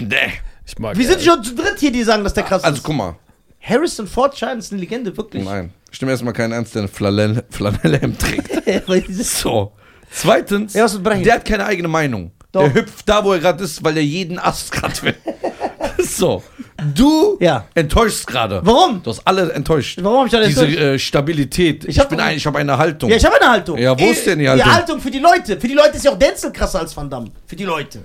Nee. 0.00 0.32
Ich 0.72 0.78
mag 0.78 0.96
wir 0.96 1.06
sind 1.06 1.20
schon 1.22 1.42
zu 1.44 1.54
dritt 1.54 1.78
hier, 1.78 1.92
die 1.92 2.02
sagen, 2.02 2.24
dass 2.24 2.34
der 2.34 2.44
krass 2.44 2.62
Also 2.64 2.76
ist. 2.78 2.82
guck 2.82 2.94
mal. 2.96 3.16
Harrison 3.60 4.06
Ford 4.06 4.36
scheint 4.38 4.58
ist 4.60 4.72
eine 4.72 4.80
Legende, 4.80 5.14
wirklich. 5.16 5.44
Nein. 5.44 5.72
Ich 5.92 6.00
nehme 6.00 6.12
erstmal 6.12 6.32
keinen 6.32 6.52
ernst, 6.52 6.74
der 6.74 6.82
ein 6.82 6.88
Flanell- 6.88 7.44
Flanellhemd 7.50 8.18
trägt. 8.18 8.48
So. 9.24 9.72
Zweitens, 10.10 10.74
Ja, 10.74 10.84
was 10.84 10.94
mit 10.94 11.02
Brahim? 11.04 11.22
der 11.24 11.34
hat 11.34 11.44
keine 11.44 11.66
eigene 11.66 11.88
Meinung. 11.88 12.32
Doch. 12.52 12.62
Der 12.62 12.74
hüpft 12.74 13.08
da, 13.08 13.22
wo 13.24 13.32
er 13.32 13.38
gerade 13.38 13.62
ist, 13.62 13.84
weil 13.84 13.96
er 13.96 14.02
jeden 14.02 14.38
Ast 14.38 14.72
gerade 14.72 15.02
will. 15.02 15.14
so. 15.98 16.42
Du 16.94 17.36
Ja. 17.40 17.66
enttäuschst 17.74 18.26
gerade. 18.26 18.60
Warum? 18.64 19.02
Du 19.02 19.10
hast 19.10 19.20
alle 19.26 19.52
enttäuscht. 19.52 19.98
Warum 20.02 20.20
hab 20.20 20.26
ich 20.28 20.34
alle 20.34 20.46
Diese 20.48 20.62
enttäuscht? 20.66 20.82
äh, 20.82 20.98
Stabilität. 20.98 21.84
Ich, 21.84 21.98
hab 22.00 22.08
bin 22.08 22.18
doch- 22.18 22.24
ein, 22.24 22.36
ich 22.38 22.46
habe 22.46 22.58
eine 22.58 22.76
Haltung. 22.78 23.10
Ja, 23.10 23.16
ich 23.16 23.24
habe 23.24 23.36
eine 23.40 23.50
Haltung. 23.50 23.78
Ja, 23.78 23.98
wo 23.98 24.04
ist 24.10 24.26
denn 24.26 24.38
die 24.38 24.44
Die 24.46 24.50
Haltung? 24.50 24.72
Haltung 24.72 25.00
für 25.00 25.10
die 25.10 25.18
Leute. 25.18 25.60
Für 25.60 25.68
die 25.68 25.74
Leute 25.74 25.96
ist 25.96 26.04
ja 26.04 26.10
auch 26.12 26.18
Denzel 26.18 26.50
krasser 26.52 26.80
als 26.80 26.96
Van 26.96 27.08
Damme. 27.10 27.30
Für 27.46 27.56
die 27.56 27.64
Leute. 27.64 28.00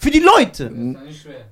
Für 0.00 0.10
die 0.10 0.18
Leute. 0.20 0.64
Das 0.64 0.72
ist 0.72 1.06
nicht 1.06 1.22
schwer. 1.22 1.44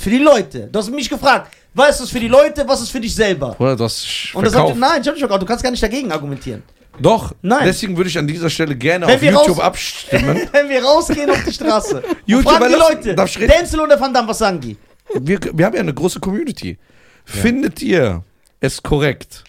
Für 0.00 0.10
die 0.10 0.18
Leute. 0.18 0.68
Du 0.72 0.78
hast 0.78 0.90
mich 0.90 1.10
gefragt, 1.10 1.54
was 1.74 1.90
ist 1.96 2.00
das 2.00 2.10
für 2.10 2.20
die 2.20 2.28
Leute, 2.28 2.66
was 2.66 2.80
ist 2.80 2.90
für 2.90 3.00
dich 3.00 3.14
selber? 3.14 3.54
Oder 3.60 3.76
das 3.76 4.02
Und 4.32 4.44
das 4.46 4.54
verkauft. 4.54 4.76
nein, 4.78 5.00
ich 5.02 5.06
hab 5.06 5.14
nicht 5.14 5.20
verkauft. 5.20 5.42
Du 5.42 5.46
kannst 5.46 5.62
gar 5.62 5.70
nicht 5.70 5.82
dagegen 5.82 6.10
argumentieren. 6.10 6.62
Doch. 6.98 7.34
Nein. 7.42 7.64
Deswegen 7.64 7.96
würde 7.96 8.08
ich 8.08 8.18
an 8.18 8.26
dieser 8.26 8.48
Stelle 8.50 8.74
gerne 8.76 9.06
Wenn 9.06 9.14
auf 9.16 9.22
YouTube 9.22 9.58
raus- 9.58 9.64
abstimmen. 9.64 10.40
Wenn 10.52 10.68
wir 10.70 10.82
rausgehen 10.82 11.28
auf 11.30 11.44
die 11.44 11.52
Straße 11.52 12.02
YouTube, 12.26 12.52
fragen 12.56 12.72
die 12.72 12.78
Leute? 13.14 13.46
Denzel 13.46 13.80
oder 13.80 14.00
Van 14.00 14.12
Damme, 14.14 14.28
was 14.28 14.38
sagen 14.38 14.58
die? 14.60 14.76
wir, 15.20 15.38
wir 15.52 15.66
haben 15.66 15.74
ja 15.74 15.80
eine 15.80 15.94
große 15.94 16.18
Community. 16.18 16.78
Findet 17.24 17.82
ihr 17.82 18.24
es 18.60 18.82
korrekt, 18.82 19.44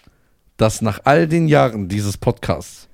dass 0.58 0.82
nach 0.82 1.00
all 1.06 1.28
den 1.28 1.48
Jahren 1.48 1.88
dieses 1.88 2.18
Podcasts 2.18 2.88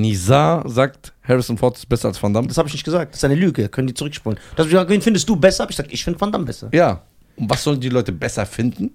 Nizar 0.00 0.68
sagt, 0.68 1.12
Harrison 1.22 1.58
Ford 1.58 1.76
ist 1.76 1.88
besser 1.88 2.08
als 2.08 2.22
Van 2.22 2.32
Damme? 2.32 2.48
Das 2.48 2.58
habe 2.58 2.68
ich 2.68 2.74
nicht 2.74 2.84
gesagt. 2.84 3.12
Das 3.12 3.20
ist 3.20 3.24
eine 3.24 3.34
Lüge. 3.34 3.68
Können 3.68 3.88
die 3.88 3.94
zurückspulen. 3.94 4.38
Das 4.56 4.64
hab 4.64 4.66
ich 4.66 4.72
gesagt, 4.72 4.90
wen 4.90 5.02
findest 5.02 5.28
du 5.28 5.36
besser? 5.36 5.64
Hab 5.64 5.70
ich 5.70 5.76
gesagt, 5.76 5.92
ich 5.92 6.04
finde 6.04 6.20
Van 6.20 6.32
Damme 6.32 6.44
besser. 6.44 6.68
Ja. 6.72 7.02
Und 7.36 7.48
was 7.50 7.62
sollen 7.62 7.80
die 7.80 7.88
Leute 7.88 8.12
besser 8.12 8.44
finden? 8.46 8.90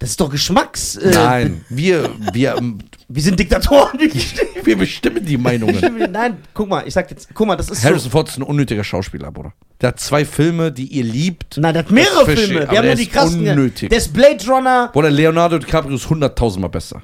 Das 0.00 0.10
ist 0.10 0.20
doch 0.20 0.30
Geschmacks. 0.30 0.94
Äh, 0.96 1.10
Nein, 1.12 1.64
wir, 1.70 2.08
wir, 2.32 2.56
ähm, 2.56 2.78
Wir 3.08 3.22
sind 3.22 3.38
Diktatoren. 3.40 3.98
wir 4.64 4.78
bestimmen 4.78 5.24
die 5.24 5.36
Meinungen. 5.36 5.80
Nein, 6.12 6.36
guck 6.54 6.68
mal, 6.68 6.86
ich 6.86 6.94
sag 6.94 7.10
jetzt, 7.10 7.28
guck 7.34 7.46
mal, 7.48 7.56
das 7.56 7.68
ist 7.68 7.82
so. 7.82 7.88
Harrison 7.88 8.10
Ford 8.10 8.28
ist 8.28 8.36
ein 8.38 8.44
unnötiger 8.44 8.84
Schauspieler, 8.84 9.32
Bruder. 9.32 9.52
Der 9.80 9.88
hat 9.88 9.98
zwei 10.00 10.24
Filme, 10.24 10.70
die 10.70 10.86
ihr 10.86 11.02
liebt. 11.04 11.56
Nein, 11.56 11.74
der 11.74 11.82
hat 11.84 11.90
mehrere 11.90 12.24
Filme. 12.26 12.42
ich, 12.42 12.50
Wir 12.50 12.68
aber 12.68 12.68
haben 12.68 12.74
nur 12.76 12.82
der 12.84 12.94
die 12.96 13.02
ist 13.02 13.12
krassen. 13.12 13.48
unnötig. 13.48 13.88
Der 13.90 13.98
ist 13.98 14.12
Blade 14.12 14.46
Runner. 14.46 14.90
Bruder, 14.92 15.10
Leonardo 15.10 15.58
DiCaprio 15.58 15.96
ist 15.96 16.08
hunderttausendmal 16.08 16.70
besser. 16.70 17.02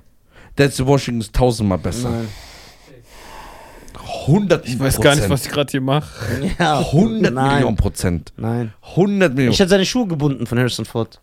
Denzel 0.57 0.87
Washington 0.87 1.21
ist 1.21 1.33
tausendmal 1.35 1.79
besser. 1.79 2.11
Nein. 2.11 2.29
Hundert 4.27 4.67
Ich 4.67 4.79
weiß 4.79 5.01
gar 5.01 5.15
nicht, 5.15 5.29
was 5.29 5.45
ich 5.47 5.53
gerade 5.53 5.71
hier 5.71 5.81
mache. 5.81 6.09
Ja, 6.59 6.79
100 6.81 7.33
nein. 7.33 7.55
Millionen 7.55 7.77
Prozent. 7.77 8.33
Nein. 8.37 8.73
100 8.91 9.35
Millionen. 9.35 9.53
Ich 9.53 9.61
hätte 9.61 9.71
seine 9.71 9.85
Schuhe 9.87 10.07
gebunden 10.07 10.47
von 10.47 10.59
Harrison 10.59 10.85
Ford. 10.85 11.21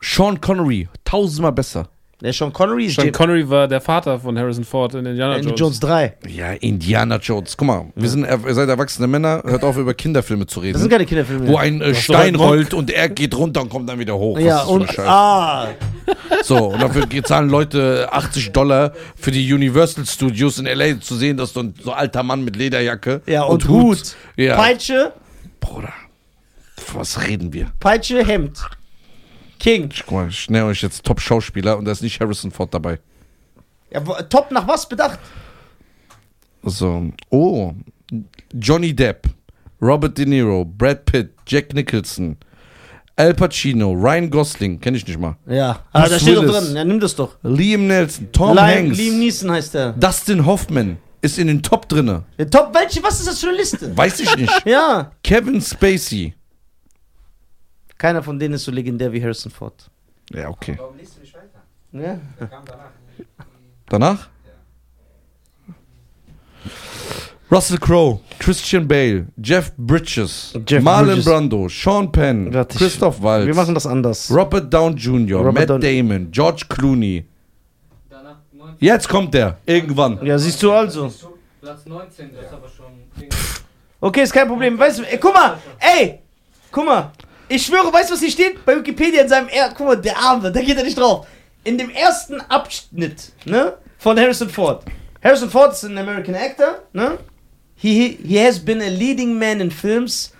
Sean 0.00 0.40
Connery, 0.40 0.88
tausendmal 1.04 1.52
besser. 1.52 1.88
Der 2.22 2.32
Sean 2.32 2.52
Connery 2.52 2.86
ist 2.86 2.94
Sean 2.94 3.06
James- 3.06 3.18
Connery 3.18 3.50
war 3.50 3.66
der 3.66 3.80
Vater 3.80 4.20
von 4.20 4.38
Harrison 4.38 4.62
Ford 4.62 4.94
in 4.94 5.04
Indiana 5.04 5.34
Indiana 5.36 5.56
Jones. 5.56 5.80
Jones 5.80 5.80
3. 5.80 6.14
Ja, 6.28 6.52
Indiana 6.52 7.16
Jones. 7.16 7.56
Guck 7.56 7.66
mal, 7.66 7.86
wir 7.96 8.08
sind, 8.08 8.24
ihr 8.24 8.54
seid 8.54 8.68
erwachsene 8.68 9.08
Männer, 9.08 9.42
hört 9.44 9.64
auf 9.64 9.76
über 9.76 9.92
Kinderfilme 9.92 10.46
zu 10.46 10.60
reden. 10.60 10.74
Das 10.74 10.82
sind 10.82 10.90
keine 10.90 11.04
Kinderfilme. 11.04 11.48
wo 11.48 11.56
ein 11.56 11.80
äh, 11.80 11.94
Stein 11.96 12.36
rollt 12.36 12.74
und 12.74 12.90
er 12.90 13.08
geht 13.08 13.36
runter 13.36 13.62
und 13.62 13.70
kommt 13.70 13.88
dann 13.88 13.98
wieder 13.98 14.16
hoch. 14.16 14.38
Ja, 14.38 14.62
und. 14.62 14.86
Scheiße? 14.86 15.08
Ah. 15.08 15.68
So, 16.44 16.68
und 16.68 16.80
dafür 16.80 17.06
zahlen 17.24 17.48
Leute 17.48 18.08
80 18.12 18.52
Dollar 18.52 18.92
für 19.16 19.30
die 19.32 19.52
Universal 19.52 20.06
Studios 20.06 20.58
in 20.58 20.66
L.A. 20.66 21.00
zu 21.00 21.16
sehen, 21.16 21.36
dass 21.36 21.52
so 21.52 21.60
ein 21.60 21.74
so 21.82 21.92
alter 21.92 22.22
Mann 22.22 22.44
mit 22.44 22.54
Lederjacke 22.56 23.22
Ja, 23.26 23.42
und, 23.44 23.66
Hut. 23.68 24.14
Ja. 24.36 24.56
Peitsche, 24.56 25.12
Bruder, 25.60 25.92
was 26.94 27.26
reden 27.26 27.52
wir? 27.52 27.68
Peitsche, 27.80 28.24
Hemd. 28.24 28.58
King. 29.62 29.90
Guck 30.06 30.10
mal, 30.10 30.28
ich 30.28 30.50
nenne 30.50 30.66
euch 30.66 30.82
jetzt 30.82 31.04
Top-Schauspieler 31.04 31.78
und 31.78 31.84
da 31.84 31.92
ist 31.92 32.02
nicht 32.02 32.20
Harrison 32.20 32.50
Ford 32.50 32.74
dabei. 32.74 32.98
Ja, 33.92 34.00
top 34.00 34.50
nach 34.50 34.66
was 34.66 34.88
bedacht? 34.88 35.20
So, 36.64 37.10
oh, 37.30 37.72
Johnny 38.52 38.92
Depp, 38.92 39.28
Robert 39.80 40.18
De 40.18 40.26
Niro, 40.26 40.64
Brad 40.64 41.04
Pitt, 41.04 41.30
Jack 41.46 41.74
Nicholson, 41.74 42.36
Al 43.14 43.34
Pacino, 43.34 43.92
Ryan 43.92 44.30
Gosling, 44.30 44.80
kenne 44.80 44.96
ich 44.96 45.06
nicht 45.06 45.18
mal, 45.18 45.36
Ja. 45.46 45.84
Ah, 45.92 46.08
da 46.08 46.18
steht 46.18 46.36
doch 46.36 46.44
drin. 46.44 46.74
Ja, 46.74 46.84
nimm 46.84 46.98
das 46.98 47.14
doch. 47.14 47.36
Liam 47.44 47.86
Nelson, 47.86 48.32
Tom 48.32 48.56
Liam, 48.56 48.64
Hanks, 48.64 48.98
Liam 48.98 49.18
Neeson 49.20 49.50
heißt 49.52 49.74
der. 49.74 49.92
Dustin 49.92 50.44
Hoffman 50.44 50.98
ist 51.20 51.38
in 51.38 51.46
den 51.46 51.62
Top 51.62 51.88
drinne. 51.88 52.24
Der 52.36 52.50
Top, 52.50 52.74
welche? 52.74 53.00
Was 53.04 53.20
ist 53.20 53.28
das 53.28 53.38
für 53.38 53.48
eine 53.48 53.58
Liste? 53.58 53.96
Weiß 53.96 54.18
ich 54.18 54.36
nicht. 54.36 54.52
ja. 54.64 55.12
Kevin 55.22 55.60
Spacey. 55.60 56.34
Keiner 58.02 58.20
von 58.20 58.36
denen 58.36 58.54
ist 58.54 58.64
so 58.64 58.72
legendär 58.72 59.12
wie 59.12 59.22
Harrison 59.22 59.52
Ford. 59.52 59.88
Ja, 60.34 60.48
okay. 60.48 60.74
Warum 60.76 60.96
liest 60.98 61.16
du 61.16 61.20
nicht 61.20 61.32
weiter? 61.34 61.62
Ja. 61.92 62.18
Der 62.40 62.48
kam 62.48 62.64
danach. 62.66 62.90
Danach? 63.88 64.28
Russell 67.48 67.78
Crowe, 67.78 68.18
Christian 68.40 68.88
Bale, 68.88 69.28
Jeff 69.40 69.72
Bridges, 69.76 70.52
Jeff 70.66 70.82
Marlon 70.82 71.10
Bridges. 71.10 71.24
Brando, 71.26 71.68
Sean 71.68 72.10
Penn, 72.10 72.52
Warte, 72.52 72.76
Christoph 72.76 73.22
Waltz, 73.22 73.46
Wir 73.46 73.54
machen 73.54 73.74
das 73.74 73.86
anders. 73.86 74.28
Robert 74.34 74.72
Down 74.74 74.96
Jr., 74.96 75.38
Robert 75.38 75.54
Matt 75.54 75.70
Down- 75.70 75.80
Damon, 75.80 76.28
George 76.32 76.64
Clooney. 76.68 77.24
Danach 78.10 78.38
19. 78.52 78.76
Jetzt 78.80 79.08
kommt 79.08 79.32
der, 79.32 79.58
irgendwann. 79.64 80.18
Ja, 80.26 80.36
siehst 80.38 80.60
du 80.60 80.72
also. 80.72 81.12
Platz 81.60 81.86
19, 81.86 82.34
das 82.34 82.46
ist 82.46 82.52
aber 82.52 82.68
schon. 82.68 82.86
Okay, 84.00 84.22
ist 84.24 84.32
kein 84.32 84.48
Problem. 84.48 84.76
Weißt 84.76 84.98
du, 84.98 85.02
ey, 85.04 85.18
guck 85.18 85.32
mal, 85.32 85.56
ey, 85.78 86.18
guck 86.72 86.84
mal. 86.84 87.12
Ich 87.54 87.66
schwöre, 87.66 87.92
weißt 87.92 88.08
du, 88.08 88.14
was 88.14 88.20
hier 88.20 88.30
steht? 88.30 88.64
Bei 88.64 88.74
Wikipedia 88.74 89.20
in 89.20 89.28
seinem, 89.28 89.46
er 89.48 89.68
guck 89.76 89.86
mal, 89.86 89.96
der 89.96 90.16
Arme, 90.16 90.50
da 90.50 90.62
geht 90.62 90.74
er 90.74 90.84
nicht 90.84 90.98
drauf. 90.98 91.26
In 91.64 91.76
dem 91.76 91.90
ersten 91.90 92.40
Abschnitt, 92.40 93.30
ne, 93.44 93.74
von 93.98 94.18
Harrison 94.18 94.48
Ford. 94.48 94.82
Harrison 95.22 95.50
Ford 95.50 95.72
ist 95.72 95.82
ein 95.82 95.98
American 95.98 96.34
actor, 96.34 96.78
ne? 96.94 97.18
He, 97.74 98.16
he 98.26 98.42
has 98.42 98.58
been 98.58 98.80
a 98.80 98.88
leading 98.88 99.38
man 99.38 99.60
in 99.60 99.70
films 99.70 100.32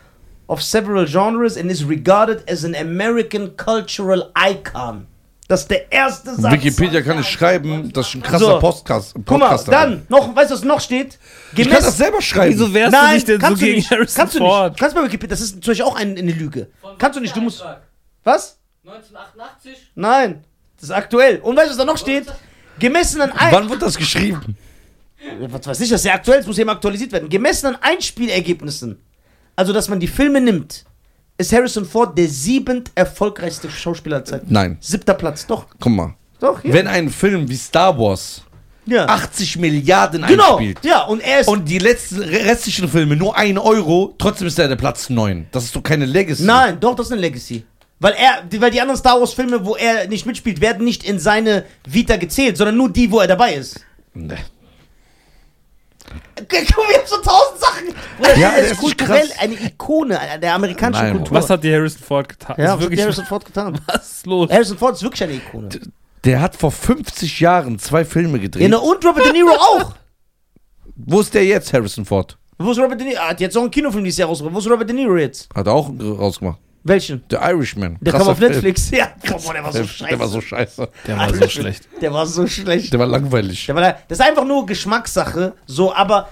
of 0.48 0.62
several 0.62 1.06
genres 1.06 1.58
and 1.58 1.70
is 1.70 1.84
regarded 1.84 2.48
as 2.48 2.64
an 2.64 2.74
American 2.74 3.58
cultural 3.58 4.32
icon. 4.34 5.06
Das 5.52 5.60
ist 5.60 5.70
der 5.70 5.92
erste 5.92 6.34
Satz. 6.34 6.50
Wikipedia 6.50 7.02
kann 7.02 7.20
ich 7.20 7.28
schreiben, 7.28 7.92
dass 7.92 8.08
ich 8.08 8.14
ein 8.14 8.22
krasser 8.22 8.52
So. 8.52 8.58
Podcast, 8.58 9.14
Guck 9.26 9.38
mal, 9.38 9.54
dann, 9.66 10.06
noch, 10.08 10.34
weißt 10.34 10.50
du, 10.50 10.54
was 10.54 10.64
noch 10.64 10.80
steht? 10.80 11.18
bin. 11.54 11.66
Ich 11.66 11.70
kann 11.70 11.82
das 11.84 11.98
selber 11.98 12.22
schreiben. 12.22 12.54
Wieso 12.54 12.72
wärst 12.72 12.94
du 12.94 12.96
Nein, 12.98 13.14
nicht 13.16 13.28
denn 13.28 13.38
so 13.38 13.46
kannst 13.46 13.60
du 13.60 13.66
gegen 13.66 13.76
nicht. 13.76 13.90
Harrison 13.90 14.16
kannst 14.16 14.34
du 14.34 14.38
Ford? 14.38 14.70
nicht. 14.72 14.80
Kannst 14.80 14.96
du 14.96 15.00
bei 15.02 15.06
Wikipedia, 15.06 15.28
das 15.34 15.42
ist 15.42 15.56
natürlich 15.56 15.82
auch 15.82 15.94
ein, 15.94 16.16
eine 16.16 16.32
Lüge. 16.32 16.68
Von 16.80 16.96
Kannst 16.96 17.18
du 17.18 17.20
nicht, 17.20 17.36
du 17.36 17.42
musst. 17.42 17.62
Was? 18.24 18.56
1988? 18.86 19.90
Nein. 19.94 20.42
Das 20.76 20.84
ist 20.84 20.90
aktuell. 20.90 21.40
Und 21.40 21.54
weißt 21.54 21.66
du, 21.66 21.70
was 21.72 21.76
da 21.76 21.84
noch 21.84 21.98
steht? 21.98 22.32
Gemessen 22.78 23.20
an 23.20 23.32
ein. 23.32 23.52
Wann 23.52 23.68
wird 23.68 23.82
das 23.82 23.98
geschrieben? 23.98 24.56
Was 25.38 25.66
weiß 25.66 25.80
ich, 25.80 25.90
das 25.90 26.00
ist 26.00 26.06
ja 26.06 26.14
aktuell, 26.14 26.40
es 26.40 26.46
muss 26.46 26.56
eben 26.56 26.70
aktualisiert 26.70 27.12
werden. 27.12 27.28
Gemessen 27.28 27.66
an 27.66 27.76
Einspielergebnissen, 27.78 28.98
also 29.54 29.74
dass 29.74 29.90
man 29.90 30.00
die 30.00 30.08
Filme 30.08 30.40
nimmt, 30.40 30.86
ist 31.42 31.52
Harrison 31.52 31.84
Ford 31.84 32.16
der 32.16 32.28
siebend 32.28 32.90
erfolgreichste 32.94 33.70
Schauspieler 33.70 34.16
aller 34.16 34.24
Zeiten. 34.24 34.46
Nein. 34.48 34.78
Siebter 34.80 35.14
Platz, 35.14 35.46
doch. 35.46 35.66
Guck 35.78 35.92
mal. 35.92 36.14
Doch, 36.40 36.60
hier. 36.62 36.72
Wenn 36.72 36.86
ein 36.88 37.08
Film 37.10 37.48
wie 37.48 37.56
Star 37.56 37.96
Wars 37.98 38.42
ja. 38.86 39.06
80 39.06 39.58
Milliarden 39.58 40.26
genau. 40.26 40.56
einspielt 40.56 40.78
Ja, 40.84 41.02
und 41.04 41.20
er 41.20 41.40
ist. 41.40 41.48
und 41.48 41.68
die 41.68 41.78
letzten 41.78 42.20
restlichen 42.20 42.88
Filme 42.88 43.14
nur 43.14 43.36
1 43.36 43.58
Euro, 43.60 44.14
trotzdem 44.18 44.48
ist 44.48 44.58
er 44.58 44.66
der 44.66 44.74
Platz 44.76 45.08
9. 45.08 45.46
Das 45.52 45.64
ist 45.64 45.76
doch 45.76 45.82
keine 45.82 46.04
Legacy. 46.04 46.42
nein, 46.42 46.78
doch, 46.80 46.96
das 46.96 47.06
ist 47.06 47.12
eine 47.12 47.20
Legacy. 47.20 47.64
Weil 48.00 48.14
er, 48.14 48.42
die- 48.42 48.60
weil 48.60 48.72
die 48.72 48.80
anderen 48.80 48.98
Star 48.98 49.20
Wars 49.20 49.32
Filme, 49.32 49.64
wo 49.64 49.76
er 49.76 50.08
nicht 50.08 50.26
mitspielt, 50.26 50.60
werden 50.60 50.84
nicht 50.84 51.04
in 51.04 51.20
seine 51.20 51.64
Vita 51.86 52.16
gezählt, 52.16 52.56
sondern 52.56 52.76
nur 52.76 52.90
die, 52.90 53.08
wo 53.12 53.20
er 53.20 53.28
dabei 53.28 53.54
ist. 53.54 53.80
Nee. 54.14 54.34
Guck, 56.36 56.50
wir 56.50 56.58
haben 56.98 57.06
so 57.06 57.16
tausend 57.16 57.58
Sachen. 57.60 57.94
Bruder, 58.18 58.36
Ja, 58.38 58.50
er 58.50 58.62
der 58.62 58.70
ist 58.72 58.78
kulturell 58.78 59.26
krass. 59.28 59.38
eine 59.40 59.54
Ikone 59.54 60.18
der 60.40 60.54
amerikanischen 60.54 61.02
Nein, 61.04 61.16
Kultur. 61.16 61.36
Was 61.36 61.50
hat 61.50 61.62
die 61.64 61.72
Harrison 61.72 62.02
Ford 62.02 62.28
getan? 62.28 62.56
ja, 62.58 62.64
Das 62.64 62.66
was 62.66 62.68
ist 62.68 62.72
hat 62.74 62.80
wirklich, 62.90 63.00
Harrison 63.02 63.24
Ford 63.26 63.44
getan? 63.44 63.80
was 63.86 64.12
ist 64.12 64.26
los? 64.26 64.50
Harrison 64.50 64.78
Ford 64.78 64.94
ist 64.94 65.02
wirklich 65.02 65.22
eine 65.24 65.32
Ikone. 65.34 65.68
Der 66.24 66.40
hat 66.40 66.54
vor 66.56 66.70
50 66.70 67.40
Jahren 67.40 67.78
zwei 67.78 68.04
Filme 68.04 68.38
gedreht. 68.38 68.62
Ja, 68.62 68.68
na, 68.68 68.78
und 68.78 69.04
Robert 69.04 69.24
De 69.26 69.32
Niro 69.32 69.50
auch. 69.50 69.92
Wo 70.96 71.20
ist 71.20 71.34
der 71.34 71.44
jetzt, 71.44 71.72
Harrison 71.72 72.04
Ford? 72.04 72.36
Wo 72.58 72.70
ist 72.70 72.78
Robert 72.78 73.00
De 73.00 73.06
Niro? 73.06 73.18
Er 73.20 73.30
hat 73.30 73.40
jetzt 73.40 73.56
auch 73.56 73.62
einen 73.62 73.70
Kinofilm 73.70 74.04
dieses 74.04 74.18
Jahr 74.18 74.28
rausgebracht. 74.28 74.54
Wo 74.54 74.58
ist 74.60 74.70
Robert 74.70 74.88
De 74.88 74.94
Niro 74.94 75.16
jetzt? 75.16 75.48
Hat 75.54 75.66
er 75.66 75.72
auch 75.72 75.90
rausgemacht. 76.00 76.58
Welchen? 76.84 77.22
Der 77.28 77.40
Irishman. 77.50 77.96
Der 78.00 78.12
Krasser 78.12 78.24
kam 78.24 78.32
auf 78.32 78.38
Film. 78.38 78.52
Netflix. 78.52 78.90
Ja, 78.96 79.12
boah, 79.28 79.52
der 79.52 79.62
war 79.64 79.72
so 79.72 79.78
Der, 79.78 79.86
scheiße. 79.88 80.08
der 80.10 80.18
war 80.18 80.28
so 80.28 80.40
scheiße. 80.40 80.88
Der 81.06 81.16
war 81.18 81.34
so 81.34 81.48
schlecht. 81.48 81.88
Der 82.00 82.12
war 82.12 82.26
so 82.26 82.46
schlecht. 82.46 82.92
Der 82.92 82.98
war 82.98 83.06
langweilig. 83.06 83.66
Der 83.66 83.74
war 83.74 83.82
da, 83.82 83.96
das 84.08 84.18
ist 84.18 84.24
einfach 84.26 84.44
nur 84.44 84.66
Geschmackssache, 84.66 85.54
so, 85.66 85.94
aber 85.94 86.28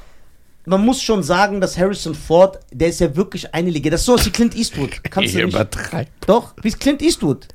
man 0.66 0.84
muss 0.84 1.00
schon 1.00 1.22
sagen, 1.22 1.60
dass 1.60 1.78
Harrison 1.78 2.14
Ford, 2.14 2.58
der 2.72 2.88
ist 2.88 3.00
ja 3.00 3.14
wirklich 3.16 3.54
eine 3.54 3.70
Legende. 3.70 3.90
Das 3.92 4.00
ist 4.00 4.06
so 4.06 4.24
wie 4.24 4.30
Clint 4.30 4.54
Eastwood. 4.56 4.90
Kannst 5.10 5.34
du 5.34 5.38
nicht. 5.44 5.54
übertreibt. 5.54 6.10
Doch, 6.28 6.54
wie 6.62 6.68
ist 6.68 6.80
Clint 6.80 7.00
Eastwood? 7.02 7.46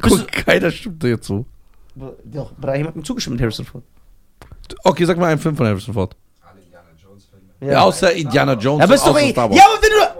Guck, 0.00 0.26
keiner 0.32 0.70
stimmt 0.70 1.02
dir 1.02 1.10
jetzt 1.10 1.26
so. 1.26 1.44
doch, 2.24 2.52
Brahim 2.58 2.86
hat 2.88 2.96
mir 2.96 3.02
zugestimmt 3.02 3.34
mit 3.34 3.42
Harrison 3.42 3.64
Ford. 3.64 3.84
Okay, 4.84 5.04
sag 5.04 5.16
mal 5.18 5.26
einen 5.30 5.40
Film 5.40 5.56
von 5.56 5.66
Harrison 5.66 5.94
Ford. 5.94 6.16
Alle 6.42 6.60
Indiana 6.60 6.88
Jones 7.02 7.26
Filme. 7.26 7.72
Ja. 7.72 7.82
Außer 7.82 8.12
Indiana 8.12 8.52
Jones 8.54 8.78
Ja, 8.80 8.84
aber 8.84 8.94
ist 8.94 9.02
doch 9.06 9.10
außer 9.10 9.20
eh. 9.22 9.32
Ja, 9.32 9.44
aber 9.44 9.82
wenn 9.82 9.90
du. 9.90 10.15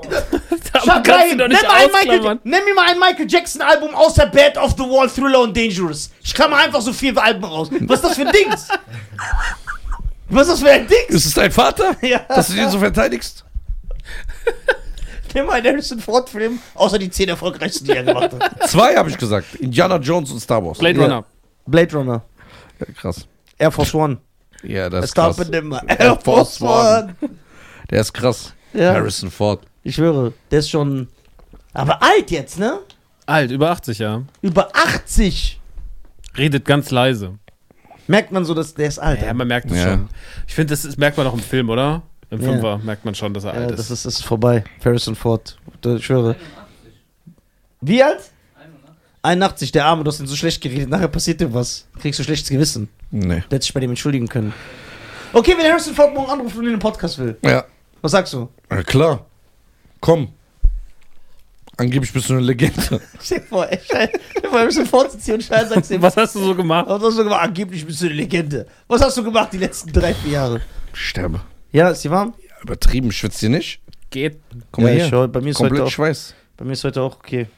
Nenn, 1.03 1.49
nicht 1.49 1.63
mal 1.63 1.71
ein 1.75 1.91
Michael, 1.93 2.39
nenn 2.45 2.65
mir 2.65 2.75
mal 2.75 2.91
ein 2.91 2.99
Michael 2.99 3.27
Jackson 3.29 3.63
Album 3.63 3.95
außer 3.95 4.27
Bad 4.27 4.57
of 4.59 4.73
the 4.73 4.83
Wall, 4.85 5.09
Thriller 5.09 5.41
und 5.41 5.57
Dangerous. 5.57 6.11
Ich 6.23 6.35
klammer 6.35 6.57
einfach 6.57 6.81
so 6.81 6.93
vier 6.93 7.17
Alben 7.23 7.45
raus. 7.45 7.69
Was 7.83 8.01
ist 8.01 8.05
das 8.05 8.17
für 8.17 8.27
ein 8.27 8.33
Dings? 8.33 8.69
Was 10.29 10.49
ist 10.49 10.53
das 10.55 10.61
für 10.63 10.71
ein 10.71 10.87
Dings? 10.87 11.09
Ist 11.09 11.27
es 11.27 11.35
dein 11.35 11.51
Vater? 11.53 11.97
Ja. 12.03 12.21
Dass 12.29 12.49
du 12.49 12.55
den 12.55 12.69
so 12.71 12.79
verteidigst? 12.79 13.45
Nimm 15.35 15.47
mal 15.47 15.55
einen 15.55 15.67
Harrison 15.67 16.01
Ford 16.01 16.31
Film, 16.31 16.59
außer 16.75 16.99
die 16.99 17.11
zehn 17.11 17.29
erfolgreichsten, 17.29 17.85
die 17.85 17.93
er 17.93 18.05
gemacht 18.05 18.31
hat. 18.39 18.69
Zwei 18.71 18.97
habe 18.97 19.11
ich 19.11 19.19
gesagt. 19.19 19.55
Indiana 19.57 19.97
Jones 19.97 20.31
und 20.31 20.41
Star 20.41 20.65
Wars. 20.65 20.79
Blade 20.79 20.99
Ja. 20.99 21.05
Runner. 21.05 21.25
Blade 21.67 21.93
Runner, 21.95 22.23
Ja, 22.81 22.87
krass. 22.99 23.27
Air 23.59 23.71
Force 23.71 23.95
One. 23.95 24.19
Ja, 24.63 24.89
das 24.89 25.07
ist 25.07 25.11
Stop 25.11 25.37
krass. 25.37 25.49
Air 25.99 26.19
Force 26.23 26.61
One. 26.63 27.15
Der 27.91 28.01
ist 28.01 28.13
krass. 28.15 28.55
Ja. 28.73 28.95
Harrison 28.95 29.31
Ford. 29.31 29.61
Ich 29.87 29.95
schwöre, 29.95 30.33
der 30.51 30.59
ist 30.59 30.69
schon. 30.71 31.07
Aber 31.73 32.03
alt 32.03 32.31
jetzt, 32.33 32.59
ne? 32.59 32.81
Alt, 33.25 33.51
über 33.53 33.71
80, 33.71 33.99
ja. 34.01 34.23
Über 34.43 34.69
80. 34.75 35.61
Redet 36.37 36.65
ganz 36.65 36.91
leise. 36.91 37.35
Merkt 38.09 38.33
man 38.33 38.45
so, 38.45 38.53
dass 38.55 38.75
der 38.75 38.89
ist 38.89 38.99
alt. 38.99 39.23
Ja, 39.23 39.33
man 39.33 39.47
merkt 39.47 39.71
es 39.71 39.77
Ja. 39.77 39.93
schon. 39.93 40.09
Ich 40.47 40.55
finde, 40.55 40.73
das 40.73 40.85
ist, 40.85 40.99
merkt 40.99 41.17
man 41.17 41.27
auch 41.27 41.35
im 41.35 41.41
Film, 41.41 41.71
oder? 41.71 42.03
Im 42.31 42.41
Ja. 42.41 42.51
Fünfer 42.53 42.79
merkt 42.79 43.05
man 43.05 43.15
schon, 43.15 43.33
dass 43.33 43.45
er 43.45 43.55
Ja, 43.55 43.61
alt 43.61 43.71
das 43.73 43.81
ist. 43.81 43.91
ist, 43.91 44.07
das 44.07 44.15
ist 44.17 44.25
vorbei. 44.25 44.65
Harrison 44.85 45.15
Ford. 45.15 45.57
Ich 45.85 46.05
schwöre. 46.05 46.31
81. 46.31 46.93
Wie 47.81 48.03
alt? 48.03 48.21
81. 48.57 48.91
81, 49.23 49.73
der 49.73 49.85
Arme, 49.87 50.03
du 50.05 50.11
hast 50.11 50.19
ihn 50.21 50.27
so 50.27 50.35
schlecht 50.37 50.61
geredet. 50.63 50.89
Nachher 50.89 51.09
passiert 51.09 51.41
dir 51.41 51.53
was. 51.55 51.87
Kriegst 52.01 52.19
du 52.19 52.25
schlechtes 52.25 52.49
Gewissen. 52.49 52.89
Nee. 53.13 53.29
Der 53.29 53.43
hätte 53.43 53.63
sich 53.63 53.73
bei 53.75 53.81
dem 53.81 53.91
entschuldigen 53.91 54.27
können. 54.29 54.53
Okay, 55.33 55.55
wenn 55.57 55.71
Harrison 55.71 55.95
Ford 55.95 56.13
morgen 56.13 56.31
anruft 56.31 56.57
und 56.57 56.65
in 56.65 56.71
den 56.73 56.79
Podcast 56.81 57.19
will, 57.19 57.37
Ja. 57.43 57.65
was 58.03 58.11
sagst 58.13 58.33
du? 58.33 58.49
ja, 58.71 58.83
klar. 58.83 59.25
Komm. 60.07 60.29
Angeblich 61.77 62.13
bist 62.13 62.29
du 62.31 62.35
eine 62.35 62.43
Legende. 62.43 63.01
Stell 63.21 63.41
dir 63.41 63.45
vor, 63.47 63.69
und 63.69 65.43
Scheiße 65.43 65.69
sagst 65.75 66.01
Was 66.01 66.17
hast 66.17 66.37
du 66.37 66.45
so 66.45 66.55
gemacht? 66.55 66.87
was 66.89 67.03
hast 67.03 67.19
du 67.19 67.25
gemacht? 67.25 67.43
Angeblich 67.43 67.85
bist 67.85 68.01
du 68.01 68.07
eine 68.07 68.15
Legende. 68.15 68.69
Was 68.87 69.03
hast 69.03 69.17
du 69.17 69.25
gemacht 69.25 69.53
die 69.53 69.59
letzten 69.59 69.93
drei, 69.93 70.15
vier 70.15 70.31
Jahre? 70.31 70.61
Ich 70.95 71.01
sterbe. 71.01 71.41
Ja, 71.73 71.91
ist 71.91 72.05
die 72.05 72.11
warm? 72.13 72.35
Übertrieben, 72.63 73.11
schwitzt 73.11 73.43
ihr 73.43 73.49
nicht? 73.49 73.81
Geht. 74.11 74.39
Mal 74.77 74.83
ja, 74.83 74.95
hier. 74.95 75.05
Ich, 75.07 75.11
schau, 75.11 75.27
bei, 75.27 75.41
mir 75.41 75.51
ist 75.51 75.59
heute 75.59 75.71
Komplett 75.71 75.87
auch, 75.89 75.91
Schweiß. 75.91 76.35
bei 76.57 76.65
mir 76.65 76.73
ist 76.75 76.85
heute 76.85 77.03
auch 77.03 77.17
okay. 77.17 77.49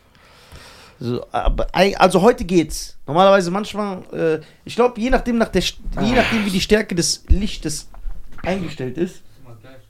So, 1.00 1.26
aber, 1.30 1.66
also 1.74 2.22
heute 2.22 2.46
geht's. 2.46 2.96
Normalerweise 3.06 3.50
manchmal, 3.50 4.02
äh, 4.14 4.40
ich 4.64 4.74
glaube, 4.74 4.98
je 4.98 5.10
nachdem, 5.10 5.36
nach 5.36 5.48
der, 5.48 5.60
je 5.60 6.12
nachdem, 6.14 6.46
wie 6.46 6.50
die 6.50 6.62
Stärke 6.62 6.94
des 6.94 7.24
Lichtes 7.28 7.90
eingestellt 8.42 8.96
ist. 8.96 9.16
Das 9.16 9.20
ist 9.20 9.44
immer 9.44 9.56
gleich. 9.60 9.82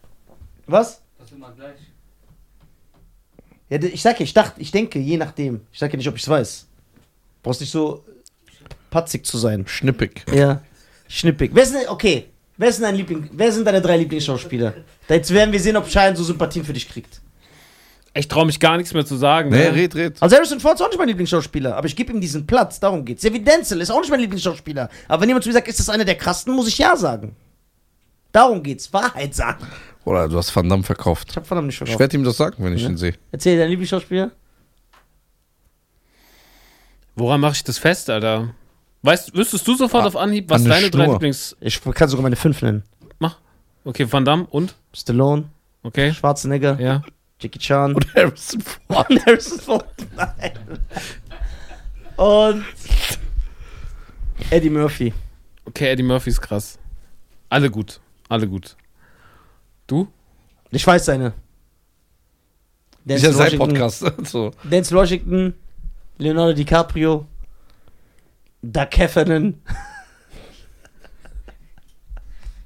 Was? 0.67 1.03
Das 1.19 1.29
ist 1.29 1.37
immer 1.37 1.53
gleich. 1.53 1.88
Ja, 3.71 3.83
ich 3.83 4.03
sag 4.03 4.19
ja, 4.19 4.25
ich 4.25 4.35
dachte, 4.35 4.61
ich 4.61 4.71
denke, 4.71 4.99
je 4.99 5.17
nachdem. 5.17 5.61
Ich 5.73 5.79
sag 5.79 5.93
ja 5.93 5.97
nicht, 5.97 6.09
ob 6.09 6.17
ich's 6.17 6.29
weiß. 6.29 6.67
Brauchst 7.43 7.61
nicht 7.61 7.71
so 7.71 8.05
patzig 8.91 9.27
zu 9.27 9.39
sein. 9.39 9.67
Schnippig. 9.67 10.25
Ja. 10.33 10.63
Schnippig. 11.09 11.51
Wer 11.55 11.63
ist 11.63 11.75
denn, 11.75 11.89
okay. 11.89 12.27
Wer 12.57 12.71
ist 12.71 12.79
denn 12.79 12.87
dein 12.87 12.97
Liebling, 12.97 13.31
wer 13.33 13.53
sind 13.53 13.65
deine 13.65 13.81
drei 13.81 13.97
Lieblingsschauspieler? 13.99 14.75
Jetzt 15.09 15.33
werden 15.33 15.53
wir 15.53 15.61
sehen, 15.61 15.77
ob 15.77 15.89
Schein 15.89 16.17
so 16.17 16.25
Sympathien 16.25 16.65
für 16.65 16.73
dich 16.73 16.89
kriegt. 16.89 17.21
Ich 18.15 18.27
traue 18.27 18.47
mich 18.47 18.59
gar 18.59 18.77
nichts 18.77 18.93
mehr 18.93 19.07
zu 19.07 19.17
sagen. 19.17 19.51
Nee, 19.51 19.71
ne? 19.71 19.75
red, 19.75 19.95
red. 19.95 20.17
Also 20.19 20.35
Harrison 20.35 20.59
Ford 20.59 20.75
ist 20.75 20.83
auch 20.83 20.89
nicht 20.89 20.99
mein 20.99 21.07
Lieblingsschauspieler, 21.07 21.77
aber 21.77 21.87
ich 21.87 21.95
gebe 21.95 22.13
ihm 22.13 22.21
diesen 22.21 22.49
Platz, 22.49 22.81
darum 22.81 23.05
geht's. 23.05 23.23
Sevi 23.23 23.39
Denzel 23.39 23.81
ist 23.81 23.91
auch 23.91 24.01
nicht 24.01 24.11
mein 24.11 24.19
Lieblingsschauspieler, 24.19 24.89
aber 25.07 25.23
wenn 25.23 25.29
jemand 25.29 25.45
zu 25.45 25.51
mir 25.51 25.55
sagt, 25.55 25.69
ist 25.69 25.79
das 25.79 25.89
einer 25.89 26.05
der 26.05 26.17
krassen, 26.17 26.53
muss 26.53 26.67
ich 26.67 26.79
ja 26.79 26.97
sagen. 26.97 27.37
Darum 28.33 28.61
geht's, 28.65 28.93
Wahrheit 28.93 29.37
sagen. 29.37 29.65
Oder 30.09 30.27
du 30.27 30.39
hast 30.39 30.55
Van 30.57 30.67
Damme 30.69 30.83
verkauft. 30.85 31.29
Ich 31.31 31.37
hab 31.37 31.47
verdammt 31.47 31.67
nicht 31.67 31.75
Ich 31.75 31.79
verkauft. 31.79 32.01
werde 32.01 32.17
ihm 32.17 32.25
das 32.25 32.39
sagen, 32.39 32.65
wenn 32.65 32.73
ich 32.73 32.83
Ja. 32.83 32.89
ihn 32.89 32.97
sehe. 32.97 33.15
Erzähl 33.31 33.59
dein 33.59 33.69
Lieblingsschauspieler. 33.69 34.31
Woran 37.15 37.41
mache 37.41 37.53
ich 37.53 37.65
das 37.65 37.77
fest, 37.79 38.09
Alter? 38.09 38.55
Weißt, 39.03 39.35
wüsstest 39.35 39.67
du 39.69 39.75
sofort 39.75 40.05
Ah, 40.05 40.07
auf 40.07 40.17
Anhieb, 40.17 40.49
was 40.49 40.65
deine 40.65 40.89
drei 40.91 41.05
Schnur. 41.05 41.15
Lieblings... 41.17 41.57
Ich 41.61 41.81
kann 41.83 42.09
sogar 42.09 42.23
meine 42.23 42.37
fünf 42.37 42.63
nennen. 42.63 42.83
Okay, 43.85 44.11
Van 44.11 44.25
Damme 44.25 44.47
und? 44.51 44.75
Stallone, 44.95 45.45
Okay. 45.83 46.13
Schwarzenegger, 46.13 46.79
Ja. 46.81 47.03
Jackie 47.41 47.59
Chan 47.59 47.95
Und 47.95 48.15
Harrison 48.15 48.61
Ford. 48.61 48.79
und 49.11 49.25
Harrison 49.27 49.61
Ford. 49.61 49.87
Nein. 50.17 50.53
Und 52.17 52.65
Eddie 54.51 54.69
Murphy. 54.69 55.15
Okay, 55.65 55.87
Eddie 55.91 56.03
Murphy 56.03 56.31
ist 56.31 56.41
krass. 56.41 56.79
Alle 57.49 57.71
gut. 57.71 58.01
Alle 58.29 58.47
gut. 58.49 58.77
Du? 59.89 60.07
Ich 60.71 60.87
weiß 60.87 61.07
seine. 61.07 61.33
Ist 63.07 63.23
ja 63.25 63.33
sein 63.33 63.47
Washington, 63.59 63.69
Podcast. 63.71 64.05
So. 64.27 64.51
Denzel 64.63 64.97
Washington, 64.99 65.55
Leonardo 66.19 66.53
DiCaprio, 66.53 67.27
Doug 68.63 68.89
Heffernan, 68.95 69.61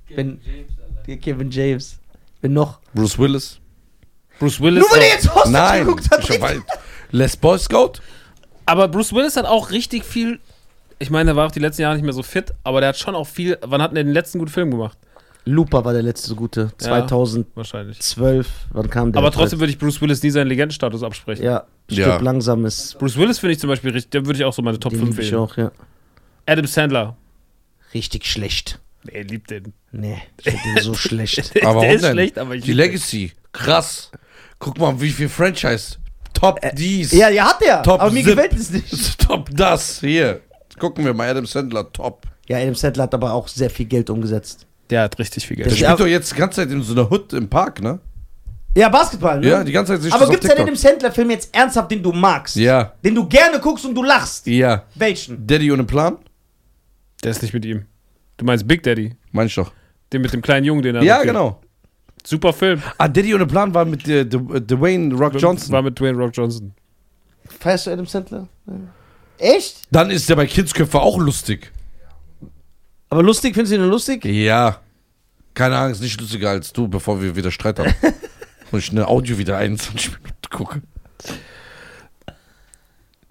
Kevin 0.08 0.40
James, 0.44 0.70
Alter. 1.06 1.16
Kevin 1.16 1.50
James. 1.50 1.98
Wen 2.40 2.52
noch? 2.54 2.80
Bruce 2.92 3.16
Willis. 3.18 3.60
Bruce 4.40 4.60
Willis. 4.60 4.80
Nur 4.82 4.90
weil 4.90 4.98
auch- 4.98 5.02
er 5.04 5.14
jetzt 5.14 5.34
Hostage 5.34 5.52
Nein. 5.52 5.84
geguckt 5.86 6.10
hat. 6.10 6.28
Ich 6.28 6.62
Les 7.12 7.36
Boy 7.36 7.58
Scout? 7.58 7.92
Aber 8.66 8.88
Bruce 8.88 9.12
Willis 9.12 9.36
hat 9.36 9.46
auch 9.46 9.70
richtig 9.70 10.04
viel. 10.04 10.40
Ich 10.98 11.10
meine, 11.10 11.30
er 11.32 11.36
war 11.36 11.46
auch 11.46 11.52
die 11.52 11.60
letzten 11.60 11.82
Jahre 11.82 11.94
nicht 11.94 12.04
mehr 12.04 12.12
so 12.12 12.22
fit, 12.22 12.52
aber 12.64 12.80
der 12.80 12.90
hat 12.90 12.98
schon 12.98 13.14
auch 13.14 13.26
viel. 13.26 13.58
Wann 13.62 13.80
hat 13.80 13.92
er 13.92 14.02
den 14.02 14.12
letzten 14.12 14.38
guten 14.40 14.50
Film 14.50 14.70
gemacht? 14.72 14.98
Looper 15.44 15.84
war 15.84 15.92
der 15.92 16.02
letzte 16.02 16.34
gute. 16.34 16.70
Ja. 16.72 16.78
2012. 16.78 17.46
Wahrscheinlich. 17.54 17.98
Wann 18.70 18.90
kam 18.90 19.12
der? 19.12 19.18
Aber 19.20 19.30
trotzdem 19.32 19.58
würde 19.60 19.72
ich 19.72 19.78
Bruce 19.78 20.00
Willis 20.00 20.22
nie 20.22 20.30
seinen 20.30 20.46
Legendenstatus 20.48 21.02
absprechen. 21.02 21.44
Ja, 21.44 21.64
Ja. 21.90 22.18
langsam 22.18 22.64
ist. 22.64 22.98
Bruce 22.98 23.16
Willis 23.16 23.38
finde 23.40 23.54
ich 23.54 23.58
zum 23.58 23.68
Beispiel 23.68 23.90
richtig, 23.90 24.10
der 24.10 24.24
würde 24.26 24.38
ich 24.38 24.44
auch 24.44 24.52
so 24.52 24.62
meine 24.62 24.78
Top 24.78 24.92
Den 24.92 25.00
5 25.00 25.10
lieb 25.16 25.24
ich 25.24 25.32
wählen. 25.32 25.40
auch, 25.42 25.56
ja. 25.56 25.72
Adam 26.46 26.66
Sandler. 26.66 27.16
Richtig 27.94 28.26
schlecht. 28.26 28.78
Nee, 29.04 29.12
er 29.14 29.24
liebt 29.24 29.50
den. 29.50 29.72
Nee, 29.90 30.22
ich 30.38 30.44
finde 30.44 30.60
den 30.76 30.82
so 30.84 30.94
schlecht. 31.08 31.52
Aber 31.64 31.80
der 31.80 31.94
ist 31.94 32.04
denn? 32.04 32.12
schlecht, 32.12 32.38
aber 32.38 32.54
ich 32.54 32.64
Die. 32.64 32.72
Legacy. 32.72 33.32
Krass. 33.52 34.10
Guck 34.60 34.78
mal, 34.78 35.00
wie 35.00 35.10
viel 35.10 35.28
Franchise. 35.28 35.96
Top 36.34 36.60
dies. 36.74 37.12
Ja, 37.12 37.28
ja, 37.28 37.46
hat 37.50 37.60
der. 37.60 37.82
Top 37.82 38.00
aber 38.00 38.10
mir 38.12 38.24
Zip. 38.24 38.36
gefällt 38.36 38.52
es 38.54 38.70
nicht. 38.70 39.18
Top 39.26 39.50
das. 39.52 40.00
Hier. 40.00 40.40
Gucken 40.78 41.04
wir 41.04 41.12
mal. 41.14 41.28
Adam 41.28 41.46
Sandler. 41.46 41.92
Top. 41.92 42.26
Ja, 42.48 42.58
Adam 42.58 42.74
Sandler 42.76 43.02
hat 43.04 43.14
aber 43.14 43.32
auch 43.32 43.48
sehr 43.48 43.70
viel 43.70 43.86
Geld 43.86 44.08
umgesetzt. 44.08 44.66
Der 44.90 45.02
hat 45.02 45.18
richtig 45.18 45.46
viel 45.46 45.56
Der 45.56 45.64
Geld. 45.66 45.72
Das- 45.72 45.78
spielt 45.86 46.00
doch 46.00 46.06
jetzt 46.06 46.32
die 46.32 46.36
ganze 46.36 46.56
Zeit 46.62 46.70
in 46.70 46.82
so 46.82 46.92
einer 46.92 47.08
Hut 47.10 47.32
im 47.32 47.48
Park, 47.48 47.80
ne? 47.82 47.98
Ja, 48.74 48.88
Basketball, 48.88 49.40
ne? 49.40 49.48
Ja, 49.48 49.64
die 49.64 49.72
ganze 49.72 49.92
Zeit 49.92 50.00
sehe 50.00 50.08
ich 50.08 50.14
Aber 50.14 50.24
auf 50.24 50.30
gibt's 50.30 50.48
einen 50.48 50.76
Sandler-Film 50.76 51.30
jetzt 51.30 51.54
ernsthaft, 51.54 51.90
den 51.90 52.02
du 52.02 52.10
magst? 52.12 52.56
Ja, 52.56 52.92
Den 53.04 53.14
du 53.14 53.26
gerne 53.28 53.60
guckst 53.60 53.84
und 53.84 53.94
du 53.94 54.02
lachst? 54.02 54.46
ja. 54.46 54.84
Welchen? 54.94 55.46
Daddy 55.46 55.70
ohne 55.72 55.84
Plan? 55.84 56.16
Der 57.22 57.30
ist 57.32 57.42
nicht 57.42 57.52
mit 57.54 57.64
ihm. 57.64 57.84
Du 58.38 58.44
meinst 58.46 58.66
Big 58.66 58.82
Daddy? 58.82 59.14
Mein 59.30 59.46
ich 59.46 59.54
doch. 59.54 59.72
Den 60.12 60.22
mit 60.22 60.32
dem 60.32 60.40
kleinen 60.42 60.64
Jungen, 60.64 60.82
den 60.82 60.96
er 60.96 61.02
Ja, 61.02 61.16
gibt. 61.16 61.28
genau. 61.28 61.60
Super 62.24 62.52
Film. 62.52 62.82
Ah, 62.98 63.08
Daddy 63.08 63.34
ohne 63.34 63.46
Plan 63.46 63.72
war 63.74 63.84
mit 63.84 64.06
äh, 64.08 64.20
äh, 64.20 64.24
Dwayne 64.26 65.14
Rock 65.14 65.34
Johnson. 65.38 65.72
War 65.72 65.82
mit 65.82 65.98
Dwayne 65.98 66.16
Rock 66.18 66.30
Johnson. 66.34 66.72
Feierst 67.60 67.86
du 67.86 67.90
Adam 67.90 68.06
Sandler? 68.06 68.48
Echt? 69.38 69.82
Dann 69.90 70.10
ist 70.10 70.28
der 70.28 70.36
bei 70.36 70.46
Kindsköpfe 70.46 71.00
auch 71.00 71.18
lustig. 71.18 71.72
Aber 73.12 73.22
lustig, 73.22 73.54
findest 73.54 73.72
du 73.72 73.76
ihn 73.76 73.90
lustig? 73.90 74.24
Ja. 74.24 74.80
Keine 75.52 75.76
Ahnung, 75.76 75.92
ist 75.92 76.00
nicht 76.00 76.18
lustiger 76.18 76.48
als 76.48 76.72
du, 76.72 76.88
bevor 76.88 77.20
wir 77.20 77.36
wieder 77.36 77.50
Streit 77.50 77.78
haben. 77.78 77.94
Und 78.72 78.78
ich 78.78 78.90
eine 78.90 79.06
Audio 79.06 79.36
wieder 79.36 79.58
21 79.58 80.12
Minuten 80.12 80.48
gucke. 80.50 80.80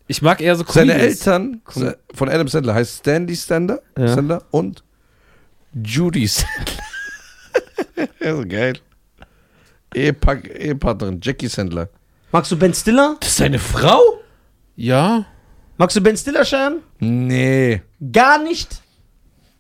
Ich 0.05 0.21
mag 0.21 0.39
eher 0.39 0.55
so 0.55 0.63
Seine 0.67 0.91
Comedians. 0.93 1.19
Eltern 1.25 1.61
se- 1.69 1.97
von 2.13 2.29
Adam 2.29 2.47
Sandler 2.47 2.75
heißt 2.75 2.99
Stanley 2.99 3.33
Sandler, 3.33 3.81
Ja. 3.97 4.07
Sandler 4.09 4.43
und 4.51 4.83
Judy 5.73 6.27
Sandler. 6.27 6.83
ja, 8.19 8.35
so 8.35 8.45
geil. 8.47 8.73
Ehepartnerin 9.95 11.19
Jackie 11.23 11.47
Sandler. 11.47 11.89
Magst 12.31 12.51
du 12.51 12.55
Ben 12.55 12.73
Stiller? 12.75 13.15
Das 13.19 13.29
ist 13.29 13.37
seine 13.37 13.57
Frau? 13.57 13.99
Ja. 14.75 15.25
Magst 15.77 15.97
du 15.97 16.01
Ben 16.01 16.15
Stiller, 16.15 16.45
Schein? 16.45 16.83
Nee. 16.99 17.81
Gar 18.11 18.43
nicht? 18.43 18.79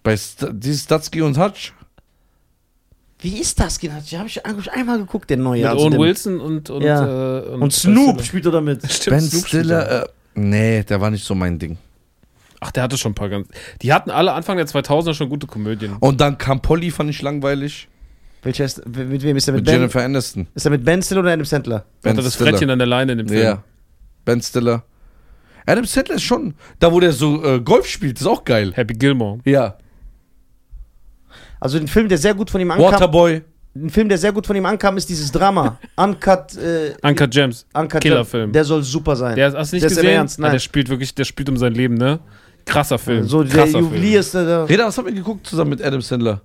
Bei 0.03 0.15
St 0.17 0.47
dieses 0.51 0.83
Statsky 0.83 1.21
und 1.21 1.37
Hutch? 1.37 1.73
Wie 3.19 3.37
ist 3.37 3.59
das? 3.59 3.79
genau? 3.79 3.99
Die 4.09 4.17
habe 4.17 4.27
ich 4.27 4.43
eigentlich 4.45 4.71
einmal 4.71 4.97
geguckt, 4.97 5.29
den 5.29 5.43
neuen. 5.43 5.61
Mit 5.61 5.69
also 5.69 5.85
Owen 5.85 5.99
Wilson 5.99 6.39
und, 6.39 6.69
und, 6.71 6.81
Ja. 6.81 7.39
äh, 7.39 7.49
Und 7.49 7.71
Snoop 7.71 8.23
spielt 8.23 8.45
er 8.45 8.51
damit. 8.51 8.81
Stimmt, 8.91 9.17
Ben 9.17 9.21
Snoop. 9.29 9.47
Stiller? 9.47 10.03
Äh, 10.03 10.07
nee, 10.33 10.83
der 10.83 10.99
war 11.01 11.11
nicht 11.11 11.23
so 11.23 11.35
mein 11.35 11.59
Ding. 11.59 11.77
Ach, 12.59 12.71
der 12.71 12.83
hatte 12.83 12.97
schon 12.97 13.11
ein 13.11 13.15
paar 13.15 13.29
ganz. 13.29 13.47
Die 13.81 13.93
hatten 13.93 14.09
alle 14.09 14.33
Anfang 14.33 14.57
der 14.57 14.67
2000er 14.67 15.13
schon 15.13 15.29
gute 15.29 15.45
Komödien. 15.47 15.97
Und 15.99 16.19
dann 16.21 16.37
kam 16.37 16.61
Polly, 16.61 16.89
fand 16.91 17.09
ich 17.11 17.21
langweilig. 17.21 17.87
Welcher 18.43 18.65
ist, 18.65 18.83
mit 18.87 19.21
wem 19.21 19.37
ist 19.37 19.47
er 19.47 19.53
mit, 19.53 19.61
Mit 19.61 19.65
Ben? 19.65 19.75
Jennifer 19.81 20.01
Aniston. 20.03 20.47
Ist 20.55 20.65
er 20.65 20.71
mit 20.71 20.83
Ben 20.83 21.01
Stiller 21.03 21.21
oder 21.21 21.31
Adam 21.31 21.45
Sandler? 21.45 21.85
Ben 22.01 22.13
hatte 22.13 22.23
das 22.23 22.33
Stiller. 22.33 22.49
Frettchen 22.51 22.69
an 22.71 22.79
der 22.79 22.87
Leine 22.87 23.11
in 23.11 23.17
dem 23.19 23.27
Film. 23.27 23.43
Ja. 23.43 23.63
Ben 24.25 24.41
Stiller. 24.41 24.83
Adam 25.67 25.85
Sandler 25.85 26.15
ist 26.15 26.23
schon, 26.23 26.55
da 26.79 26.91
wo 26.91 26.99
der 26.99 27.11
so 27.11 27.43
äh, 27.45 27.59
Golf 27.61 27.85
spielt, 27.85 28.19
ist 28.19 28.25
auch 28.25 28.43
geil. 28.45 28.71
Happy 28.73 28.95
Gilmore. 28.95 29.39
Ja. 29.45 29.75
Also 31.61 31.77
ein 31.77 31.87
Film, 31.87 32.09
der 32.09 32.17
sehr 32.17 32.33
gut 32.33 32.49
von 32.49 32.59
ihm 32.59 32.71
ankam. 32.71 32.91
Waterboy. 32.91 33.41
Ein 33.73 33.89
Film, 33.89 34.09
der 34.09 34.17
sehr 34.17 34.33
gut 34.33 34.45
von 34.45 34.55
ihm 34.57 34.65
ankam, 34.65 34.97
ist 34.97 35.07
dieses 35.07 35.31
Drama. 35.31 35.77
Uncut, 35.95 36.57
äh, 36.57 36.93
Uncut 37.03 37.31
Gems. 37.31 37.65
Uncut 37.73 38.01
Killerfilm. 38.01 38.51
Der 38.51 38.65
soll 38.65 38.83
super 38.83 39.15
sein. 39.15 39.35
Der 39.37 39.53
hast 39.53 39.71
du 39.71 39.75
nicht 39.77 39.83
Der 39.83 39.91
ist 39.91 39.97
im 39.97 40.01
gesehen? 40.03 40.17
Ernst, 40.17 40.39
Ah, 40.39 40.41
nein. 40.41 40.51
der 40.51 40.59
spielt 40.59 40.89
wirklich, 40.89 41.15
der 41.15 41.23
spielt 41.23 41.47
um 41.47 41.55
sein 41.55 41.73
Leben, 41.73 41.93
ne? 41.95 42.19
Krasser 42.65 42.99
Film. 42.99 43.25
so 43.27 43.43
der 43.43 43.53
Krasser 43.63 43.79
Juwelier 43.79 44.19
ist 44.19 44.33
der 44.33 44.43
da. 44.45 44.63
Reda, 44.65 44.87
was 44.87 44.97
haben 44.97 45.05
wir 45.05 45.13
geguckt 45.13 45.47
zusammen 45.47 45.69
mit 45.69 45.81
Adam 45.81 46.01
Sandler? 46.01 46.41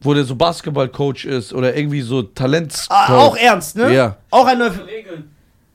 Wo 0.00 0.14
der 0.14 0.24
so 0.24 0.34
Basketball-Coach 0.36 1.26
ist 1.26 1.52
oder 1.52 1.76
irgendwie 1.76 2.00
so 2.00 2.22
Talents. 2.22 2.86
Ah, 2.88 3.16
auch 3.18 3.36
ernst, 3.36 3.76
ne? 3.76 3.92
Ja. 3.94 4.16
Auch 4.30 4.46
ein 4.46 4.58
neuer 4.58 4.72
Regeln. 4.86 5.30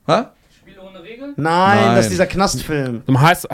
Hä? 0.08 0.24
Spiele 0.60 0.82
ohne 0.82 1.04
Regeln? 1.04 1.34
Nein, 1.38 1.78
Nein. 1.86 1.96
das 1.96 2.06
ist 2.06 2.12
dieser 2.12 2.26
Knastfilm. 2.28 3.04
Film. 3.06 3.22
Hus- 3.22 3.48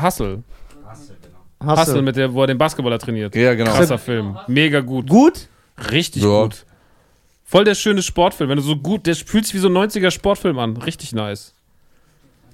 Hustle. 1.60 1.72
Hast 1.72 1.80
Hustle, 1.88 1.96
du. 1.96 2.02
mit 2.04 2.16
der, 2.16 2.34
wo 2.34 2.42
er 2.42 2.48
den 2.48 2.58
Basketballer 2.58 3.00
trainiert. 3.00 3.36
Ja, 3.36 3.54
genau. 3.56 3.72
Krasser 3.72 3.98
Film. 3.98 4.38
Mega 4.48 4.80
gut. 4.82 5.10
Gut? 5.10 5.48
Richtig 5.92 6.24
Ja. 6.24 6.44
gut. 6.44 6.66
Voll 7.44 7.64
der 7.64 7.76
schöne 7.76 8.02
Sportfilm. 8.02 8.50
Wenn 8.50 8.58
du 8.58 8.64
so 8.64 8.76
gut, 8.76 9.06
der 9.08 9.16
fühlt 9.16 9.46
sich 9.46 9.54
wie 9.56 9.60
so 9.60 9.70
ein 9.70 9.74
90er 9.74 10.12
Sportfilm 10.12 10.60
an. 10.60 10.76
Richtig 10.78 11.14
nice. 11.14 11.54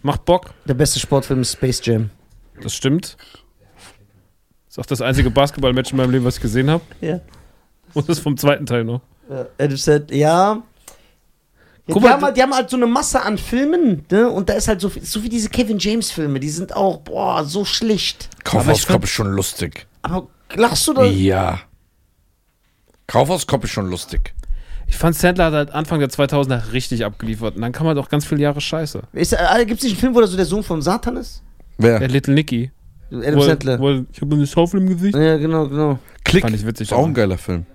Macht 0.03 0.25
Bock. 0.25 0.51
Der 0.67 0.73
beste 0.75 0.99
Sportfilm 0.99 1.41
ist 1.41 1.53
Space 1.53 1.81
Jam. 1.83 2.09
Das 2.61 2.75
stimmt. 2.75 3.17
Ist 4.69 4.79
auch 4.79 4.85
das 4.85 5.01
einzige 5.01 5.29
Basketballmatch 5.31 5.91
in 5.91 5.97
meinem 5.97 6.11
Leben, 6.11 6.25
was 6.25 6.35
ich 6.37 6.41
gesehen 6.41 6.69
habe. 6.69 6.83
Ja. 7.01 7.19
Und 7.93 8.07
das 8.09 8.19
vom 8.19 8.37
zweiten 8.37 8.65
Teil 8.65 8.83
noch. 8.83 9.01
Ja, 9.29 9.45
Adam 9.57 9.77
Sandler, 9.77 10.15
ja. 10.15 10.63
Ja 11.87 11.93
Guck 11.93 12.01
die, 12.01 12.07
mal, 12.07 12.13
haben 12.13 12.23
halt, 12.23 12.37
die 12.37 12.41
haben 12.41 12.53
halt 12.53 12.69
so 12.69 12.77
eine 12.77 12.85
Masse 12.87 13.21
an 13.21 13.37
Filmen, 13.37 14.05
ne? 14.11 14.29
Und 14.29 14.49
da 14.49 14.53
ist 14.53 14.67
halt 14.67 14.79
so 14.81 14.89
viel, 14.89 15.03
so 15.03 15.21
wie 15.23 15.29
diese 15.29 15.49
Kevin 15.49 15.77
James 15.79 16.11
Filme, 16.11 16.39
die 16.39 16.49
sind 16.49 16.75
auch, 16.75 16.99
boah, 16.99 17.43
so 17.43 17.65
schlicht. 17.65 18.29
Kaufhauskopf 18.43 19.03
ist 19.03 19.09
schon 19.11 19.31
lustig. 19.33 19.85
Aber 20.01 20.27
lachst 20.55 20.87
du 20.87 20.93
da? 20.93 21.03
Ja. 21.05 21.59
Kaufhauskopf 23.07 23.65
ist 23.65 23.71
schon 23.71 23.89
lustig. 23.89 24.33
Ich 24.87 24.97
fand 24.97 25.15
Sandler 25.15 25.45
hat 25.45 25.53
halt 25.53 25.71
Anfang 25.71 25.99
der 25.99 26.09
2000er 26.09 26.71
richtig 26.71 27.03
abgeliefert. 27.05 27.55
Und 27.55 27.61
dann 27.61 27.71
kann 27.71 27.85
man 27.85 27.95
doch 27.95 28.09
ganz 28.09 28.25
viele 28.25 28.41
Jahre 28.41 28.61
Scheiße. 28.61 29.01
Ist, 29.13 29.33
äh, 29.33 29.65
Gibt 29.65 29.79
es 29.79 29.83
nicht 29.83 29.93
einen 29.93 29.99
Film, 29.99 30.15
wo 30.15 30.19
er 30.21 30.27
so 30.27 30.37
der 30.37 30.45
Sohn 30.45 30.63
von 30.63 30.81
Satan 30.81 31.17
ist? 31.17 31.41
Wer? 31.77 31.99
Der 31.99 32.07
Little 32.09 32.33
Nicky. 32.33 32.71
Adam 33.11 33.35
Wo- 33.35 33.41
Sandler. 33.41 33.79
wo- 33.79 34.05
Ich 34.11 34.21
habe 34.21 34.35
eine 34.35 34.47
Schaufel 34.47 34.81
im 34.81 34.89
Gesicht. 34.89 35.15
ja, 35.15 35.37
genau, 35.37 35.67
genau. 35.67 35.99
Klick. 36.23 36.43
Fand 36.43 36.55
ich 36.55 36.65
witzig, 36.65 36.89
Ist 36.89 36.93
auch 36.93 37.05
ein 37.05 37.13
geiler 37.13 37.37
Film. 37.37 37.65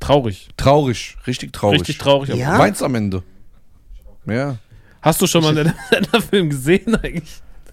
Traurig. 0.00 0.48
Traurig. 0.56 1.16
Richtig 1.26 1.52
traurig. 1.52 1.80
Richtig 1.80 1.98
traurig. 1.98 2.30
aber- 2.30 2.38
Ja? 2.40 2.58
Weinst 2.58 2.82
am 2.82 2.94
Ende. 2.94 3.22
Ja. 4.26 4.56
Hast 5.02 5.20
du 5.22 5.26
schon 5.26 5.42
mal 5.42 5.56
einen 5.56 5.72
Sandler-Film 5.90 6.50
gesehen 6.50 6.94
eigentlich? 6.96 7.30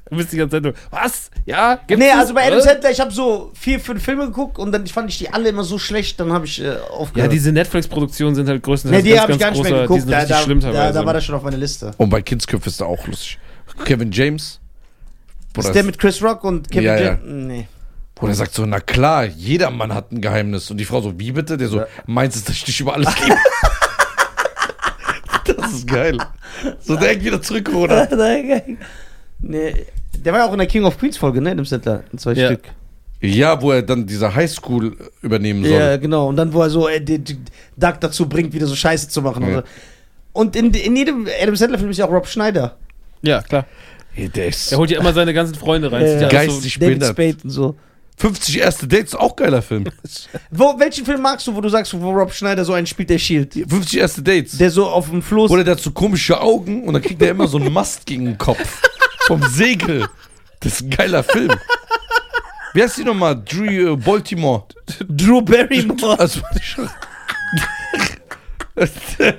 Du 0.09 0.17
bist 0.17 0.31
die 0.31 0.37
ganze 0.37 0.57
Zeit 0.57 0.63
nur, 0.63 0.73
was? 0.91 1.31
Ja? 1.47 1.75
Gibt's 1.87 1.97
Nee, 2.03 2.09
das? 2.11 2.19
also 2.19 2.33
bei 2.35 2.45
Adam? 2.47 2.61
Sandler, 2.61 2.91
ich 2.91 2.99
habe 2.99 3.11
so 3.11 3.51
vier, 3.55 3.79
fünf 3.79 4.03
Filme 4.03 4.25
geguckt 4.27 4.59
und 4.59 4.71
dann 4.71 4.85
fand 4.85 5.09
ich 5.09 5.17
die 5.17 5.29
alle 5.33 5.49
immer 5.49 5.63
so 5.63 5.79
schlecht, 5.79 6.19
dann 6.19 6.31
habe 6.31 6.45
ich 6.45 6.61
äh, 6.61 6.65
Ja, 6.75 6.81
aufgehört. 6.91 7.31
diese 7.31 7.51
Netflix-Produktionen 7.51 8.35
sind 8.35 8.47
halt 8.47 8.57
nee, 8.57 8.61
größtenteils 8.61 9.03
die 9.03 9.09
ganz, 9.09 9.21
habe 9.21 9.31
ich 9.33 9.39
gar 9.39 9.49
ganz 9.49 9.57
nicht 9.59 9.63
mehr 9.71 9.79
großer- 9.79 9.81
geguckt. 9.81 9.97
Die 9.97 10.01
sind 10.01 10.11
Da, 10.11 10.17
richtig 10.19 10.35
da, 10.37 10.43
schlimm 10.43 10.59
da, 10.59 10.67
teilweise. 10.71 10.93
da 10.99 11.05
war 11.05 11.13
das 11.13 11.25
schon 11.25 11.35
auf 11.35 11.41
meiner 11.43 11.57
Liste. 11.57 11.91
Und 11.97 12.09
bei 12.11 12.21
Kindsköpf 12.21 12.67
ist 12.67 12.79
er 12.81 12.87
auch 12.87 13.07
lustig. 13.07 13.39
Kevin 13.83 14.11
James. 14.11 14.59
Ist 15.57 15.73
der 15.73 15.83
mit 15.83 15.97
Chris 15.97 16.21
Rock 16.21 16.43
und 16.43 16.69
Kevin 16.69 16.83
Ja, 16.85 16.95
ja. 16.97 17.03
James? 17.05 17.21
Nee. 17.23 17.67
Bruder 18.15 18.33
sagt 18.33 18.53
so, 18.53 18.65
na 18.65 18.79
klar, 18.79 19.25
jeder 19.25 19.69
Mann 19.71 19.93
hat 19.93 20.11
ein 20.11 20.21
Geheimnis. 20.21 20.71
Und 20.71 20.77
die 20.77 20.85
Frau 20.85 21.01
so, 21.01 21.19
wie 21.19 21.33
bitte? 21.33 21.57
Der 21.57 21.67
so, 21.67 21.79
Ja. 21.79 21.87
meinst 22.05 22.37
du, 22.37 22.45
dass 22.47 22.55
ich 22.55 22.63
dich 22.63 22.79
über 22.79 22.93
alles 22.93 23.13
liebe? 23.21 23.35
das 25.57 25.73
ist 25.73 25.87
geil. 25.87 26.17
So 26.79 26.95
direkt 26.95 27.23
wieder 27.25 27.41
zurück, 27.41 27.65
Bruder. 27.69 28.07
nee. 29.41 29.85
Der 30.17 30.33
war 30.33 30.39
ja 30.39 30.45
auch 30.47 30.53
in 30.53 30.59
der 30.59 30.67
King 30.67 30.85
of 30.85 30.97
Queens 30.97 31.17
Folge, 31.17 31.41
ne? 31.41 31.51
Adam 31.51 31.65
Sandler. 31.65 32.03
In 32.11 32.17
zwei 32.17 32.33
Ja. 32.33 32.47
Stück. 32.47 32.63
Ja, 33.21 33.61
wo 33.61 33.71
er 33.71 33.81
dann 33.81 34.05
diese 34.05 34.33
Highschool 34.33 34.95
übernehmen 35.21 35.63
soll. 35.63 35.73
Ja, 35.73 35.97
genau. 35.97 36.27
Und 36.29 36.37
dann, 36.37 36.53
wo 36.53 36.61
er 36.61 36.69
so 36.69 36.87
äh, 36.87 37.01
die, 37.01 37.19
die 37.19 37.37
Doug 37.75 37.95
dazu 37.99 38.29
bringt, 38.29 38.53
wieder 38.53 38.67
so 38.67 38.75
Scheiße 38.75 39.09
zu 39.09 39.21
machen. 39.21 39.43
Ja. 39.49 39.57
Und, 39.57 39.65
so. 39.65 39.69
und 40.33 40.55
in, 40.55 40.73
in 40.73 40.95
jedem 40.95 41.27
Adam 41.41 41.55
Sandler-Film 41.55 41.91
ist 41.91 41.97
ja 41.97 42.05
auch 42.05 42.11
Rob 42.11 42.27
Schneider. 42.27 42.77
Ja, 43.21 43.41
klar. 43.41 43.65
Ey, 44.15 44.29
der 44.29 44.47
ist 44.47 44.71
Er 44.71 44.77
holt 44.77 44.89
ja 44.91 44.99
immer 44.99 45.13
seine 45.13 45.33
ganzen 45.33 45.55
Freunde 45.55 45.91
rein. 45.91 46.07
Sieht 46.07 46.21
ja. 46.21 46.27
alles 46.27 46.31
geistig 46.31 46.73
David 46.75 46.99
behindert. 46.99 47.09
Spade 47.11 47.37
und 47.43 47.49
so. 47.49 47.75
50 48.17 48.59
erste 48.59 48.87
Dates, 48.87 49.13
auch 49.13 49.35
geiler 49.35 49.61
Film. 49.61 49.85
Wo, 50.51 50.79
welchen 50.79 51.05
Film 51.05 51.21
magst 51.21 51.47
du, 51.47 51.55
wo 51.55 51.61
du 51.61 51.69
sagst, 51.69 51.99
wo 51.99 52.11
Rob 52.11 52.33
Schneider 52.33 52.63
so 52.63 52.73
einen 52.73 52.87
spielt, 52.87 53.09
der 53.09 53.19
Shield? 53.19 53.53
50 53.53 53.99
erste 53.99 54.23
Dates. 54.23 54.57
Der 54.57 54.71
so 54.71 54.87
auf 54.87 55.09
dem 55.09 55.21
Floß. 55.21 55.51
Oder 55.51 55.63
der 55.63 55.75
hat 55.75 55.81
so 55.81 55.91
komische 55.91 56.39
Augen 56.39 56.83
und 56.83 56.93
dann 56.93 57.01
kriegt 57.01 57.21
er 57.21 57.31
immer 57.31 57.47
so 57.47 57.57
einen 57.57 57.73
Mast 57.73 58.05
gegen 58.05 58.25
den 58.25 58.37
Kopf. 58.37 58.81
Vom 59.27 59.43
Segel. 59.43 60.07
Das 60.61 60.73
ist 60.73 60.81
ein 60.81 60.89
geiler 60.91 61.23
Film. 61.23 61.51
Wie 62.73 62.83
heißt 62.83 62.97
die 62.97 63.03
nochmal? 63.03 63.41
Drew 63.43 63.93
äh, 63.93 63.95
Baltimore. 63.95 64.63
Drew 65.07 65.41
Barrymore. 65.41 66.19
Also, 66.19 66.41
schon. 66.61 66.89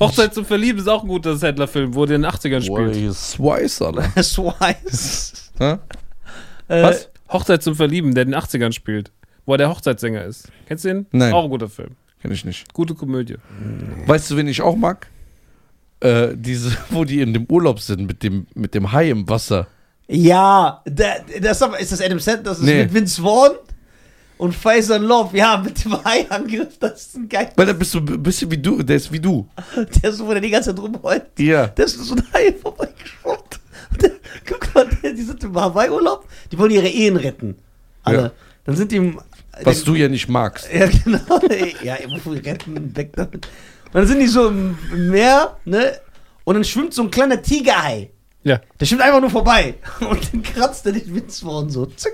Hochzeit 0.00 0.34
zum 0.34 0.44
Verlieben 0.44 0.80
ist 0.80 0.88
auch 0.88 1.02
ein 1.02 1.08
guter 1.08 1.36
Sandler-Film, 1.36 1.94
wo 1.94 2.04
der 2.06 2.16
in 2.16 2.22
den 2.22 2.30
80ern 2.30 2.62
spielt. 2.62 3.14
Swice, 3.14 3.82
Alter. 3.82 4.10
Swice. 4.22 5.52
Hä? 5.58 5.76
Äh, 6.68 6.82
Was? 6.82 7.08
Hochzeit 7.30 7.62
zum 7.62 7.74
Verlieben, 7.74 8.14
der 8.14 8.24
in 8.24 8.30
den 8.32 8.40
80ern 8.40 8.72
spielt. 8.72 9.10
Wo 9.44 9.52
er 9.54 9.58
der 9.58 9.68
Hochzeitssänger 9.70 10.24
ist. 10.24 10.48
Kennst 10.66 10.84
du 10.84 10.88
den? 10.88 11.06
Nein. 11.12 11.32
Auch 11.32 11.44
ein 11.44 11.50
guter 11.50 11.68
Film. 11.68 11.90
Kenn 12.20 12.32
ich 12.32 12.44
nicht. 12.44 12.72
Gute 12.74 12.94
Komödie. 12.94 13.36
Weißt 14.06 14.30
du, 14.30 14.36
wen 14.36 14.48
ich 14.48 14.60
auch 14.62 14.74
mag? 14.76 15.06
Äh, 16.00 16.28
diese, 16.34 16.76
wo 16.90 17.04
die 17.04 17.20
in 17.20 17.32
dem 17.32 17.46
Urlaub 17.48 17.80
sind 17.80 18.06
mit 18.06 18.22
dem, 18.22 18.46
mit 18.54 18.74
dem 18.74 18.90
Hai 18.92 19.10
im 19.10 19.28
Wasser. 19.28 19.68
Ja, 20.08 20.82
der, 20.86 21.24
das 21.40 21.56
ist, 21.58 21.62
aber, 21.62 21.78
ist 21.80 21.92
das 21.92 22.00
Adam 22.00 22.18
Sandler? 22.18 22.42
Das 22.44 22.58
ist 22.58 22.64
Nee. 22.64 22.82
mit 22.84 22.94
Vince 22.94 23.20
Vaughn 23.22 23.52
und 24.38 24.54
Faisal 24.54 25.02
Love. 25.02 25.36
Ja, 25.36 25.56
mit 25.58 25.84
dem 25.84 26.04
Hai-Angriff. 26.04 26.78
Das 26.78 27.06
ist 27.06 27.16
ein 27.16 27.28
geil. 27.28 27.50
Weil 27.56 27.66
der 27.66 27.74
bist 27.74 27.90
so 27.92 27.98
ein 27.98 28.22
bisschen 28.22 28.50
wie 28.50 28.58
du, 28.58 28.82
der 28.82 28.96
ist 28.96 29.10
wie 29.12 29.20
du. 29.20 29.48
Der 30.02 30.10
ist 30.10 30.18
so, 30.18 30.26
wo 30.26 30.32
der 30.32 30.40
die 30.40 30.50
ganze 30.50 30.74
Zeit 30.74 30.82
rumheult. 30.82 31.26
Ja. 31.38 31.68
Der 31.68 31.84
ist 31.86 31.98
so 31.98 32.14
ein 32.14 32.22
Hai 32.32 32.52
vorbeigeschwommen. 32.52 33.38
Guck 34.46 34.74
mal, 34.74 34.86
die 35.02 35.22
sind 35.22 35.42
im 35.44 35.54
Hawaii-Urlaub. 35.54 36.26
Die 36.50 36.58
wollen 36.58 36.70
ihre 36.70 36.88
Ehen 36.88 37.16
retten. 37.16 37.56
Alle. 38.02 38.18
Ja. 38.22 38.30
Dann 38.64 38.76
sind 38.76 38.92
die 38.92 38.96
im. 38.96 39.20
Was 39.62 39.78
dem- 39.82 39.86
du 39.86 39.94
ja 39.94 40.08
nicht 40.08 40.28
magst. 40.28 40.68
Ja, 40.72 40.86
genau. 40.86 41.40
Ja, 41.82 41.96
wofür 42.10 42.34
retten, 42.44 42.94
weg 42.96 43.12
damit. 43.14 43.46
Und 43.86 43.94
dann 43.94 44.06
sind 44.06 44.18
die 44.20 44.26
so 44.26 44.48
im 44.48 44.76
Meer, 45.10 45.56
ne? 45.64 45.98
Und 46.44 46.54
dann 46.54 46.64
schwimmt 46.64 46.92
so 46.94 47.02
ein 47.02 47.10
kleiner 47.10 47.40
Tigerhai. 47.40 48.10
Ja. 48.42 48.60
Der 48.78 48.86
schwimmt 48.86 49.02
einfach 49.02 49.20
nur 49.20 49.30
vorbei. 49.30 49.74
Und 50.00 50.32
dann 50.32 50.42
kratzt 50.42 50.84
er 50.86 50.92
den 50.92 51.14
Witz 51.14 51.42
worden, 51.42 51.70
so. 51.70 51.86
Zick. 51.86 52.12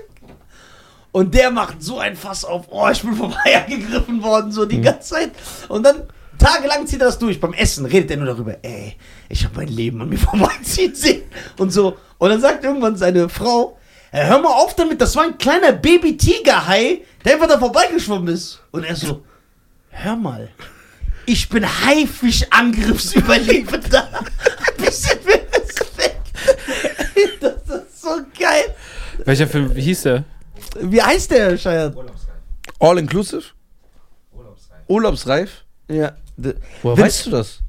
Und 1.11 1.35
der 1.35 1.51
macht 1.51 1.83
so 1.83 1.99
ein 1.99 2.15
Fass 2.15 2.43
auf. 2.43 2.65
Oh, 2.69 2.87
ich 2.91 3.01
bin 3.01 3.13
vorbei 3.13 3.63
angegriffen 3.67 4.23
worden, 4.23 4.51
so 4.51 4.65
die 4.65 4.81
ganze 4.81 5.09
Zeit. 5.13 5.31
Und 5.69 5.83
dann 5.85 6.03
Tagelang 6.37 6.85
zieht 6.87 7.01
er 7.01 7.07
das 7.07 7.19
durch. 7.19 7.39
Beim 7.39 7.53
Essen 7.53 7.85
redet 7.85 8.11
er 8.11 8.17
nur 8.17 8.25
darüber. 8.27 8.57
Ey, 8.63 8.95
ich 9.29 9.43
habe 9.45 9.55
mein 9.57 9.67
Leben 9.67 10.01
an 10.01 10.09
mir 10.09 10.17
vorbeiziehen 10.29 10.95
sehen. 10.95 11.23
Und 11.57 11.71
so. 11.71 11.97
Und 12.17 12.29
dann 12.29 12.41
sagt 12.41 12.63
irgendwann 12.63 12.95
seine 12.95 13.29
Frau, 13.29 13.77
ey, 14.11 14.25
hör 14.25 14.39
mal 14.39 14.53
auf 14.53 14.75
damit, 14.75 14.99
das 15.01 15.15
war 15.15 15.23
ein 15.23 15.37
kleiner 15.37 15.73
Baby-Tiger-Hai, 15.73 17.01
der 17.23 17.33
einfach 17.33 17.47
da 17.47 17.59
vorbeigeschwommen 17.59 18.33
ist. 18.33 18.61
Und 18.71 18.83
er 18.83 18.95
so, 18.95 19.23
hör 19.89 20.15
mal, 20.15 20.49
ich 21.25 21.47
bin 21.49 21.65
Haifisch-Angriffsüberlebender. 21.65 24.09
Ein 24.13 24.77
bisschen 24.77 25.19
mehr 25.25 25.41
Respekt. 25.53 26.31
Das 27.39 27.53
ist 27.79 28.01
so 28.01 28.09
geil. 28.39 28.75
Welcher 29.25 29.47
Film, 29.47 29.75
wie 29.75 29.81
hieß 29.81 30.03
der? 30.03 30.23
Wie 30.79 31.01
heißt 31.01 31.31
der, 31.31 31.57
Scheier? 31.57 31.93
All 32.79 32.97
inclusive? 32.97 33.43
Urlaubsreif. 34.33 34.79
Urlaubsreif? 34.87 35.65
Ja. 35.87 36.13
Woher 36.81 36.97
weißt 36.97 37.27
du 37.27 37.31
das? 37.31 37.59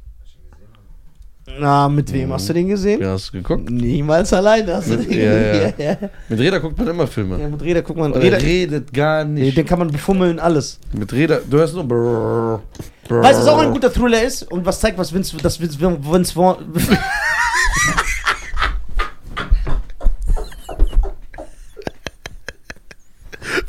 Na, 1.60 1.88
mit 1.88 2.10
wem 2.12 2.32
hast 2.32 2.48
du 2.48 2.52
den 2.54 2.68
gesehen? 2.68 3.02
Ja, 3.02 3.10
hast 3.12 3.28
du 3.28 3.32
geguckt? 3.36 3.70
Niemals 3.70 4.32
alleine 4.32 4.76
hast 4.76 4.88
du 4.90 4.96
den 4.96 5.08
Mit- 5.08 5.16
ja, 5.18 5.52
gesehen. 5.52 5.74
ja. 5.78 5.84
Ja. 6.00 6.08
Mit 6.28 6.40
Reda 6.40 6.58
guckt 6.58 6.78
man 6.78 6.88
immer 6.88 7.06
Filme. 7.06 7.38
Ja, 7.38 7.48
mit 7.48 7.62
Räder, 7.62 7.82
guck 7.82 7.96
mal. 7.98 8.06
Und 8.06 8.16
er 8.16 8.22
Räder, 8.22 8.40
redet 8.42 8.92
gar 8.92 9.24
nee, 9.24 9.42
nicht. 9.42 9.56
den 9.58 9.66
kann 9.66 9.78
man 9.78 9.90
befummeln, 9.90 10.38
alles. 10.40 10.80
Mit 10.92 11.12
Reda, 11.12 11.38
du 11.48 11.58
hörst 11.58 11.74
nur 11.74 11.84
brrr, 11.84 12.62
brrr. 13.08 13.22
Weißt 13.22 13.38
du, 13.38 13.42
was 13.42 13.48
auch 13.48 13.58
ein 13.58 13.72
guter 13.72 13.92
Thriller 13.92 14.22
ist 14.22 14.50
und 14.50 14.64
was 14.64 14.80
zeigt, 14.80 14.96
was 14.98 15.12
Vince, 15.12 15.36
das 15.42 15.60
Vince, 15.60 15.78
Vince 15.80 16.32
Vaughn. 16.32 16.56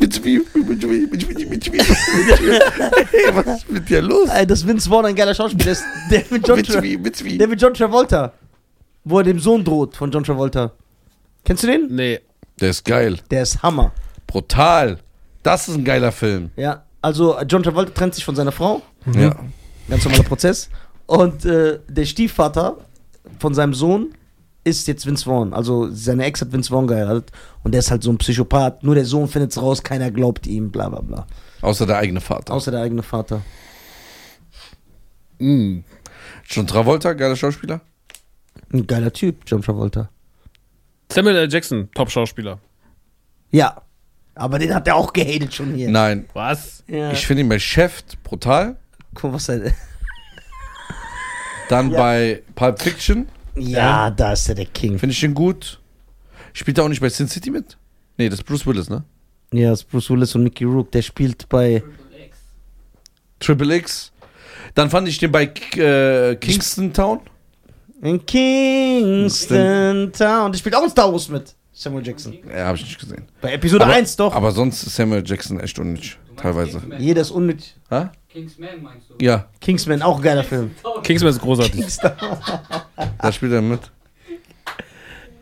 Mit 0.06 0.24
wie, 0.24 0.38
mit 0.54 0.84
wie, 0.84 1.08
mit 1.08 1.30
wie, 1.40 1.46
mit 1.48 1.74
wie. 1.74 1.80
Hey, 1.80 3.34
was 3.34 3.48
ist 3.58 3.72
mit 3.72 3.90
dir 3.90 4.04
los? 4.04 4.30
Ey, 4.30 4.46
dass 4.46 4.66
Vince 4.68 4.88
Vaughn 4.88 5.04
ein 5.08 5.16
geiler 5.16 5.34
Schauspieler 5.34 5.72
ist. 5.72 5.84
Der 6.12 6.24
mit 6.30 6.48
John, 6.48 6.58
Mit 6.58 6.84
wie, 6.84 6.96
mit 6.98 7.24
wie. 7.24 7.38
der 7.40 7.48
mit 7.48 7.60
John 7.60 7.74
Travolta. 7.74 8.32
Wo 9.04 9.18
er 9.18 9.24
dem 9.24 9.40
Sohn 9.40 9.64
droht 9.64 9.96
von 9.98 10.12
John 10.12 10.24
Travolta. 10.24 10.74
Kennst 11.44 11.64
du 11.64 11.68
den? 11.68 11.88
Nee. 11.90 12.20
Der 12.62 12.70
ist 12.70 12.86
geil. 12.86 13.18
Der 13.32 13.42
ist 13.42 13.64
Hammer. 13.64 13.92
Brutal. 14.28 15.00
Das 15.42 15.68
ist 15.68 15.76
ein 15.76 15.84
geiler 15.84 16.12
Film. 16.12 16.52
Ja. 16.56 16.84
Also, 17.02 17.40
John 17.42 17.64
Travolta 17.64 17.92
trennt 17.92 18.14
sich 18.14 18.24
von 18.26 18.36
seiner 18.36 18.52
Frau. 18.52 18.84
Ja. 19.12 19.36
Ganz 19.90 20.04
normaler 20.04 20.24
Prozess. 20.24 20.70
Und 21.08 21.46
äh, 21.46 21.80
der 21.88 22.06
Stiefvater 22.06 22.78
von 23.40 23.56
seinem 23.56 23.74
Sohn 23.74 24.14
ist 24.66 24.88
jetzt 24.88 25.06
Vince 25.06 25.24
Vaughn. 25.26 25.54
Also 25.54 25.90
seine 25.92 26.26
Ex 26.26 26.42
hat 26.42 26.52
Vince 26.52 26.70
Vaughn 26.70 26.88
geheiratet. 26.88 27.32
Und 27.64 27.72
der 27.72 27.80
ist 27.80 27.92
halt 27.92 28.04
so 28.04 28.12
ein 28.12 28.18
Psychopath. 28.18 28.84
Nur 28.84 28.96
der 28.96 29.06
Sohn 29.06 29.28
findet's 29.30 29.62
raus, 29.62 29.82
keiner 29.84 30.12
glaubt 30.12 30.46
ihm, 30.48 30.72
bla 30.72 30.90
bla 30.90 31.02
bla. 31.02 31.28
Außer 31.62 31.86
der 31.86 31.98
eigene 31.98 32.20
Vater. 32.20 32.54
Außer 32.54 32.72
der 32.72 32.82
eigene 32.82 33.04
Vater. 33.04 33.42
Mm. 35.40 35.80
John 36.48 36.68
Travolta, 36.68 37.14
geiler 37.14 37.36
Schauspieler. 37.36 37.82
Ein 38.74 38.86
geiler 38.88 39.12
Typ, 39.14 39.42
John 39.46 39.62
Travolta. 39.62 40.10
Samuel 41.12 41.36
L. 41.38 41.52
Jackson, 41.52 41.90
Top-Schauspieler. 41.94 42.60
Ja. 43.52 43.82
Aber 44.34 44.60
den 44.60 44.74
hat 44.74 44.88
er 44.88 44.96
auch 44.96 45.14
gehatet 45.14 45.54
schon 45.54 45.74
hier. 45.76 45.90
Nein. 45.90 46.26
Was? 46.34 46.84
Ja. 46.88 47.12
Ich 47.12 47.26
finde 47.26 47.42
ihn 47.42 47.50
bei 47.50 47.60
Chef 47.60 48.04
brutal. 48.24 48.76
Guck 49.14 49.24
mal, 49.32 49.34
was 49.36 49.48
er. 49.50 49.72
Dann 51.70 51.92
Ja. 51.92 51.98
bei 51.98 52.44
Pulp 52.56 52.82
Fiction 52.82 53.28
Ja, 53.58 54.12
da 54.12 54.34
ist 54.34 54.50
er 54.50 54.56
der 54.56 54.66
King. 54.66 55.00
finde 55.00 55.14
ich 55.14 55.24
ihn 55.24 55.34
gut. 55.34 55.80
Spielt 56.54 56.78
er 56.78 56.86
auch 56.86 56.90
nicht 56.90 57.02
bei 57.02 57.10
Sin 57.10 57.28
City 57.28 57.52
mit? 57.52 57.78
Nee, 58.18 58.30
das 58.30 58.40
ist 58.40 58.46
Bruce 58.46 58.66
Willis, 58.66 58.90
ne? 58.90 59.04
Ja, 59.54 59.70
das 59.72 59.82
ist 59.82 59.90
Bruce 59.90 60.10
Willis 60.10 60.36
und 60.36 60.44
Mickey 60.44 60.64
Rourke. 60.64 60.92
Der 60.92 61.02
spielt 61.02 61.48
bei. 61.50 61.80
Triple 61.80 62.26
X. 62.26 62.38
Triple 63.40 63.76
X. 63.76 64.12
Dann 64.74 64.90
fand 64.90 65.08
ich 65.08 65.18
den 65.18 65.32
bei 65.32 65.44
äh, 65.76 66.36
Kingston 66.36 66.92
Town. 66.92 67.22
In 68.02 68.26
Kingston 68.26 70.12
Town. 70.12 70.52
Der 70.52 70.60
spielt 70.60 70.76
auch 70.76 70.84
in 70.84 70.90
Star 70.90 71.12
Wars 71.12 71.30
mit. 71.30 71.56
Samuel 71.72 72.06
Jackson. 72.06 72.38
Ja, 72.50 72.68
habe 72.68 72.78
ich 72.78 72.84
nicht 72.84 73.00
gesehen. 73.00 73.26
Bei 73.42 73.54
Episode 73.54 73.84
aber, 73.84 73.94
1 73.94 74.16
doch. 74.16 74.34
Aber 74.34 74.52
sonst 74.52 74.84
ist 74.84 74.96
Samuel 74.96 75.24
Jackson 75.26 75.60
echt 75.60 75.78
unnötig. 75.78 76.18
Teilweise. 76.36 76.82
Ist 77.00 77.32
unnötig. 77.32 77.76
Ha? 77.90 78.12
Kingsman 78.30 78.82
meinst 78.84 79.10
du? 79.10 79.16
Ja, 79.24 79.48
Kingsman, 79.62 80.02
auch 80.02 80.18
ein 80.18 80.22
geiler 80.22 80.44
Film. 80.44 80.72
Kingsman 81.04 81.32
ist 81.32 81.40
großartig. 81.42 81.86
da 83.22 83.32
spielt 83.32 83.54
er 83.54 83.62
mit. 83.62 83.80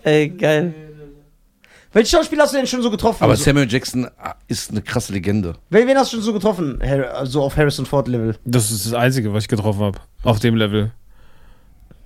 Ey, 0.04 0.30
geil. 0.30 0.74
Welche 1.92 2.18
Schauspieler 2.18 2.44
hast 2.44 2.54
du 2.54 2.58
denn 2.58 2.68
schon 2.68 2.82
so 2.82 2.90
getroffen? 2.90 3.24
Aber 3.24 3.34
also, 3.34 3.44
Samuel 3.44 3.72
Jackson 3.72 4.08
ah, 4.18 4.36
ist 4.48 4.72
eine 4.72 4.82
krasse 4.82 5.14
Legende. 5.14 5.56
wen, 5.70 5.88
wen 5.88 5.96
hast 5.98 6.12
du 6.12 6.18
schon 6.18 6.24
so 6.24 6.34
getroffen? 6.34 6.80
Har- 6.84 7.26
So 7.26 7.44
auf 7.44 7.56
Harrison 7.56 7.86
Ford 7.86 8.08
Level. 8.08 8.36
Das 8.46 8.72
ist 8.72 8.86
das 8.88 8.94
Einzige, 8.94 9.32
was 9.34 9.44
ich 9.44 9.48
getroffen 9.48 9.82
habe. 9.82 10.00
Auf 10.24 10.40
dem 10.40 10.56
Level. 10.56 10.92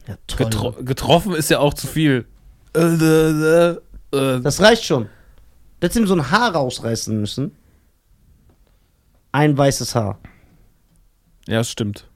Ja, 0.08 0.16
toll. 0.28 0.46
Getro 0.46 0.72
getroffen 0.84 1.34
ist 1.36 1.50
ja 1.50 1.60
auch 1.60 1.74
zu 1.74 1.88
viel. 1.88 2.26
Äh, 2.76 2.80
äh, 2.82 3.70
äh. 4.12 4.42
Das 4.42 4.62
reicht 4.62 4.84
schon. 4.84 5.04
Du 5.04 5.86
hättest 5.86 6.00
ihm 6.00 6.08
so 6.08 6.16
ein 6.16 6.32
Haar 6.32 6.54
rausreißen 6.54 7.20
müssen. 7.20 7.52
Ein 9.32 9.58
weißes 9.58 9.96
Haar. 9.96 10.20
Ja, 11.48 11.58
das 11.60 11.70
stimmt. 11.70 12.08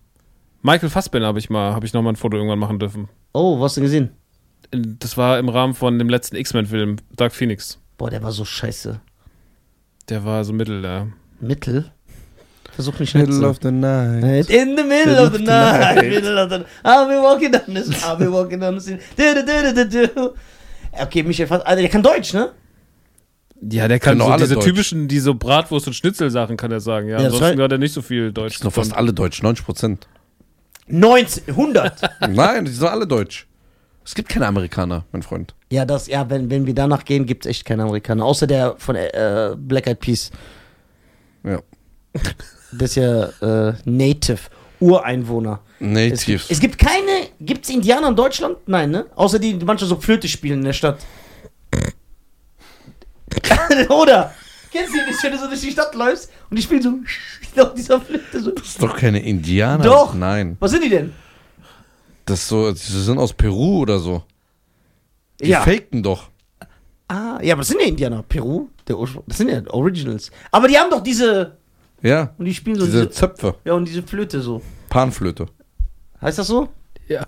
Michael 0.61 0.89
Fassbender 0.89 1.27
habe 1.27 1.39
ich 1.39 1.49
mal, 1.49 1.73
habe 1.73 1.85
ich 1.85 1.93
noch 1.93 2.01
mal 2.01 2.09
ein 2.11 2.15
Foto 2.15 2.37
irgendwann 2.37 2.59
machen 2.59 2.79
dürfen. 2.79 3.09
Oh, 3.33 3.59
was 3.59 3.71
hast 3.71 3.77
du 3.77 3.81
gesehen? 3.81 4.11
In- 4.71 4.97
Das 4.99 5.17
war 5.17 5.39
im 5.39 5.49
Rahmen 5.49 5.73
von 5.73 5.97
dem 5.97 6.09
letzten 6.09 6.35
X-Men-Film, 6.35 6.97
Dark 7.15 7.33
Phoenix. 7.33 7.79
Boah, 7.97 8.09
der 8.09 8.21
war 8.23 8.31
so 8.31 8.45
scheiße. 8.45 8.99
Der 10.09 10.25
war 10.25 10.43
so 10.43 10.53
mittel, 10.53 10.83
ja. 10.83 11.07
Mittel? 11.39 11.91
Versuch 12.73 12.99
mich 12.99 13.13
nicht 13.13 13.31
zu. 13.33 13.53
the 13.61 13.71
night. 13.71 14.49
In 14.49 14.77
the 14.77 14.83
middle 14.87 15.21
of 15.25 15.33
the 15.35 15.43
night, 15.43 16.03
middle 16.09 16.41
of 16.41 16.49
the 16.49 16.63
I'll 16.87 17.07
be 17.07 17.21
walking 17.21 17.51
down 17.51 17.65
this, 17.73 17.89
I'll 18.03 18.15
be 18.17 18.31
walking 18.31 18.59
down 18.61 18.79
the 18.79 18.81
street. 18.81 19.01
Du. 20.15 20.33
Okay, 20.93 21.23
Michael 21.23 21.47
Fass, 21.47 21.61
Alter, 21.63 21.81
der 21.81 21.89
kann 21.89 22.01
Deutsch, 22.03 22.33
ne? 22.33 22.51
Ja, 23.69 23.87
der 23.87 23.99
kann 23.99 24.17
doch 24.17 24.25
so 24.27 24.31
alle 24.31 24.41
diese 24.43 24.55
Deutsch. 24.55 24.65
typischen, 24.65 25.07
diese 25.07 25.31
Bratwurst- 25.31 25.87
und 25.87 25.93
Schnitzelsachen 25.93 26.57
kann 26.57 26.71
er 26.71 26.79
sagen, 26.79 27.07
ja. 27.09 27.19
Ja, 27.19 27.25
Ansonsten 27.27 27.61
hat 27.61 27.71
er 27.71 27.77
nicht 27.77 27.93
so 27.93 28.01
viel 28.01 28.31
Deutsch. 28.31 28.53
Das 28.53 28.59
sind 28.61 28.65
doch 28.67 28.73
fast 28.73 28.93
alle 28.95 29.13
Deutsch, 29.13 29.43
90 29.43 29.65
Prozent. 29.65 30.07
90, 30.87 31.47
100. 31.49 32.01
Nein, 32.29 32.65
die 32.65 32.71
sind 32.71 32.87
alle 32.87 33.05
Deutsch. 33.07 33.47
Es 34.03 34.15
gibt 34.15 34.29
keine 34.29 34.47
Amerikaner, 34.47 35.05
mein 35.11 35.21
Freund. 35.21 35.53
ja, 35.69 35.85
das, 35.85 36.07
ja, 36.07 36.27
wenn, 36.29 36.49
wenn 36.49 36.65
wir 36.65 36.73
danach 36.73 37.05
gehen, 37.05 37.25
gibt's 37.27 37.45
echt 37.45 37.65
keine 37.65 37.83
Amerikaner. 37.83 38.25
Außer 38.25 38.47
der 38.47 38.75
von 38.79 38.95
äh, 38.95 39.55
Black 39.55 39.85
Eyed 39.87 39.99
Peas. 39.99 40.31
Ja. 41.43 41.59
Das 42.71 42.89
ist 42.89 42.95
ja 42.95 43.25
äh, 43.69 43.73
Native, 43.85 44.39
Ureinwohner. 44.79 45.59
Es 45.79 45.85
Native. 45.87 46.25
gibt, 46.25 46.51
es 46.51 46.59
gibt 46.59 46.77
keine, 46.79 47.27
gibt's 47.39 47.69
Indianer 47.69 48.07
in 48.09 48.15
Deutschland? 48.15 48.57
Nein, 48.65 48.89
ne? 48.91 49.05
Außer 49.15 49.37
die, 49.37 49.53
die 49.53 49.65
manchmal 49.65 49.87
so 49.87 49.97
Flöte 49.97 50.27
spielen 50.27 50.59
in 50.59 50.65
der 50.65 50.73
Stadt. 50.73 50.97
Oder? 53.89 54.33
Kennst 54.71 54.93
du 54.93 54.99
die 54.99 55.05
nicht, 55.11 55.23
wenn 55.23 55.31
du 55.33 55.37
so 55.39 55.47
durch 55.47 55.61
die 55.61 55.71
Stadt 55.71 55.93
läufst 55.95 56.31
und 56.49 56.57
die 56.57 56.61
spielen 56.63 56.81
so 56.81 57.61
auf 57.63 57.73
dieser 57.73 57.99
Flöte 57.99 58.41
so. 58.41 58.51
Das 58.51 58.67
ist 58.67 58.81
doch 58.81 58.95
keine 58.95 59.19
Indianer. 59.21 59.83
Doch. 59.83 60.13
Nein. 60.13 60.55
Was 60.59 60.71
sind 60.71 60.83
die 60.83 60.89
denn? 60.89 61.13
Das 62.25 62.39
ist 62.41 62.47
so, 62.47 62.71
die 62.71 62.77
sind 62.77 63.17
aus 63.17 63.33
Peru 63.33 63.79
oder 63.79 63.99
so. 63.99 64.23
Die 65.41 65.49
Ja. 65.49 65.61
faken 65.61 66.03
doch. 66.03 66.29
Ah, 67.07 67.39
ja, 67.41 67.53
aber 67.55 67.61
das 67.61 67.67
sind 67.67 67.81
ja 67.81 67.87
Indianer. 67.87 68.23
Peru, 68.23 68.69
der 68.87 68.97
Ursprung, 68.97 69.23
das 69.27 69.37
sind 69.37 69.49
ja 69.49 69.61
Originals. 69.73 70.31
Aber 70.51 70.67
die 70.69 70.77
haben 70.77 70.89
doch 70.89 71.03
diese, 71.03 71.57
Ja. 72.01 72.33
und 72.37 72.45
die 72.45 72.53
spielen 72.53 72.77
so 72.79 72.85
Diese 72.85 72.99
diese, 73.07 73.09
Zöpfe. 73.11 73.55
ja, 73.65 73.73
und 73.73 73.85
diese 73.85 74.03
Flöte 74.03 74.39
so. 74.39 74.61
Panflöte. 74.87 75.47
Heißt 76.21 76.37
das 76.39 76.47
so? 76.47 76.69
Ja. 77.09 77.25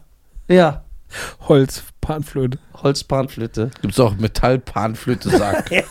Ja, 0.47 0.85
Holz, 1.47 1.83
Panflöte. 2.01 2.59
Holzpanflöte. 2.75 3.71
Gibt's 3.81 3.99
auch 3.99 4.15
Metall-Panflöte 4.15 5.29
sagen. 5.29 5.63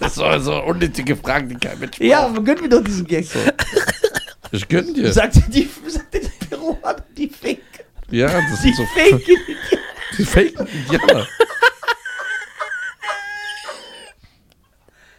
das 0.00 0.16
war 0.18 0.40
so 0.40 0.52
eine 0.52 0.62
unnötige 0.64 1.16
Frage, 1.16 1.46
die 1.48 1.54
kein 1.54 1.78
Mensch 1.78 1.98
Ja, 2.00 2.26
aber 2.26 2.42
gönn 2.42 2.60
mir 2.60 2.68
doch 2.68 2.82
diesen 2.84 3.06
Gag. 3.06 3.26
Ich 4.50 4.68
gönn 4.68 4.92
dir. 4.92 5.12
Sagt 5.12 5.36
dir 5.36 5.48
die, 5.48 5.70
sagt 5.88 6.12
dir 6.12 6.20
die 6.20 6.46
Peruaner, 6.46 7.02
die 7.16 7.28
Fake, 7.28 7.62
Ja, 8.10 8.26
das 8.28 8.60
die 8.60 8.72
sind 8.72 8.76
so 8.76 8.84
Fake. 8.94 9.26
die 10.18 10.24
faken 10.24 10.66
Indianer. 10.66 11.26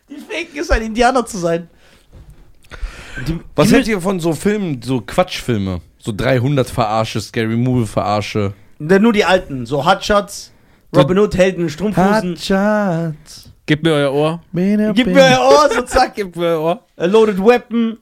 Die 0.10 0.18
Fake 0.18 0.54
ist 0.56 0.72
ein 0.72 0.82
Indianer 0.84 1.26
zu 1.26 1.38
sein. 1.40 1.68
Die, 3.28 3.40
Was 3.56 3.72
hält 3.72 3.88
ihr 3.88 4.02
von 4.02 4.20
so 4.20 4.34
Filmen, 4.34 4.82
so 4.82 5.02
Quatschfilme? 5.02 5.82
So 6.04 6.12
300 6.12 6.70
Verarsche, 6.70 7.22
Scary 7.22 7.56
Movie 7.56 7.88
Verarsche. 7.88 8.54
Nur 8.78 9.14
die 9.14 9.24
alten, 9.24 9.66
so 9.66 9.86
Hotshots, 9.86 10.52
Robin 10.94 11.18
Hood, 11.18 11.38
Helden, 11.38 11.70
Strumpfhosen. 11.70 12.36
Schatz. 12.36 13.50
Gebt 13.66 13.84
mir 13.84 13.94
euer 13.94 14.12
Ohr. 14.12 14.42
Gib 14.52 15.08
mir 15.08 15.22
euer 15.22 15.40
Ohr, 15.40 15.70
so 15.74 15.82
zack. 15.86 16.16
Gebt 16.16 16.36
mir 16.36 16.46
euer 16.48 16.60
Ohr. 16.62 16.86
A 16.98 17.06
Loaded 17.06 17.40
Weapon. 17.40 17.98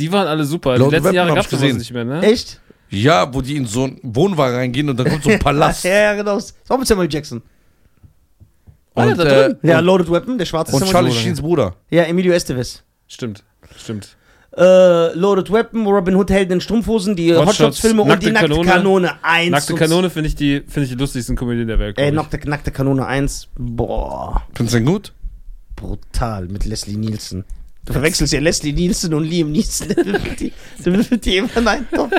Die 0.00 0.10
waren 0.10 0.26
alle 0.26 0.42
super. 0.44 0.76
Lord 0.76 0.90
Die 0.90 0.96
letzten 0.96 1.04
Weapon 1.04 1.14
Jahre 1.14 1.34
gab 1.34 1.44
es 1.44 1.50
gesehen. 1.50 1.76
nicht 1.76 1.92
mehr, 1.92 2.04
ne? 2.04 2.22
Echt? 2.22 2.60
Ja, 2.90 3.32
wo 3.32 3.40
die 3.40 3.56
in 3.56 3.66
so 3.66 3.84
einen 3.84 4.00
Wohnwagen 4.02 4.56
reingehen 4.56 4.90
und 4.90 4.98
dann 4.98 5.08
kommt 5.08 5.22
so 5.22 5.30
ein 5.30 5.38
Palast. 5.38 5.84
ja, 5.84 5.94
ja, 5.94 6.14
genau. 6.14 6.38
Ist 6.38 6.56
auch 6.68 6.76
mit 6.76 6.88
Samuel 6.88 7.08
Jackson. 7.08 7.40
War 8.94 9.06
und, 9.06 9.16
da 9.16 9.46
äh? 9.46 9.54
Ja, 9.62 9.78
und, 9.78 9.84
Loaded 9.84 10.10
Weapon, 10.10 10.38
der 10.38 10.44
schwarze 10.44 10.72
und 10.72 10.80
Samuel 10.80 10.92
Charlie 10.92 11.08
Jackson. 11.10 11.22
Sheens 11.22 11.40
Bruder. 11.40 11.76
Ja, 11.88 12.02
Emilio 12.02 12.32
Estevez. 12.32 12.82
Stimmt, 13.06 13.44
stimmt. 13.76 14.16
Äh, 14.58 15.12
Loaded 15.14 15.52
Weapon, 15.52 15.86
Robin 15.86 16.16
Hood 16.16 16.30
Helden 16.30 16.54
in 16.54 16.60
Strumpfhosen, 16.60 17.14
die 17.14 17.34
Hot 17.34 17.46
Hot 17.46 17.54
Shots 17.54 17.78
Filme 17.80 18.02
und 18.02 18.22
die 18.22 18.30
Nackte 18.30 18.48
Kanone. 18.48 18.68
Kanone 18.68 19.12
1. 19.22 19.50
Nackte 19.52 19.74
Kanone 19.74 20.10
finde 20.10 20.28
ich, 20.28 20.34
die- 20.34 20.60
finde 20.66 20.82
ich 20.84 20.90
die 20.90 20.96
lustigsten 20.98 21.36
Komödien 21.36 21.68
der 21.68 21.78
Welt. 21.78 21.98
Ey. 21.98 22.10
Nackte, 22.12 22.38
Nackte 22.48 22.70
Kanone 22.72 23.06
1. 23.06 23.48
Boah, 23.56 24.42
Findest 24.54 24.74
du 24.74 24.78
den 24.80 24.86
gut? 24.86 25.12
brutal 25.76 26.46
mit 26.48 26.64
Leslie 26.64 26.96
Nielsen. 26.96 27.44
Du 27.84 27.92
verwechselst 27.92 28.32
ja 28.32 28.40
Leslie 28.40 28.72
Nielsen 28.72 29.14
und 29.14 29.24
Liam 29.24 29.52
Neeson. 29.52 29.88
Der 29.96 30.92
würfelt 30.92 31.24
die, 31.24 31.36
immer 31.36 31.56
in 31.56 31.68
einen 31.68 31.88
Topf. 31.90 32.12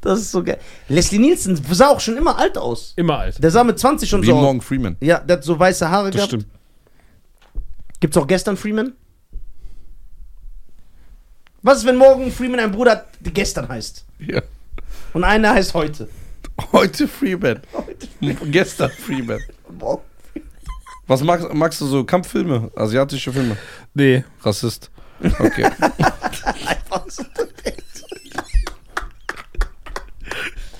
Das 0.00 0.20
ist 0.20 0.30
so 0.32 0.42
geil. 0.42 0.58
Leslie 0.88 1.18
Nielsen 1.18 1.60
sah 1.70 1.88
auch 1.88 2.00
schon 2.00 2.16
immer 2.16 2.38
alt 2.38 2.56
aus. 2.56 2.94
Immer 2.96 3.18
alt. 3.18 3.42
Der 3.42 3.50
sah 3.50 3.62
mit 3.62 3.78
20 3.78 4.08
schon 4.08 4.22
Wie 4.22 4.26
so 4.26 4.34
aus. 4.36 4.40
Morgan 4.42 4.60
Freeman. 4.62 4.96
Ja, 5.00 5.18
der 5.20 5.36
hat 5.36 5.44
so 5.44 5.58
weiße 5.58 5.90
Haare 5.90 6.06
Das 6.10 6.14
gehabt. 6.14 6.28
stimmt. 6.30 6.46
Gibt's 8.00 8.16
auch 8.16 8.26
gestern 8.26 8.56
Freeman? 8.56 8.92
Was 11.68 11.80
ist, 11.80 11.84
wenn 11.84 11.96
morgen 11.96 12.32
Freeman 12.32 12.60
einen 12.60 12.72
Bruder 12.72 12.92
hat, 12.92 13.08
der 13.20 13.30
gestern 13.30 13.68
heißt? 13.68 14.02
Ja. 14.20 14.40
Und 15.12 15.22
einer 15.22 15.52
heißt 15.52 15.74
heute. 15.74 16.08
Heute 16.72 17.06
Freeman. 17.06 17.60
Gestern 18.46 18.90
Freeman. 18.90 19.38
Boah. 19.68 20.00
Was 21.06 21.22
magst, 21.22 21.52
magst 21.52 21.78
du 21.82 21.86
so 21.86 22.04
Kampffilme? 22.04 22.70
Asiatische 22.74 23.30
Filme? 23.34 23.58
Nee. 23.92 24.24
Rassist. 24.40 24.90
Okay. 25.20 25.64
Einfach 26.44 27.04
so. 27.10 27.22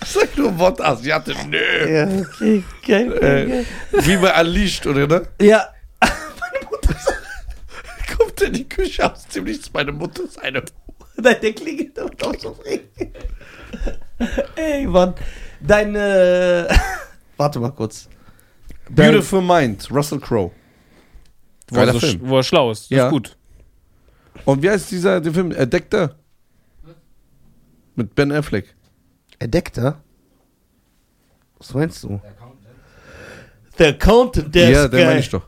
Sag 0.07 0.39
nur 0.39 0.59
Wort 0.59 0.81
Asiate. 0.81 1.35
Nö. 1.49 1.59
Ja, 1.87 2.09
okay, 2.19 2.65
geil. 2.87 3.13
Äh, 3.93 4.07
wie 4.07 4.17
bei 4.17 4.41
Unleashed, 4.41 4.87
oder 4.87 5.07
ne? 5.07 5.29
Ja. 5.39 5.69
Kommt 6.71 7.18
in 8.49 8.53
die 8.55 8.69
Küche 8.69 9.11
aus 9.13 9.27
dem 9.29 9.45
Nichts. 9.45 9.73
Meine 9.73 9.93
Mutter 9.93 10.25
ist 10.25 10.39
eine. 10.43 10.63
Nein, 11.17 11.37
der 11.43 11.53
klingelt 11.53 11.97
doch 11.99 12.11
doch 12.11 12.39
so. 12.39 12.59
Ey, 14.57 14.87
Mann. 14.87 15.15
Deine. 15.61 16.69
Warte 17.37 17.61
mal 17.61 17.71
kurz. 17.71 18.09
Dein- 18.91 19.13
Beautiful 19.13 19.43
Mind, 19.43 19.89
Russell 19.91 20.19
Crowe. 20.21 20.51
Wo 21.71 21.81
er, 21.81 21.93
so, 21.93 22.01
Film. 22.01 22.21
wo 22.23 22.37
er 22.39 22.43
schlau 22.43 22.71
ist. 22.71 22.85
Das 22.91 22.97
Ja. 22.97 23.07
ist 23.07 23.13
gut. 23.13 23.37
Und 24.45 24.63
wie 24.63 24.71
heißt 24.71 24.91
dieser 24.91 25.21
der 25.21 25.33
Film? 25.35 25.53
Erdeckter? 25.53 26.17
Mit 27.95 28.15
Ben 28.15 28.33
Affleck. 28.33 28.75
Erdeckter? 29.39 30.01
Was 31.59 31.75
meinst 31.75 32.03
du? 32.05 32.21
Der 32.21 32.31
Accountant. 32.31 32.65
Der 33.79 33.89
Accountant, 33.89 34.55
der 34.55 34.71
ja, 34.71 34.87
geil. 34.87 35.05
meine 35.07 35.21
ich 35.21 35.29
doch. 35.31 35.47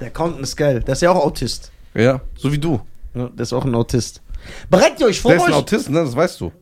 Der 0.00 0.08
Accountant 0.08 0.42
ist 0.42 0.56
geil. 0.56 0.80
Der 0.80 0.92
ist 0.92 1.02
ja 1.02 1.10
auch 1.10 1.24
Autist. 1.24 1.72
Ja, 1.94 2.20
so 2.36 2.52
wie 2.52 2.58
du. 2.58 2.80
Ja, 3.14 3.28
der 3.28 3.42
ist 3.42 3.52
auch 3.52 3.64
ein 3.64 3.74
Autist. 3.74 4.22
Bereitet 4.70 5.00
ihr 5.00 5.06
euch 5.06 5.20
vor, 5.20 5.30
Der 5.32 5.38
ist 5.38 5.46
ein 5.46 5.52
euch? 5.52 5.58
Autist, 5.58 5.90
ne? 5.90 6.04
Das 6.04 6.14
weißt 6.14 6.40
du. 6.40 6.52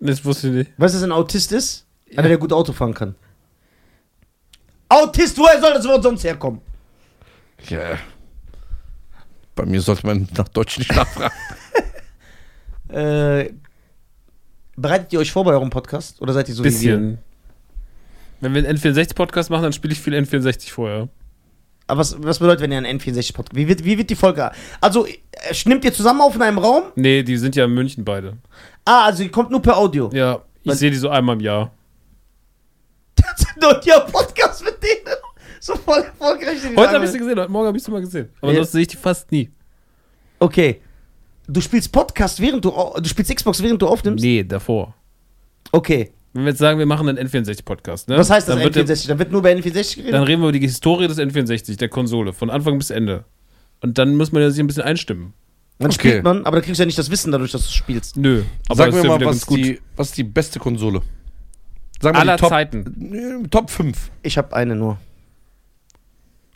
Das 0.00 0.24
wusste 0.24 0.48
ich 0.48 0.54
nicht. 0.54 0.70
Weißt 0.78 0.94
du, 0.94 0.98
was 0.98 1.04
ein 1.04 1.12
Autist 1.12 1.52
ist? 1.52 1.86
Einer, 2.16 2.28
der 2.28 2.38
gut 2.38 2.52
Auto 2.52 2.72
fahren 2.72 2.94
kann. 2.94 3.14
Autist, 4.88 5.36
woher 5.36 5.60
soll 5.60 5.74
das 5.74 5.86
Wort 5.86 6.02
sonst 6.02 6.24
herkommen? 6.24 6.60
Ja. 7.68 7.98
Bei 9.54 9.66
mir 9.66 9.80
sollte 9.82 10.06
man 10.06 10.28
nach 10.36 10.48
Deutsch 10.48 10.78
nicht 10.78 10.94
nachfragen. 10.94 11.34
Äh, 12.90 13.52
bereitet 14.76 15.12
ihr 15.12 15.18
euch 15.18 15.30
vor 15.30 15.44
bei 15.44 15.50
eurem 15.50 15.68
Podcast? 15.68 16.22
Oder 16.22 16.32
seid 16.32 16.48
ihr 16.48 16.54
so 16.54 16.64
wie 16.64 16.68
wir? 16.68 16.72
Bisschen. 16.72 17.18
Wenn 18.40 18.54
wir 18.54 18.66
einen 18.66 18.78
N64-Podcast 18.78 19.50
machen, 19.50 19.64
dann 19.64 19.74
spiele 19.74 19.92
ich 19.92 20.00
viel 20.00 20.14
N64 20.14 20.70
vorher. 20.72 21.08
Aber 21.88 22.00
was, 22.00 22.22
was 22.22 22.38
bedeutet, 22.38 22.60
wenn 22.62 22.70
ihr 22.72 22.78
einen 22.78 23.00
N64-Podcast... 23.00 23.56
Wie 23.56 23.66
wird, 23.66 23.82
wie 23.84 23.96
wird 23.98 24.10
die 24.10 24.14
Folge... 24.14 24.50
Also, 24.80 25.06
äh, 25.06 25.14
nimmt 25.64 25.84
ihr 25.84 25.92
zusammen 25.92 26.20
auf 26.20 26.34
in 26.36 26.42
einem 26.42 26.58
Raum? 26.58 26.84
Nee, 26.96 27.22
die 27.22 27.36
sind 27.38 27.56
ja 27.56 27.64
in 27.64 27.72
München 27.72 28.04
beide. 28.04 28.36
Ah, 28.84 29.06
also 29.06 29.22
die 29.22 29.30
kommt 29.30 29.50
nur 29.50 29.60
per 29.62 29.76
Audio. 29.76 30.10
Ja, 30.12 30.42
ich 30.62 30.70
Was- 30.70 30.78
sehe 30.78 30.90
die 30.90 30.96
so 30.98 31.08
einmal 31.08 31.34
im 31.36 31.40
Jahr. 31.40 31.72
Das 33.16 33.38
sind 33.40 33.62
doch 33.62 33.82
ja 33.84 34.00
Podcast 34.00 34.62
mit 34.64 34.80
denen. 34.82 35.16
So 35.60 35.74
voll 35.76 35.98
erfolgreich. 36.02 36.58
die 36.62 36.76
Heute 36.76 36.92
habe 36.92 37.04
ich 37.04 37.10
sie 37.10 37.18
gesehen, 37.18 37.38
heute 37.38 37.50
Morgen 37.50 37.66
habe 37.66 37.76
ich 37.76 37.82
sie 37.82 37.90
mal 37.90 38.00
gesehen. 38.00 38.28
Aber 38.40 38.52
Ja. 38.52 38.58
sonst 38.58 38.72
sehe 38.72 38.82
ich 38.82 38.88
die 38.88 38.96
fast 38.96 39.30
nie. 39.32 39.50
Okay. 40.38 40.80
Du 41.48 41.60
spielst 41.60 41.90
Podcast, 41.90 42.38
während 42.40 42.64
du... 42.64 42.72
au- 42.72 43.00
Du 43.00 43.08
spielst 43.08 43.34
Xbox, 43.34 43.60
während 43.62 43.80
du 43.82 43.88
aufnimmst? 43.88 44.22
Nee, 44.22 44.44
davor. 44.44 44.94
Okay. 45.72 46.12
Wenn 46.34 46.44
wir 46.44 46.50
jetzt 46.50 46.58
sagen, 46.58 46.78
wir 46.78 46.86
machen 46.86 47.08
einen 47.08 47.18
N64-Podcast, 47.26 48.08
ne? 48.08 48.16
Was 48.18 48.28
heißt 48.30 48.48
das 48.48 48.54
dann 48.56 48.64
wird 48.64 48.76
der- 48.76 48.84
N64? 48.86 49.08
Dann 49.08 49.18
wird 49.18 49.32
nur 49.32 49.42
bei 49.42 49.52
N64 49.54 49.96
geredet? 49.96 50.14
Dann 50.14 50.22
reden 50.24 50.42
wir 50.42 50.48
über 50.48 50.58
die 50.58 50.66
Historie 50.66 51.08
des 51.08 51.18
N64, 51.18 51.76
der 51.78 51.88
Konsole, 51.88 52.32
von 52.32 52.50
Anfang 52.50 52.76
bis 52.78 52.90
Ende. 52.90 53.24
Und 53.80 53.96
dann 53.98 54.16
muss 54.16 54.30
man 54.32 54.42
ja 54.42 54.50
sich 54.50 54.60
ein 54.60 54.66
bisschen 54.66 54.82
einstimmen. 54.82 55.32
Dann 55.78 55.90
Okay. 55.90 56.08
spielt 56.10 56.24
man, 56.24 56.44
aber 56.44 56.56
da 56.56 56.62
kriegst 56.62 56.78
du 56.78 56.82
ja 56.82 56.86
nicht 56.86 56.98
das 56.98 57.10
Wissen 57.10 57.30
dadurch, 57.32 57.52
dass 57.52 57.64
du 57.66 57.72
spielst. 57.72 58.16
Nö, 58.16 58.42
aber 58.68 58.76
Sag 58.76 58.90
mir 58.92 58.98
ist 58.98 59.04
ja 59.04 59.10
mal, 59.10 59.20
was 59.20 59.24
ganz 59.26 59.46
gut. 59.46 59.58
die, 59.58 59.80
was 59.96 60.08
ist 60.08 60.16
die 60.18 60.24
beste 60.24 60.58
Konsole? 60.58 61.02
Sag 62.00 62.14
mal 62.14 62.20
Aller 62.20 62.36
die 62.36 62.40
Top, 62.40 62.50
Zeiten. 62.50 63.14
äh, 63.44 63.48
Top 63.48 63.70
5. 63.70 64.10
Ich 64.22 64.36
habe 64.36 64.54
eine 64.54 64.74
nur. 64.74 64.98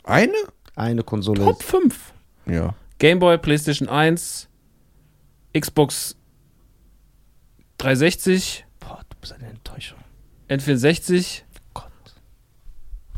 Eine? 0.03 0.33
Eine 0.75 1.03
Konsole. 1.03 1.41
Top 1.43 1.63
5. 1.63 2.13
Ja. 2.45 2.75
Game 2.99 3.19
Boy, 3.19 3.37
PlayStation 3.37 3.87
1, 3.89 4.49
Xbox 5.57 6.17
360, 7.77 8.65
Boah, 8.79 8.99
du 9.09 9.15
bist 9.21 9.33
eine 9.33 9.47
Enttäuschung. 9.73 9.97
N64 10.49 11.41
Gott. 11.73 11.85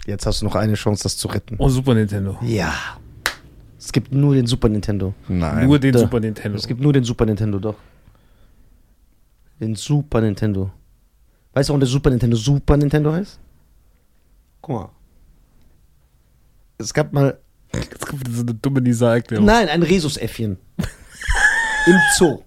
Jetzt 0.06 0.26
hast 0.26 0.41
du 0.41 0.45
noch 0.45 0.56
eine 0.56 0.76
Chance, 0.76 1.03
das 1.03 1.18
zu 1.18 1.27
retten. 1.27 1.57
und 1.57 1.69
Super 1.69 1.94
Nintendo. 1.94 2.38
Ja. 2.41 2.73
Es 3.77 3.91
gibt 3.91 4.11
nur 4.11 4.36
den 4.36 4.48
Super 4.48 4.69
Nintendo. 4.69 5.14
Nein. 5.27 5.65
Nur 5.68 5.80
den 5.80 5.91
Da. 5.94 5.99
Super 5.99 6.19
Nintendo. 6.19 6.57
Es 6.57 6.68
gibt 6.68 6.82
nur 6.82 6.94
den 6.94 7.03
Super 7.03 7.26
Nintendo, 7.26 7.60
doch. 7.60 7.76
Den 9.60 9.76
Super 9.76 10.22
Nintendo. 10.22 10.72
Weißt 11.53 11.69
du, 11.69 11.72
warum 11.73 11.80
der 11.80 11.88
Super 11.90 12.10
Nintendo 12.10 12.36
Super 12.38 12.77
Nintendo 12.77 13.11
heißt? 13.14 13.40
Guck 14.61 14.76
mal. 14.76 14.90
Es 16.77 16.94
gab 16.94 17.14
mal. 17.14 17.40
Jetzt 17.73 18.06
kommt 18.06 18.27
so 18.30 18.41
eine 18.41 18.53
dumme 18.53 18.82
Nisa-Erklärung. 18.82 19.45
Nein, 19.45 19.69
ein 19.69 19.84
Rhesusäffchen. 19.84 20.57
Im 21.88 21.99
Zoo. 22.18 22.44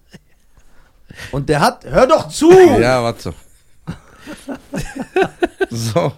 Und 1.32 1.48
der 1.48 1.60
hat. 1.60 1.84
Hör 1.84 2.06
doch 2.06 2.28
zu! 2.28 2.50
Ja, 2.50 3.02
warte. 3.02 3.32
so. 5.70 6.12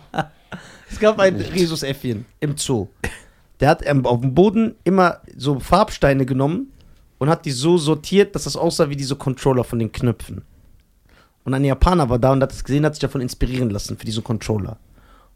Es 0.91 0.99
gab 0.99 1.19
ein 1.19 1.37
Rhesusäffchen 1.37 2.27
im 2.41 2.57
Zoo. 2.57 2.89
Der 3.61 3.69
hat 3.69 3.87
ähm, 3.87 4.07
auf 4.07 4.21
dem 4.21 4.35
Boden 4.35 4.75
immer 4.85 5.21
so 5.37 5.61
Farbsteine 5.61 6.27
genommen 6.27 6.73
und 7.19 7.29
hat 7.29 7.45
die 7.45 7.51
so 7.51 7.77
sortiert, 7.79 8.35
dass 8.35 8.45
das 8.45 8.57
aussah 8.57 8.89
wie 8.89 8.97
diese 8.97 9.17
Controller 9.17 9.65
von 9.65 9.79
den 9.79 9.93
Knöpfen. 9.93 10.43
Und 11.45 11.55
ein 11.55 11.65
Japaner 11.65 12.09
war 12.09 12.19
da 12.19 12.33
und 12.33 12.43
hat 12.43 12.53
es 12.53 12.65
gesehen, 12.65 12.85
hat 12.85 12.95
sich 12.95 13.01
davon 13.01 13.21
inspirieren 13.21 13.71
lassen 13.71 13.97
für 13.97 14.05
diese 14.05 14.23
Controller. 14.23 14.79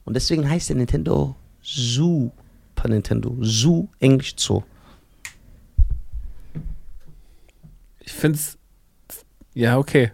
Und 0.04 0.14
deswegen 0.14 0.48
heißt 0.48 0.68
der 0.68 0.76
Nintendo 0.76 1.36
Super 1.62 2.88
Nintendo. 2.88 3.36
Zoo, 3.40 3.88
Englisch 4.00 4.34
Zoo. 4.36 4.62
Ich 8.00 8.12
find's. 8.12 8.58
Ja, 9.54 9.78
okay. 9.78 10.12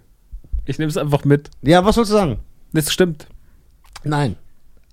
Ich 0.65 0.78
nehme 0.78 0.91
es 0.91 0.97
einfach 0.97 1.24
mit. 1.24 1.51
Ja, 1.62 1.85
was 1.85 1.97
sollst 1.97 2.12
du 2.12 2.16
sagen? 2.16 2.39
Das 2.72 2.92
stimmt. 2.92 3.26
Nein. 4.05 4.36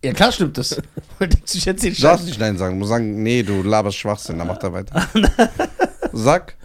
Ja, 0.04 0.14
klar 0.14 0.32
stimmt 0.32 0.58
das. 0.58 0.82
Du, 1.20 1.26
darfst 1.28 2.26
nicht 2.26 2.40
Nein 2.40 2.58
sagen. 2.58 2.76
Du 2.76 2.80
musst 2.80 2.90
sagen, 2.90 3.24
nee, 3.24 3.42
du 3.42 3.64
laberst 3.64 3.98
Schwachsinn. 3.98 4.38
Dann 4.38 4.48
mach 4.48 4.58
da 4.58 4.72
weiter. 4.72 5.08
Sag. 6.14 6.56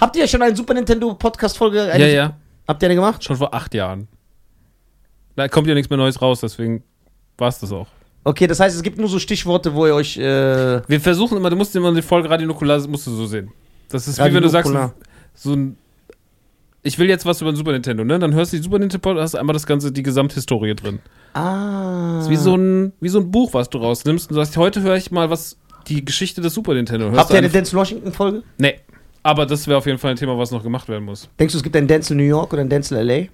Habt 0.00 0.16
ihr 0.16 0.26
schon 0.26 0.42
eine 0.42 0.56
Super 0.56 0.74
Nintendo 0.74 1.14
Podcast-Folge? 1.14 1.86
Ja, 1.86 1.96
ja. 1.96 2.36
Habt 2.66 2.82
ihr 2.82 2.86
eine 2.86 2.96
gemacht? 2.96 3.22
Schon 3.22 3.36
vor 3.36 3.54
acht 3.54 3.72
Jahren. 3.74 4.08
Da 5.36 5.48
kommt 5.48 5.68
ja 5.68 5.74
nichts 5.74 5.88
mehr 5.88 5.96
Neues 5.96 6.20
raus, 6.20 6.40
deswegen 6.40 6.82
war 7.38 7.48
es 7.48 7.58
das 7.58 7.70
auch. 7.72 7.86
Okay, 8.24 8.46
das 8.46 8.58
heißt, 8.58 8.74
es 8.74 8.82
gibt 8.82 8.98
nur 8.98 9.08
so 9.08 9.18
Stichworte, 9.18 9.74
wo 9.74 9.86
ihr 9.86 9.94
euch. 9.94 10.16
Äh, 10.16 10.82
Wir 10.88 11.00
versuchen 11.00 11.36
immer, 11.36 11.50
du 11.50 11.56
musst 11.56 11.76
immer 11.76 11.92
die 11.94 12.02
Folge 12.02 12.28
Radio 12.30 12.46
Nukular 12.46 12.86
musst 12.88 13.06
du 13.06 13.10
so 13.12 13.26
sehen. 13.26 13.50
Das 13.88 14.08
ist 14.08 14.16
wie 14.18 14.22
Radio 14.22 14.36
wenn 14.36 14.42
du 14.42 14.48
sagst, 14.48 14.72
Nukular. 14.72 14.94
so 15.34 15.52
ein. 15.52 15.76
Ich 16.86 16.98
will 16.98 17.08
jetzt 17.08 17.24
was 17.24 17.40
über 17.40 17.50
den 17.50 17.56
Super 17.56 17.72
Nintendo, 17.72 18.04
ne? 18.04 18.18
Dann 18.18 18.34
hörst 18.34 18.52
du 18.52 18.58
die 18.58 18.62
Super 18.62 18.78
Nintendo, 18.78 19.18
hast 19.18 19.34
einmal 19.34 19.54
das 19.54 19.66
ganze, 19.66 19.90
die 19.90 20.02
Gesamthistorie 20.02 20.74
drin. 20.74 20.98
ah. 21.32 22.16
Das 22.16 22.24
ist 22.24 22.30
wie 22.30 22.36
so 22.36 22.54
ein, 22.56 22.92
wie 23.00 23.08
so 23.08 23.18
ein 23.20 23.30
Buch, 23.30 23.54
was 23.54 23.70
du 23.70 23.78
rausnimmst 23.78 24.30
und 24.30 24.36
sagst, 24.36 24.58
heute 24.58 24.82
höre 24.82 24.96
ich 24.96 25.10
mal 25.10 25.30
was, 25.30 25.56
die 25.88 26.04
Geschichte 26.04 26.42
des 26.42 26.52
Super 26.52 26.74
Nintendo. 26.74 27.06
Hörst 27.06 27.18
Habt 27.18 27.30
ihr 27.30 27.38
eine 27.38 27.48
Denzel 27.48 27.78
Washington-Folge? 27.78 28.42
Nee. 28.58 28.80
Aber 29.22 29.46
das 29.46 29.66
wäre 29.66 29.78
auf 29.78 29.86
jeden 29.86 29.98
Fall 29.98 30.10
ein 30.10 30.16
Thema, 30.18 30.36
was 30.36 30.50
noch 30.50 30.62
gemacht 30.62 30.86
werden 30.90 31.04
muss. 31.06 31.30
Denkst 31.38 31.52
du, 31.52 31.56
es 31.56 31.62
gibt 31.62 31.74
einen 31.74 31.88
Denzel 31.88 32.18
New 32.18 32.22
York 32.22 32.52
oder 32.52 32.60
einen 32.60 32.68
Denzel 32.68 33.02
LA? 33.02 33.28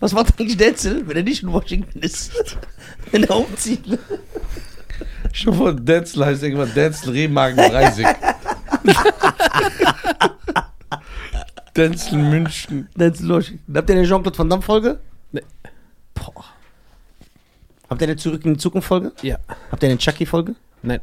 Was 0.00 0.12
macht 0.12 0.40
eigentlich 0.40 0.56
Denzel, 0.56 1.06
wenn 1.06 1.16
er 1.16 1.22
nicht 1.22 1.44
in 1.44 1.52
Washington 1.52 2.00
ist? 2.00 2.32
wenn 3.12 3.22
er 3.22 3.36
umzieht. 3.36 3.82
Schon 5.32 5.54
von 5.54 5.84
Denzel 5.84 6.24
heißt 6.26 6.42
irgendwann 6.42 6.72
Denzel 6.74 7.10
Rehmagen 7.12 7.56
Breisig. 7.56 8.06
Denzel 11.76 12.18
München. 12.18 12.88
Denzel 12.96 13.28
Washington. 13.28 13.74
Habt 13.76 13.90
ihr 13.90 13.96
eine 13.96 14.06
Jean-Claude 14.06 14.38
Van 14.38 14.50
Damme-Folge? 14.50 15.00
Nee. 15.32 15.42
Boah. 16.14 16.44
Habt 17.88 18.00
ihr 18.02 18.08
eine 18.08 18.16
Zurück 18.16 18.44
in 18.44 18.54
die 18.54 18.58
Zukunft 18.58 18.88
Folge? 18.88 19.12
Ja. 19.22 19.38
Habt 19.70 19.82
ihr 19.82 19.88
eine 19.88 19.98
Chucky 19.98 20.26
Folge? 20.26 20.54
Nein. 20.82 21.00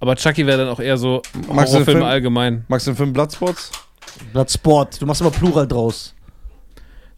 Aber 0.00 0.16
Chucky 0.16 0.46
wäre 0.46 0.58
dann 0.58 0.68
auch 0.68 0.80
eher 0.80 0.96
so 0.98 1.22
Magst 1.32 1.38
du 1.38 1.44
den 1.44 1.56
Horrorfilme 1.56 1.84
Film? 1.84 2.02
allgemein. 2.02 2.64
Magst 2.68 2.86
du 2.86 2.90
den 2.90 2.96
Film 2.96 3.12
Bloodspots? 3.12 3.70
Blatt 4.32 4.50
Sport. 4.50 5.00
Du 5.00 5.06
machst 5.06 5.20
immer 5.20 5.30
Plural 5.30 5.66
draus. 5.66 6.14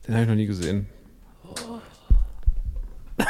Den 0.07 0.15
habe 0.15 0.23
ich 0.25 0.29
noch 0.29 0.37
nie 0.37 0.47
gesehen. 0.47 0.87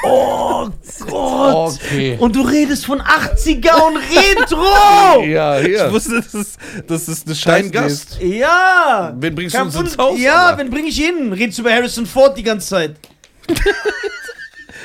Oh 0.02 0.68
Gott. 1.08 1.74
Okay. 1.74 2.16
Und 2.18 2.34
du 2.34 2.40
redest 2.42 2.86
von 2.86 3.00
80er 3.00 3.74
und 3.86 3.96
Retro. 3.98 5.22
Ja, 5.26 5.60
Ich 5.60 5.66
hier. 5.68 5.92
wusste, 5.92 6.16
dass 6.20 6.34
es, 6.34 6.56
dass 6.86 7.08
es 7.08 7.22
eine 7.24 7.34
Dein 7.34 7.36
Scheiße 7.36 7.70
Gast. 7.70 8.18
ja. 8.20 9.14
Wen 9.16 9.34
bringst 9.34 9.54
du 9.54 9.58
Kein 9.58 9.66
uns 9.68 9.76
ins 9.76 9.96
Haus? 9.98 10.18
Ja, 10.18 10.46
Alter? 10.46 10.58
wen 10.58 10.70
bring 10.70 10.86
ich 10.86 10.98
hin? 10.98 11.32
Redest 11.32 11.58
über 11.60 11.72
Harrison 11.72 12.04
Ford 12.06 12.36
die 12.36 12.42
ganze 12.42 12.68
Zeit. 12.68 12.96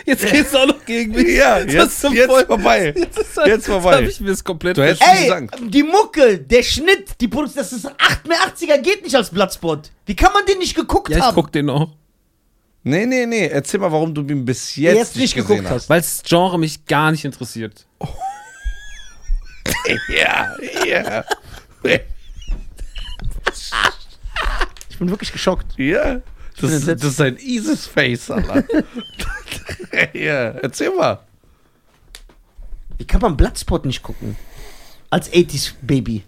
Jetzt 0.06 0.32
geht's 0.32 0.56
auch 0.56 0.66
noch 0.66 0.84
gegen 0.86 1.12
mich. 1.14 1.28
Ja, 1.38 1.60
Das 1.64 1.74
jetzt, 1.74 2.04
ist 2.04 2.14
jetzt 2.14 2.30
voll- 2.32 2.46
vorbei. 2.46 2.94
Jetzt, 2.96 3.18
ist 3.20 3.38
Jetzt 3.46 3.66
vorbei. 3.68 3.94
habe 3.98 4.06
ich 4.06 4.20
mir 4.20 4.30
das 4.32 4.44
komplett 4.44 4.78
Du 4.78 4.84
hättest-. 4.84 5.04
Ey, 5.04 5.28
sagen. 5.28 5.50
die 5.68 5.84
Mucke, 5.84 6.40
der 6.40 6.64
Schnitt, 6.64 7.10
die 7.20 7.28
Produktion, 7.28 7.64
das 7.64 7.72
ist 7.74 7.86
8 7.86 8.28
mehr 8.28 8.38
80er 8.38 8.78
geht 8.80 9.04
nicht 9.04 9.16
als 9.16 9.30
Bloodsport. 9.30 9.92
Wie 10.08 10.16
kann 10.16 10.34
man 10.34 10.44
den 10.46 10.58
nicht 10.58 10.76
geguckt 10.76 11.10
Ja, 11.10 11.18
ich 11.18 11.24
haben? 11.24 11.36
guck 11.36 11.52
den 11.52 11.70
auch. 11.70 11.90
Nee, 12.84 13.06
nee, 13.06 13.26
nee. 13.26 13.48
Erzähl 13.48 13.80
mal, 13.80 13.92
warum 13.92 14.14
du 14.14 14.22
ihn 14.22 14.44
bis 14.44 14.76
jetzt, 14.76 14.96
Jetzt 14.98 15.16
nicht 15.16 15.36
gesehen 15.36 15.58
geguckt 15.58 15.70
hast. 15.70 15.90
Weil 15.90 16.02
das 16.02 16.24
Genre 16.24 16.58
mich 16.58 16.86
gar 16.86 17.12
nicht 17.12 17.26
interessiert. 17.26 17.86
Ja, 20.10 20.56
ja. 20.86 21.24
Ich 24.90 24.98
bin 24.98 25.10
wirklich 25.10 25.32
geschockt. 25.32 25.78
Ja. 25.78 26.22
Das, 26.60 26.72
entsetzt. 26.72 27.04
das 27.04 27.12
ist 27.14 27.22
ein 27.22 27.38
Isis-Face, 27.38 28.32
Alter. 28.32 28.64
ja, 30.14 30.50
erzähl 30.52 30.92
mal. 30.92 31.20
Wie 32.98 33.06
kann 33.06 33.22
man 33.22 33.38
Bloodsport 33.38 33.86
nicht 33.86 34.04
gucken? 34.04 34.36
Als 35.10 35.32
80s 35.32 35.74
Baby. 35.82 36.24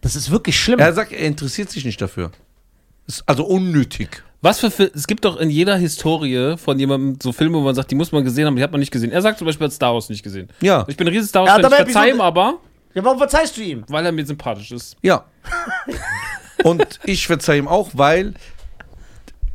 Das 0.00 0.14
ist 0.14 0.30
wirklich 0.30 0.58
schlimm. 0.58 0.78
Er 0.78 0.92
sagt, 0.92 1.12
er 1.12 1.26
interessiert 1.26 1.70
sich 1.70 1.84
nicht 1.84 2.00
dafür. 2.00 2.30
Ist 3.06 3.24
also 3.26 3.44
unnötig. 3.44 4.22
Was 4.40 4.60
für 4.60 4.70
Fil 4.70 4.90
Es 4.94 5.06
gibt 5.06 5.24
doch 5.24 5.36
in 5.38 5.50
jeder 5.50 5.76
Historie 5.76 6.56
von 6.56 6.78
jemandem 6.78 7.18
so 7.20 7.32
Filme, 7.32 7.58
wo 7.58 7.62
man 7.62 7.74
sagt, 7.74 7.90
die 7.90 7.94
muss 7.96 8.12
man 8.12 8.22
gesehen 8.24 8.46
haben, 8.46 8.54
die 8.56 8.62
hat 8.62 8.70
man 8.70 8.78
nicht 8.80 8.92
gesehen. 8.92 9.10
Er 9.10 9.20
sagt 9.22 9.38
zum 9.38 9.46
Beispiel, 9.46 9.64
er 9.64 9.68
hat 9.68 9.74
Star 9.74 9.94
Wars 9.94 10.08
nicht 10.08 10.22
gesehen. 10.22 10.48
Ja. 10.60 10.84
Ich 10.88 10.96
bin 10.96 11.06
ein 11.08 11.12
riesen 11.12 11.28
Star 11.28 11.42
Wars-Fan. 11.44 11.60
Ich 11.60 11.66
aber 11.66 11.76
verzeih 11.76 12.10
ihm 12.10 12.20
aber, 12.20 12.58
Ja, 12.94 13.04
warum 13.04 13.18
verzeihst 13.18 13.56
du 13.56 13.62
ihm? 13.62 13.84
weil 13.88 14.06
er 14.06 14.12
mir 14.12 14.24
sympathisch 14.24 14.70
ist. 14.70 14.96
Ja. 15.02 15.24
Und 16.62 17.00
ich 17.04 17.26
verzeihe 17.26 17.58
ihm 17.58 17.68
auch, 17.68 17.90
weil 17.94 18.34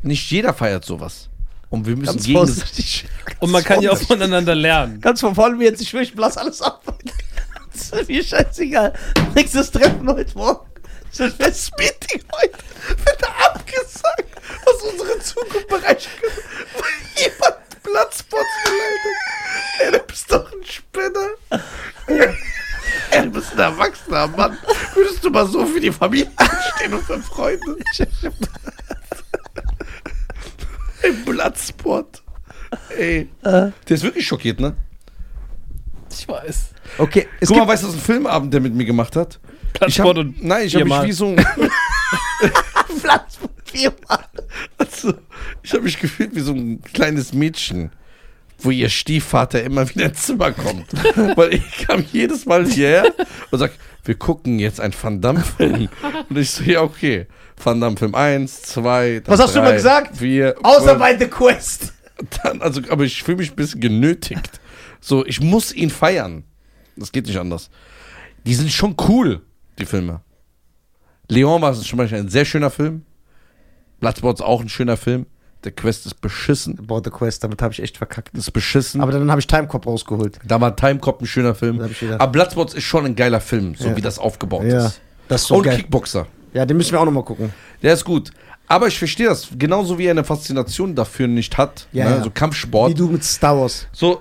nicht 0.02 0.30
jeder 0.30 0.52
feiert 0.52 0.84
sowas. 0.84 1.30
Und 1.70 1.86
wir 1.86 1.96
müssen 1.96 2.12
Ganz 2.12 2.24
gegen 2.26 2.38
das. 2.38 2.50
vorsichtig. 2.50 3.06
Und 3.40 3.50
man 3.50 3.64
kann 3.64 3.80
ja 3.80 3.90
auch 3.90 3.96
voneinander 3.98 4.54
lernen. 4.54 5.00
Ganz 5.00 5.20
von 5.20 5.34
vorne 5.34 5.56
mir 5.56 5.64
jetzt, 5.64 5.80
ich 5.80 5.88
schwöre, 5.88 6.02
ich 6.04 6.14
blass 6.14 6.36
alles 6.36 6.60
ab. 6.62 6.82
Das 7.72 7.90
ist 7.90 8.08
mir 8.08 8.22
scheißegal. 8.22 8.92
Nächstes 9.34 9.70
Treffen 9.72 10.06
heute 10.08 10.36
Morgen. 10.38 10.70
Das 11.38 11.70
Meeting 11.78 12.22
heute 12.32 12.58
wird 13.04 13.24
abgesagt, 13.48 14.33
was 14.64 14.82
unsere 14.82 15.18
Zukunft 15.20 15.68
bereichern 15.68 16.12
kann, 16.20 16.30
weil 16.74 17.22
jemand 17.22 17.56
Platzpots 17.82 18.44
beleidigt. 18.64 19.20
Ey, 19.80 19.92
du 19.92 19.98
bist 20.00 20.32
doch 20.32 20.52
ein 20.52 20.64
Spinner. 20.64 21.28
Ey, 23.10 23.22
du 23.22 23.30
bist 23.30 23.52
ein 23.52 23.58
erwachsener 23.58 24.26
Mann. 24.28 24.56
Würdest 24.94 25.24
du 25.24 25.30
mal 25.30 25.46
so 25.46 25.66
für 25.66 25.80
die 25.80 25.92
Familie 25.92 26.30
stehen 26.76 26.94
und 26.94 27.04
für 27.04 27.20
Freunde? 27.20 27.76
Ein 31.02 31.24
Bloodspot. 31.24 32.22
Ey. 32.96 33.28
Der 33.42 33.72
ist 33.88 34.02
wirklich 34.02 34.26
schockiert, 34.26 34.60
ne? 34.60 34.76
Ich 36.10 36.26
weiß. 36.26 36.70
Okay, 36.98 37.28
es 37.40 37.48
Guck 37.48 37.56
mal, 37.56 37.62
gibt... 37.62 37.72
weißt 37.72 37.82
du, 37.82 37.88
was 37.88 37.94
ein 37.94 38.00
Filmabend 38.00 38.52
der 38.52 38.60
mit 38.60 38.74
mir 38.74 38.84
gemacht 38.84 39.16
hat? 39.16 39.40
Ich 39.86 39.98
hab, 39.98 40.06
und 40.06 40.42
nein, 40.42 40.66
ich 40.66 40.74
habe 40.74 40.84
mich 40.84 41.02
wie 41.02 41.12
so 41.12 41.26
ein, 41.26 41.36
Platzpot 43.02 43.53
viermal. 43.74 44.24
also, 44.78 45.14
ich 45.62 45.72
habe 45.72 45.82
mich 45.82 45.98
gefühlt 45.98 46.34
wie 46.34 46.40
so 46.40 46.52
ein 46.52 46.82
kleines 46.82 47.32
Mädchen, 47.32 47.90
wo 48.58 48.70
ihr 48.70 48.88
Stiefvater 48.88 49.62
immer 49.62 49.88
wieder 49.88 50.06
ins 50.06 50.22
Zimmer 50.22 50.52
kommt. 50.52 50.86
Weil 51.36 51.54
ich 51.54 51.86
kam 51.86 52.04
jedes 52.12 52.46
Mal 52.46 52.66
hierher 52.66 53.12
und 53.50 53.58
sag, 53.58 53.72
wir 54.04 54.14
gucken 54.14 54.58
jetzt 54.58 54.80
einen 54.80 54.94
Van 55.00 55.20
Damme-Film. 55.20 55.88
Und 56.28 56.38
ich 56.38 56.50
so, 56.50 56.62
ja, 56.64 56.82
okay. 56.82 57.26
Van 57.62 57.80
Damme-Film 57.80 58.14
1, 58.14 58.62
2, 58.62 59.22
Was 59.26 59.40
hast 59.40 59.54
du 59.54 59.60
immer 59.60 59.72
gesagt? 59.72 60.16
4, 60.16 60.56
Außer 60.62 60.96
bei 60.96 61.16
The 61.18 61.26
Quest. 61.26 61.92
dann, 62.42 62.60
also, 62.62 62.80
aber 62.90 63.04
ich 63.04 63.22
fühle 63.22 63.38
mich 63.38 63.52
ein 63.52 63.56
bisschen 63.56 63.80
genötigt. 63.80 64.60
So, 65.00 65.24
ich 65.26 65.40
muss 65.40 65.72
ihn 65.72 65.90
feiern. 65.90 66.44
Das 66.96 67.12
geht 67.12 67.26
nicht 67.26 67.38
anders. 67.38 67.70
Die 68.46 68.54
sind 68.54 68.70
schon 68.70 68.96
cool, 69.08 69.42
die 69.78 69.86
Filme. 69.86 70.20
Leon 71.28 71.62
war 71.62 71.74
zum 71.74 71.98
Beispiel 71.98 72.18
ein 72.18 72.28
sehr 72.28 72.44
schöner 72.44 72.70
Film. 72.70 73.04
Bloodsport 74.04 74.38
ist 74.40 74.44
auch 74.46 74.60
ein 74.60 74.68
schöner 74.68 74.96
Film. 74.96 75.26
Der 75.64 75.72
Quest 75.72 76.04
ist 76.04 76.20
beschissen. 76.20 76.76
Boah, 76.76 77.00
The 77.02 77.10
Quest, 77.10 77.42
damit 77.42 77.62
habe 77.62 77.72
ich 77.72 77.82
echt 77.82 77.96
verkackt. 77.96 78.30
Das 78.34 78.44
ist 78.44 78.50
beschissen. 78.50 79.00
Aber 79.00 79.12
dann 79.12 79.30
habe 79.30 79.40
ich 79.40 79.46
Timecop 79.46 79.86
rausgeholt. 79.86 80.38
da 80.46 80.60
war 80.60 80.76
Timecop 80.76 81.22
ein 81.22 81.26
schöner 81.26 81.54
Film. 81.54 81.80
Aber 82.18 82.26
Bloodsport 82.32 82.74
ist 82.74 82.82
schon 82.84 83.06
ein 83.06 83.16
geiler 83.16 83.40
Film, 83.40 83.74
so 83.74 83.88
Ja. 83.88 83.96
wie 83.96 84.02
das 84.02 84.18
aufgebaut 84.18 84.64
Ja, 84.64 84.86
ist. 84.86 85.00
das 85.28 85.42
ist 85.42 85.48
so 85.48 85.56
Und 85.56 85.62
geil. 85.64 85.76
Kickboxer. 85.78 86.26
Ja, 86.52 86.66
den 86.66 86.76
müssen 86.76 86.92
wir 86.92 87.00
auch 87.00 87.04
nochmal 87.06 87.24
gucken. 87.24 87.52
Der 87.82 87.94
ist 87.94 88.04
gut. 88.04 88.30
Aber 88.68 88.86
ich 88.88 88.98
verstehe 88.98 89.26
das. 89.26 89.48
Genauso 89.58 89.98
wie 89.98 90.04
er 90.06 90.10
eine 90.12 90.24
Faszination 90.24 90.94
dafür 90.94 91.26
nicht 91.28 91.56
hat. 91.58 91.86
Ja, 91.92 92.08
ne? 92.10 92.16
ja. 92.16 92.22
So 92.24 92.30
Kampfsport. 92.30 92.90
Wie 92.90 92.94
du 92.94 93.08
mit 93.08 93.24
Star 93.24 93.58
Wars. 93.58 93.86
So, 93.92 94.20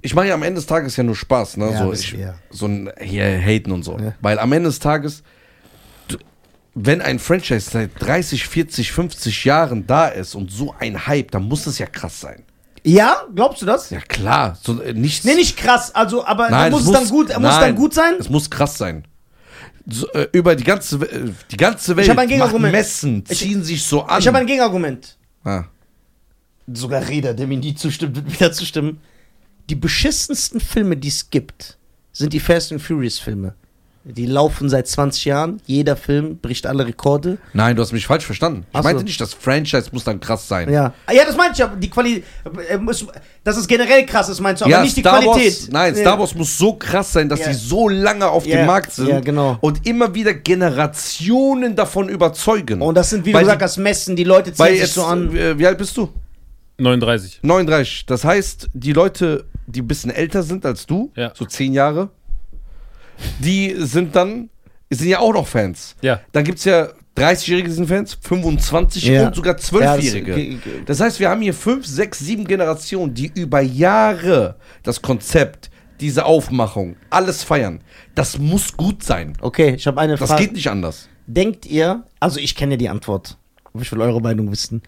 ich 0.00 0.14
mache 0.14 0.26
ja 0.28 0.34
am 0.34 0.42
Ende 0.42 0.56
des 0.60 0.66
Tages 0.66 0.96
ja 0.96 1.04
nur 1.04 1.16
Spaß, 1.16 1.56
ne? 1.58 1.70
Ja, 1.70 1.84
so, 1.84 1.92
ich, 1.92 2.16
so 2.50 2.66
ein 2.66 2.90
hier 3.00 3.24
haten 3.24 3.72
und 3.72 3.82
so. 3.82 3.98
Weil 4.20 4.38
am 4.38 4.52
Ende 4.52 4.68
des 4.68 4.78
Tages, 4.78 5.22
wenn 6.74 7.00
ein 7.02 7.18
Franchise 7.18 7.70
seit 7.70 7.90
30, 8.00 8.46
40, 8.46 8.92
50 8.92 9.44
Jahren 9.44 9.86
da 9.86 10.08
ist 10.08 10.34
und 10.34 10.50
so 10.50 10.74
ein 10.78 11.06
Hype, 11.06 11.30
dann 11.30 11.44
muss 11.44 11.66
es 11.66 11.78
ja 11.78 11.86
krass 11.86 12.20
sein. 12.20 12.42
Ja, 12.84 13.24
glaubst 13.34 13.60
du 13.62 13.66
das? 13.66 13.90
Ja 13.90 14.00
klar, 14.00 14.56
so, 14.62 14.80
äh, 14.80 14.92
nichts. 14.92 15.24
Nee, 15.24 15.34
nicht 15.34 15.56
krass, 15.56 15.94
also, 15.94 16.24
aber 16.24 16.48
Nein, 16.48 16.70
muss 16.70 16.82
es 16.82 16.86
es 16.88 16.92
dann 16.92 17.08
gut, 17.08 17.28
muss 17.38 17.52
es 17.52 17.58
dann 17.58 17.74
gut 17.74 17.92
sein? 17.94 18.14
Es 18.20 18.28
muss 18.30 18.48
krass 18.48 18.78
sein. 18.78 19.04
So, 19.90 20.06
äh, 20.12 20.28
über 20.32 20.54
die 20.54 20.64
ganze, 20.64 20.96
äh, 20.96 21.30
die 21.50 21.56
ganze 21.56 21.96
Welt 21.96 22.08
hab 22.08 22.18
ein 22.18 22.28
Gegenargument. 22.28 22.72
Messen, 22.72 23.24
Ich- 23.28 23.38
ziehen 23.38 23.64
sich 23.64 23.82
so 23.82 24.02
an. 24.02 24.20
Ich 24.20 24.26
habe 24.28 24.38
ein 24.38 24.46
Gegenargument. 24.46 25.16
ah. 25.44 25.64
Sogar 26.70 27.08
Reda, 27.08 27.32
der 27.32 27.46
mir 27.46 27.56
nie 27.56 27.74
zustimmt, 27.74 28.14
wird 28.14 28.30
wieder 28.32 28.52
zustimmen. 28.52 29.00
Die 29.70 29.74
beschissensten 29.74 30.60
Filme, 30.60 30.96
die 30.98 31.08
es 31.08 31.30
gibt, 31.30 31.78
sind 32.12 32.32
die 32.34 32.40
Fast 32.40 32.72
and 32.72 32.82
Furious 32.82 33.18
Filme. 33.18 33.54
Die 34.04 34.24
laufen 34.26 34.70
seit 34.70 34.86
20 34.88 35.26
Jahren. 35.26 35.60
Jeder 35.66 35.94
Film 35.96 36.38
bricht 36.38 36.66
alle 36.66 36.86
Rekorde. 36.86 37.36
Nein, 37.52 37.76
du 37.76 37.82
hast 37.82 37.92
mich 37.92 38.06
falsch 38.06 38.24
verstanden. 38.24 38.60
Ich 38.62 38.68
Ach 38.72 38.82
so. 38.82 38.88
meinte 38.88 39.04
nicht, 39.04 39.20
das 39.20 39.34
Franchise 39.34 39.90
muss 39.92 40.04
dann 40.04 40.18
krass 40.18 40.48
sein. 40.48 40.72
Ja. 40.72 40.94
Ah, 41.04 41.12
Ja, 41.12 41.24
das 41.26 41.36
meinte 41.36 41.54
ich 41.56 41.62
aber. 41.62 41.76
Die 41.76 41.90
Qualität. 41.90 42.24
Dass 43.44 43.56
es 43.58 43.66
generell 43.68 44.06
krass 44.06 44.28
ist, 44.30 44.40
meinst 44.40 44.62
du, 44.62 44.66
aber 44.66 44.82
nicht 44.82 44.96
die 44.96 45.00
Star 45.00 45.20
Qualität. 45.20 45.52
Wars, 45.52 45.68
nein, 45.70 45.94
Ja. 45.94 46.00
Star 46.00 46.18
Wars 46.18 46.34
muss 46.34 46.56
so 46.56 46.74
krass 46.74 47.12
sein, 47.12 47.28
dass 47.28 47.40
Ja. 47.40 47.52
sie 47.52 47.54
so 47.68 47.88
lange 47.88 48.26
auf 48.28 48.46
Ja, 48.46 48.56
dem 48.58 48.66
Markt 48.66 48.92
sind 48.92 49.08
ja, 49.08 49.20
genau. 49.20 49.58
und 49.60 49.86
immer 49.86 50.14
wieder 50.14 50.32
Generationen 50.34 51.76
davon 51.76 52.08
überzeugen. 52.08 52.80
Und 52.82 52.94
das 52.94 53.10
sind, 53.10 53.24
wie 53.26 53.32
Weil 53.34 53.40
du 53.42 53.46
gesagt 53.46 53.60
die- 53.60 53.64
hast, 53.64 53.76
Messen. 53.78 54.16
Die 54.16 54.24
Leute 54.24 54.52
ziehen 54.52 54.58
Weil 54.58 54.72
sich 54.72 54.80
jetzt, 54.82 54.94
so 54.94 55.04
an. 55.04 55.34
äh, 55.36 55.58
wie 55.58 55.66
alt 55.66 55.78
bist 55.78 55.96
du? 55.96 56.08
39. 56.78 57.40
39. 57.42 58.04
Das 58.06 58.24
heißt, 58.24 58.68
die 58.72 58.92
Leute, 58.92 59.44
die 59.66 59.82
ein 59.82 59.88
bisschen 59.88 60.10
älter 60.10 60.42
sind 60.42 60.64
als 60.64 60.86
du, 60.86 61.10
Ja. 61.16 61.32
so 61.34 61.44
10 61.44 61.72
Jahre, 61.72 62.10
die 63.38 63.74
sind 63.78 64.14
dann, 64.16 64.50
sind 64.90 65.08
ja 65.08 65.18
auch 65.20 65.32
noch 65.32 65.46
Fans. 65.46 65.96
Ja. 66.02 66.20
Dann 66.32 66.44
gibt 66.44 66.58
es 66.58 66.64
ja 66.64 66.88
30-Jährige 67.16 67.70
sind 67.70 67.88
Fans, 67.88 68.16
25 68.20 69.04
Ja. 69.04 69.26
und 69.26 69.34
sogar 69.34 69.54
Ja, 69.54 69.60
12-Jährige. 69.60 70.26
das- 70.32 70.36
ge- 70.36 70.48
ge- 70.54 70.82
das 70.86 71.00
heißt, 71.00 71.18
wir 71.20 71.28
haben 71.28 71.42
hier 71.42 71.54
5, 71.54 71.84
6, 71.84 72.18
7 72.20 72.46
Generationen, 72.46 73.12
die 73.12 73.30
über 73.34 73.60
Jahre 73.60 74.56
das 74.84 75.02
Konzept, 75.02 75.70
diese 76.00 76.24
Aufmachung, 76.24 76.94
alles 77.10 77.42
feiern. 77.42 77.80
Das 78.14 78.38
muss 78.38 78.76
gut 78.76 79.02
sein. 79.02 79.32
Okay, 79.40 79.74
ich 79.74 79.86
habe 79.88 80.00
eine 80.00 80.14
Das 80.16 80.28
Frage. 80.30 80.44
geht 80.44 80.52
nicht 80.52 80.70
anders. 80.70 81.08
Denkt 81.26 81.66
ihr, 81.66 82.04
also 82.20 82.38
ich 82.38 82.54
kenne 82.54 82.78
die 82.78 82.88
Antwort, 82.88 83.36
aber 83.74 83.82
ich 83.82 83.90
will 83.90 84.00
eure 84.00 84.20
Meinung 84.20 84.50
wissen, 84.52 84.82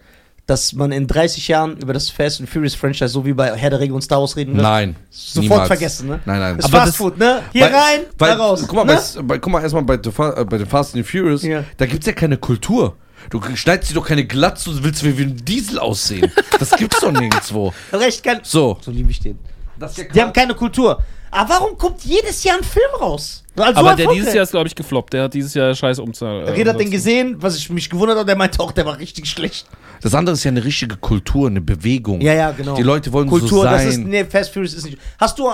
dass 0.47 0.73
man 0.73 0.91
in 0.91 1.07
30 1.07 1.47
Jahren 1.47 1.77
über 1.77 1.93
das 1.93 2.09
Fast 2.09 2.39
and 2.41 2.49
Furious 2.49 2.75
Franchise 2.75 3.09
so 3.09 3.25
wie 3.25 3.33
bei 3.33 3.55
Herr 3.55 3.69
der 3.69 3.79
Ringe 3.79 3.93
und 3.93 4.01
Star 4.01 4.19
Wars 4.19 4.35
reden 4.35 4.53
wird? 4.53 4.63
Nein. 4.63 4.95
Sofort 5.09 5.43
niemals. 5.49 5.67
vergessen, 5.67 6.07
ne? 6.07 6.19
Nein, 6.25 6.39
nein. 6.39 6.57
Das 6.57 6.65
Aber 6.65 6.79
Fast 6.79 6.97
Food, 6.97 7.17
ne? 7.17 7.41
Hier 7.53 7.65
Weil- 7.65 7.73
rein, 7.75 7.99
weil, 8.17 8.29
da 8.37 8.43
raus. 8.43 8.63
Guck 8.67 8.73
mal, 8.75 8.85
ne? 8.85 8.99
bei, 9.15 9.21
bei, 9.21 9.39
guck 9.39 9.53
mal 9.53 9.61
erstmal 9.61 9.83
bei, 9.83 9.93
äh, 9.95 10.45
bei 10.45 10.57
den 10.57 10.67
Fast 10.67 10.95
and 10.95 11.05
Furious, 11.07 11.43
Ja. 11.43 11.63
da 11.77 11.85
gibt 11.85 12.01
es 12.03 12.07
ja 12.07 12.13
keine 12.13 12.37
Kultur. 12.37 12.97
Du 13.29 13.39
schneidest 13.55 13.91
dir 13.91 13.95
doch 13.95 14.07
keine 14.07 14.25
Glatze 14.25 14.71
und 14.71 14.83
willst 14.83 15.03
wie 15.03 15.21
ein 15.23 15.37
Diesel 15.45 15.77
aussehen. 15.79 16.31
Das 16.59 16.71
gibt's 16.71 16.99
doch 16.99 17.11
nirgendwo. 17.11 17.71
Recht 17.93 18.23
kann. 18.23 18.39
So, 18.43 18.77
So 18.81 18.89
liebe 18.91 19.11
ich 19.11 19.19
den. 19.19 19.37
Ist 19.79 19.97
Die 20.13 20.21
haben 20.21 20.33
keine 20.33 20.55
Kultur. 20.55 21.01
Aber 21.29 21.49
warum 21.49 21.77
kommt 21.77 22.03
jedes 22.03 22.43
Jahr 22.43 22.57
ein 22.57 22.63
Film 22.63 22.89
raus? 22.99 23.40
Also 23.55 23.79
Aber 23.79 23.95
der 23.95 24.07
dieses 24.07 24.33
Jahr 24.33 24.43
ist, 24.43 24.51
glaube 24.51 24.67
ich, 24.67 24.75
gefloppt. 24.75 25.13
Der 25.13 25.23
hat 25.23 25.33
dieses 25.33 25.53
Jahr 25.53 25.75
scheiß 25.75 25.99
Umzahl. 25.99 26.47
äh, 26.47 26.51
Red 26.51 26.67
hat 26.69 26.79
den 26.79 26.89
gesehen, 26.89 27.35
was 27.39 27.57
ich 27.57 27.69
mich 27.69 27.89
gewundert 27.89 28.17
habe, 28.17 28.25
der 28.25 28.37
meinte 28.37 28.59
auch, 28.61 28.71
der 28.71 28.85
war 28.85 28.97
richtig 28.97 29.27
schlecht. 29.27 29.67
Das 30.01 30.15
andere 30.15 30.33
ist 30.35 30.43
ja 30.43 30.51
eine 30.51 30.63
richtige 30.63 30.95
Kultur, 30.95 31.47
eine 31.47 31.59
Bewegung. 31.59 32.21
Ja, 32.21 32.33
ja, 32.33 32.51
genau. 32.51 32.75
Die 32.75 32.83
Leute 32.83 33.11
wollen 33.11 33.27
Kultur, 33.27 33.49
so 33.49 33.63
das 33.63 33.83
ist, 33.85 33.95
sein. 33.95 34.03
nee, 34.05 34.23
Fast 34.23 34.53
Furious 34.53 34.73
ist 34.73 34.85
nicht. 34.85 34.97
Hast 35.19 35.37
du, 35.37 35.47
äh, 35.47 35.51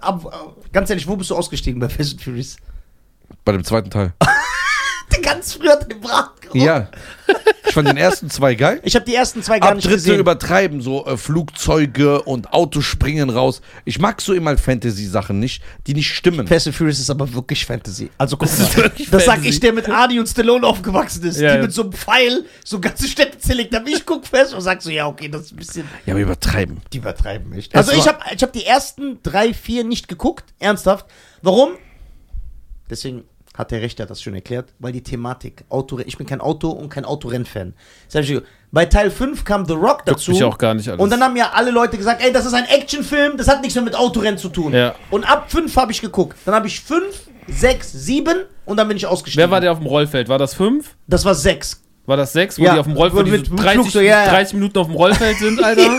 ab, 0.00 0.24
äh, 0.24 0.70
ganz 0.72 0.90
ehrlich, 0.90 1.08
wo 1.08 1.16
bist 1.16 1.30
du 1.30 1.34
ausgestiegen 1.34 1.80
bei 1.80 1.88
Fast 1.88 2.22
Furious? 2.22 2.56
Bei 3.44 3.52
dem 3.52 3.64
zweiten 3.64 3.90
Teil. 3.90 4.12
Ganz 5.22 5.54
früher 5.54 5.72
hat 5.72 5.90
den 5.90 6.00
Brat 6.00 6.40
gerochen. 6.40 6.60
Ja. 6.60 6.88
Ich 7.66 7.74
fand 7.74 7.88
den 7.88 7.98
ersten 7.98 8.30
zwei 8.30 8.54
geil. 8.54 8.80
Ich 8.82 8.94
habe 8.94 9.04
die 9.04 9.14
ersten 9.14 9.42
zwei 9.42 9.58
gar 9.58 9.70
Ab 9.70 9.76
nicht 9.76 9.84
dritte 9.84 9.96
gesehen. 9.96 10.18
übertreiben, 10.18 10.80
so 10.80 11.04
äh, 11.06 11.16
Flugzeuge 11.16 12.22
und 12.22 12.52
Autos 12.52 12.84
springen 12.84 13.28
raus. 13.28 13.60
Ich 13.84 13.98
mag 13.98 14.20
so 14.22 14.32
immer 14.32 14.56
Fantasy-Sachen 14.56 15.38
nicht, 15.38 15.62
die 15.86 15.94
nicht 15.94 16.14
stimmen. 16.14 16.46
Fast 16.46 16.66
and 16.66 16.76
Furious 16.76 16.98
ist 16.98 17.10
aber 17.10 17.32
wirklich 17.34 17.66
Fantasy. 17.66 18.10
Also 18.16 18.36
guck 18.36 18.48
Das 18.48 18.76
mal, 18.76 18.90
das 19.10 19.24
sag 19.26 19.44
ich, 19.44 19.60
der 19.60 19.72
mit 19.74 19.88
Arnie 19.88 20.18
und 20.18 20.26
Stallone 20.26 20.66
aufgewachsen 20.66 21.22
ist. 21.24 21.38
Ja, 21.38 21.50
die 21.50 21.56
ja. 21.56 21.62
mit 21.62 21.72
so 21.72 21.82
einem 21.82 21.92
Pfeil 21.92 22.44
so 22.64 22.80
ganze 22.80 23.06
Städte 23.06 23.38
zerlegt 23.38 23.74
haben. 23.74 23.86
Ich 23.86 24.06
guck 24.06 24.26
fest 24.26 24.54
und 24.54 24.62
sag 24.62 24.80
so, 24.80 24.90
ja, 24.90 25.06
okay, 25.06 25.28
das 25.28 25.42
ist 25.42 25.52
ein 25.52 25.56
bisschen... 25.56 25.88
Ja, 26.06 26.14
aber 26.14 26.22
übertreiben. 26.22 26.80
Die 26.92 26.98
übertreiben 26.98 27.52
echt. 27.52 27.74
Es 27.74 27.88
Also 27.88 27.92
ich 27.92 28.08
habe 28.08 28.18
ich 28.34 28.42
hab 28.42 28.52
die 28.52 28.64
ersten 28.64 29.18
drei, 29.22 29.52
vier 29.52 29.84
nicht 29.84 30.08
geguckt, 30.08 30.46
ernsthaft. 30.58 31.06
Warum? 31.42 31.72
Deswegen 32.88 33.24
hat 33.58 33.72
der 33.72 33.82
Rechter 33.82 34.06
das 34.06 34.22
schon 34.22 34.34
erklärt, 34.34 34.72
weil 34.78 34.92
die 34.92 35.02
Thematik, 35.02 35.64
Auto, 35.68 35.98
ich 35.98 36.16
bin 36.16 36.26
kein 36.26 36.40
Auto- 36.40 36.70
und 36.70 36.88
kein 36.90 37.04
Autorennfan. 37.04 37.74
Ich. 38.14 38.40
Bei 38.70 38.86
Teil 38.86 39.10
5 39.10 39.44
kam 39.44 39.66
The 39.66 39.72
Rock 39.72 40.04
dazu. 40.04 40.30
mich 40.30 40.44
auch 40.44 40.56
gar 40.58 40.74
nicht 40.74 40.88
alles. 40.88 41.00
Und 41.00 41.10
dann 41.10 41.20
haben 41.22 41.36
ja 41.36 41.50
alle 41.54 41.72
Leute 41.72 41.98
gesagt, 41.98 42.22
ey, 42.22 42.32
das 42.32 42.46
ist 42.46 42.54
ein 42.54 42.66
Actionfilm, 42.66 43.36
das 43.36 43.48
hat 43.48 43.60
nichts 43.60 43.74
mehr 43.74 43.84
mit 43.84 43.96
Autorennen 43.96 44.38
zu 44.38 44.48
tun. 44.48 44.72
Ja. 44.72 44.94
Und 45.10 45.28
ab 45.28 45.50
5 45.50 45.74
habe 45.76 45.90
ich 45.90 46.00
geguckt. 46.00 46.38
Dann 46.44 46.54
habe 46.54 46.68
ich 46.68 46.80
5, 46.80 47.02
6, 47.48 47.92
7 47.92 48.36
und 48.64 48.76
dann 48.76 48.86
bin 48.86 48.96
ich 48.96 49.06
ausgestiegen. 49.06 49.42
Wer 49.42 49.50
war 49.50 49.60
der 49.60 49.72
auf 49.72 49.78
dem 49.78 49.86
Rollfeld? 49.88 50.28
War 50.28 50.38
das 50.38 50.54
fünf? 50.54 50.94
Das 51.08 51.24
war 51.24 51.34
6. 51.34 51.82
War 52.08 52.16
das 52.16 52.32
sechs, 52.32 52.58
wo 52.58 52.64
Ja, 52.64 52.72
die 52.72 52.80
auf 52.80 52.86
dem 52.86 52.96
Rollfeld 52.96 53.26
mit- 53.28 53.46
so 53.46 53.52
mit 53.52 53.62
30, 53.62 53.80
Flugzeug, 53.82 54.06
ja, 54.06 54.24
ja. 54.24 54.30
30 54.30 54.54
Minuten 54.54 54.78
auf 54.78 54.86
dem 54.86 54.96
Rollfeld 54.96 55.38
sind, 55.38 55.62
Alter? 55.62 55.98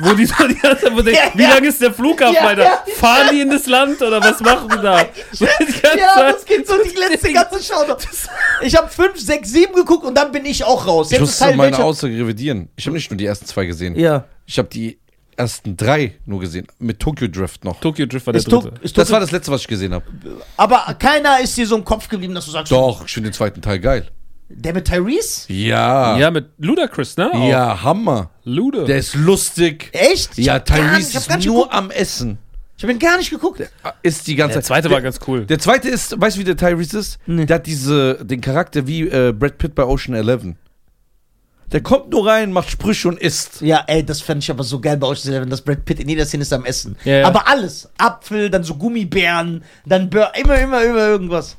Wo 0.00 0.12
die 0.12 0.26
so 0.26 0.34
die 0.48 0.56
ganze 0.56 0.84
Zeit, 0.92 1.06
Ja, 1.06 1.20
wie 1.34 1.42
ja. 1.42 1.48
lang 1.54 1.62
ist 1.64 1.80
der 1.80 1.94
Flughafen, 1.94 2.34
Ja, 2.34 2.40
Alter? 2.48 2.64
ja. 2.64 2.82
Fahren 2.96 3.28
die 3.32 3.40
in 3.42 3.50
das 3.50 3.66
Land 3.66 4.02
oder 4.02 4.20
was 4.20 4.40
machen 4.40 4.68
die 4.76 4.82
da? 4.82 5.04
So 5.32 5.46
die 5.60 5.98
Ja, 5.98 6.14
Zeit. 6.14 6.34
das 6.34 6.44
geht 6.44 6.66
so 6.66 6.74
die 6.82 6.96
letzte 6.96 7.32
ganze 7.32 7.62
Schau 7.62 7.86
noch. 7.86 7.96
Ich 8.60 8.74
habe 8.76 8.88
5, 8.88 9.18
6, 9.20 9.48
7 9.48 9.72
geguckt 9.72 10.04
und 10.04 10.16
dann 10.18 10.32
bin 10.32 10.44
ich 10.44 10.64
auch 10.64 10.84
raus. 10.86 11.06
Ich 11.06 11.18
Jetzt 11.18 11.22
ist 11.30 11.40
musste 11.40 11.56
meine 11.56 11.70
welcher- 11.72 11.84
Aussage 11.84 12.14
revidieren. 12.14 12.68
Ich 12.76 12.84
habe 12.86 12.96
nicht 12.96 13.08
nur 13.10 13.16
die 13.16 13.26
ersten 13.26 13.46
zwei 13.46 13.66
gesehen. 13.66 13.96
Ja. 13.96 14.24
Ich 14.46 14.58
habe 14.58 14.68
die 14.68 14.98
ersten 15.36 15.76
drei 15.76 16.16
nur 16.26 16.40
gesehen. 16.40 16.66
Mit 16.80 16.98
Tokyo 16.98 17.28
Drift 17.28 17.64
noch. 17.64 17.78
Tokyo 17.80 18.06
Drift 18.06 18.26
war 18.26 18.32
der 18.32 18.40
Ist 18.40 18.50
to- 18.50 18.62
dritte. 18.62 18.80
ist 18.82 18.98
Das 18.98 19.06
to- 19.08 19.12
war 19.14 19.20
das 19.20 19.30
letzte, 19.30 19.52
was 19.52 19.60
ich 19.60 19.68
gesehen 19.68 19.94
habe. 19.94 20.04
aber 20.56 20.96
keiner 20.98 21.38
ist 21.40 21.56
dir 21.56 21.66
so 21.68 21.76
im 21.76 21.84
Kopf 21.84 22.08
geblieben, 22.08 22.34
dass 22.34 22.46
du 22.46 22.50
sagst, 22.50 22.72
Doch, 22.72 23.04
ich 23.06 23.12
finde 23.14 23.30
den 23.30 23.34
zweiten 23.34 23.62
Teil 23.62 23.78
geil. 23.78 24.08
Der 24.48 24.72
mit 24.74 24.86
Tyrese? 24.86 25.52
Ja. 25.52 26.16
Ja, 26.18 26.30
mit 26.30 26.46
Ludacris, 26.58 27.16
ne? 27.16 27.30
Auch. 27.32 27.48
Ja, 27.48 27.82
Hammer. 27.82 28.30
Lude. 28.44 28.84
Der 28.84 28.98
ist 28.98 29.14
lustig. 29.14 29.90
Echt? 29.92 30.38
Ich 30.38 30.46
Ja, 30.46 30.54
hab 30.54 30.66
gar 30.66 30.76
nicht- 30.76 31.10
Tyrese 31.10 31.18
ist 31.18 31.36
nicht 31.36 31.46
nur 31.46 31.56
geguckt. 31.64 31.74
am 31.74 31.90
Essen. 31.90 32.38
Ich 32.78 32.84
hab 32.84 32.90
ihn 32.90 32.98
gar 32.98 33.16
nicht 33.16 33.30
geguckt. 33.30 33.62
Ist 34.02 34.26
die 34.26 34.34
ganze 34.36 34.54
der 34.54 34.62
Zeit. 34.62 34.82
zweite 34.82 34.90
war 34.90 35.00
ganz 35.00 35.18
cool. 35.26 35.46
Der 35.46 35.58
zweite 35.58 35.88
ist, 35.88 36.20
weißt 36.20 36.36
du, 36.36 36.40
wie 36.40 36.44
der 36.44 36.56
Tyrese 36.58 36.98
ist? 36.98 37.18
Nee. 37.26 37.46
Der 37.46 37.56
hat 37.56 37.66
diese, 37.66 38.22
den 38.24 38.40
Charakter 38.42 38.86
wie 38.86 39.02
äh, 39.08 39.32
Brad 39.32 39.56
Pitt 39.58 39.74
bei 39.74 39.84
Ocean 39.84 40.14
Eleven. 40.14 40.56
Der 41.72 41.82
kommt 41.82 42.10
nur 42.10 42.26
rein, 42.28 42.52
macht 42.52 42.70
Sprüche 42.70 43.08
und 43.08 43.18
isst. 43.18 43.60
Ja, 43.60 43.82
ey, 43.88 44.04
das 44.04 44.20
fand 44.20 44.40
ich 44.42 44.50
aber 44.50 44.62
so 44.62 44.78
geil 44.78 44.98
bei 44.98 45.06
euch, 45.08 45.26
wenn 45.26 45.50
das 45.50 45.62
Brad 45.62 45.84
Pitt 45.84 45.98
in 45.98 46.08
jeder 46.08 46.24
Szene 46.24 46.42
ist 46.42 46.52
am 46.52 46.64
Essen. 46.64 46.96
Ja, 47.04 47.18
ja. 47.20 47.26
Aber 47.26 47.48
alles. 47.48 47.88
Apfel, 47.98 48.50
dann 48.50 48.62
so 48.62 48.76
Gummibären, 48.76 49.64
dann 49.84 50.08
Bör 50.08 50.30
immer, 50.40 50.56
immer, 50.60 50.84
immer 50.84 51.08
irgendwas. 51.08 51.56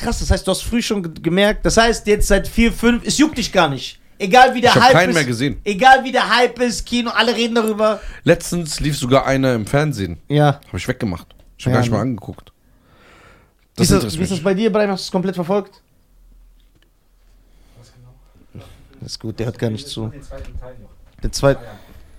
Krass, 0.00 0.18
das 0.20 0.30
heißt, 0.30 0.46
du 0.46 0.50
hast 0.50 0.62
früh 0.62 0.80
schon 0.82 1.02
ge- 1.02 1.12
gemerkt. 1.22 1.64
Das 1.66 1.76
heißt, 1.76 2.06
jetzt 2.06 2.26
seit 2.28 2.48
4, 2.48 2.72
5, 2.72 3.06
es 3.06 3.18
juckt 3.18 3.36
dich 3.38 3.52
gar 3.52 3.68
nicht. 3.68 3.98
Egal 4.18 4.54
wie 4.54 4.60
der 4.60 4.70
Ich 4.70 4.76
hab 4.76 4.82
Hype 4.84 4.92
keinen 4.92 5.08
ist. 5.10 5.14
mehr 5.14 5.24
gesehen. 5.24 5.60
Egal 5.64 6.04
wie 6.04 6.12
der 6.12 6.34
Hype 6.36 6.58
ist, 6.60 6.84
Kino, 6.86 7.10
alle 7.10 7.34
reden 7.34 7.54
darüber. 7.54 8.00
Letztens 8.24 8.78
lief 8.80 8.96
sogar 8.98 9.26
einer 9.26 9.54
im 9.54 9.66
Fernsehen. 9.66 10.18
Ja. 10.28 10.60
Habe 10.68 10.76
ich 10.78 10.86
weggemacht. 10.88 11.26
Ich 11.58 11.64
habe 11.66 11.72
Ja, 11.72 11.76
gar 11.76 11.80
nicht 11.82 11.90
ne? 11.90 11.96
mal 11.96 12.02
angeguckt. 12.02 12.50
Wie 12.50 12.54
Das 13.76 13.90
ist, 13.90 14.04
das, 14.04 14.18
wie 14.18 14.22
ist 14.22 14.32
das 14.32 14.40
bei 14.42 14.52
dir, 14.54 14.70
Brian? 14.72 14.90
Hast 14.90 15.04
du 15.04 15.08
es 15.08 15.10
komplett 15.12 15.34
verfolgt? 15.36 15.82
Was 17.78 17.92
genau? 17.92 18.64
Das 19.00 19.12
ist 19.12 19.18
gut, 19.20 19.38
der 19.38 19.46
hört 19.46 19.58
gar 19.58 19.70
nicht 19.70 19.88
zu. 19.88 20.08
Den 20.08 20.22
zweiten 20.22 20.58
Teil 20.60 20.74
noch. 20.82 20.90
Der 21.22 21.32
zweite. 21.32 21.60
Ah 21.60 21.64
ja, 21.64 21.70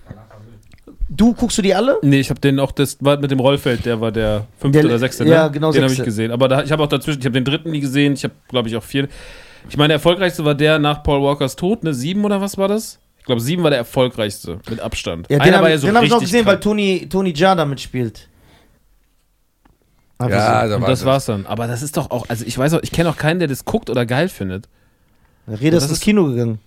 danach 0.08 0.28
war 0.30 0.40
Müll. 0.40 0.96
Du 1.14 1.34
guckst 1.34 1.58
du 1.58 1.62
die 1.62 1.74
alle? 1.74 1.98
Nee, 2.02 2.20
ich 2.20 2.30
habe 2.30 2.40
den 2.40 2.58
auch, 2.58 2.72
das 2.72 2.96
war 3.00 3.18
mit 3.18 3.30
dem 3.30 3.38
Rollfeld, 3.40 3.84
der 3.84 4.00
war 4.00 4.10
der 4.12 4.46
fünfte 4.58 4.80
Der- 4.80 4.90
oder 4.90 4.98
sechste, 4.98 5.24
ne? 5.24 5.30
ja, 5.30 5.48
genau, 5.48 5.70
Den 5.70 5.82
habe 5.82 5.92
ich 5.92 6.02
gesehen. 6.02 6.30
Aber 6.30 6.48
da, 6.48 6.62
ich 6.62 6.72
habe 6.72 6.82
auch 6.82 6.88
dazwischen, 6.88 7.18
ich 7.20 7.26
habe 7.26 7.34
den 7.34 7.44
dritten 7.44 7.70
nie 7.70 7.80
gesehen, 7.80 8.14
ich 8.14 8.24
habe, 8.24 8.34
glaube 8.48 8.68
ich, 8.68 8.76
auch 8.76 8.82
vier. 8.82 9.08
Ich 9.68 9.76
meine, 9.76 9.88
der 9.88 9.96
erfolgreichste 9.96 10.44
war 10.44 10.54
der 10.54 10.78
nach 10.78 11.02
Paul 11.02 11.22
Walkers 11.22 11.54
Tod, 11.56 11.84
ne? 11.84 11.92
Sieben 11.92 12.24
oder 12.24 12.40
was 12.40 12.56
war 12.56 12.66
das? 12.68 12.98
Ich 13.18 13.24
glaube, 13.26 13.40
sieben 13.40 13.62
war 13.62 13.70
der 13.70 13.78
erfolgreichste, 13.78 14.58
mit 14.70 14.80
Abstand. 14.80 15.28
Ja, 15.30 15.36
den 15.36 15.42
Einer 15.42 15.52
habe 15.58 15.64
war 15.64 15.70
ja 15.70 15.78
so 15.78 15.86
den 15.86 15.96
hab 15.96 16.02
ich 16.02 16.12
auch 16.12 16.16
richtig 16.20 16.32
gesehen, 16.32 16.46
weil 16.46 16.54
krank. 16.54 16.62
Tony, 16.62 17.06
Tony 17.08 17.32
Jada 17.36 17.64
mitspielt. 17.66 18.28
Aber 20.18 20.30
Ja, 20.30 20.62
so. 20.64 20.68
da 20.70 20.76
Und 20.76 20.82
war 20.82 20.88
das 20.90 21.04
war's 21.04 21.26
dann. 21.26 21.46
Aber 21.46 21.66
das 21.66 21.82
ist 21.82 21.96
doch 21.96 22.10
auch, 22.10 22.28
also 22.28 22.44
ich 22.46 22.56
weiß 22.56 22.74
auch, 22.74 22.80
ich 22.82 22.90
kenne 22.90 23.10
auch 23.10 23.16
keinen, 23.16 23.38
der 23.38 23.48
das 23.48 23.64
guckt 23.64 23.90
oder 23.90 24.06
geil 24.06 24.28
findet. 24.28 24.68
Reda 25.46 25.76
ist 25.76 25.88
ins 25.90 26.00
Kino 26.00 26.26
gegangen. 26.26 26.58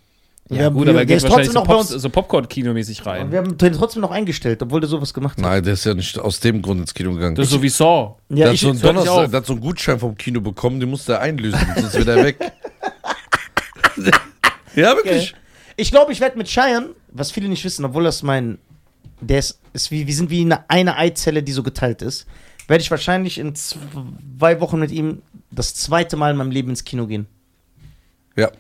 Ja, 0.50 0.58
Wir 0.58 0.66
haben- 0.66 0.76
gut, 0.76 0.86
wir- 0.86 0.90
aber 0.92 1.00
der 1.00 1.02
er 1.02 1.06
geht 1.08 1.18
ist 1.18 1.24
wahrscheinlich 1.24 1.48
trotzdem 1.48 1.54
so, 1.54 1.60
noch 1.60 1.68
bei 1.68 1.74
Pops, 1.74 1.92
uns. 1.94 2.02
so 2.04 2.10
Popcorn-Kinomäßig 2.10 3.06
rein. 3.06 3.32
Wir 3.32 3.40
haben 3.40 3.58
den 3.58 3.74
trotzdem 3.74 4.02
noch 4.04 4.12
eingestellt, 4.12 4.62
obwohl 4.62 4.80
der 4.80 4.88
sowas 4.90 5.12
gemacht 5.14 5.38
hat. 5.38 5.44
Nein, 5.44 5.64
der 5.64 5.74
ist 5.74 5.86
ja 5.86 5.94
nicht 5.96 6.20
aus 6.20 6.40
dem 6.40 6.62
Grund 6.62 6.82
ins 6.82 6.94
Kino 6.94 7.14
gegangen. 7.14 7.34
Das 7.36 7.48
ist 7.48 7.52
so 7.52 7.62
wie 7.64 7.70
Saw. 7.70 8.16
Ja, 8.30 8.36
der, 8.36 8.48
hat 8.48 8.54
ich, 8.54 8.62
so 8.62 8.70
einen 8.70 8.80
Donnerstag, 8.80 9.32
der 9.32 9.38
hat 9.40 9.46
so 9.48 9.54
einen 9.54 9.62
Gutschein 9.62 9.98
vom 10.00 10.16
Kino 10.16 10.42
bekommen, 10.42 10.80
den 10.80 10.90
musste 10.92 11.14
er 11.14 11.22
einlösen, 11.22 11.60
sonst 11.78 11.96
wird 11.96 12.08
er 12.08 12.24
weg. 12.24 12.38
ja, 14.76 14.96
wirklich. 14.96 15.34
ich 15.78 15.90
glaube, 15.92 16.12
ich 16.12 16.20
werde 16.22 16.38
mit 16.38 16.48
Cheyenne, 16.48 16.90
was 17.12 17.32
viele 17.32 17.48
nicht 17.50 17.64
wissen, 17.64 17.86
obwohl 17.86 18.04
das 18.04 18.24
mein. 18.24 18.58
Der 19.22 19.40
ist, 19.40 19.60
ist 19.74 19.92
wie, 19.92 20.06
wir 20.06 20.14
sind 20.14 20.30
wie 20.30 20.42
eine, 20.42 20.70
eine 20.70 20.98
Eizelle, 20.98 21.42
die 21.42 21.54
so 21.54 21.64
geteilt 21.64 22.02
ist. 22.02 22.26
Werde 22.68 22.82
ich 22.84 22.92
wahrscheinlich 22.92 23.38
in 23.38 23.56
zwei 23.56 24.60
Wochen 24.60 24.80
mit 24.80 24.92
ihm 24.92 25.22
das 25.52 25.74
zweite 25.74 26.18
Mal 26.18 26.32
in 26.32 26.38
meinem 26.38 26.52
Leben 26.52 26.70
ins 26.70 26.84
Kino 26.84 27.08
gehen. 27.08 27.26
Ja. 28.36 28.52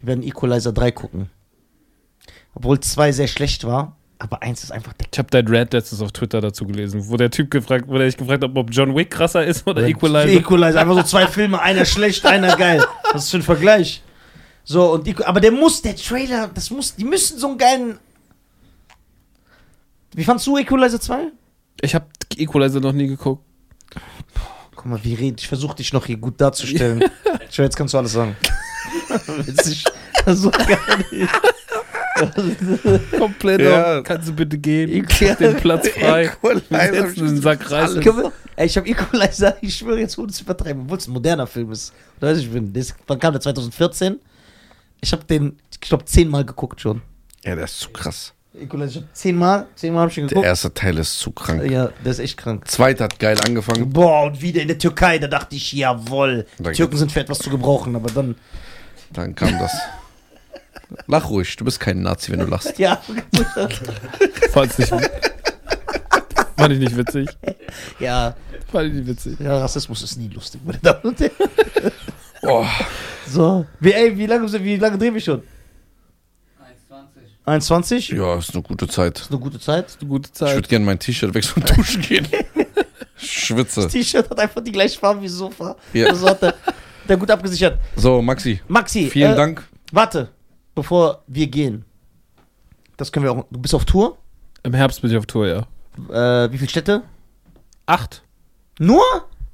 Wir 0.00 0.08
werden 0.08 0.22
Equalizer 0.22 0.72
3 0.72 0.90
gucken. 0.92 1.30
Obwohl 2.54 2.80
zwei 2.80 3.12
sehr 3.12 3.28
schlecht 3.28 3.64
war, 3.64 3.96
aber 4.18 4.42
eins 4.42 4.64
ist 4.64 4.70
einfach 4.70 4.94
der 4.94 5.06
Ich 5.12 5.18
habe 5.18 5.28
dein 5.30 5.46
Rant 5.48 5.72
letztens 5.74 6.00
auf 6.00 6.12
Twitter 6.12 6.40
dazu 6.40 6.66
gelesen, 6.66 7.06
wo 7.08 7.16
der 7.16 7.30
Typ 7.30 7.50
gefragt, 7.50 7.84
wo 7.86 7.98
der 7.98 8.06
dich 8.06 8.16
gefragt 8.16 8.42
hat, 8.44 8.50
ob 8.56 8.68
John 8.70 8.94
Wick 8.96 9.10
krasser 9.10 9.44
ist 9.44 9.66
oder 9.66 9.82
Equalizer. 9.86 10.28
Equalizer. 10.40 10.80
Einfach 10.80 10.94
so 10.94 11.02
zwei 11.02 11.26
Filme, 11.28 11.60
einer 11.60 11.84
schlecht, 11.84 12.24
einer 12.24 12.56
geil. 12.56 12.82
Was 13.12 13.24
ist 13.24 13.30
für 13.30 13.36
ein 13.38 13.42
Vergleich? 13.42 14.02
So, 14.64 14.92
und 14.94 15.06
Equ- 15.06 15.24
aber 15.24 15.40
der 15.40 15.52
muss, 15.52 15.82
der 15.82 15.94
Trailer, 15.96 16.48
das 16.48 16.70
muss, 16.70 16.94
die 16.96 17.04
müssen 17.04 17.38
so 17.38 17.48
einen 17.48 17.58
geilen. 17.58 17.98
Wie 20.14 20.24
fandst 20.24 20.46
du 20.46 20.56
Equalizer 20.56 21.00
2? 21.00 21.30
Ich 21.82 21.94
habe 21.94 22.06
Equalizer 22.36 22.80
noch 22.80 22.92
nie 22.92 23.06
geguckt. 23.06 23.44
Guck 24.74 24.86
mal, 24.86 24.98
wie 25.04 25.14
red, 25.14 25.40
ich 25.40 25.48
versuche 25.48 25.76
dich 25.76 25.92
noch 25.92 26.06
hier 26.06 26.16
gut 26.16 26.40
darzustellen. 26.40 27.04
Schau, 27.50 27.62
jetzt 27.62 27.76
kannst 27.76 27.92
du 27.94 27.98
alles 27.98 28.12
sagen. 28.12 28.34
Witzig. 29.46 29.84
so 30.26 30.50
geil. 30.50 31.28
Komplett. 33.18 33.60
Ja. 33.60 34.00
Kannst 34.02 34.28
du 34.28 34.32
bitte 34.32 34.58
gehen? 34.58 34.90
Equal- 34.90 35.28
Mach 35.30 35.36
den 35.36 35.56
Platz 35.56 35.88
frei. 35.88 36.24
Equalizer. 36.24 36.92
setzen 37.08 37.26
den 37.26 37.42
Sack 37.42 37.70
wir- 37.70 38.32
Ey, 38.56 38.66
ich 38.66 38.76
habe 38.76 38.88
Equalizer, 38.88 39.56
ich 39.60 39.74
schwöre 39.76 40.00
jetzt 40.00 40.16
ohne 40.18 40.32
zu 40.32 40.42
übertreiben, 40.42 40.82
obwohl 40.84 40.96
es 40.98 41.06
ein 41.06 41.12
moderner 41.12 41.46
Film 41.46 41.72
ist. 41.72 41.92
Oder 42.18 42.30
weiß 42.30 42.38
ich, 42.38 42.50
bin. 42.50 42.72
Das, 42.72 42.94
wann 43.06 43.18
kam 43.18 43.32
der? 43.32 43.40
2014? 43.42 44.18
Ich 45.02 45.12
habe 45.12 45.24
den, 45.24 45.58
ich 45.70 45.80
glaube, 45.80 46.06
zehnmal 46.06 46.44
geguckt 46.44 46.80
schon. 46.80 47.02
Ja, 47.44 47.54
der 47.54 47.64
ist 47.64 47.78
zu 47.78 47.90
krass. 47.90 48.32
Equalizer, 48.58 49.00
ich 49.00 49.04
hab 49.04 49.14
zehnmal, 49.14 49.66
zehnmal 49.74 50.00
habe 50.02 50.10
ich 50.10 50.16
ihn 50.16 50.22
Der 50.22 50.28
geguckt. 50.30 50.46
erste 50.46 50.72
Teil 50.72 50.96
ist 50.96 51.18
zu 51.18 51.30
krank. 51.32 51.70
Ja, 51.70 51.90
der 52.02 52.12
ist 52.12 52.18
echt 52.20 52.38
krank. 52.38 52.66
Zweiter 52.66 53.04
hat 53.04 53.18
geil 53.18 53.36
angefangen. 53.46 53.90
Boah, 53.90 54.22
und 54.24 54.40
wieder 54.40 54.62
in 54.62 54.68
der 54.68 54.78
Türkei, 54.78 55.18
da 55.18 55.26
dachte 55.26 55.54
ich, 55.54 55.70
jawohl. 55.74 56.46
Da 56.58 56.70
Türken 56.72 56.96
sind 56.96 57.12
für 57.12 57.20
etwas 57.20 57.38
zu 57.40 57.50
gebrauchen, 57.50 57.94
aber 57.94 58.10
dann. 58.10 58.36
Dann 59.12 59.34
kam 59.34 59.58
das. 59.58 59.72
Lach 61.06 61.28
ruhig, 61.30 61.56
du 61.56 61.64
bist 61.64 61.80
kein 61.80 62.02
Nazi, 62.02 62.30
wenn 62.32 62.38
du 62.40 62.46
lachst. 62.46 62.78
Ja, 62.78 63.00
Fand's 64.52 64.78
nicht. 64.78 64.90
Fand 66.56 66.72
ich 66.72 66.78
nicht 66.78 66.96
witzig. 66.96 67.28
ja, 67.98 68.34
Fand 68.70 68.88
ich 68.88 68.94
nicht 68.94 69.06
witzig. 69.06 69.38
ja, 69.40 69.58
Rassismus 69.58 70.02
ist 70.02 70.16
nie 70.16 70.28
lustig, 70.28 70.60
meine 70.64 70.78
Damen 70.78 71.00
und 71.02 71.20
Herren. 71.20 71.32
Oh, 72.42 72.64
So, 73.26 73.66
wie, 73.80 73.92
ey, 73.92 74.16
wie 74.16 74.26
lange, 74.26 74.50
wie 74.62 74.76
lange 74.76 74.96
drehen 74.98 75.14
wir 75.14 75.20
schon? 75.20 75.40
1,20. 75.40 75.44
21? 77.44 78.08
ja, 78.10 78.36
ist 78.38 78.54
eine 78.54 78.62
gute 78.62 78.86
Zeit. 78.88 79.18
Ist 79.20 79.30
eine 79.30 79.40
gute 79.40 79.58
Zeit. 79.60 79.96
Eine 80.00 80.08
gute 80.08 80.28
Ich 80.28 80.34
Zeit. 80.34 80.54
würde 80.54 80.68
gerne 80.68 80.84
mein 80.84 80.98
T-Shirt 80.98 81.34
wechseln 81.34 81.62
und 81.62 81.76
duschen 81.76 82.02
gehen. 82.02 82.26
Ich 83.18 83.30
Schwitze. 83.46 83.82
Das 83.82 83.92
T-Shirt 83.92 84.30
hat 84.30 84.38
einfach 84.38 84.62
die 84.62 84.72
gleiche 84.72 84.98
Farbe 84.98 85.22
wie 85.22 85.28
Sofa. 85.28 85.76
Ja. 85.92 86.08
Das 86.10 86.22
hat 86.24 86.42
der, 86.42 86.54
der 87.08 87.16
gut 87.16 87.30
abgesichert. 87.30 87.78
So, 87.96 88.20
Maxi, 88.22 88.60
Maxi, 88.68 89.08
vielen 89.10 89.32
äh, 89.32 89.36
Dank. 89.36 89.66
Warte, 89.92 90.28
bevor 90.74 91.22
wir 91.26 91.46
gehen. 91.46 91.84
Das 92.96 93.12
können 93.12 93.24
wir 93.24 93.32
auch. 93.32 93.44
Du 93.50 93.60
bist 93.60 93.74
auf 93.74 93.84
Tour? 93.84 94.16
Im 94.62 94.74
Herbst 94.74 95.00
bin 95.02 95.10
ich 95.10 95.16
auf 95.16 95.26
Tour, 95.26 95.46
ja. 95.46 95.66
Äh, 96.44 96.52
wie 96.52 96.58
viele 96.58 96.70
Städte? 96.70 97.02
Acht. 97.86 98.22
Nur? 98.78 99.02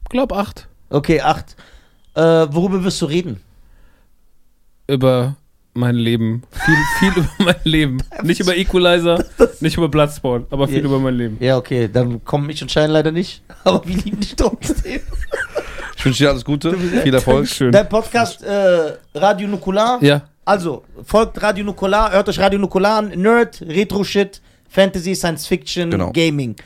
Glaub 0.09 0.33
acht. 0.33 0.69
Okay, 0.91 1.21
acht. 1.21 1.57
Äh, 2.15 2.21
worüber 2.23 2.83
wirst 2.85 3.01
du 3.03 3.07
reden? 3.07 3.41
Über 4.87 5.37
mein 5.75 5.95
Leben. 5.97 6.43
Viel, 6.51 6.77
viel 6.99 7.23
über 7.23 7.31
mein 7.39 7.57
Leben. 7.65 8.03
Nicht 8.23 8.41
über 8.41 8.57
Equalizer, 8.57 9.25
nicht 9.61 9.77
über 9.77 9.89
Bloodsport, 9.89 10.53
aber 10.53 10.69
viel 10.69 10.79
Ja. 10.79 10.85
über 10.85 10.99
mein 10.99 11.15
Leben. 11.17 11.37
Ja, 11.41 11.57
okay, 11.57 11.89
dann 11.91 12.25
kommen 12.25 12.51
ich 12.51 12.61
und 12.63 12.71
Schein 12.71 12.91
leider 12.91 13.11
nicht. 13.11 13.43
Aber 13.65 13.87
wir 13.87 13.97
lieben 13.97 14.21
dich 14.21 14.35
trotzdem. 14.37 15.01
Ich 16.03 16.07
wünsche 16.07 16.25
dir 16.25 16.31
alles 16.31 16.45
Gute, 16.45 16.77
viel 16.77 17.15
Erfolg. 17.15 17.47
Schön. 17.47 17.71
Dein 17.71 17.89
Podcast 17.89 18.43
äh, 18.43 18.95
Radio 19.15 19.47
Nukular. 19.47 20.03
Ja. 20.03 20.23
Also, 20.45 20.83
folgt 21.05 21.41
Radio 21.41 21.65
Nukular, 21.65 22.11
hört 22.11 22.29
euch 22.29 22.41
Radio 22.41 22.59
Nukular 22.59 22.99
an. 22.99 23.11
Nerd, 23.11 23.63
Retro-Shit, 23.63 24.43
Fantasy, 24.69 25.15
Science 25.15 25.47
Fiction, 25.47 25.93
Genau. 25.93 26.11
Gaming. 26.11 26.57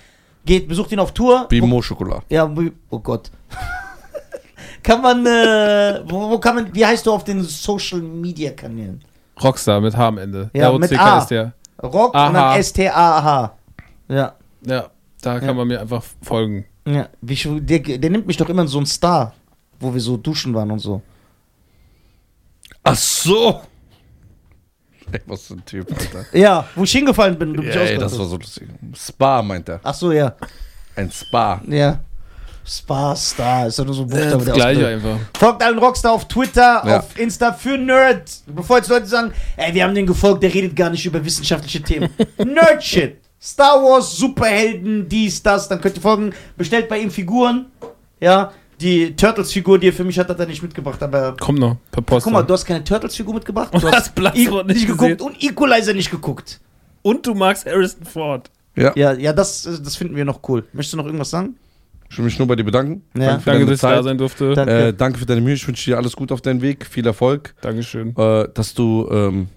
Geht, 0.47 0.67
besucht 0.67 0.91
ihn 0.93 1.01
auf 1.01 1.13
Tour. 1.13 1.45
Wie 1.51 1.61
Mo 1.61 1.83
Schokolade. 1.83 2.23
Ja, 2.31 2.49
wie- 2.59 2.73
oh 2.89 2.99
Gott. 2.99 3.31
kann 4.83 5.03
man, 5.03 5.27
äh, 5.27 6.01
wo, 6.07 6.31
wo 6.31 6.39
kann 6.39 6.55
man, 6.55 6.75
wie 6.75 6.87
heißt 6.87 7.05
du 7.05 7.13
auf 7.13 7.23
den 7.25 7.43
Social 7.43 8.01
Media 8.01 8.53
Kanälen? 8.53 9.05
Rockstar 9.45 9.83
mit 9.83 9.95
H 9.95 10.09
am 10.09 10.17
Ende. 10.17 10.49
Ja, 10.55 10.73
mit 10.73 10.99
A. 10.99 11.19
ist 11.19 11.27
der. 11.27 11.53
Rock 11.83 12.15
und 12.15 12.21
Aha. 12.21 12.33
dann 12.33 12.59
S-T-A-H. 12.61 13.55
Ja. 14.09 14.33
Ja, 14.67 14.87
da 15.21 15.41
kann 15.41 15.55
man 15.55 15.69
mir 15.69 15.79
einfach 15.83 16.03
folgen. 16.23 16.65
Ja. 16.87 17.09
Wie, 17.21 17.33
ich- 17.35 17.49
der, 17.51 17.81
der 17.81 18.11
nimmt 18.11 18.27
mich 18.27 18.37
doch 18.37 18.49
immer 18.49 18.63
in 18.63 18.69
so 18.69 18.79
einen 18.79 18.87
Star, 18.87 19.35
wo 19.81 19.93
wir 19.93 20.01
so 20.01 20.17
duschen 20.17 20.55
waren 20.55 20.71
und 20.71 20.79
so. 20.79 21.03
Ach 22.83 22.97
so. 22.97 23.61
Ey, 25.13 25.21
was 25.27 25.47
für 25.47 25.55
ein 25.55 25.65
Typ, 25.65 25.89
Alter. 25.91 26.27
Ja, 26.39 26.67
wo 26.75 26.85
ich 26.85 26.93
hingefallen 26.93 27.39
bin. 27.39 27.51
und 27.51 27.57
Du 27.59 27.63
mich 27.63 27.75
Ja, 27.75 27.81
ey, 27.83 27.99
das 27.99 28.19
war 28.19 28.27
so 28.27 28.37
lustig. 28.37 28.69
Spa 28.97 29.43
meint 29.43 29.69
er. 29.69 29.81
Ach 29.83 29.95
so, 29.95 30.13
ja. 30.13 30.35
Ein 30.97 31.11
Spa. 31.11 31.61
Ja. 31.69 32.01
Spa, 32.65 33.15
Star, 33.15 33.69
ist 33.69 33.79
doch 33.79 33.85
nur 33.85 33.95
so 33.95 34.03
ein 34.03 34.09
Buchstabe. 34.09 34.37
Das 34.39 34.45
der 34.47 34.55
gleiche 34.55 34.87
einfach. 34.89 35.19
Folgt 35.39 35.63
allen 35.63 35.79
Rockstar 35.79 36.13
auf 36.13 36.27
Twitter, 36.27 36.83
Ja. 36.85 36.99
auf 36.99 37.17
Insta 37.17 37.53
für 37.53 37.79
Nerd. 37.79 38.29
Bevor 38.47 38.79
jetzt 38.79 38.89
Leute 38.89 39.07
sagen, 39.07 39.33
ey, 39.57 39.73
wir 39.73 39.85
haben 39.85 39.95
den 39.95 40.07
gefolgt, 40.07 40.43
der 40.43 40.53
redet 40.53 40.75
gar 40.75 40.91
nicht 40.91 41.07
über 41.07 41.25
wissenschaftliche 41.25 41.81
Themen. 41.81 42.11
Nerd-Shit. 42.39 43.19
Star 43.41 43.83
Wars, 43.83 44.17
Superhelden, 44.17 45.09
dies, 45.09 45.43
das. 45.43 45.69
Dann 45.69 45.81
könnt 45.81 45.97
ihr 45.97 46.03
folgen. 46.03 46.33
Bestellt 46.57 46.89
bei 46.89 46.99
ihm 46.99 47.11
Figuren. 47.11 47.67
Ja, 48.21 48.53
die 48.81 49.15
Turtles-Figur, 49.17 49.79
die 49.79 49.89
er 49.89 49.93
für 49.93 50.05
mich 50.05 50.19
hat, 50.19 50.29
hat 50.29 50.39
er 50.41 50.47
nicht 50.47 50.63
mitgebracht. 50.63 51.03
Aber 51.03 51.37
Kommt 51.39 51.59
noch 51.59 51.77
per 51.91 52.03
Post. 52.03 52.25
guck 52.25 52.33
mal, 52.33 52.43
du 52.43 52.53
hast 52.55 52.65
keine 52.65 52.83
Turtles-Figur 52.85 53.35
mitgebracht. 53.35 53.73
Und 53.73 53.83
Du 53.83 53.89
hast 53.93 54.15
Bloodsport 54.15 54.67
nicht 54.67 54.87
geguckt 54.87 55.19
gesehen. 55.19 55.21
und 55.21 55.43
Equalizer 55.43 55.93
nicht 55.95 56.11
geguckt. 56.11 56.61
Und 57.03 57.27
du 57.27 57.35
magst 57.35 57.67
Harrison 57.67 58.05
Ford. 58.05 58.51
Ja. 58.75 58.93
Ja, 58.97 59.13
ja, 59.13 59.33
das, 59.33 59.63
das 59.83 59.97
finden 59.97 60.17
wir 60.17 60.25
noch 60.25 60.41
cool. 60.49 60.65
Möchtest 60.73 60.95
du 60.95 60.97
noch 60.99 61.07
irgendwas 61.07 61.31
sagen? 61.31 61.57
Ich 62.11 62.19
will 62.19 62.25
mich 62.27 62.39
nur 62.39 62.47
bei 62.47 62.55
dir 62.57 62.65
bedanken. 62.65 63.03
Ja. 63.15 63.39
Danke 63.39 63.43
für 63.43 63.51
Danke, 63.51 63.67
dass 63.67 63.75
ich 63.77 63.81
da 63.81 64.03
sein 64.03 64.19
durfte. 64.19 64.55
Danke. 64.55 64.89
Äh, 64.89 64.93
danke 64.93 65.19
für 65.19 65.27
deine 65.27 65.41
Mühe. 65.41 65.55
Ich 65.55 65.67
wünsche 65.67 65.91
dir 65.91 65.97
alles 65.97 66.15
Gute 66.15 66.35
auf 66.35 66.41
deinem 66.41 66.61
Weg. 66.63 66.87
Viel 66.87 67.07
Erfolg. 67.07 67.55
Dankeschön. 67.63 68.15
Äh, 68.17 68.49
dass 68.55 68.75
du 68.75 69.09
ähm, 69.11 69.49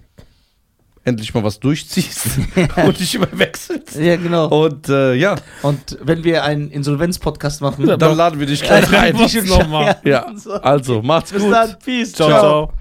endlich 1.04 1.32
mal 1.34 1.42
was 1.42 1.58
durchziehst 1.60 2.26
und 2.84 3.00
dich 3.00 3.14
immer 3.14 3.28
wechselst. 3.32 3.96
Ja, 3.96 4.16
genau. 4.16 4.48
Und 4.48 4.88
äh, 4.88 5.14
ja, 5.14 5.36
Und 5.62 5.98
wenn 6.02 6.24
wir 6.24 6.44
einen 6.44 6.70
Insolvenz-Podcast 6.70 7.62
machen, 7.62 7.86
Ja, 7.86 7.96
dann 7.96 8.16
laden 8.16 8.38
wir 8.38 8.46
dich 8.46 8.62
gleich 8.62 8.90
rein. 8.92 9.18
Was 9.18 9.34
nochmal. 9.34 9.96
Ja, 10.04 10.26
also 10.62 11.02
macht's 11.02 11.32
Bis 11.32 11.42
gut. 11.42 11.52
dann. 11.52 11.76
Peace. 11.84 12.12
Ciao, 12.12 12.28
ciao. 12.28 12.72